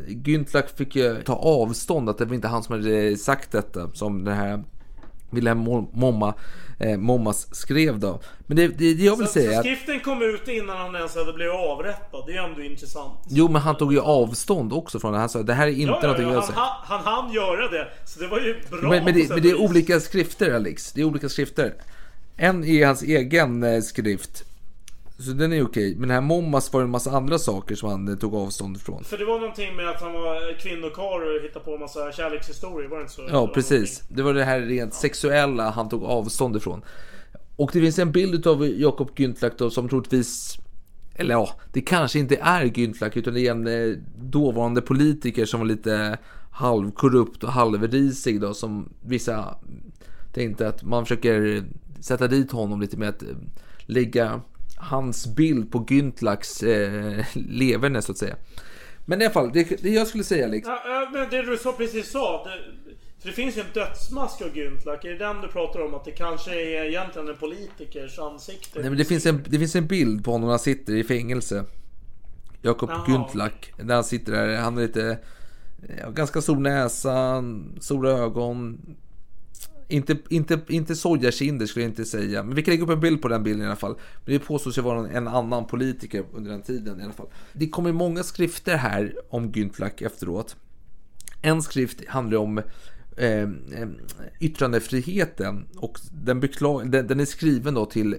Güntlach 0.07 0.75
fick 0.75 0.97
ta 1.25 1.33
avstånd. 1.35 2.09
Att 2.09 2.17
det 2.17 2.25
var 2.25 2.35
inte 2.35 2.47
han 2.47 2.63
som 2.63 2.75
hade 2.75 3.17
sagt 3.17 3.51
detta. 3.51 3.91
Som 3.93 4.23
den 4.23 4.38
här 4.38 4.63
Wilhelm 5.30 5.67
Mo- 5.67 5.89
Momma, 5.93 6.34
eh, 6.80 6.97
Mommas 6.97 7.55
skrev 7.55 7.99
då. 7.99 8.19
Men 8.39 8.57
det, 8.57 8.67
det, 8.67 8.93
det 8.93 9.03
jag 9.03 9.15
vill 9.15 9.28
Så, 9.28 9.34
säga 9.34 9.57
så 9.57 9.59
skriften 9.63 9.99
kom 9.99 10.21
ut 10.21 10.47
innan 10.47 10.78
han 10.78 10.95
ens 10.95 11.15
hade 11.15 11.34
blivit 11.34 11.53
avrättad. 11.53 12.23
Det 12.28 12.34
är 12.34 12.43
ändå 12.43 12.61
intressant. 12.61 13.19
Jo, 13.30 13.47
men 13.49 13.61
han 13.61 13.78
tog 13.78 13.93
ju 13.93 13.99
avstånd 14.01 14.73
också 14.73 14.99
från 14.99 15.13
det. 15.13 15.19
Han 15.19 15.30
sa 15.30 15.43
det 15.43 15.53
här 15.53 15.67
är 15.67 15.71
inte 15.71 15.82
Ja, 15.84 15.99
ja, 16.01 16.07
någonting 16.07 16.28
ja, 16.28 16.34
jag 16.34 16.41
han, 16.41 16.53
han, 16.55 17.03
han 17.05 17.13
hann 17.13 17.34
göra 17.34 17.67
det. 17.67 17.88
Så 18.05 18.19
det 18.19 18.28
var 18.28 18.39
ju 18.39 18.55
bra 18.69 18.89
Men, 18.89 19.03
men, 19.03 19.13
det, 19.13 19.30
men 19.30 19.41
det 19.41 19.49
är 19.49 19.61
olika 19.61 19.99
skrifter 19.99 20.55
Alex. 20.55 20.91
Det 20.91 21.01
är 21.01 21.05
olika 21.05 21.30
skrifter. 21.30 21.73
En 22.38 22.63
är 22.63 22.86
hans 22.86 23.01
egen 23.03 23.63
eh, 23.63 23.82
skrift. 23.82 24.43
Så 25.20 25.32
den 25.32 25.53
är 25.53 25.63
okej. 25.65 25.91
Men 25.95 26.01
den 26.01 26.15
här 26.15 26.22
Mommas 26.22 26.74
var 26.74 26.80
det 26.80 26.86
en 26.86 26.89
massa 26.89 27.11
andra 27.11 27.39
saker 27.39 27.76
som 27.76 27.89
han 27.89 28.18
tog 28.18 28.36
avstånd 28.36 28.78
ifrån. 28.78 29.03
För 29.03 29.18
det 29.18 29.26
var 29.26 29.39
någonting 29.39 29.76
med 29.76 29.89
att 29.89 30.01
han 30.01 30.13
var 30.13 30.59
kvinnokarl 30.59 31.38
och 31.38 31.43
hittade 31.43 31.65
på 31.65 31.74
en 31.74 31.80
massa 31.80 32.11
kärlekshistorier, 32.11 32.89
var 32.89 32.97
det 32.97 33.01
inte 33.01 33.13
så? 33.13 33.22
Det 33.22 33.32
Ja, 33.32 33.39
var 33.45 33.53
precis. 33.53 34.03
Det 34.09 34.22
var 34.22 34.34
det 34.34 34.43
här 34.43 34.61
rent 34.61 34.93
sexuella 34.93 35.70
han 35.70 35.89
tog 35.89 36.03
avstånd 36.03 36.55
ifrån. 36.55 36.82
Och 37.55 37.70
det 37.74 37.82
finns 37.82 37.99
en 37.99 38.11
bild 38.11 38.47
av 38.47 38.68
Jakob 38.68 39.11
då 39.57 39.70
som 39.70 39.89
troligtvis 39.89 40.57
eller 41.15 41.34
ja, 41.34 41.49
det 41.74 41.82
kanske 41.82 42.20
inte 42.20 42.36
är 42.36 42.65
Güntlach 42.65 43.18
utan 43.18 43.34
det 43.34 43.47
är 43.47 43.51
en 43.51 43.68
eh, 43.68 43.97
dåvarande 44.18 44.82
politiker 44.82 45.45
som 45.45 45.59
var 45.59 45.68
lite 45.68 46.18
halvkorrupt 46.51 47.43
och 47.43 47.51
halvrisig 47.51 48.41
då 48.41 48.53
som 48.53 48.89
vissa 49.05 49.55
tänkte 50.34 50.68
att 50.68 50.84
man 50.84 51.05
försöker 51.05 51.63
sätta 51.99 52.28
dit 52.28 52.51
honom 52.51 52.82
lite 52.82 52.97
med 52.97 53.09
att 53.09 53.24
eh, 53.24 53.30
lägga 53.80 54.41
hans 54.78 55.36
bild 55.36 55.71
på 55.71 55.80
Güntlachs 55.80 56.63
eh, 56.63 57.25
leverne 57.34 58.01
så 58.01 58.11
att 58.11 58.17
säga. 58.17 58.36
Men 59.05 59.21
i 59.21 59.25
alla 59.25 59.34
fall, 59.34 59.51
det, 59.53 59.82
det 59.82 59.89
jag 59.89 60.07
skulle 60.07 60.23
säga 60.23 60.47
liksom. 60.47 60.78
Ja, 60.86 61.09
men 61.13 61.30
det 61.30 61.41
du 61.41 61.57
sa 61.57 61.71
precis 61.71 62.11
sa. 62.11 62.43
Det, 62.43 62.51
för 63.19 63.28
det 63.28 63.34
finns 63.34 63.57
ju 63.57 63.61
en 63.61 63.67
dödsmask 63.73 64.41
av 64.41 64.53
Güntlach. 64.53 65.05
Är 65.05 65.09
det 65.09 65.17
den 65.17 65.41
du 65.41 65.47
pratar 65.47 65.86
om? 65.86 65.93
Att 65.93 66.06
det 66.06 66.11
kanske 66.11 66.51
är 66.51 66.85
egentligen 66.85 67.27
en 67.27 67.38
politikers 67.38 68.19
ansikte? 68.19 68.80
Nej, 68.80 68.89
men 68.89 68.97
det, 68.97 69.06
finns 69.06 69.26
en, 69.26 69.43
det 69.47 69.60
finns 69.60 69.76
en 69.76 69.88
bild 69.88 70.26
på 70.26 70.31
honom 70.31 70.47
när 70.47 70.51
han 70.51 70.60
sitter 70.60 70.95
i 70.95 71.03
fängelse. 71.03 71.65
Jakob 72.61 72.89
Jaha. 72.89 73.06
Güntlach. 73.07 73.72
Där 73.77 73.95
han 73.95 74.03
sitter 74.03 74.31
där. 74.31 74.57
Han 74.57 74.77
är 74.77 74.81
lite... 74.81 75.18
Ja, 76.01 76.10
ganska 76.10 76.41
stor 76.41 76.56
näsa, 76.56 77.43
stora 77.80 78.11
ögon. 78.11 78.80
Inte, 79.89 80.18
inte, 80.30 80.59
inte 80.68 80.95
sojakinder 80.95 81.65
skulle 81.65 81.85
jag 81.85 81.91
inte 81.91 82.05
säga. 82.05 82.43
Men 82.43 82.55
vi 82.55 82.64
kan 82.64 82.72
lägga 82.72 82.84
upp 82.84 82.89
en 82.89 82.99
bild 82.99 83.22
på 83.22 83.27
den 83.27 83.43
bilden 83.43 83.64
i 83.64 83.65
alla 83.65 83.76
fall. 83.76 83.95
Men 84.26 84.34
det 84.34 84.39
påstås 84.39 84.77
ju 84.77 84.81
vara 84.81 85.09
en, 85.09 85.27
annan 85.27 85.65
politiker 85.65 86.26
under 86.34 86.51
den 86.51 86.61
tiden 86.61 86.99
i 86.99 87.03
alla 87.03 87.14
fall. 87.14 87.27
Det 87.53 87.69
kommer 87.69 87.91
många 87.91 88.23
skrifter 88.23 88.77
här 88.77 89.15
om 89.30 89.51
Günflack 89.51 90.01
efteråt. 90.01 90.55
En 91.41 91.61
skrift 91.61 92.07
handlar 92.07 92.38
om 92.38 92.57
eh, 93.18 93.41
eh, 93.41 93.49
yttrandefriheten 94.39 95.65
och 95.77 95.99
den, 96.11 96.41
bekla- 96.41 96.89
den, 96.89 97.07
den 97.07 97.19
är 97.19 97.26
skriven 97.26 97.73
då 97.73 97.85
till 97.85 98.15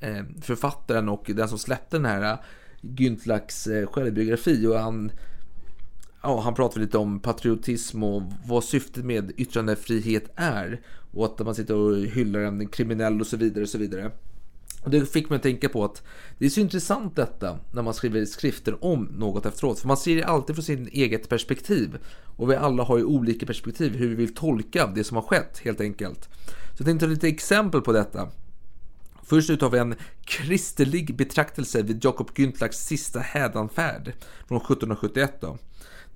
eh, 0.00 0.24
författaren 0.40 1.08
och 1.08 1.24
den 1.34 1.48
som 1.48 1.58
släppte 1.58 1.96
den 1.96 2.04
här 2.06 2.32
eh, 2.32 2.38
Günflacks 2.82 3.72
eh, 3.72 3.86
självbiografi 3.86 4.66
och 4.66 4.78
han 4.78 5.12
Ja, 6.22 6.40
han 6.40 6.54
pratar 6.54 6.80
lite 6.80 6.98
om 6.98 7.20
patriotism 7.20 8.02
och 8.02 8.22
vad 8.46 8.64
syftet 8.64 9.04
med 9.04 9.32
yttrandefrihet 9.36 10.32
är. 10.36 10.80
Och 11.12 11.24
att 11.24 11.38
man 11.38 11.54
sitter 11.54 11.74
och 11.74 11.96
hyllar 11.96 12.40
en 12.40 12.68
kriminell 12.68 13.20
och 13.20 13.26
så 13.26 13.36
vidare 13.36 13.62
och 13.62 13.68
så 13.68 13.78
vidare. 13.78 14.10
Och 14.82 14.90
det 14.90 15.06
fick 15.06 15.30
mig 15.30 15.36
att 15.36 15.42
tänka 15.42 15.68
på 15.68 15.84
att 15.84 16.02
det 16.38 16.46
är 16.46 16.50
så 16.50 16.60
intressant 16.60 17.16
detta 17.16 17.58
när 17.72 17.82
man 17.82 17.94
skriver 17.94 18.24
skrifter 18.24 18.84
om 18.84 19.04
något 19.04 19.46
efteråt. 19.46 19.78
För 19.78 19.88
man 19.88 19.96
ser 19.96 20.16
det 20.16 20.24
alltid 20.24 20.56
från 20.56 20.64
sin 20.64 20.88
eget 20.92 21.28
perspektiv. 21.28 21.98
Och 22.36 22.50
vi 22.50 22.56
alla 22.56 22.82
har 22.82 22.98
ju 22.98 23.04
olika 23.04 23.46
perspektiv 23.46 23.96
hur 23.96 24.08
vi 24.08 24.14
vill 24.14 24.34
tolka 24.34 24.86
det 24.86 25.04
som 25.04 25.16
har 25.16 25.22
skett 25.22 25.58
helt 25.64 25.80
enkelt. 25.80 26.28
Så 26.46 26.76
jag 26.78 26.86
tänkte 26.86 27.06
ta 27.06 27.10
lite 27.10 27.28
exempel 27.28 27.80
på 27.80 27.92
detta. 27.92 28.28
Först 29.22 29.50
ut 29.50 29.60
har 29.60 29.70
vi 29.70 29.78
en 29.78 29.94
kristerlig 30.24 31.16
betraktelse 31.16 31.82
vid 31.82 32.04
Jakob 32.04 32.30
Güntlaks 32.30 32.72
sista 32.72 33.20
hädanfärd 33.20 34.12
från 34.48 34.58
1771 34.58 35.40
då, 35.40 35.58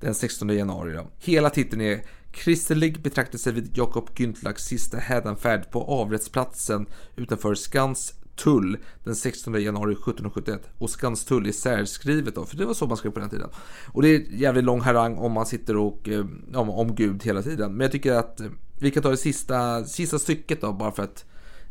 den 0.01 0.15
16 0.15 0.49
januari. 0.49 0.93
Då. 0.93 1.11
Hela 1.19 1.51
titeln 1.51 1.83
är 1.83 2.03
Kristerlig 2.33 3.03
betraktelse 3.03 3.53
vid 3.53 3.79
Jakob 3.79 4.11
Güntlaks 4.15 4.59
sista 4.59 4.97
hädanfärd 4.97 5.71
på 5.71 5.83
avrättsplatsen 5.83 6.87
utanför 7.17 7.55
Skans 7.55 8.15
tull 8.37 8.79
den 9.05 9.15
16 9.15 9.63
januari 9.63 9.93
1771 9.93 10.61
och 10.79 10.91
Skanstull 10.91 11.47
är 11.47 11.53
särskrivet 11.53 12.35
då, 12.35 12.45
för 12.45 12.57
det 12.57 12.65
var 12.65 12.75
så 12.75 12.87
man 12.87 12.97
skrev 12.97 13.11
på 13.11 13.21
den 13.21 13.31
tiden. 13.31 13.49
Och 13.93 14.03
det 14.03 14.09
är 14.09 14.21
jävligt 14.31 14.65
lång 14.65 14.81
harang 14.81 15.17
om 15.19 15.33
man 15.33 15.47
sitter 15.47 15.77
och 15.77 16.09
eh, 16.09 16.27
om, 16.55 16.71
om 16.71 16.95
Gud 16.95 17.23
hela 17.25 17.43
tiden. 17.43 17.73
Men 17.73 17.81
jag 17.81 17.93
tycker 17.93 18.13
att 18.13 18.41
eh, 18.41 18.47
vi 18.81 18.91
kan 18.91 19.03
ta 19.03 19.11
det 19.11 19.17
sista, 19.17 19.85
sista 19.85 20.19
stycket 20.19 20.61
då, 20.61 20.73
bara 20.73 20.93
för 20.93 21.03
att 21.03 21.25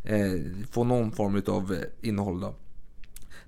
eh, 0.04 0.42
få 0.72 0.84
någon 0.84 1.12
form 1.12 1.42
av 1.48 1.74
eh, 1.74 2.10
innehåll 2.10 2.40
då. 2.40 2.56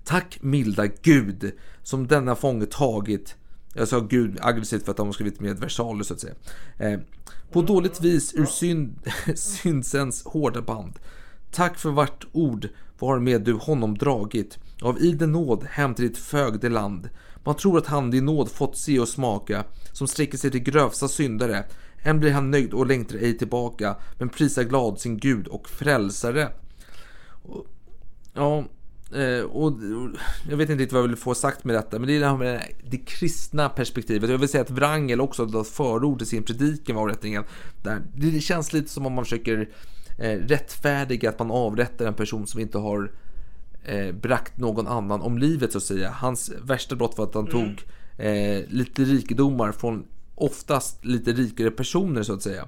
Tack 0.04 0.38
milda 0.42 0.88
Gud 0.88 1.52
som 1.84 2.08
denna 2.08 2.36
fånge 2.36 2.66
tagit 2.66 3.36
jag 3.74 3.88
sa 3.88 4.00
Gud 4.00 4.38
aggressivt 4.42 4.84
för 4.86 4.92
att 4.92 4.98
de 4.98 5.08
har 5.08 5.14
skrivit 5.14 5.40
med 5.40 5.60
versaler 5.60 6.04
så 6.04 6.14
att 6.14 6.20
säga. 6.20 6.34
Eh, 6.78 7.00
på 7.52 7.62
dåligt 7.62 8.02
vis 8.02 8.34
ur 8.36 8.46
synd, 8.46 9.00
syndsens 9.36 10.26
hårda 10.26 10.62
band. 10.62 11.00
Tack 11.52 11.78
för 11.78 11.90
vart 11.90 12.26
ord 12.32 12.70
varmed 13.00 13.42
du 13.42 13.54
honom 13.54 13.98
dragit 13.98 14.58
av 14.82 15.02
idel 15.02 15.30
nåd 15.30 15.64
hem 15.70 15.96
till 15.96 16.08
ditt 16.08 16.18
fögde 16.18 16.70
land. 16.70 17.10
Man 17.44 17.56
tror 17.56 17.78
att 17.78 17.88
han 17.88 18.12
din 18.12 18.26
nåd 18.26 18.52
fått 18.52 18.78
se 18.78 19.00
och 19.00 19.08
smaka 19.08 19.64
som 19.92 20.08
sträcker 20.08 20.38
sig 20.38 20.52
till 20.52 20.60
grövsta 20.60 21.08
syndare. 21.08 21.66
Än 22.04 22.20
blir 22.20 22.32
han 22.32 22.52
nöjd 22.52 22.74
och 22.74 22.88
längtar 22.88 23.16
ej 23.16 23.38
tillbaka 23.38 23.96
men 24.18 24.30
prisar 24.30 24.64
glad 24.64 25.00
sin 25.00 25.18
Gud 25.18 25.48
och 25.48 25.70
frälsare. 25.70 26.50
Och, 27.44 27.66
ja, 28.34 28.66
och, 29.52 29.66
och, 29.66 29.74
jag 30.50 30.58
vet 30.58 30.70
inte 30.70 30.84
riktigt 30.84 30.94
vad 30.94 31.04
jag 31.04 31.08
vill 31.08 31.18
få 31.18 31.36
sagt 31.36 31.64
med 31.64 31.76
detta, 31.76 32.00
men 32.00 32.08
det 32.08 32.16
är 32.16 32.20
det 32.20 32.28
här 32.28 32.38
med 32.38 32.62
det 32.90 32.98
kristna 32.98 33.70
perspektivet. 33.70 34.30
Jag 34.30 34.38
vill 34.38 34.50
säga 34.50 34.62
att 34.62 34.72
Wrangel 34.72 35.22
också 35.22 35.46
har 35.46 35.64
förord 35.64 36.18
till 36.18 36.28
sin 36.28 36.44
predikan 36.44 36.96
med 36.96 37.02
avrättningen. 37.02 37.44
Där 37.84 38.02
det 38.16 38.42
känns 38.42 38.74
lite 38.74 38.90
som 38.90 39.06
om 39.06 39.14
man 39.14 39.26
försöker 39.26 39.70
eh, 40.18 40.32
rättfärdiga 40.32 41.30
att 41.30 41.40
man 41.40 41.52
avrättar 41.52 42.06
en 42.06 42.14
person 42.14 42.48
som 42.48 42.60
inte 42.60 42.78
har 42.78 43.12
eh, 43.84 44.12
bragt 44.12 44.58
någon 44.58 44.88
annan 44.88 45.22
om 45.22 45.38
livet 45.38 45.72
så 45.72 45.78
att 45.78 45.84
säga. 45.84 46.10
Hans 46.10 46.52
värsta 46.64 46.96
brott 46.96 47.18
var 47.18 47.26
att 47.26 47.34
han 47.34 47.48
mm. 47.48 47.52
tog 47.52 47.86
eh, 48.26 48.64
lite 48.68 49.04
rikedomar 49.04 49.72
från 49.72 50.06
oftast 50.36 51.06
lite 51.06 51.32
rikare 51.32 51.72
personer 51.72 52.24
så 52.24 52.34
att 52.34 52.42
säga. 52.42 52.68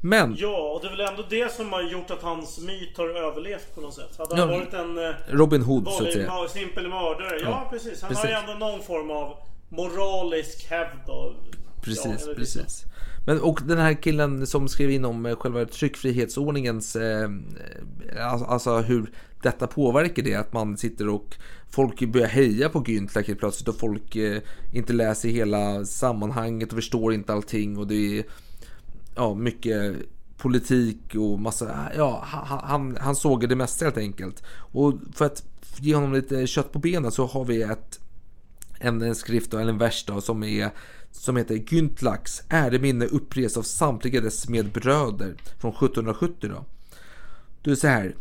Men... 0.00 0.36
Ja, 0.38 0.72
och 0.74 0.80
det 0.80 0.86
är 0.86 0.90
väl 0.90 1.00
ändå 1.00 1.24
det 1.30 1.52
som 1.52 1.72
har 1.72 1.82
gjort 1.82 2.10
att 2.10 2.22
hans 2.22 2.58
myt 2.58 2.96
har 2.96 3.08
överlevt 3.08 3.74
på 3.74 3.80
något 3.80 3.94
sätt. 3.94 4.18
Hade 4.18 4.40
han 4.40 4.50
ja, 4.50 4.58
varit 4.58 4.74
en... 4.74 4.98
Eh, 4.98 5.14
Robin 5.28 5.62
Hood 5.62 5.88
så 5.88 6.04
att 6.04 6.12
säga. 6.12 6.48
Simpel 6.48 6.88
mördare. 6.88 7.40
Ja, 7.42 7.48
ja, 7.48 7.68
precis. 7.70 8.02
Han 8.02 8.08
precis. 8.08 8.24
har 8.24 8.30
ju 8.30 8.36
ändå 8.36 8.66
någon 8.66 8.82
form 8.82 9.10
av 9.10 9.36
moralisk 9.68 10.66
hävd 10.70 10.98
då. 11.06 11.34
Precis, 11.82 12.24
ja, 12.26 12.34
precis. 12.36 12.84
Men 13.26 13.40
och 13.40 13.60
den 13.64 13.78
här 13.78 13.94
killen 13.94 14.46
som 14.46 14.68
skrev 14.68 14.90
in 14.90 15.04
om 15.04 15.26
eh, 15.26 15.36
själva 15.36 15.64
tryckfrihetsordningens, 15.64 16.96
eh, 16.96 17.30
alltså 18.18 18.78
hur 18.78 19.10
detta 19.42 19.66
påverkar 19.66 20.22
det, 20.22 20.34
att 20.34 20.52
man 20.52 20.76
sitter 20.76 21.08
och 21.08 21.36
folk 21.70 22.00
börjar 22.00 22.26
heja 22.26 22.68
på 22.68 22.84
helt 22.86 23.38
plötsligt 23.38 23.68
och 23.68 23.78
folk 23.78 24.16
eh, 24.16 24.40
inte 24.72 24.92
läser 24.92 25.28
hela 25.28 25.84
sammanhanget 25.84 26.68
och 26.68 26.76
förstår 26.76 27.14
inte 27.14 27.32
allting 27.32 27.78
och 27.78 27.86
det 27.86 28.18
är 28.18 28.24
ja, 29.16 29.34
mycket 29.34 29.96
politik 30.36 31.14
och 31.14 31.40
massa, 31.40 31.92
ja, 31.96 32.24
han, 32.64 32.96
han 33.00 33.16
såg 33.16 33.48
det 33.48 33.56
mesta 33.56 33.84
helt 33.84 33.98
enkelt. 33.98 34.42
Och 34.56 34.94
för 35.14 35.24
att 35.24 35.44
ge 35.78 35.94
honom 35.94 36.12
lite 36.12 36.46
kött 36.46 36.72
på 36.72 36.78
benen 36.78 37.12
så 37.12 37.26
har 37.26 37.44
vi 37.44 37.62
ett 37.62 38.00
en, 38.78 39.02
en 39.02 39.14
skrift 39.14 39.54
eller 39.54 39.72
en 39.72 39.78
vers 39.78 40.04
då, 40.06 40.20
som 40.20 40.42
är 40.42 40.70
som 41.10 41.36
heter 41.36 41.54
Güntlaks 41.54 42.42
äreminne 42.48 43.06
upprest 43.06 43.56
av 43.56 43.62
samtliga 43.62 44.20
dess 44.20 44.48
medbröder 44.48 45.36
från 45.60 45.70
1770 45.70 46.50
då. 46.50 46.64
Du 47.62 47.70
är 47.70 47.74
så 47.74 47.86
här. 47.86 48.16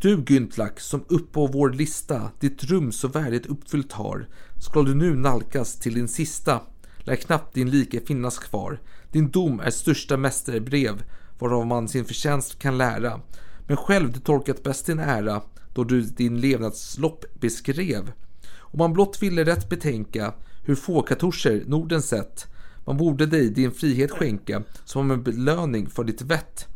Du 0.00 0.16
Güntlak 0.16 0.80
som 0.80 1.04
upp 1.08 1.32
på 1.32 1.46
vår 1.46 1.70
lista 1.70 2.30
ditt 2.40 2.64
rum 2.64 2.92
så 2.92 3.08
värdigt 3.08 3.46
uppfyllt 3.46 3.92
har 3.92 4.28
skall 4.60 4.84
du 4.84 4.94
nu 4.94 5.14
nalkas 5.14 5.78
till 5.78 5.94
din 5.94 6.08
sista 6.08 6.60
lär 6.98 7.16
knappt 7.16 7.54
din 7.54 7.70
like 7.70 8.00
finnas 8.00 8.38
kvar. 8.38 8.80
Din 9.12 9.30
dom 9.30 9.60
är 9.60 9.70
största 9.70 10.16
mästerbrev 10.16 11.02
varav 11.38 11.66
man 11.66 11.88
sin 11.88 12.04
förtjänst 12.04 12.58
kan 12.58 12.78
lära. 12.78 13.20
Men 13.66 13.76
själv 13.76 14.12
du 14.12 14.20
tolkat 14.20 14.62
bäst 14.62 14.86
din 14.86 14.98
ära 14.98 15.42
då 15.74 15.84
du 15.84 16.02
din 16.02 16.40
levnadslopp 16.40 17.24
beskrev. 17.40 18.12
Om 18.56 18.78
man 18.78 18.92
blott 18.92 19.22
ville 19.22 19.44
rätt 19.44 19.68
betänka 19.68 20.34
hur 20.64 20.74
få 20.74 21.02
katorser 21.02 21.64
Norden 21.66 22.02
sett. 22.02 22.46
Man 22.86 22.96
borde 22.96 23.26
dig 23.26 23.50
din 23.50 23.72
frihet 23.72 24.10
skänka 24.10 24.62
som 24.84 25.10
en 25.10 25.22
belöning 25.22 25.86
för 25.86 26.04
ditt 26.04 26.22
vett. 26.22 26.66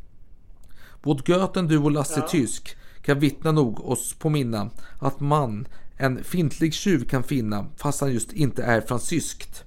Både 1.03 1.23
Göten, 1.27 1.69
du 1.69 1.79
och 1.79 1.91
Lasse 1.91 2.21
ja. 2.21 2.29
Tysk 2.29 2.77
kan 3.03 3.19
vittna 3.19 3.53
nog 3.53 3.81
oss 3.81 4.15
påminna 4.19 4.71
att 4.99 5.21
man 5.21 5.69
en 5.97 6.25
fintlig 6.25 6.75
tjuv 6.75 7.05
kan 7.09 7.23
finna 7.23 7.67
fast 7.77 8.01
han 8.01 8.13
just 8.13 8.33
inte 8.33 8.63
är 8.63 8.81
fransyskt. 8.81 9.65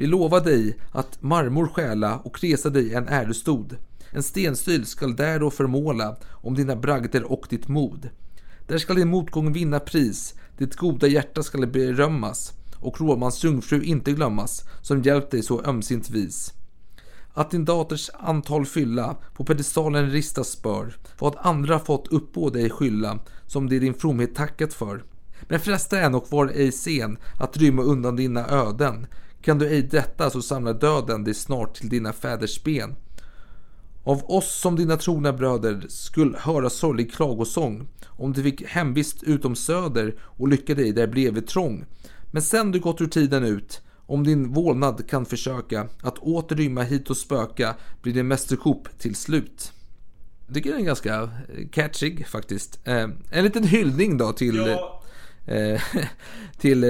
Vi 0.00 0.06
lovar 0.06 0.40
dig 0.40 0.78
att 0.92 1.22
marmor 1.22 1.66
stjäla 1.66 2.18
och 2.18 2.42
resa 2.42 2.70
dig 2.70 2.94
en 2.94 3.08
ärestod. 3.08 3.76
En 4.10 4.22
stenstyl 4.22 4.86
skall 4.86 5.16
där 5.16 5.40
då 5.40 5.50
förmåla 5.50 6.16
om 6.30 6.54
dina 6.54 6.76
bragder 6.76 7.32
och 7.32 7.46
ditt 7.50 7.68
mod. 7.68 8.08
Där 8.66 8.78
skall 8.78 8.96
din 8.96 9.08
motgång 9.08 9.52
vinna 9.52 9.80
pris, 9.80 10.34
ditt 10.58 10.76
goda 10.76 11.06
hjärta 11.06 11.42
skall 11.42 11.66
berömmas 11.66 12.52
och 12.76 13.00
Råmans 13.00 13.44
jungfru 13.44 13.82
inte 13.82 14.12
glömmas, 14.12 14.64
som 14.82 15.02
hjälpt 15.02 15.30
dig 15.30 15.42
så 15.42 15.64
ömsint 15.64 16.10
vis. 16.10 16.54
Att 17.34 17.50
din 17.50 17.64
daters 17.64 18.10
antal 18.14 18.66
fylla, 18.66 19.16
på 19.34 19.44
pedestalen 19.44 20.10
ristas 20.10 20.62
bör, 20.62 20.96
vad 21.18 21.36
andra 21.38 21.78
fått 21.78 22.08
uppå 22.08 22.50
dig 22.50 22.70
skylla, 22.70 23.18
som 23.46 23.68
det 23.68 23.78
din 23.78 23.94
fromhet 23.94 24.34
tackat 24.34 24.74
för. 24.74 25.04
Men 25.42 25.60
fresta 25.60 26.00
än 26.00 26.14
och 26.14 26.26
var 26.30 26.46
ej 26.46 26.72
sen 26.72 27.18
att 27.40 27.56
rymma 27.56 27.82
undan 27.82 28.16
dina 28.16 28.48
öden. 28.48 29.06
Kan 29.42 29.58
du 29.58 29.68
ej 29.68 29.82
detta 29.82 30.30
så 30.30 30.42
samlar 30.42 30.74
döden 30.74 31.24
dig 31.24 31.34
snart 31.34 31.74
till 31.74 31.88
dina 31.88 32.12
fäders 32.12 32.64
ben. 32.64 32.94
Av 34.04 34.30
oss 34.30 34.60
som 34.60 34.76
dina 34.76 34.96
trogna 34.96 35.32
bröder 35.32 35.84
skulle 35.88 36.38
höra 36.38 36.70
sorglig 36.70 37.12
klagosång 37.12 37.88
om 38.06 38.32
du 38.32 38.42
fick 38.42 38.66
hemvist 38.66 39.22
utom 39.22 39.56
söder 39.56 40.14
och 40.20 40.48
lycka 40.48 40.74
dig 40.74 40.92
där 40.92 41.06
bleve 41.06 41.40
trång. 41.40 41.84
Men 42.30 42.42
sen 42.42 42.72
du 42.72 42.80
gått 42.80 43.00
ur 43.00 43.06
tiden 43.06 43.44
ut, 43.44 43.80
om 44.06 44.24
din 44.24 44.52
vålnad 44.52 45.08
kan 45.08 45.26
försöka 45.26 45.88
att 46.02 46.18
åter 46.18 46.56
rymma 46.56 46.82
hit 46.82 47.10
och 47.10 47.16
spöka, 47.16 47.74
blir 48.02 48.14
din 48.14 48.28
mästerkop 48.28 48.88
till 48.98 49.14
slut. 49.14 49.72
Jag 50.46 50.54
tycker 50.54 50.70
den 50.70 50.80
är 50.80 50.84
ganska 50.84 51.30
catchig 51.72 52.26
faktiskt. 52.26 52.80
Eh, 52.84 53.08
en 53.30 53.44
liten 53.44 53.64
hyllning 53.64 54.18
då 54.18 54.32
till 54.32 54.56
ja 54.56 54.99
eh, 55.46 55.80
till 56.58 56.84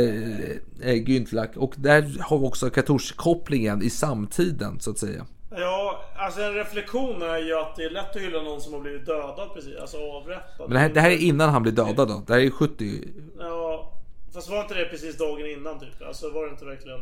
eh, 0.80 0.94
Güntlak 0.94 1.56
och 1.56 1.74
där 1.76 2.20
har 2.20 2.38
vi 2.38 2.46
också 2.46 2.70
katolskopplingen 2.70 3.82
i 3.82 3.90
samtiden 3.90 4.80
så 4.80 4.90
att 4.90 4.98
säga. 4.98 5.26
Ja, 5.50 6.04
alltså 6.16 6.42
en 6.42 6.54
reflektion 6.54 7.22
är 7.22 7.38
ju 7.38 7.54
att 7.54 7.76
det 7.76 7.84
är 7.84 7.90
lätt 7.90 8.16
att 8.16 8.22
hylla 8.22 8.42
någon 8.42 8.60
som 8.60 8.72
har 8.72 8.80
blivit 8.80 9.06
dödad 9.06 9.50
precis, 9.54 9.76
alltså 9.80 9.96
avrättad. 9.96 10.68
Men 10.68 10.70
det 10.70 10.78
här, 10.78 10.88
det 10.88 11.00
här 11.00 11.10
är 11.10 11.16
innan 11.16 11.50
han 11.50 11.62
blir 11.62 11.72
dödad 11.72 12.08
då? 12.08 12.22
Det 12.26 12.32
här 12.32 12.40
är 12.40 12.50
70? 12.50 13.08
Ja, 13.38 13.92
Fast 14.32 14.50
var 14.50 14.60
inte 14.62 14.74
det 14.74 14.84
precis 14.84 15.18
dagen 15.18 15.46
innan 15.46 15.80
typ? 15.80 16.02
Alltså 16.06 16.30
var 16.30 16.44
det 16.44 16.50
inte 16.50 16.64
verkligen... 16.64 17.00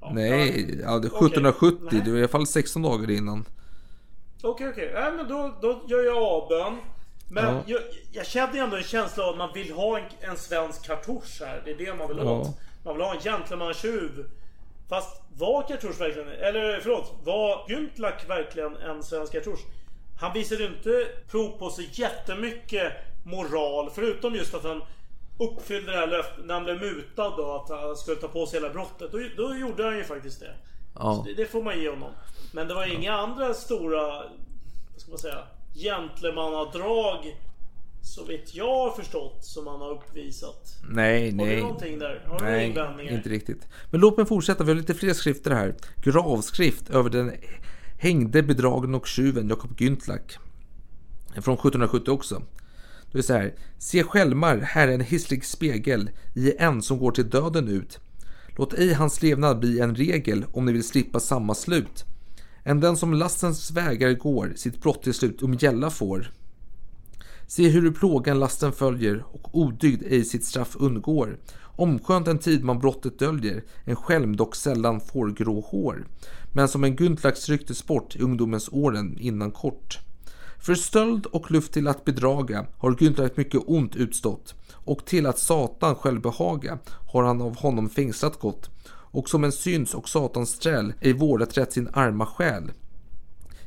Ja, 0.00 0.10
Nej, 0.14 0.80
ja, 0.82 0.98
det 0.98 1.06
1770. 1.06 1.86
Okay. 1.86 2.00
Det 2.00 2.10
var 2.10 2.16
i 2.18 2.20
alla 2.20 2.28
fall 2.28 2.46
16 2.46 2.82
dagar 2.82 3.10
innan. 3.10 3.44
Okej, 4.42 4.50
okay, 4.50 4.68
okej. 4.68 4.88
Okay. 4.88 5.00
Nej, 5.00 5.12
men 5.16 5.28
då, 5.28 5.54
då 5.62 5.82
gör 5.88 6.04
jag 6.04 6.16
avbön. 6.16 6.78
Men 7.28 7.54
ja. 7.54 7.62
jag, 7.66 7.80
jag 8.12 8.26
känner 8.26 8.62
ändå 8.62 8.76
en 8.76 8.82
känsla 8.82 9.24
av 9.24 9.30
att 9.30 9.38
man 9.38 9.52
vill 9.54 9.72
ha 9.72 9.98
en, 9.98 10.04
en 10.20 10.36
svensk 10.36 10.86
kartusch 10.86 11.40
här. 11.40 11.62
Det 11.64 11.70
är 11.70 11.76
det 11.76 11.94
man 11.94 12.08
vill 12.08 12.18
ha. 12.18 12.24
Ja. 12.24 12.54
Man 12.84 12.94
vill 12.94 13.04
ha 13.04 13.14
en 13.14 13.20
gentlemantjuv. 13.20 14.26
Fast 14.88 15.22
var 15.38 15.62
Kartusch 15.62 16.00
verkligen, 16.00 16.28
eller 16.28 16.80
förlåt, 16.80 17.14
var 17.24 17.68
Güntlak 17.68 18.28
verkligen 18.28 18.76
en 18.76 19.02
svensk 19.02 19.32
Kartusch? 19.32 19.60
Han 20.20 20.32
visade 20.32 20.64
inte 20.64 21.06
prov 21.30 21.58
på 21.58 21.70
så 21.70 21.82
jättemycket 21.82 22.92
moral, 23.24 23.90
förutom 23.94 24.34
just 24.34 24.54
att 24.54 24.64
han 24.64 24.82
uppfyllde 25.38 25.92
det 25.92 25.98
här 25.98 26.06
löftet 26.06 26.44
när 26.44 26.54
han 26.54 26.64
blev 26.64 26.80
mutad 26.80 27.36
då 27.36 27.52
att 27.52 27.68
han 27.80 27.96
skulle 27.96 28.16
ta 28.16 28.28
på 28.28 28.46
sig 28.46 28.60
hela 28.60 28.72
brottet. 28.72 29.12
Då, 29.12 29.18
då 29.36 29.56
gjorde 29.56 29.84
han 29.84 29.96
ju 29.96 30.04
faktiskt 30.04 30.40
det. 30.40 30.54
Ja. 30.94 31.24
Det, 31.26 31.34
det, 31.34 31.46
får 31.46 31.62
man 31.62 31.80
ge 31.80 31.90
honom. 31.90 32.10
Men 32.52 32.68
det 32.68 32.74
var 32.74 32.86
inga 32.86 33.10
ja. 33.10 33.16
andra 33.16 33.54
stora, 33.54 34.06
vad 34.92 35.00
ska 35.00 35.10
man 35.10 35.18
säga, 35.18 35.38
gentlemannadrag 35.76 37.36
så 38.02 38.24
vitt 38.24 38.54
jag 38.54 38.76
har 38.76 38.90
förstått 38.90 39.44
som 39.44 39.66
han 39.66 39.80
har 39.80 39.90
uppvisat. 39.90 40.78
Nej, 40.88 41.32
nej. 41.32 41.46
Har 41.46 41.56
du 41.56 41.62
någonting 41.62 41.98
där? 41.98 42.24
Har 42.26 42.40
nej, 42.40 42.68
invändningar? 42.68 43.12
inte 43.12 43.28
riktigt. 43.28 43.68
Men 43.90 44.00
låt 44.00 44.16
mig 44.16 44.26
fortsätta. 44.26 44.64
Vi 44.64 44.70
har 44.70 44.76
lite 44.76 44.94
fler 44.94 45.12
skrifter 45.12 45.50
här. 45.50 45.74
Gravskrift 45.96 46.90
över 46.90 47.10
den 47.10 47.32
hängde 47.98 48.42
bedragen 48.42 48.94
och 48.94 49.06
tjuven 49.06 49.48
Jakob 49.48 49.76
Güntlak. 49.76 50.38
Från 51.34 51.54
1770 51.54 52.10
också. 52.10 52.42
Då 53.10 53.12
är 53.12 53.16
det 53.16 53.22
så 53.22 53.32
här. 53.32 53.54
Se 53.78 54.02
skälmar, 54.02 54.58
här 54.58 54.88
är 54.88 54.92
en 54.92 55.00
hisslig 55.00 55.44
spegel 55.44 56.10
i 56.34 56.56
en 56.58 56.82
som 56.82 56.98
går 56.98 57.10
till 57.10 57.30
döden 57.30 57.68
ut. 57.68 58.00
Låt 58.48 58.74
ej 58.74 58.92
hans 58.92 59.22
levnad 59.22 59.58
bli 59.58 59.80
en 59.80 59.94
regel 59.94 60.44
om 60.52 60.64
ni 60.64 60.72
vill 60.72 60.88
slippa 60.88 61.20
samma 61.20 61.54
slut. 61.54 62.04
Än 62.68 62.80
den 62.80 62.96
som 62.96 63.14
lastens 63.14 63.70
vägar 63.70 64.12
går 64.12 64.52
sitt 64.56 64.82
brott 64.82 65.02
till 65.02 65.14
slut 65.14 65.42
om 65.42 65.54
gälla 65.54 65.90
får. 65.90 66.30
Se 67.46 67.68
hur 67.68 67.90
plågan 67.90 68.38
lasten 68.38 68.72
följer 68.72 69.24
och 69.32 69.58
odygd 69.58 70.02
ej 70.06 70.24
sitt 70.24 70.44
straff 70.44 70.76
undgår. 70.78 71.38
Omskönt 71.62 72.28
en 72.28 72.38
tid 72.38 72.64
man 72.64 72.78
brottet 72.78 73.18
döljer, 73.18 73.64
en 73.84 73.96
skälm 73.96 74.36
dock 74.36 74.56
sällan 74.56 75.00
får 75.00 75.28
grå 75.28 75.60
hår. 75.60 76.06
Men 76.52 76.68
som 76.68 76.84
en 76.84 76.96
Guntlax 76.96 77.48
rycktes 77.48 77.86
bort 77.86 78.16
i 78.16 78.22
ungdomens 78.22 78.68
åren 78.72 79.16
innan 79.20 79.50
kort. 79.50 79.98
För 80.58 80.74
stöld 80.74 81.26
och 81.26 81.50
luft 81.50 81.72
till 81.72 81.88
att 81.88 82.04
bedraga 82.04 82.66
har 82.78 82.94
Guntlax 82.94 83.36
mycket 83.36 83.60
ont 83.66 83.96
utstått 83.96 84.54
och 84.72 85.04
till 85.04 85.26
att 85.26 85.38
Satan 85.38 85.94
själv 85.94 86.20
behaga 86.20 86.78
har 87.12 87.22
han 87.22 87.42
av 87.42 87.56
honom 87.56 87.88
fängslat 87.88 88.40
gått 88.40 88.70
och 89.16 89.28
som 89.28 89.44
en 89.44 89.52
syns 89.52 89.94
och 89.94 90.08
Satans 90.08 90.58
träl 90.58 90.92
ej 91.00 91.12
vårdat 91.12 91.56
rätt 91.56 91.72
sin 91.72 91.88
arma 91.92 92.26
själ. 92.26 92.72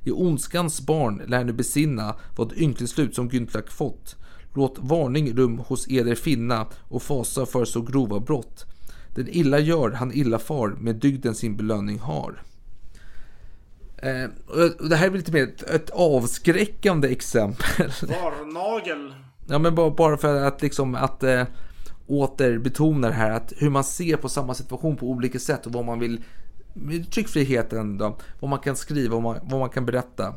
I 0.04 0.12
ondskans 0.12 0.82
barn 0.82 1.22
lär 1.28 1.44
nu 1.44 1.54
besinna 1.54 2.16
vad 2.36 2.54
ynkligt 2.54 2.90
slut 2.90 3.16
som 3.16 3.30
Güntlak 3.30 3.72
fått. 3.72 4.16
Låt 4.54 4.76
varning 4.78 5.38
rum 5.38 5.58
hos 5.58 5.88
eder 5.90 6.16
finna 6.16 6.68
och 6.90 7.04
fasa 7.04 7.46
för 7.46 7.66
så 7.66 7.82
grova 7.82 8.20
brott. 8.20 8.66
Den 9.16 9.28
illa 9.30 9.60
gör, 9.60 9.92
han 9.92 10.12
illa 10.14 10.40
far, 10.40 10.68
med 10.68 10.96
dygden 10.96 11.36
sin 11.36 11.58
belöning 11.58 12.00
har. 12.00 12.44
Eh, 13.98 14.30
och 14.80 14.90
det 14.90 14.96
här 14.96 15.08
är 15.08 15.12
lite 15.12 15.32
mer 15.32 15.44
ett, 15.44 15.64
ett 15.64 15.90
avskräckande 15.90 17.08
exempel. 17.08 17.92
Varnagel. 18.02 19.14
Ja 19.48 19.60
men 19.60 19.76
bara, 19.76 19.92
bara 19.92 20.18
för 20.18 20.42
att 20.42 20.62
liksom 20.62 20.96
att 20.96 21.24
eh, 21.24 21.44
åter 22.10 22.58
betonar 22.58 23.12
här 23.12 23.32
att 23.32 23.54
hur 23.58 23.70
man 23.70 23.84
ser 23.84 24.18
på 24.18 24.30
samma 24.30 24.54
situation 24.54 24.98
på 24.98 25.10
olika 25.10 25.40
sätt 25.40 25.66
och 25.66 25.72
vad 25.72 25.86
man 25.86 26.00
vill 26.00 26.24
tryckfriheten 27.12 27.98
då, 27.98 28.18
vad 28.40 28.50
man 28.50 28.60
kan 28.60 28.76
skriva 28.76 29.16
och 29.16 29.24
vad, 29.24 29.40
vad 29.44 29.60
man 29.60 29.70
kan 29.70 29.86
berätta. 29.86 30.34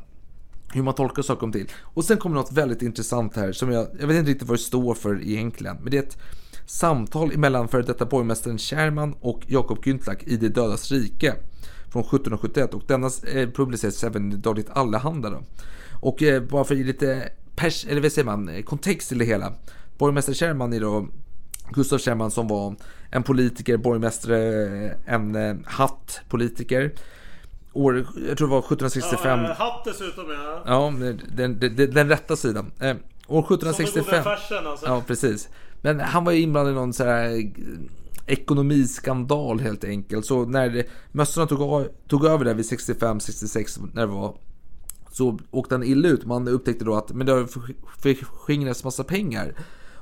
Hur 0.72 0.82
man 0.82 0.94
tolkar 0.94 1.22
saker 1.22 1.46
om 1.46 1.52
till. 1.52 1.68
Och 1.80 2.04
sen 2.04 2.16
kommer 2.16 2.36
något 2.36 2.52
väldigt 2.52 2.82
intressant 2.82 3.36
här 3.36 3.52
som 3.52 3.72
jag, 3.72 3.86
jag 4.00 4.06
vet 4.06 4.16
inte 4.16 4.30
riktigt 4.30 4.48
vad 4.48 4.58
det 4.58 4.62
står 4.62 4.94
för 4.94 5.22
egentligen. 5.22 5.76
Men 5.80 5.90
det 5.90 5.98
är 5.98 6.02
ett 6.02 6.18
samtal 6.66 7.36
mellan 7.36 7.68
före 7.68 7.82
detta 7.82 8.06
borgmästaren 8.06 8.58
Scherman 8.58 9.14
och 9.20 9.40
Jakob 9.46 9.84
Güntlak 9.84 10.22
i 10.24 10.36
Det 10.36 10.48
dödas 10.48 10.92
rike 10.92 11.34
från 11.90 12.02
1771 12.02 12.74
och 12.74 12.82
denna 12.86 13.06
eh, 13.06 13.48
publiceras 13.48 14.04
även 14.04 14.32
i 14.32 14.36
Dagligt 14.36 14.70
Allehanda. 14.70 15.30
Då. 15.30 15.42
Och 16.00 16.22
eh, 16.22 16.42
bara 16.42 16.64
för 16.64 16.74
att 16.74 16.78
ge 16.78 16.86
lite 16.86 17.28
pers, 17.56 17.86
eller 17.86 18.00
vad 18.00 18.12
säger 18.12 18.26
man, 18.26 18.62
kontext 18.62 19.08
till 19.08 19.18
det 19.18 19.24
hela. 19.24 19.52
Borgmästare 19.98 20.34
Scherman 20.34 20.72
är 20.72 20.80
då 20.80 21.08
Gustav 21.72 21.98
Scherman 21.98 22.30
som 22.30 22.48
var 22.48 22.74
en 23.10 23.22
politiker, 23.22 23.76
borgmästare, 23.76 24.38
en 25.06 25.34
eh, 25.34 25.56
hattpolitiker. 25.64 26.92
År, 27.72 28.06
jag 28.28 28.38
tror 28.38 28.48
det 28.48 28.52
var 28.52 28.58
1765. 28.58 29.40
Ja, 29.40 29.52
hatt 29.52 29.84
dessutom 29.84 30.24
ja. 30.30 30.62
Ja, 30.66 30.92
den, 30.98 31.20
den, 31.36 31.76
den, 31.76 31.90
den 31.90 32.08
rätta 32.08 32.36
sidan. 32.36 32.72
Eh, 32.80 32.96
år 33.28 33.40
1765. 33.40 34.04
Som 34.04 34.24
färsen, 34.24 34.66
alltså. 34.66 34.86
Ja, 34.86 35.02
precis. 35.06 35.48
Men 35.80 36.00
han 36.00 36.24
var 36.24 36.32
ju 36.32 36.40
inblandad 36.40 36.72
i 36.72 36.76
någon 36.76 36.92
så 36.92 37.04
här 37.04 37.24
eh, 37.24 37.44
ekonomiskandal 38.26 39.60
helt 39.60 39.84
enkelt. 39.84 40.26
Så 40.26 40.44
när 40.44 40.84
mössorna 41.12 41.46
tog, 41.46 41.86
tog 42.08 42.24
över 42.26 42.44
där 42.44 42.54
vid 42.54 42.64
65-66 42.64 43.90
när 43.92 44.06
det 44.06 44.12
var 44.12 44.36
så 45.12 45.38
åkte 45.50 45.74
han 45.74 45.84
illa 45.84 46.08
ut. 46.08 46.24
Man 46.24 46.48
upptäckte 46.48 46.84
då 46.84 46.94
att 46.94 47.12
men 47.12 47.26
det 47.26 47.32
har 47.32 47.48
förskingrats 48.02 48.84
massa 48.84 49.04
pengar. 49.04 49.54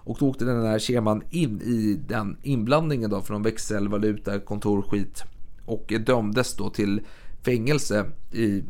Och 0.04 0.16
då 0.20 0.28
åkte 0.28 0.44
den 0.44 0.66
här 0.66 0.78
keman 0.78 1.22
in 1.30 1.60
i 1.60 2.00
den 2.08 2.36
inblandningen 2.42 3.10
då 3.10 3.20
från 3.20 3.42
växelvaluta, 3.42 4.40
kontorskit 4.40 5.24
och 5.64 5.92
dömdes 6.06 6.56
då 6.56 6.70
till 6.70 7.00
fängelse 7.42 8.06
i, 8.30 8.64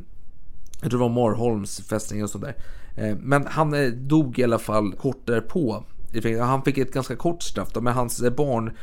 jag 0.81 0.91
tror 0.91 0.91
det 0.91 0.97
var 0.97 1.09
Marholms 1.09 1.81
fästning 1.81 2.23
och 2.23 2.31
sådär. 2.31 2.55
Eh, 2.97 3.17
men 3.17 3.47
han 3.47 3.75
eh, 3.75 3.91
dog 3.91 4.39
i 4.39 4.45
alla 4.45 4.59
fall 4.59 4.93
kort 4.93 5.27
därpå. 5.27 5.85
Han 6.41 6.63
fick 6.63 6.79
ett 6.79 6.93
ganska 6.93 7.17
kort 7.17 7.43
straff 7.43 7.73
då, 7.73 7.81
men 7.81 7.95
hans 7.95 8.23
eh, 8.23 8.33
barn. 8.33 8.77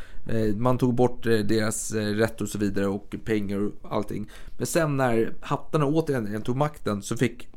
Man 0.56 0.78
tog 0.78 0.96
bort 0.96 1.24
deras 1.24 1.94
rätt 1.94 2.42
och 2.42 2.50
så 2.50 2.58
vidare 2.58 2.88
och 2.88 3.16
pengar 3.26 3.60
och 3.60 3.72
allting. 3.96 4.30
Men 4.58 4.68
sen 4.68 4.98
när 4.98 5.34
hattarna 5.42 5.86
återigen 5.86 6.42
tog 6.42 6.58
makten 6.58 7.02
så 7.02 7.18
fick 7.18 7.48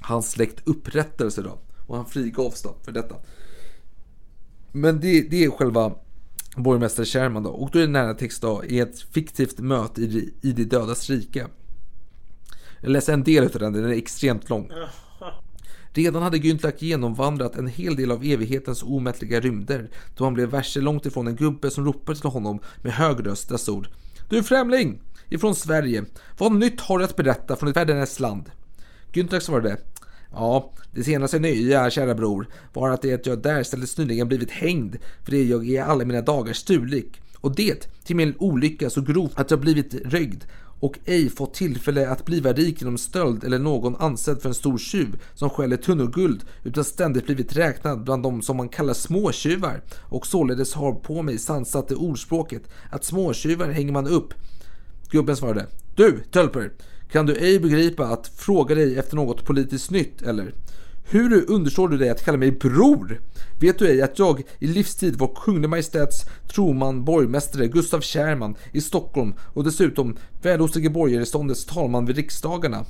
hans 0.00 0.30
släkt 0.30 0.68
upprättelse 0.68 1.42
då. 1.42 1.58
Och 1.86 1.96
han 1.96 2.06
frigavs 2.06 2.62
då 2.62 2.74
för 2.84 2.92
detta. 2.92 3.14
Men 4.72 5.00
det, 5.00 5.20
det 5.30 5.44
är 5.44 5.50
själva 5.50 5.92
borgmästare 6.56 7.06
Sherman 7.06 7.42
då. 7.42 7.50
Och 7.50 7.70
då 7.72 7.78
är 7.78 7.82
det 7.82 7.92
nära 7.92 8.14
text 8.14 8.42
då 8.42 8.64
i 8.64 8.80
ett 8.80 9.00
fiktivt 9.00 9.58
möte 9.58 10.00
i, 10.00 10.34
i 10.42 10.52
det 10.52 10.64
dödas 10.64 11.10
rike. 11.10 11.46
Jag 12.80 12.90
läser 12.90 13.12
en 13.12 13.24
del 13.24 13.44
av 13.44 13.50
den, 13.50 13.72
den 13.72 13.84
är 13.84 13.88
extremt 13.88 14.48
lång. 14.48 14.70
Redan 15.92 16.22
hade 16.22 16.38
Güntlach 16.38 16.82
genomvandrat 16.82 17.56
en 17.56 17.66
hel 17.66 17.96
del 17.96 18.10
av 18.10 18.24
evighetens 18.24 18.82
omättliga 18.82 19.40
rymder 19.40 19.90
då 20.16 20.24
han 20.24 20.34
blev 20.34 20.48
värse 20.48 20.80
långt 20.80 21.06
ifrån 21.06 21.26
en 21.26 21.36
gubbe 21.36 21.70
som 21.70 21.84
ropade 21.84 22.18
till 22.18 22.30
honom 22.30 22.60
med 22.82 22.92
hög 22.92 23.26
röst 23.26 23.48
dessa 23.48 23.72
ord. 23.72 23.88
Du 24.28 24.42
främling! 24.42 25.00
Ifrån 25.28 25.54
Sverige. 25.54 26.04
Vad 26.38 26.52
nytt 26.52 26.80
har 26.80 26.98
du 26.98 27.04
att 27.04 27.16
berätta 27.16 27.56
från 27.56 27.68
ett 27.68 27.76
världens 27.76 28.20
land? 28.20 28.50
Güntlach 29.12 29.42
svarade. 29.42 29.76
Ja, 30.32 30.72
det 30.92 31.04
senaste 31.04 31.38
nya, 31.38 31.90
kära 31.90 32.14
bror, 32.14 32.46
var 32.72 32.90
att 32.90 33.02
det 33.02 33.26
jag 33.26 33.42
därställes 33.42 33.98
nyligen 33.98 34.28
blivit 34.28 34.50
hängd 34.50 34.96
för 35.24 35.30
det 35.30 35.42
jag 35.42 35.68
i 35.68 35.78
alla 35.78 36.04
mina 36.04 36.20
dagar 36.20 36.52
stulit. 36.52 37.12
Och 37.36 37.54
det, 37.54 37.88
till 38.04 38.16
min 38.16 38.34
olycka, 38.38 38.90
så 38.90 39.00
grovt 39.00 39.40
att 39.40 39.50
jag 39.50 39.60
blivit 39.60 39.94
rögd 39.94 40.44
och 40.80 40.98
ej 41.04 41.30
fått 41.30 41.54
tillfälle 41.54 42.08
att 42.08 42.24
bliva 42.24 42.52
rik 42.52 42.80
genom 42.80 42.98
stöld 42.98 43.44
eller 43.44 43.58
någon 43.58 43.96
ansedd 43.96 44.42
för 44.42 44.48
en 44.48 44.54
stor 44.54 44.78
tjuv 44.78 45.22
som 45.34 45.50
skäller 45.50 45.76
tunnor 45.76 46.06
guld 46.06 46.44
utan 46.64 46.84
ständigt 46.84 47.26
blivit 47.26 47.56
räknad 47.56 48.04
bland 48.04 48.22
de 48.22 48.42
som 48.42 48.56
man 48.56 48.68
kallar 48.68 48.94
småtjuvar 48.94 49.82
och 49.98 50.26
således 50.26 50.74
har 50.74 50.92
på 50.92 51.22
mig 51.22 51.38
sansat 51.38 51.88
det 51.88 51.94
ordspråket 51.94 52.62
att 52.90 53.04
småtjuvar 53.04 53.68
hänger 53.68 53.92
man 53.92 54.06
upp. 54.06 54.34
Gubben 55.10 55.36
svarade. 55.36 55.66
Du, 55.94 56.22
tölper! 56.30 56.70
Kan 57.12 57.26
du 57.26 57.36
ej 57.36 57.60
begripa 57.60 58.06
att 58.06 58.28
fråga 58.36 58.74
dig 58.74 58.98
efter 58.98 59.16
något 59.16 59.44
politiskt 59.44 59.90
nytt, 59.90 60.22
eller? 60.22 60.54
Hur 61.04 61.50
understår 61.50 61.88
du 61.88 61.98
dig 61.98 62.10
att 62.10 62.24
kalla 62.24 62.38
mig 62.38 62.50
bror? 62.50 63.20
Vet 63.60 63.78
du 63.78 63.88
ej 63.88 64.02
att 64.02 64.18
jag 64.18 64.42
i 64.58 64.66
livstid 64.66 65.16
var 65.16 65.34
Kunglig 65.34 65.68
Majestäts 65.68 66.24
troman 66.54 67.04
borgmästare 67.04 67.68
Gustav 67.68 68.00
Kärman 68.00 68.54
i 68.72 68.80
Stockholm 68.80 69.34
och 69.40 69.64
dessutom 69.64 70.16
välostige 70.42 70.90
borgarståndets 70.90 71.64
talman 71.64 72.06
vid 72.06 72.16
riksdagarna? 72.16 72.84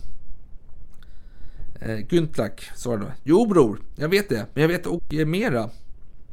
Eh, 1.81 1.99
Güntlak 2.09 2.71
svarade. 2.77 3.15
Jo 3.23 3.47
bror, 3.47 3.81
jag 3.97 4.09
vet 4.09 4.29
det, 4.29 4.47
men 4.55 4.63
jag 4.63 4.69
vet 4.69 4.87
och 4.87 5.13
mera. 5.27 5.71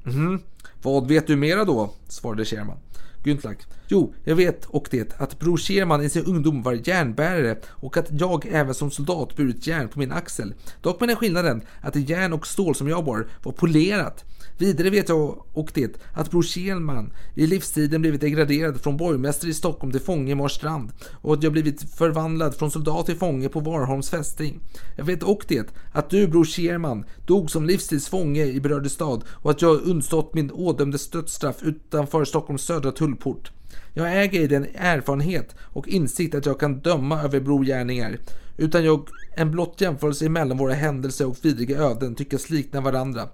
Mhm, 0.03 0.41
vad 0.81 1.07
vet 1.07 1.27
du 1.27 1.35
mera 1.35 1.65
då? 1.65 1.93
svarade 2.07 2.45
Kärman. 2.45 2.77
Güntlach. 3.23 3.57
Jo, 3.87 4.13
jag 4.23 4.35
vet 4.35 4.65
och 4.65 4.87
det 4.91 5.19
att 5.21 5.39
Bror 5.39 5.57
Scherman 5.57 6.03
i 6.03 6.09
sin 6.09 6.25
ungdom 6.25 6.63
var 6.63 6.89
järnbärare 6.89 7.57
och 7.65 7.97
att 7.97 8.07
jag 8.11 8.45
även 8.45 8.73
som 8.73 8.91
soldat 8.91 9.35
burit 9.35 9.67
järn 9.67 9.87
på 9.87 9.99
min 9.99 10.11
axel. 10.11 10.53
Dock 10.81 10.99
med 10.99 11.09
den 11.09 11.15
skillnaden 11.15 11.61
att 11.81 11.93
det 11.93 11.99
järn 11.99 12.33
och 12.33 12.47
stål 12.47 12.75
som 12.75 12.87
jag 12.87 13.05
bar 13.05 13.27
var 13.43 13.51
polerat. 13.51 14.25
Vidare 14.59 14.89
vet 14.89 15.09
jag 15.09 15.45
och 15.53 15.71
det 15.73 15.97
att 16.13 16.31
Bror 16.31 16.43
Kjellman 16.43 17.13
i 17.35 17.47
livstiden 17.47 18.01
blivit 18.01 18.21
degraderad 18.21 18.81
från 18.81 18.97
borgmästare 18.97 19.51
i 19.51 19.53
Stockholm 19.53 19.91
till 19.91 20.01
fånge 20.01 20.31
i 20.31 20.35
Marstrand 20.35 20.91
och 21.21 21.33
att 21.33 21.43
jag 21.43 21.51
blivit 21.51 21.95
förvandlad 21.95 22.55
från 22.55 22.71
soldat 22.71 23.05
till 23.05 23.15
fånge 23.15 23.49
på 23.49 23.59
Varholms 23.59 24.09
fästing. 24.09 24.59
Jag 24.95 25.05
vet 25.05 25.23
och 25.23 25.45
det 25.47 25.73
att 25.91 26.09
du 26.09 26.27
Bror 26.27 26.45
Kjellman 26.45 27.05
dog 27.25 27.51
som 27.51 27.65
livstidsfånge 27.65 28.45
i 28.45 28.61
berörd 28.61 28.91
stad 28.91 29.23
och 29.29 29.51
att 29.51 29.61
jag 29.61 29.81
undstått 29.81 30.33
min 30.33 30.51
ådömdes 30.51 31.09
dödsstraff 31.09 31.63
utanför 31.63 32.25
Stockholms 32.25 32.61
södra 32.61 32.91
tullport. 32.91 33.51
Jag 33.93 34.23
äger 34.23 34.41
i 34.41 34.47
den 34.47 34.67
erfarenhet 34.75 35.55
och 35.59 35.87
insikt 35.87 36.35
att 36.35 36.45
jag 36.45 36.59
kan 36.59 36.79
döma 36.79 37.21
över 37.21 37.39
brogärningar, 37.39 38.17
utan 38.57 38.85
jag 38.85 39.09
en 39.35 39.51
blott 39.51 39.81
jämförelse 39.81 40.29
mellan 40.29 40.57
våra 40.57 40.73
händelser 40.73 41.27
och 41.27 41.37
vidriga 41.41 41.77
öden 41.77 42.15
tyckas 42.15 42.49
likna 42.49 42.81
varandra. 42.81 43.29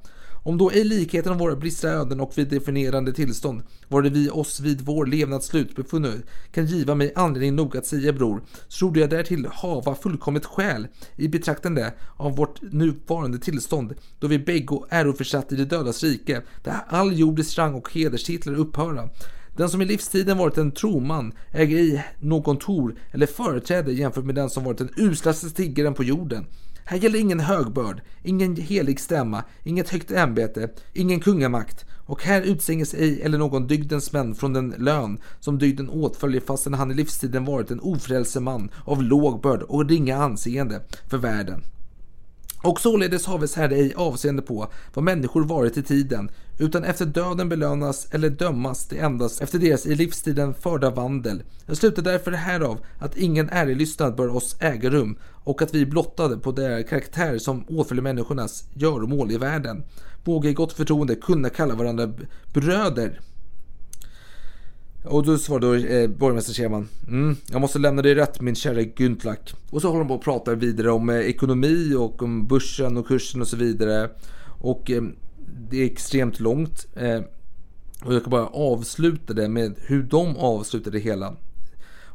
Om 0.46 0.58
då 0.58 0.74
i 0.74 0.84
likheten 0.84 1.32
av 1.32 1.38
våra 1.38 1.56
bristra 1.56 1.90
öden 1.90 2.20
och 2.20 2.38
vid 2.38 2.48
definierande 2.48 3.14
tillstånd, 3.14 3.64
var 3.88 4.02
det 4.02 4.10
vi 4.10 4.30
oss 4.30 4.60
vid 4.60 4.82
vår 4.82 5.06
levnads 5.06 5.48
slut 5.48 5.76
befunnet, 5.76 6.26
kan 6.52 6.66
giva 6.66 6.96
mig 6.96 7.14
anledning 7.16 7.56
nog 7.56 7.78
att 7.78 7.86
säga 7.86 8.14
bror, 8.14 8.42
så 8.68 8.80
trodde 8.80 9.00
jag 9.00 9.10
därtill 9.10 9.48
hava 9.52 9.96
fullkomligt 9.96 10.46
skäl 10.46 10.88
i 11.16 11.28
betraktande 11.28 11.94
av 12.18 12.36
vårt 12.36 12.62
nuvarande 12.62 13.40
tillstånd, 13.40 13.94
då 14.20 14.28
vi 14.28 14.40
bägge 14.40 14.80
äroförsatt 14.90 15.52
i 15.52 15.56
det 15.56 15.66
dödas 15.66 16.04
rike, 16.04 16.42
där 16.64 16.76
all 16.88 17.20
jordisk 17.20 17.58
rang 17.58 17.74
och 17.74 17.94
hederstitlar 17.94 18.56
upphöra. 18.56 19.10
Den 19.58 19.70
som 19.70 19.82
i 19.82 19.86
livstiden 19.86 20.38
varit 20.38 20.58
en 20.58 20.72
troman 20.72 21.34
äger 21.52 21.78
i 21.78 22.04
någon 22.20 22.58
tor 22.58 22.96
eller 23.12 23.26
företräde 23.26 23.94
jämfört 23.94 24.26
med 24.26 24.36
den 24.36 24.50
som 24.50 24.64
varit 24.64 24.78
den 24.78 24.90
uslaste 24.98 25.50
tiggaren 25.50 25.94
på 25.94 26.04
jorden. 26.04 26.46
Här 26.86 26.98
gäller 26.98 27.20
ingen 27.20 27.40
högbörd, 27.40 28.02
ingen 28.24 28.56
helig 28.56 29.00
stämma, 29.00 29.44
inget 29.64 29.90
högt 29.90 30.12
ämbete, 30.12 30.70
ingen 30.94 31.20
kungamakt. 31.20 31.86
Och 32.06 32.24
här 32.24 32.42
utsänges 32.42 32.94
ej 32.94 33.22
eller 33.22 33.38
någon 33.38 33.68
dygdens 33.68 34.12
män 34.12 34.36
från 34.36 34.54
den 34.54 34.76
lön 34.78 35.20
som 35.40 35.60
dygden 35.60 35.90
åtföljer 35.90 36.42
fastän 36.42 36.74
han 36.74 36.92
i 36.92 36.94
livstiden 36.94 37.46
varit 37.46 37.72
en 37.72 37.80
ofrälse 37.80 38.40
man 38.40 38.72
av 38.86 39.04
låg 39.04 39.42
börd 39.42 39.62
och 39.62 39.90
ringa 39.90 40.18
anseende 40.18 40.82
för 41.10 41.18
världen. 41.18 41.62
Och 42.64 42.82
således 42.82 43.26
haves 43.26 43.56
här 43.56 43.70
ej 43.70 43.94
avseende 43.96 44.42
på 44.42 44.68
vad 44.94 45.06
människor 45.06 45.44
varit 45.44 45.78
i 45.78 45.84
tiden, 45.84 46.30
utan 46.60 46.84
efter 46.84 47.06
döden 47.06 47.50
belönas 47.50 48.08
eller 48.12 48.30
dömas 48.30 48.88
det 48.88 48.98
endast 48.98 49.42
efter 49.42 49.60
deras 49.60 49.86
i 49.86 49.96
livstiden 49.96 50.54
förda 50.54 50.90
vandel. 50.90 51.44
Jag 51.66 51.78
slutar 51.78 52.02
därför 52.02 52.32
härav 52.32 52.80
att 53.00 53.18
ingen 53.18 53.50
ärlig 53.50 53.88
bör 53.98 54.36
oss 54.36 54.56
äga 54.60 54.90
rum 54.90 55.18
och 55.44 55.62
att 55.62 55.74
vi 55.74 55.86
blottade 55.86 56.38
på 56.38 56.52
deras 56.52 56.90
karaktär 56.90 57.38
som 57.38 57.66
åtföljer 57.70 58.04
människornas 58.04 58.64
göromål 58.74 59.32
i 59.32 59.38
världen. 59.38 59.84
Våga 60.24 60.50
i 60.50 60.54
gott 60.54 60.74
förtroende 60.74 61.16
kunna 61.16 61.50
kalla 61.50 61.76
varandra 61.76 62.14
bröder. 62.54 63.20
Och 65.04 65.26
då 65.26 65.38
svarade 65.38 65.68
då, 65.68 65.88
eh, 65.88 66.10
borgmästare 66.10 66.54
Scheman. 66.56 66.88
Mm, 67.08 67.36
jag 67.52 67.62
måste 67.62 67.80
lämna 67.80 68.02
dig 68.02 68.16
rätt 68.16 68.42
min 68.42 68.56
kära 68.56 68.82
Güntlak. 68.82 69.54
Och 69.70 69.82
så 69.82 69.88
håller 69.88 70.00
de 70.00 70.08
på 70.08 70.14
och 70.14 70.24
pratar 70.24 70.56
vidare 70.56 70.92
om 70.92 71.10
eh, 71.10 71.16
ekonomi 71.16 71.94
och 71.96 72.24
om 72.24 72.48
börsen 72.48 72.98
och 72.98 73.08
kursen 73.08 73.42
och 73.42 73.48
så 73.48 73.58
vidare. 73.58 74.10
Och 74.60 74.92
eh, 74.92 75.04
det 75.70 75.82
är 75.82 75.86
extremt 75.86 76.40
långt. 76.40 76.88
Eh, 76.96 77.22
och 78.04 78.14
jag 78.14 78.24
kan 78.24 78.32
bara 78.32 78.48
avsluta 78.48 79.34
det 79.34 79.50
med 79.50 79.76
hur 79.78 80.04
de 80.04 80.38
avslutade 80.38 80.98
det 80.98 81.04
hela. 81.04 81.36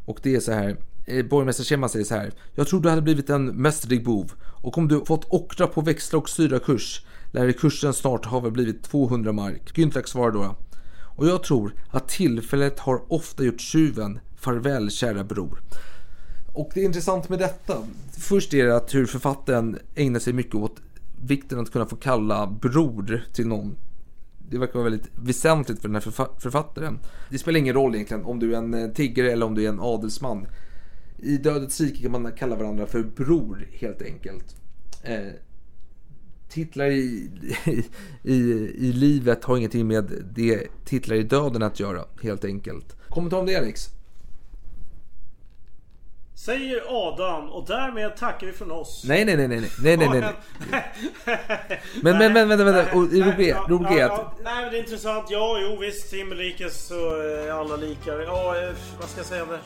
Och 0.07 0.21
det 0.23 0.35
är 0.35 0.41
så 0.41 0.53
här. 0.53 0.77
Eh, 1.07 1.27
borgmästare 1.27 1.65
Scheman 1.65 1.89
säger 1.89 2.05
så 2.05 2.15
här. 2.15 2.33
Jag 2.55 2.69
tror 2.69 2.81
du 2.81 2.89
hade 2.89 3.03
blivit 3.03 3.31
en 3.31 3.47
mästerlig 3.47 4.05
bov. 4.05 4.33
Och 4.63 4.79
om 4.79 4.89
du 4.89 5.05
fått 5.05 5.25
ockra 5.29 5.67
på 5.67 5.81
växla 5.81 6.19
och 6.19 6.29
syra 6.29 6.59
kurs 6.59 7.05
lär 7.33 7.53
kursen 7.53 7.95
snart 7.95 8.25
ha 8.25 8.51
blivit 8.51 8.83
200 8.83 9.33
mark. 9.33 9.73
Güntlak 9.75 10.07
svarar 10.09 10.33
då. 10.33 10.57
Och 11.19 11.27
jag 11.27 11.43
tror 11.43 11.75
att 11.91 12.09
tillfället 12.09 12.79
har 12.79 13.13
ofta 13.13 13.45
gjort 13.45 13.61
tjuven. 13.61 14.19
Farväl 14.37 14.91
kära 14.91 15.25
bror. 15.25 15.63
Och 16.55 16.71
det 16.75 16.81
är 16.81 16.85
intressant 16.85 17.29
med 17.29 17.39
detta. 17.39 17.75
Först 18.19 18.55
är 18.55 18.67
det 18.67 18.77
att 18.77 18.95
hur 18.95 19.07
författaren 19.07 19.79
ägnar 19.95 20.21
sig 20.21 20.33
mycket 20.33 20.55
åt 20.55 20.77
vikten 21.23 21.61
att 21.61 21.73
kunna 21.73 21.87
få 21.87 21.97
kalla 21.97 22.47
bror 22.47 23.25
till 23.33 23.47
någon. 23.47 23.77
Det 24.51 24.59
verkar 24.59 24.75
vara 24.75 24.91
väldigt 24.91 25.11
väsentligt 25.15 25.81
för 25.81 25.89
den 25.89 25.95
här 25.95 26.03
förfa- 26.03 26.39
författaren. 26.41 26.99
Det 27.31 27.39
spelar 27.39 27.59
ingen 27.59 27.75
roll 27.75 27.95
egentligen 27.95 28.25
om 28.25 28.39
du 28.39 28.55
är 28.55 28.59
en 28.59 28.75
eh, 28.75 28.91
tiggare 28.91 29.33
eller 29.33 29.47
om 29.47 29.55
du 29.55 29.65
är 29.65 29.69
en 29.69 29.81
adelsman. 29.81 30.47
I 31.19 31.37
Dödets 31.37 31.81
rike 31.81 32.03
kan 32.03 32.13
man 32.13 32.33
kalla 32.33 32.57
varandra 32.57 32.87
för 32.87 33.03
bror 33.03 33.69
helt 33.73 34.03
enkelt. 34.03 34.57
Eh, 35.03 35.19
Eh, 36.49 36.53
titlar 36.53 36.87
i, 36.87 37.31
i, 38.23 38.35
i 38.79 38.93
livet 38.93 39.45
har 39.45 39.57
ingenting 39.57 39.87
med 39.87 40.13
det 40.35 40.69
titlar 40.85 41.17
i 41.17 41.23
döden 41.23 41.63
att 41.63 41.81
göra 41.81 42.05
helt 42.23 42.45
enkelt. 42.45 42.97
Kommentar 43.09 43.39
om 43.39 43.47
det 43.47 43.57
Alex? 43.57 43.89
Säger 46.35 46.83
Adam 46.89 47.49
och 47.49 47.67
därmed 47.67 48.17
tackar 48.17 48.47
vi 48.47 48.53
från 48.53 48.71
oss. 48.71 49.05
Nej, 49.07 49.25
nej, 49.25 49.37
nej, 49.37 49.49
nej, 49.49 49.61
nej, 49.83 49.97
nej, 49.97 50.09
nej, 50.09 50.21
nej. 50.21 50.33
Men, 52.03 52.19
men, 52.19 52.33
men, 52.33 52.49
vänta, 52.49 52.65
vänta. 52.65 52.97
Och 52.97 53.03
Nej, 53.03 53.21
roligt, 53.21 53.49
ja, 53.49 53.67
roligt 53.69 53.89
ja, 53.91 53.99
ja, 53.99 54.33
Nej 54.45 54.63
men 54.63 54.73
det 54.73 54.79
är 54.79 54.81
intressant. 54.81 55.27
Ja, 55.31 55.59
jo 55.63 55.77
visst. 55.81 56.13
Himmelrikes 56.13 56.87
så 56.87 57.11
är 57.21 57.51
alla 57.51 57.77
lika. 57.77 58.11
Ja, 58.23 58.57
eh, 58.63 58.75
vad 59.01 59.09
ska 59.09 59.21
jag 59.21 59.27
säga 59.27 59.43
om 59.43 59.49
det? 59.49 59.59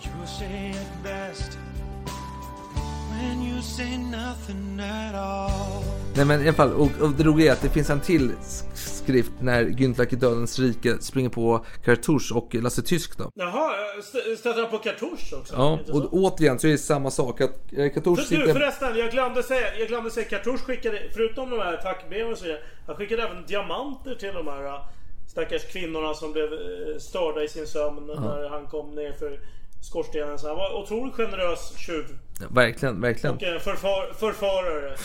Nej 6.16 6.24
men 6.26 6.40
i 6.42 6.44
alla 6.48 6.52
fall, 6.56 6.72
och, 6.72 6.88
och 7.00 7.10
det 7.10 7.22
roliga 7.24 7.48
är 7.48 7.52
att 7.52 7.62
det 7.62 7.68
finns 7.68 7.90
en 7.90 8.00
till 8.00 8.30
sk- 8.32 8.74
skrift 8.74 9.32
när 9.40 9.64
Güntlach 9.64 10.12
i 10.12 10.16
Dödens 10.16 10.58
rike 10.58 10.98
springer 11.00 11.28
på 11.30 11.64
Kartusch 11.84 12.32
och 12.34 12.54
Lasse 12.54 12.82
Tysk 12.82 13.18
då. 13.18 13.30
Jaha, 13.34 13.70
st- 13.98 14.36
stöter 14.36 14.60
han 14.62 14.70
på 14.70 14.78
kartusch 14.78 15.32
också? 15.40 15.54
Ja, 15.56 15.78
och 15.92 16.12
återigen 16.12 16.58
så 16.58 16.66
är 16.66 16.70
det 16.72 16.78
samma 16.78 17.10
sak 17.10 17.40
att 17.40 17.50
eh, 17.72 17.92
Kartusch 17.92 18.04
För, 18.16 18.22
du, 18.36 18.40
sitter... 18.42 18.52
förresten, 18.52 18.96
jag 18.98 19.10
glömde 19.10 19.42
säga, 19.42 19.78
jag 19.78 19.88
glömde 19.88 20.10
säga 20.10 20.28
Kartusch 20.28 20.60
skickade, 20.60 21.02
förutom 21.14 21.50
de 21.50 21.58
här 21.58 21.76
tackbreven 21.76 22.32
och 22.32 22.38
så 22.38 22.44
vidare, 22.44 22.60
han 22.86 22.96
skickade 22.96 23.22
även 23.22 23.46
diamanter 23.46 24.14
till 24.14 24.34
de 24.34 24.46
här 24.46 24.64
äh, 24.64 24.80
stackars 25.28 25.62
kvinnorna 25.72 26.14
som 26.14 26.32
blev 26.32 26.44
äh, 26.52 26.98
störda 26.98 27.42
i 27.42 27.48
sin 27.48 27.66
sömn 27.66 28.06
när 28.06 28.48
han 28.50 28.66
kom 28.66 28.94
ner 28.94 29.12
för 29.12 29.40
skorstenen. 29.82 30.38
Så 30.38 30.48
han 30.48 30.56
var 30.56 30.82
otroligt 30.82 31.14
generös 31.14 31.76
tjuv. 31.76 32.18
Verkligen, 32.50 33.00
verkligen. 33.00 33.34
Och 33.36 33.42
förfar, 33.42 34.14
förfarare. 34.14 34.96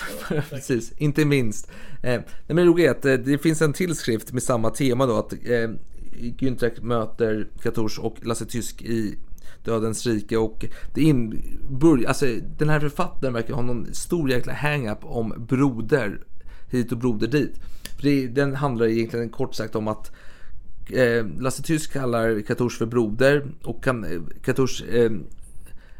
Precis, 0.49 0.93
inte 0.97 1.25
minst. 1.25 1.71
Eh, 2.03 2.11
nej, 2.11 2.25
men 2.47 2.55
det 2.55 2.65
roliga 2.65 2.87
är 2.87 2.91
att 2.91 3.05
eh, 3.05 3.13
det 3.13 3.37
finns 3.37 3.61
en 3.61 3.73
till 3.73 3.95
skrift 3.95 4.33
med 4.33 4.43
samma 4.43 4.69
tema 4.69 5.05
då 5.05 5.17
att 5.17 5.33
eh, 5.33 5.69
Güntrach 6.37 6.81
möter 6.81 7.47
Kartusch 7.61 7.99
och 7.99 8.25
Lasse 8.25 8.45
Tysk 8.45 8.81
i 8.81 9.17
Dödens 9.63 10.05
rike 10.05 10.37
och 10.37 10.65
det 10.93 11.01
in, 11.01 11.41
börj, 11.69 12.05
alltså, 12.05 12.25
den 12.57 12.69
här 12.69 12.79
författaren 12.79 13.33
verkar 13.33 13.53
ha 13.53 13.61
någon 13.61 13.93
stor 13.93 14.29
jäkla 14.29 14.53
hang-up 14.53 14.99
om 15.01 15.33
broder 15.49 16.19
hit 16.69 16.91
och 16.91 16.97
broder 16.97 17.27
dit. 17.27 17.59
För 17.95 18.03
det, 18.03 18.27
den 18.27 18.55
handlar 18.55 18.87
egentligen 18.87 19.29
kort 19.29 19.55
sagt 19.55 19.75
om 19.75 19.87
att 19.87 20.11
eh, 20.89 21.25
Lasse 21.39 21.63
Tysk 21.63 21.93
kallar 21.93 22.41
Kartusch 22.41 22.77
för 22.77 22.85
broder 22.85 23.45
och 23.63 23.83
kan, 23.83 24.03
eh, 24.03 24.21
Kartusch 24.43 24.83
eh, 24.89 25.11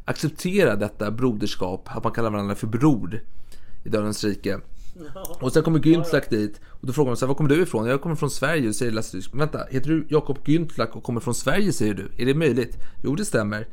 acceptera 0.08 0.76
detta 0.76 1.12
broderskap, 1.12 1.90
att 1.96 2.04
man 2.04 2.14
kallar 2.14 2.30
varandra 2.30 2.56
för 2.56 2.68
bror 2.68 3.24
i 3.84 3.90
Dödens 3.90 4.24
rike. 4.24 4.60
Och 5.40 5.54
sen 5.54 5.64
kommer 5.64 5.80
Güntlach 5.80 6.30
dit 6.30 6.62
och 6.68 6.88
då 6.88 6.94
frågar 6.94 7.10
man 7.10 7.18
så 7.18 7.26
här, 7.26 7.28
var 7.28 7.36
kommer 7.36 7.50
du 7.50 7.62
ifrån? 7.62 7.86
Jag 7.86 8.02
kommer 8.02 8.16
från 8.16 8.30
Sverige, 8.30 8.74
säger 8.74 8.92
Lasse 8.92 9.12
Tysk. 9.12 9.30
Vänta, 9.34 9.66
heter 9.70 9.90
du 9.90 10.06
Jakob 10.10 10.40
Güntlach 10.46 10.90
och 10.96 11.04
kommer 11.04 11.20
från 11.20 11.36
Sverige 11.36 11.74
säger 11.74 11.94
du? 11.94 12.12
Är 12.18 12.26
det 12.26 12.34
möjligt? 12.34 12.78
Jo, 13.04 13.16
det 13.16 13.26
stämmer. 13.26 13.68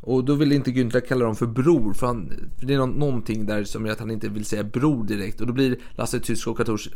Och 0.00 0.24
då 0.24 0.34
vill 0.34 0.52
inte 0.52 0.70
Güntlach 0.70 1.08
kalla 1.08 1.24
dem 1.24 1.36
för 1.36 1.46
bror, 1.46 1.92
för, 1.92 2.06
han, 2.06 2.32
för 2.58 2.66
det 2.66 2.74
är 2.74 2.78
någonting 2.78 3.46
där 3.46 3.64
som 3.64 3.86
gör 3.86 3.92
att 3.92 4.00
han 4.00 4.10
inte 4.10 4.28
vill 4.28 4.44
säga 4.44 4.64
bror 4.64 5.04
direkt. 5.04 5.40
Och 5.40 5.46
då 5.46 5.52
blir 5.52 5.76
Lasse 5.94 6.20
Tysk 6.20 6.48
och 6.48 6.56
Kartusch 6.56 6.90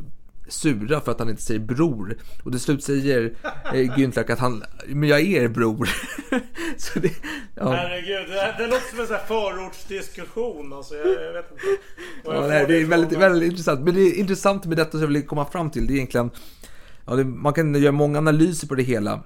sura 0.49 1.01
för 1.01 1.12
att 1.12 1.19
han 1.19 1.29
inte 1.31 1.43
säger 1.43 1.61
bror. 1.61 2.16
Och 2.43 2.51
till 2.51 2.61
slut 2.61 2.85
säger 2.85 3.35
eh, 3.75 3.97
Güntlach 3.97 4.31
att 4.31 4.39
han, 4.39 4.65
men 4.87 5.09
jag 5.09 5.21
är 5.21 5.43
er 5.43 5.49
bror. 5.49 5.89
så 6.77 6.99
det, 6.99 7.11
ja. 7.55 7.73
Herregud, 7.73 8.29
det, 8.29 8.55
det 8.59 8.66
låter 8.66 8.91
som 8.91 9.01
en 9.01 9.07
sån 9.07 9.16
här 9.16 9.25
förortsdiskussion 9.25 10.73
alltså. 10.73 10.95
Jag, 10.95 11.07
jag 11.07 11.33
vet 11.33 11.51
inte. 11.51 11.62
Ja, 12.25 12.47
nej, 12.49 12.65
det 12.69 12.81
är 12.81 12.85
väldigt, 12.85 13.19
väldigt 13.19 13.51
intressant. 13.51 13.81
Men 13.81 13.95
det 13.95 14.01
är 14.01 14.15
intressant 14.15 14.65
med 14.65 14.77
detta 14.77 14.91
som 14.91 15.01
jag 15.01 15.09
vill 15.09 15.27
komma 15.27 15.45
fram 15.45 15.71
till. 15.71 15.87
Det 15.87 15.93
är 15.93 15.97
egentligen, 15.97 16.31
ja, 17.07 17.15
det, 17.15 17.25
man 17.25 17.53
kan 17.53 17.75
göra 17.75 17.93
många 17.93 18.19
analyser 18.19 18.69
på 18.69 18.75
det 18.75 18.83
hela. 18.83 19.23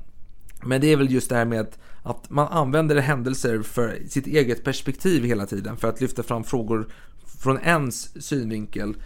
Men 0.62 0.81
det 0.81 0.93
är 0.93 0.97
väl 0.97 1.12
just 1.12 1.28
det 1.28 1.36
här 1.36 1.45
med 1.45 1.61
att, 1.61 1.78
att 2.03 2.31
man 2.31 2.49
använder 2.49 2.97
händelser 2.97 3.62
för 3.62 3.99
sitt 4.09 4.27
eget 4.27 4.65
perspektiv 4.65 5.24
hela 5.24 5.47
tiden. 5.47 5.77
För 5.77 5.89
att 5.89 6.01
lyfta 6.01 6.23
fram 6.23 6.45
frågor 6.45 6.89
från 7.43 7.59
ens 7.59 8.27
synvinkel. 8.27 8.97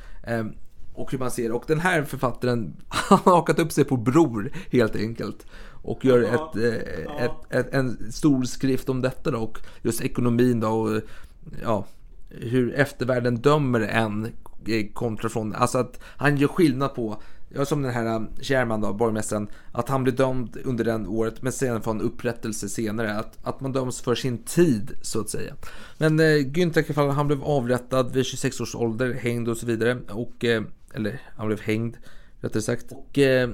Och 0.95 1.13
hur 1.13 1.19
man 1.19 1.31
ser 1.31 1.53
Och 1.53 1.65
den 1.67 1.81
här 1.81 2.03
författaren 2.03 2.77
han 2.89 3.19
har 3.25 3.33
hakat 3.33 3.59
upp 3.59 3.73
sig 3.73 3.85
på 3.85 3.97
bror 3.97 4.53
helt 4.71 4.97
enkelt. 4.97 5.47
Och 5.83 6.05
gör 6.05 6.23
Ja, 6.23 6.29
ett, 6.29 6.57
eh, 6.57 7.25
ett, 7.25 7.31
ett, 7.51 7.75
en 7.75 8.13
stor 8.13 8.45
skrift 8.45 8.89
om 8.89 9.03
detta 9.03 9.31
då. 9.31 9.39
Och 9.39 9.59
just 9.83 10.01
ekonomin 10.01 10.61
då. 10.61 10.69
Och, 10.69 11.01
ja, 11.63 11.87
hur 12.29 12.75
eftervärlden 12.75 13.37
dömer 13.37 13.81
en 13.81 14.25
eh, 14.67 14.87
kontra 14.93 15.29
från, 15.29 15.55
alltså 15.55 15.79
att 15.79 16.01
han 16.05 16.37
gör 16.37 16.49
skillnad 16.49 16.95
på, 16.95 17.23
ja, 17.49 17.65
som 17.65 17.83
den 17.83 17.93
här 17.93 18.07
eh, 18.07 18.23
Sherman 18.41 18.81
då, 18.81 18.93
borgmästaren, 18.93 19.49
att 19.73 19.89
han 19.89 20.03
blir 20.03 20.13
dömd 20.13 20.57
under 20.65 20.85
den 20.85 21.07
året 21.07 21.43
men 21.43 21.53
sen 21.53 21.83
får 21.83 21.91
en 21.91 22.01
upprättelse 22.01 22.69
senare, 22.69 23.19
att, 23.19 23.39
att 23.43 23.61
man 23.61 23.73
döms 23.73 24.01
för 24.01 24.15
sin 24.15 24.39
tid 24.39 24.93
så 25.03 25.21
att 25.21 25.31
säga. 25.31 25.55
Men 25.99 26.21
eh, 26.21 26.25
Günther 26.25 27.11
han 27.11 27.27
blev 27.27 27.45
avrättad 27.45 28.13
vid 28.13 28.27
26 28.27 28.61
års 28.61 28.75
ålder, 28.75 29.13
hängd 29.13 29.49
och 29.49 29.57
så 29.57 29.67
vidare, 29.67 29.99
och, 30.09 30.45
eh, 30.45 30.63
eller 30.95 31.21
han 31.37 31.47
blev 31.47 31.61
hängd 31.61 31.97
rättare 32.41 32.63
sagt, 32.63 32.93
och 32.93 33.19
eh, 33.19 33.51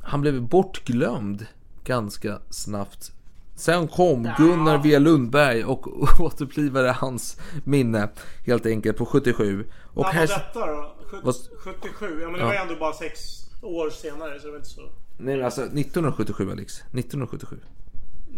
han 0.00 0.20
blev 0.20 0.42
bortglömd 0.42 1.46
ganska 1.84 2.38
snabbt 2.50 3.12
Sen 3.54 3.88
kom 3.88 4.28
Gunnar 4.38 4.82
V 4.82 4.98
Lundberg 4.98 5.64
och 5.64 5.86
återupplivade 6.20 6.92
hans 6.92 7.40
minne 7.64 8.08
helt 8.46 8.66
enkelt 8.66 8.96
på 8.96 9.06
77. 9.06 9.66
Och 9.94 10.02
När 10.04 10.12
här... 10.12 10.26
var 10.26 10.34
detta 10.38 10.66
då? 10.66 10.94
Sjut- 11.10 11.20
Vad- 11.24 11.34
77? 11.58 12.18
Ja 12.20 12.26
men 12.30 12.32
det 12.32 12.38
Ja. 12.40 12.46
var 12.46 12.54
ändå 12.54 12.74
bara 12.80 12.92
sex 12.92 13.20
år 13.62 13.90
senare 13.90 14.38
så 14.40 14.46
det 14.46 14.50
var 14.50 14.58
inte 14.58 14.68
så... 14.68 14.80
Nej 15.18 15.36
men 15.36 15.44
alltså 15.44 15.60
1977 15.62 16.50
Alex. 16.52 16.74
1977. 16.80 17.56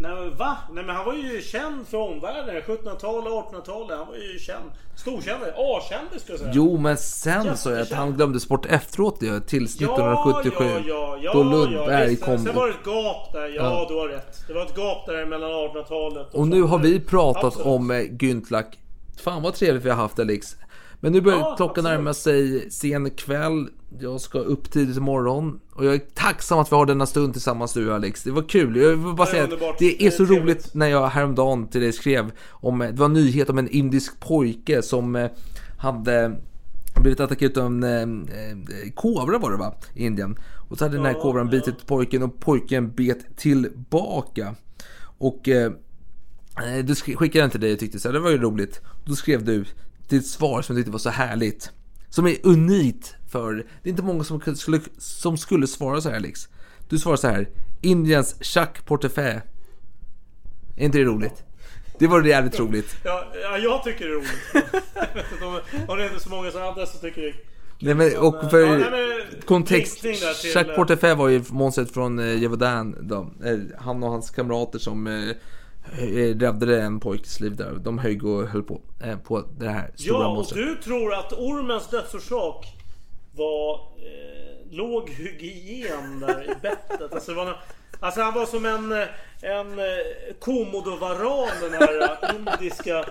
Nej 0.00 0.14
men 0.14 0.36
va? 0.36 0.56
Nej 0.72 0.84
men 0.84 0.96
han 0.96 1.04
var 1.04 1.14
ju 1.14 1.42
känd 1.42 1.86
för 1.88 1.98
omvärlden. 1.98 2.56
1700-talet, 2.62 3.32
1800-talet. 3.32 3.98
Han 3.98 4.06
var 4.06 4.14
ju 4.16 4.38
känd. 4.38 4.64
Storkänd. 4.96 5.42
A-kändis 5.56 6.22
skulle 6.22 6.32
jag 6.32 6.40
säga. 6.40 6.52
Jo 6.54 6.78
men 6.78 6.96
sen 6.96 7.56
så 7.56 7.70
är 7.70 7.74
det 7.76 7.82
att 7.82 7.92
han 7.92 8.12
glömdes 8.12 8.48
bort 8.48 8.66
efteråt 8.66 9.16
ju, 9.20 9.40
tills 9.40 9.74
1977. 9.76 10.64
Ja, 10.64 10.80
ja, 10.86 11.18
ja, 11.22 11.32
då 11.32 11.38
ja, 11.40 11.44
Lundberg 11.44 12.08
visst. 12.08 12.24
kom. 12.24 12.38
Sen 12.38 12.54
var 12.56 12.66
det 12.66 12.72
ett 12.72 12.86
gap 12.86 13.32
där. 13.32 13.40
Ja, 13.48 13.52
Ja. 13.54 13.86
du 13.88 13.94
har 13.94 14.08
rätt. 14.08 14.44
Det 14.46 14.52
var 14.52 14.62
ett 14.62 14.76
gap 14.76 15.06
där 15.06 15.26
mellan 15.26 15.50
1800-talet 15.50 16.34
Och 16.34 16.48
nu 16.48 16.62
har 16.62 16.78
vi 16.78 17.00
pratat 17.00 17.44
Absolut. 17.44 17.66
om 17.66 17.90
eh, 17.90 17.96
Güntlach. 17.96 18.66
Fan 19.24 19.42
vad 19.42 19.54
trevligt 19.54 19.84
vi 19.84 19.90
har 19.90 19.96
haft 19.96 20.18
Alex. 20.18 20.56
Men 21.00 21.12
nu 21.12 21.20
börjar 21.20 21.38
Ja, 21.38 21.54
klockan 21.56 21.84
närma 21.84 22.14
sig 22.14 22.70
sen 22.70 23.10
kväll. 23.10 23.68
Jag 24.00 24.20
ska 24.20 24.38
upp 24.38 24.70
tidigt 24.70 24.96
imorgon. 24.96 25.60
Och 25.72 25.84
jag 25.84 25.94
är 25.94 25.98
tacksam 25.98 26.58
att 26.58 26.72
vi 26.72 26.76
har 26.76 26.86
denna 26.86 27.06
stund 27.06 27.32
tillsammans 27.32 27.72
du 27.72 27.92
Alex. 27.92 28.22
Det 28.22 28.30
var 28.30 28.42
kul. 28.48 28.76
Jag 28.76 28.88
vill 28.88 29.14
bara 29.14 29.26
säga 29.26 29.44
att 29.44 29.78
det 29.78 30.06
är 30.06 30.10
så 30.10 30.24
roligt 30.24 30.74
när 30.74 30.86
jag 30.88 31.08
häromdagen 31.08 31.68
till 31.68 31.80
dig 31.80 31.92
skrev 31.92 32.30
om, 32.50 32.78
det 32.78 32.92
var 32.92 33.06
en 33.06 33.12
nyhet 33.12 33.50
om 33.50 33.58
en 33.58 33.68
indisk 33.68 34.20
pojke 34.20 34.82
som 34.82 35.16
eh, 35.16 35.30
hade 35.78 36.36
blivit 37.02 37.20
attackerad 37.20 37.58
av 37.58 37.66
en 37.66 37.82
eh, 37.84 38.00
eh, 38.02 38.90
kobra 38.94 39.38
var 39.38 39.50
det 39.50 39.56
va? 39.56 39.74
I 39.94 40.04
Indien. 40.04 40.36
Och 40.68 40.78
så 40.78 40.84
hade 40.84 40.96
den 40.96 41.06
här 41.06 41.14
kobran 41.14 41.48
bitit 41.50 41.86
pojken 41.86 42.22
och 42.22 42.40
pojken 42.40 42.92
bet 42.92 43.36
tillbaka. 43.36 44.54
Och 45.18 45.48
eh, 45.48 45.72
Eh, 46.56 46.84
Du 46.84 46.92
sk- 46.92 47.14
skickade 47.16 47.42
den 47.42 47.50
till 47.50 47.60
dig 47.60 47.72
och 47.72 47.78
tyckte 47.78 47.98
så 47.98 48.08
här, 48.08 48.12
det 48.12 48.20
var 48.20 48.30
ju 48.30 48.38
roligt. 48.38 48.80
Då 49.04 49.14
skrev 49.14 49.44
du 49.44 49.64
till 50.10 50.18
ett 50.18 50.26
svar 50.26 50.62
som 50.62 50.76
jag 50.76 50.80
tyckte 50.80 50.92
var 50.92 50.98
så 50.98 51.10
härligt. 51.10 51.70
Som 52.08 52.26
är 52.26 52.36
unikt 52.42 53.14
för, 53.30 53.54
det 53.54 53.88
är 53.88 53.90
inte 53.90 54.02
många 54.02 54.24
som 54.24 54.40
skulle, 54.56 54.80
som 54.98 55.38
skulle 55.38 55.66
svara 55.66 56.00
så 56.00 56.08
här 56.08 56.16
Alex. 56.16 56.48
Du 56.88 56.98
svarar 56.98 57.16
så 57.16 57.28
här, 57.28 57.48
Indiens 57.80 58.56
Jacques 58.56 58.84
Portefeuille. 58.84 59.42
Är 60.76 60.84
inte 60.84 60.98
det 60.98 61.04
roligt? 61.04 61.44
Det 61.98 62.06
var 62.06 62.22
jävligt 62.22 62.60
roligt. 62.60 62.96
Ja, 63.04 63.32
ja, 63.42 63.58
jag 63.58 63.84
tycker 63.84 64.04
det 64.04 64.10
är 64.10 64.14
roligt. 64.14 65.42
om, 65.88 65.96
det 65.98 66.04
är 66.04 66.08
inte 66.10 66.22
så 66.22 66.30
många 66.30 66.50
som 66.50 66.62
andra 66.62 66.86
som 66.86 67.00
tycker 67.00 67.22
det 67.22 67.34
Nej, 67.82 67.94
men, 67.94 68.16
och 68.18 68.38
Ja, 68.42 68.48
för 68.48 68.66
nej, 68.66 68.90
men, 68.90 69.40
kontext, 69.46 70.00
till- 70.00 70.16
Jacques 70.54 70.76
Portefeuille 70.76 71.16
var 71.16 71.28
ju 71.28 71.44
månstet 71.48 71.90
från 71.90 72.18
eh, 72.18 72.42
Gevaudan 72.42 72.96
då. 73.00 73.30
Eh, 73.44 73.58
Han 73.78 74.02
och 74.02 74.10
hans 74.10 74.30
kamrater 74.30 74.78
som 74.78 75.06
eh, 75.06 75.30
räddade 75.92 76.82
en 76.82 77.00
pojkes 77.00 77.40
liv 77.40 77.56
där. 77.56 77.72
De 77.80 77.98
högg 77.98 78.24
och 78.24 78.46
höll 78.48 78.62
på, 78.62 78.80
eh, 79.04 79.18
på 79.18 79.44
det 79.58 79.68
här 79.68 79.90
stora 79.94 80.18
Ja, 80.22 80.26
och 80.28 80.34
monstret. 80.34 80.66
du 80.66 80.76
tror 80.82 81.14
att 81.14 81.32
ormens 81.32 81.88
dödsorsak 81.90 82.66
var 83.36 83.74
eh, 83.74 84.70
låg 84.76 85.10
hygien 85.10 86.20
där 86.20 86.44
i 86.44 86.54
bettet. 86.62 87.12
Alltså, 87.14 87.30
det 87.30 87.36
var, 87.36 87.56
alltså 88.00 88.20
han 88.20 88.34
var 88.34 88.46
som 88.46 88.66
en, 88.66 88.92
eh, 88.92 89.08
en 89.42 89.78
eh, 89.78 89.84
komodovaran 90.40 91.48
den 91.60 91.72
här 91.72 92.02
eh, 92.02 92.36
indiska 92.36 93.04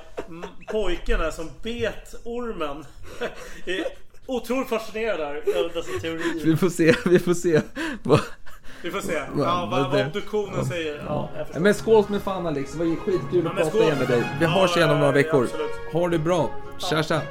pojken 0.71 1.19
här 1.19 1.31
som 1.31 1.49
bet 1.63 2.15
ormen. 2.23 2.85
Eh, 3.65 3.85
Otroligt 4.25 4.69
fascinerad 4.69 5.19
där 5.19 5.35
över 5.35 5.73
dessa 5.73 5.99
teorier. 6.01 6.45
Vi 6.45 6.57
får 6.57 6.69
se, 6.69 6.95
vi 7.05 7.19
får 7.19 7.33
se. 7.33 7.61
vad- 8.03 8.21
Vi 8.81 8.91
får 8.91 8.99
se. 9.01 9.13
Ja, 9.37 9.67
vad 9.71 9.91
vad, 9.91 10.05
obduktionen 10.05 10.65
säger. 10.65 11.03
Ja, 11.07 11.29
jag. 11.53 11.61
Men 11.61 11.73
skål 11.73 12.03
med 12.07 12.21
fan 12.21 12.47
Alex, 12.47 12.71
det 12.71 12.79
var 12.79 12.95
skitkul 12.95 13.47
att 13.47 13.55
prata 13.55 13.77
igen 13.77 13.97
med 13.99 14.07
dig. 14.07 14.23
Vi 14.39 14.45
Ja, 14.45 14.49
hörs 14.51 14.77
igen 14.77 14.89
om 14.89 14.99
några 14.99 15.11
veckor. 15.11 15.47
Ha 15.93 16.07
det 16.09 16.19
bra. 16.19 16.49
Tja 16.77 17.03
tja. 17.03 17.21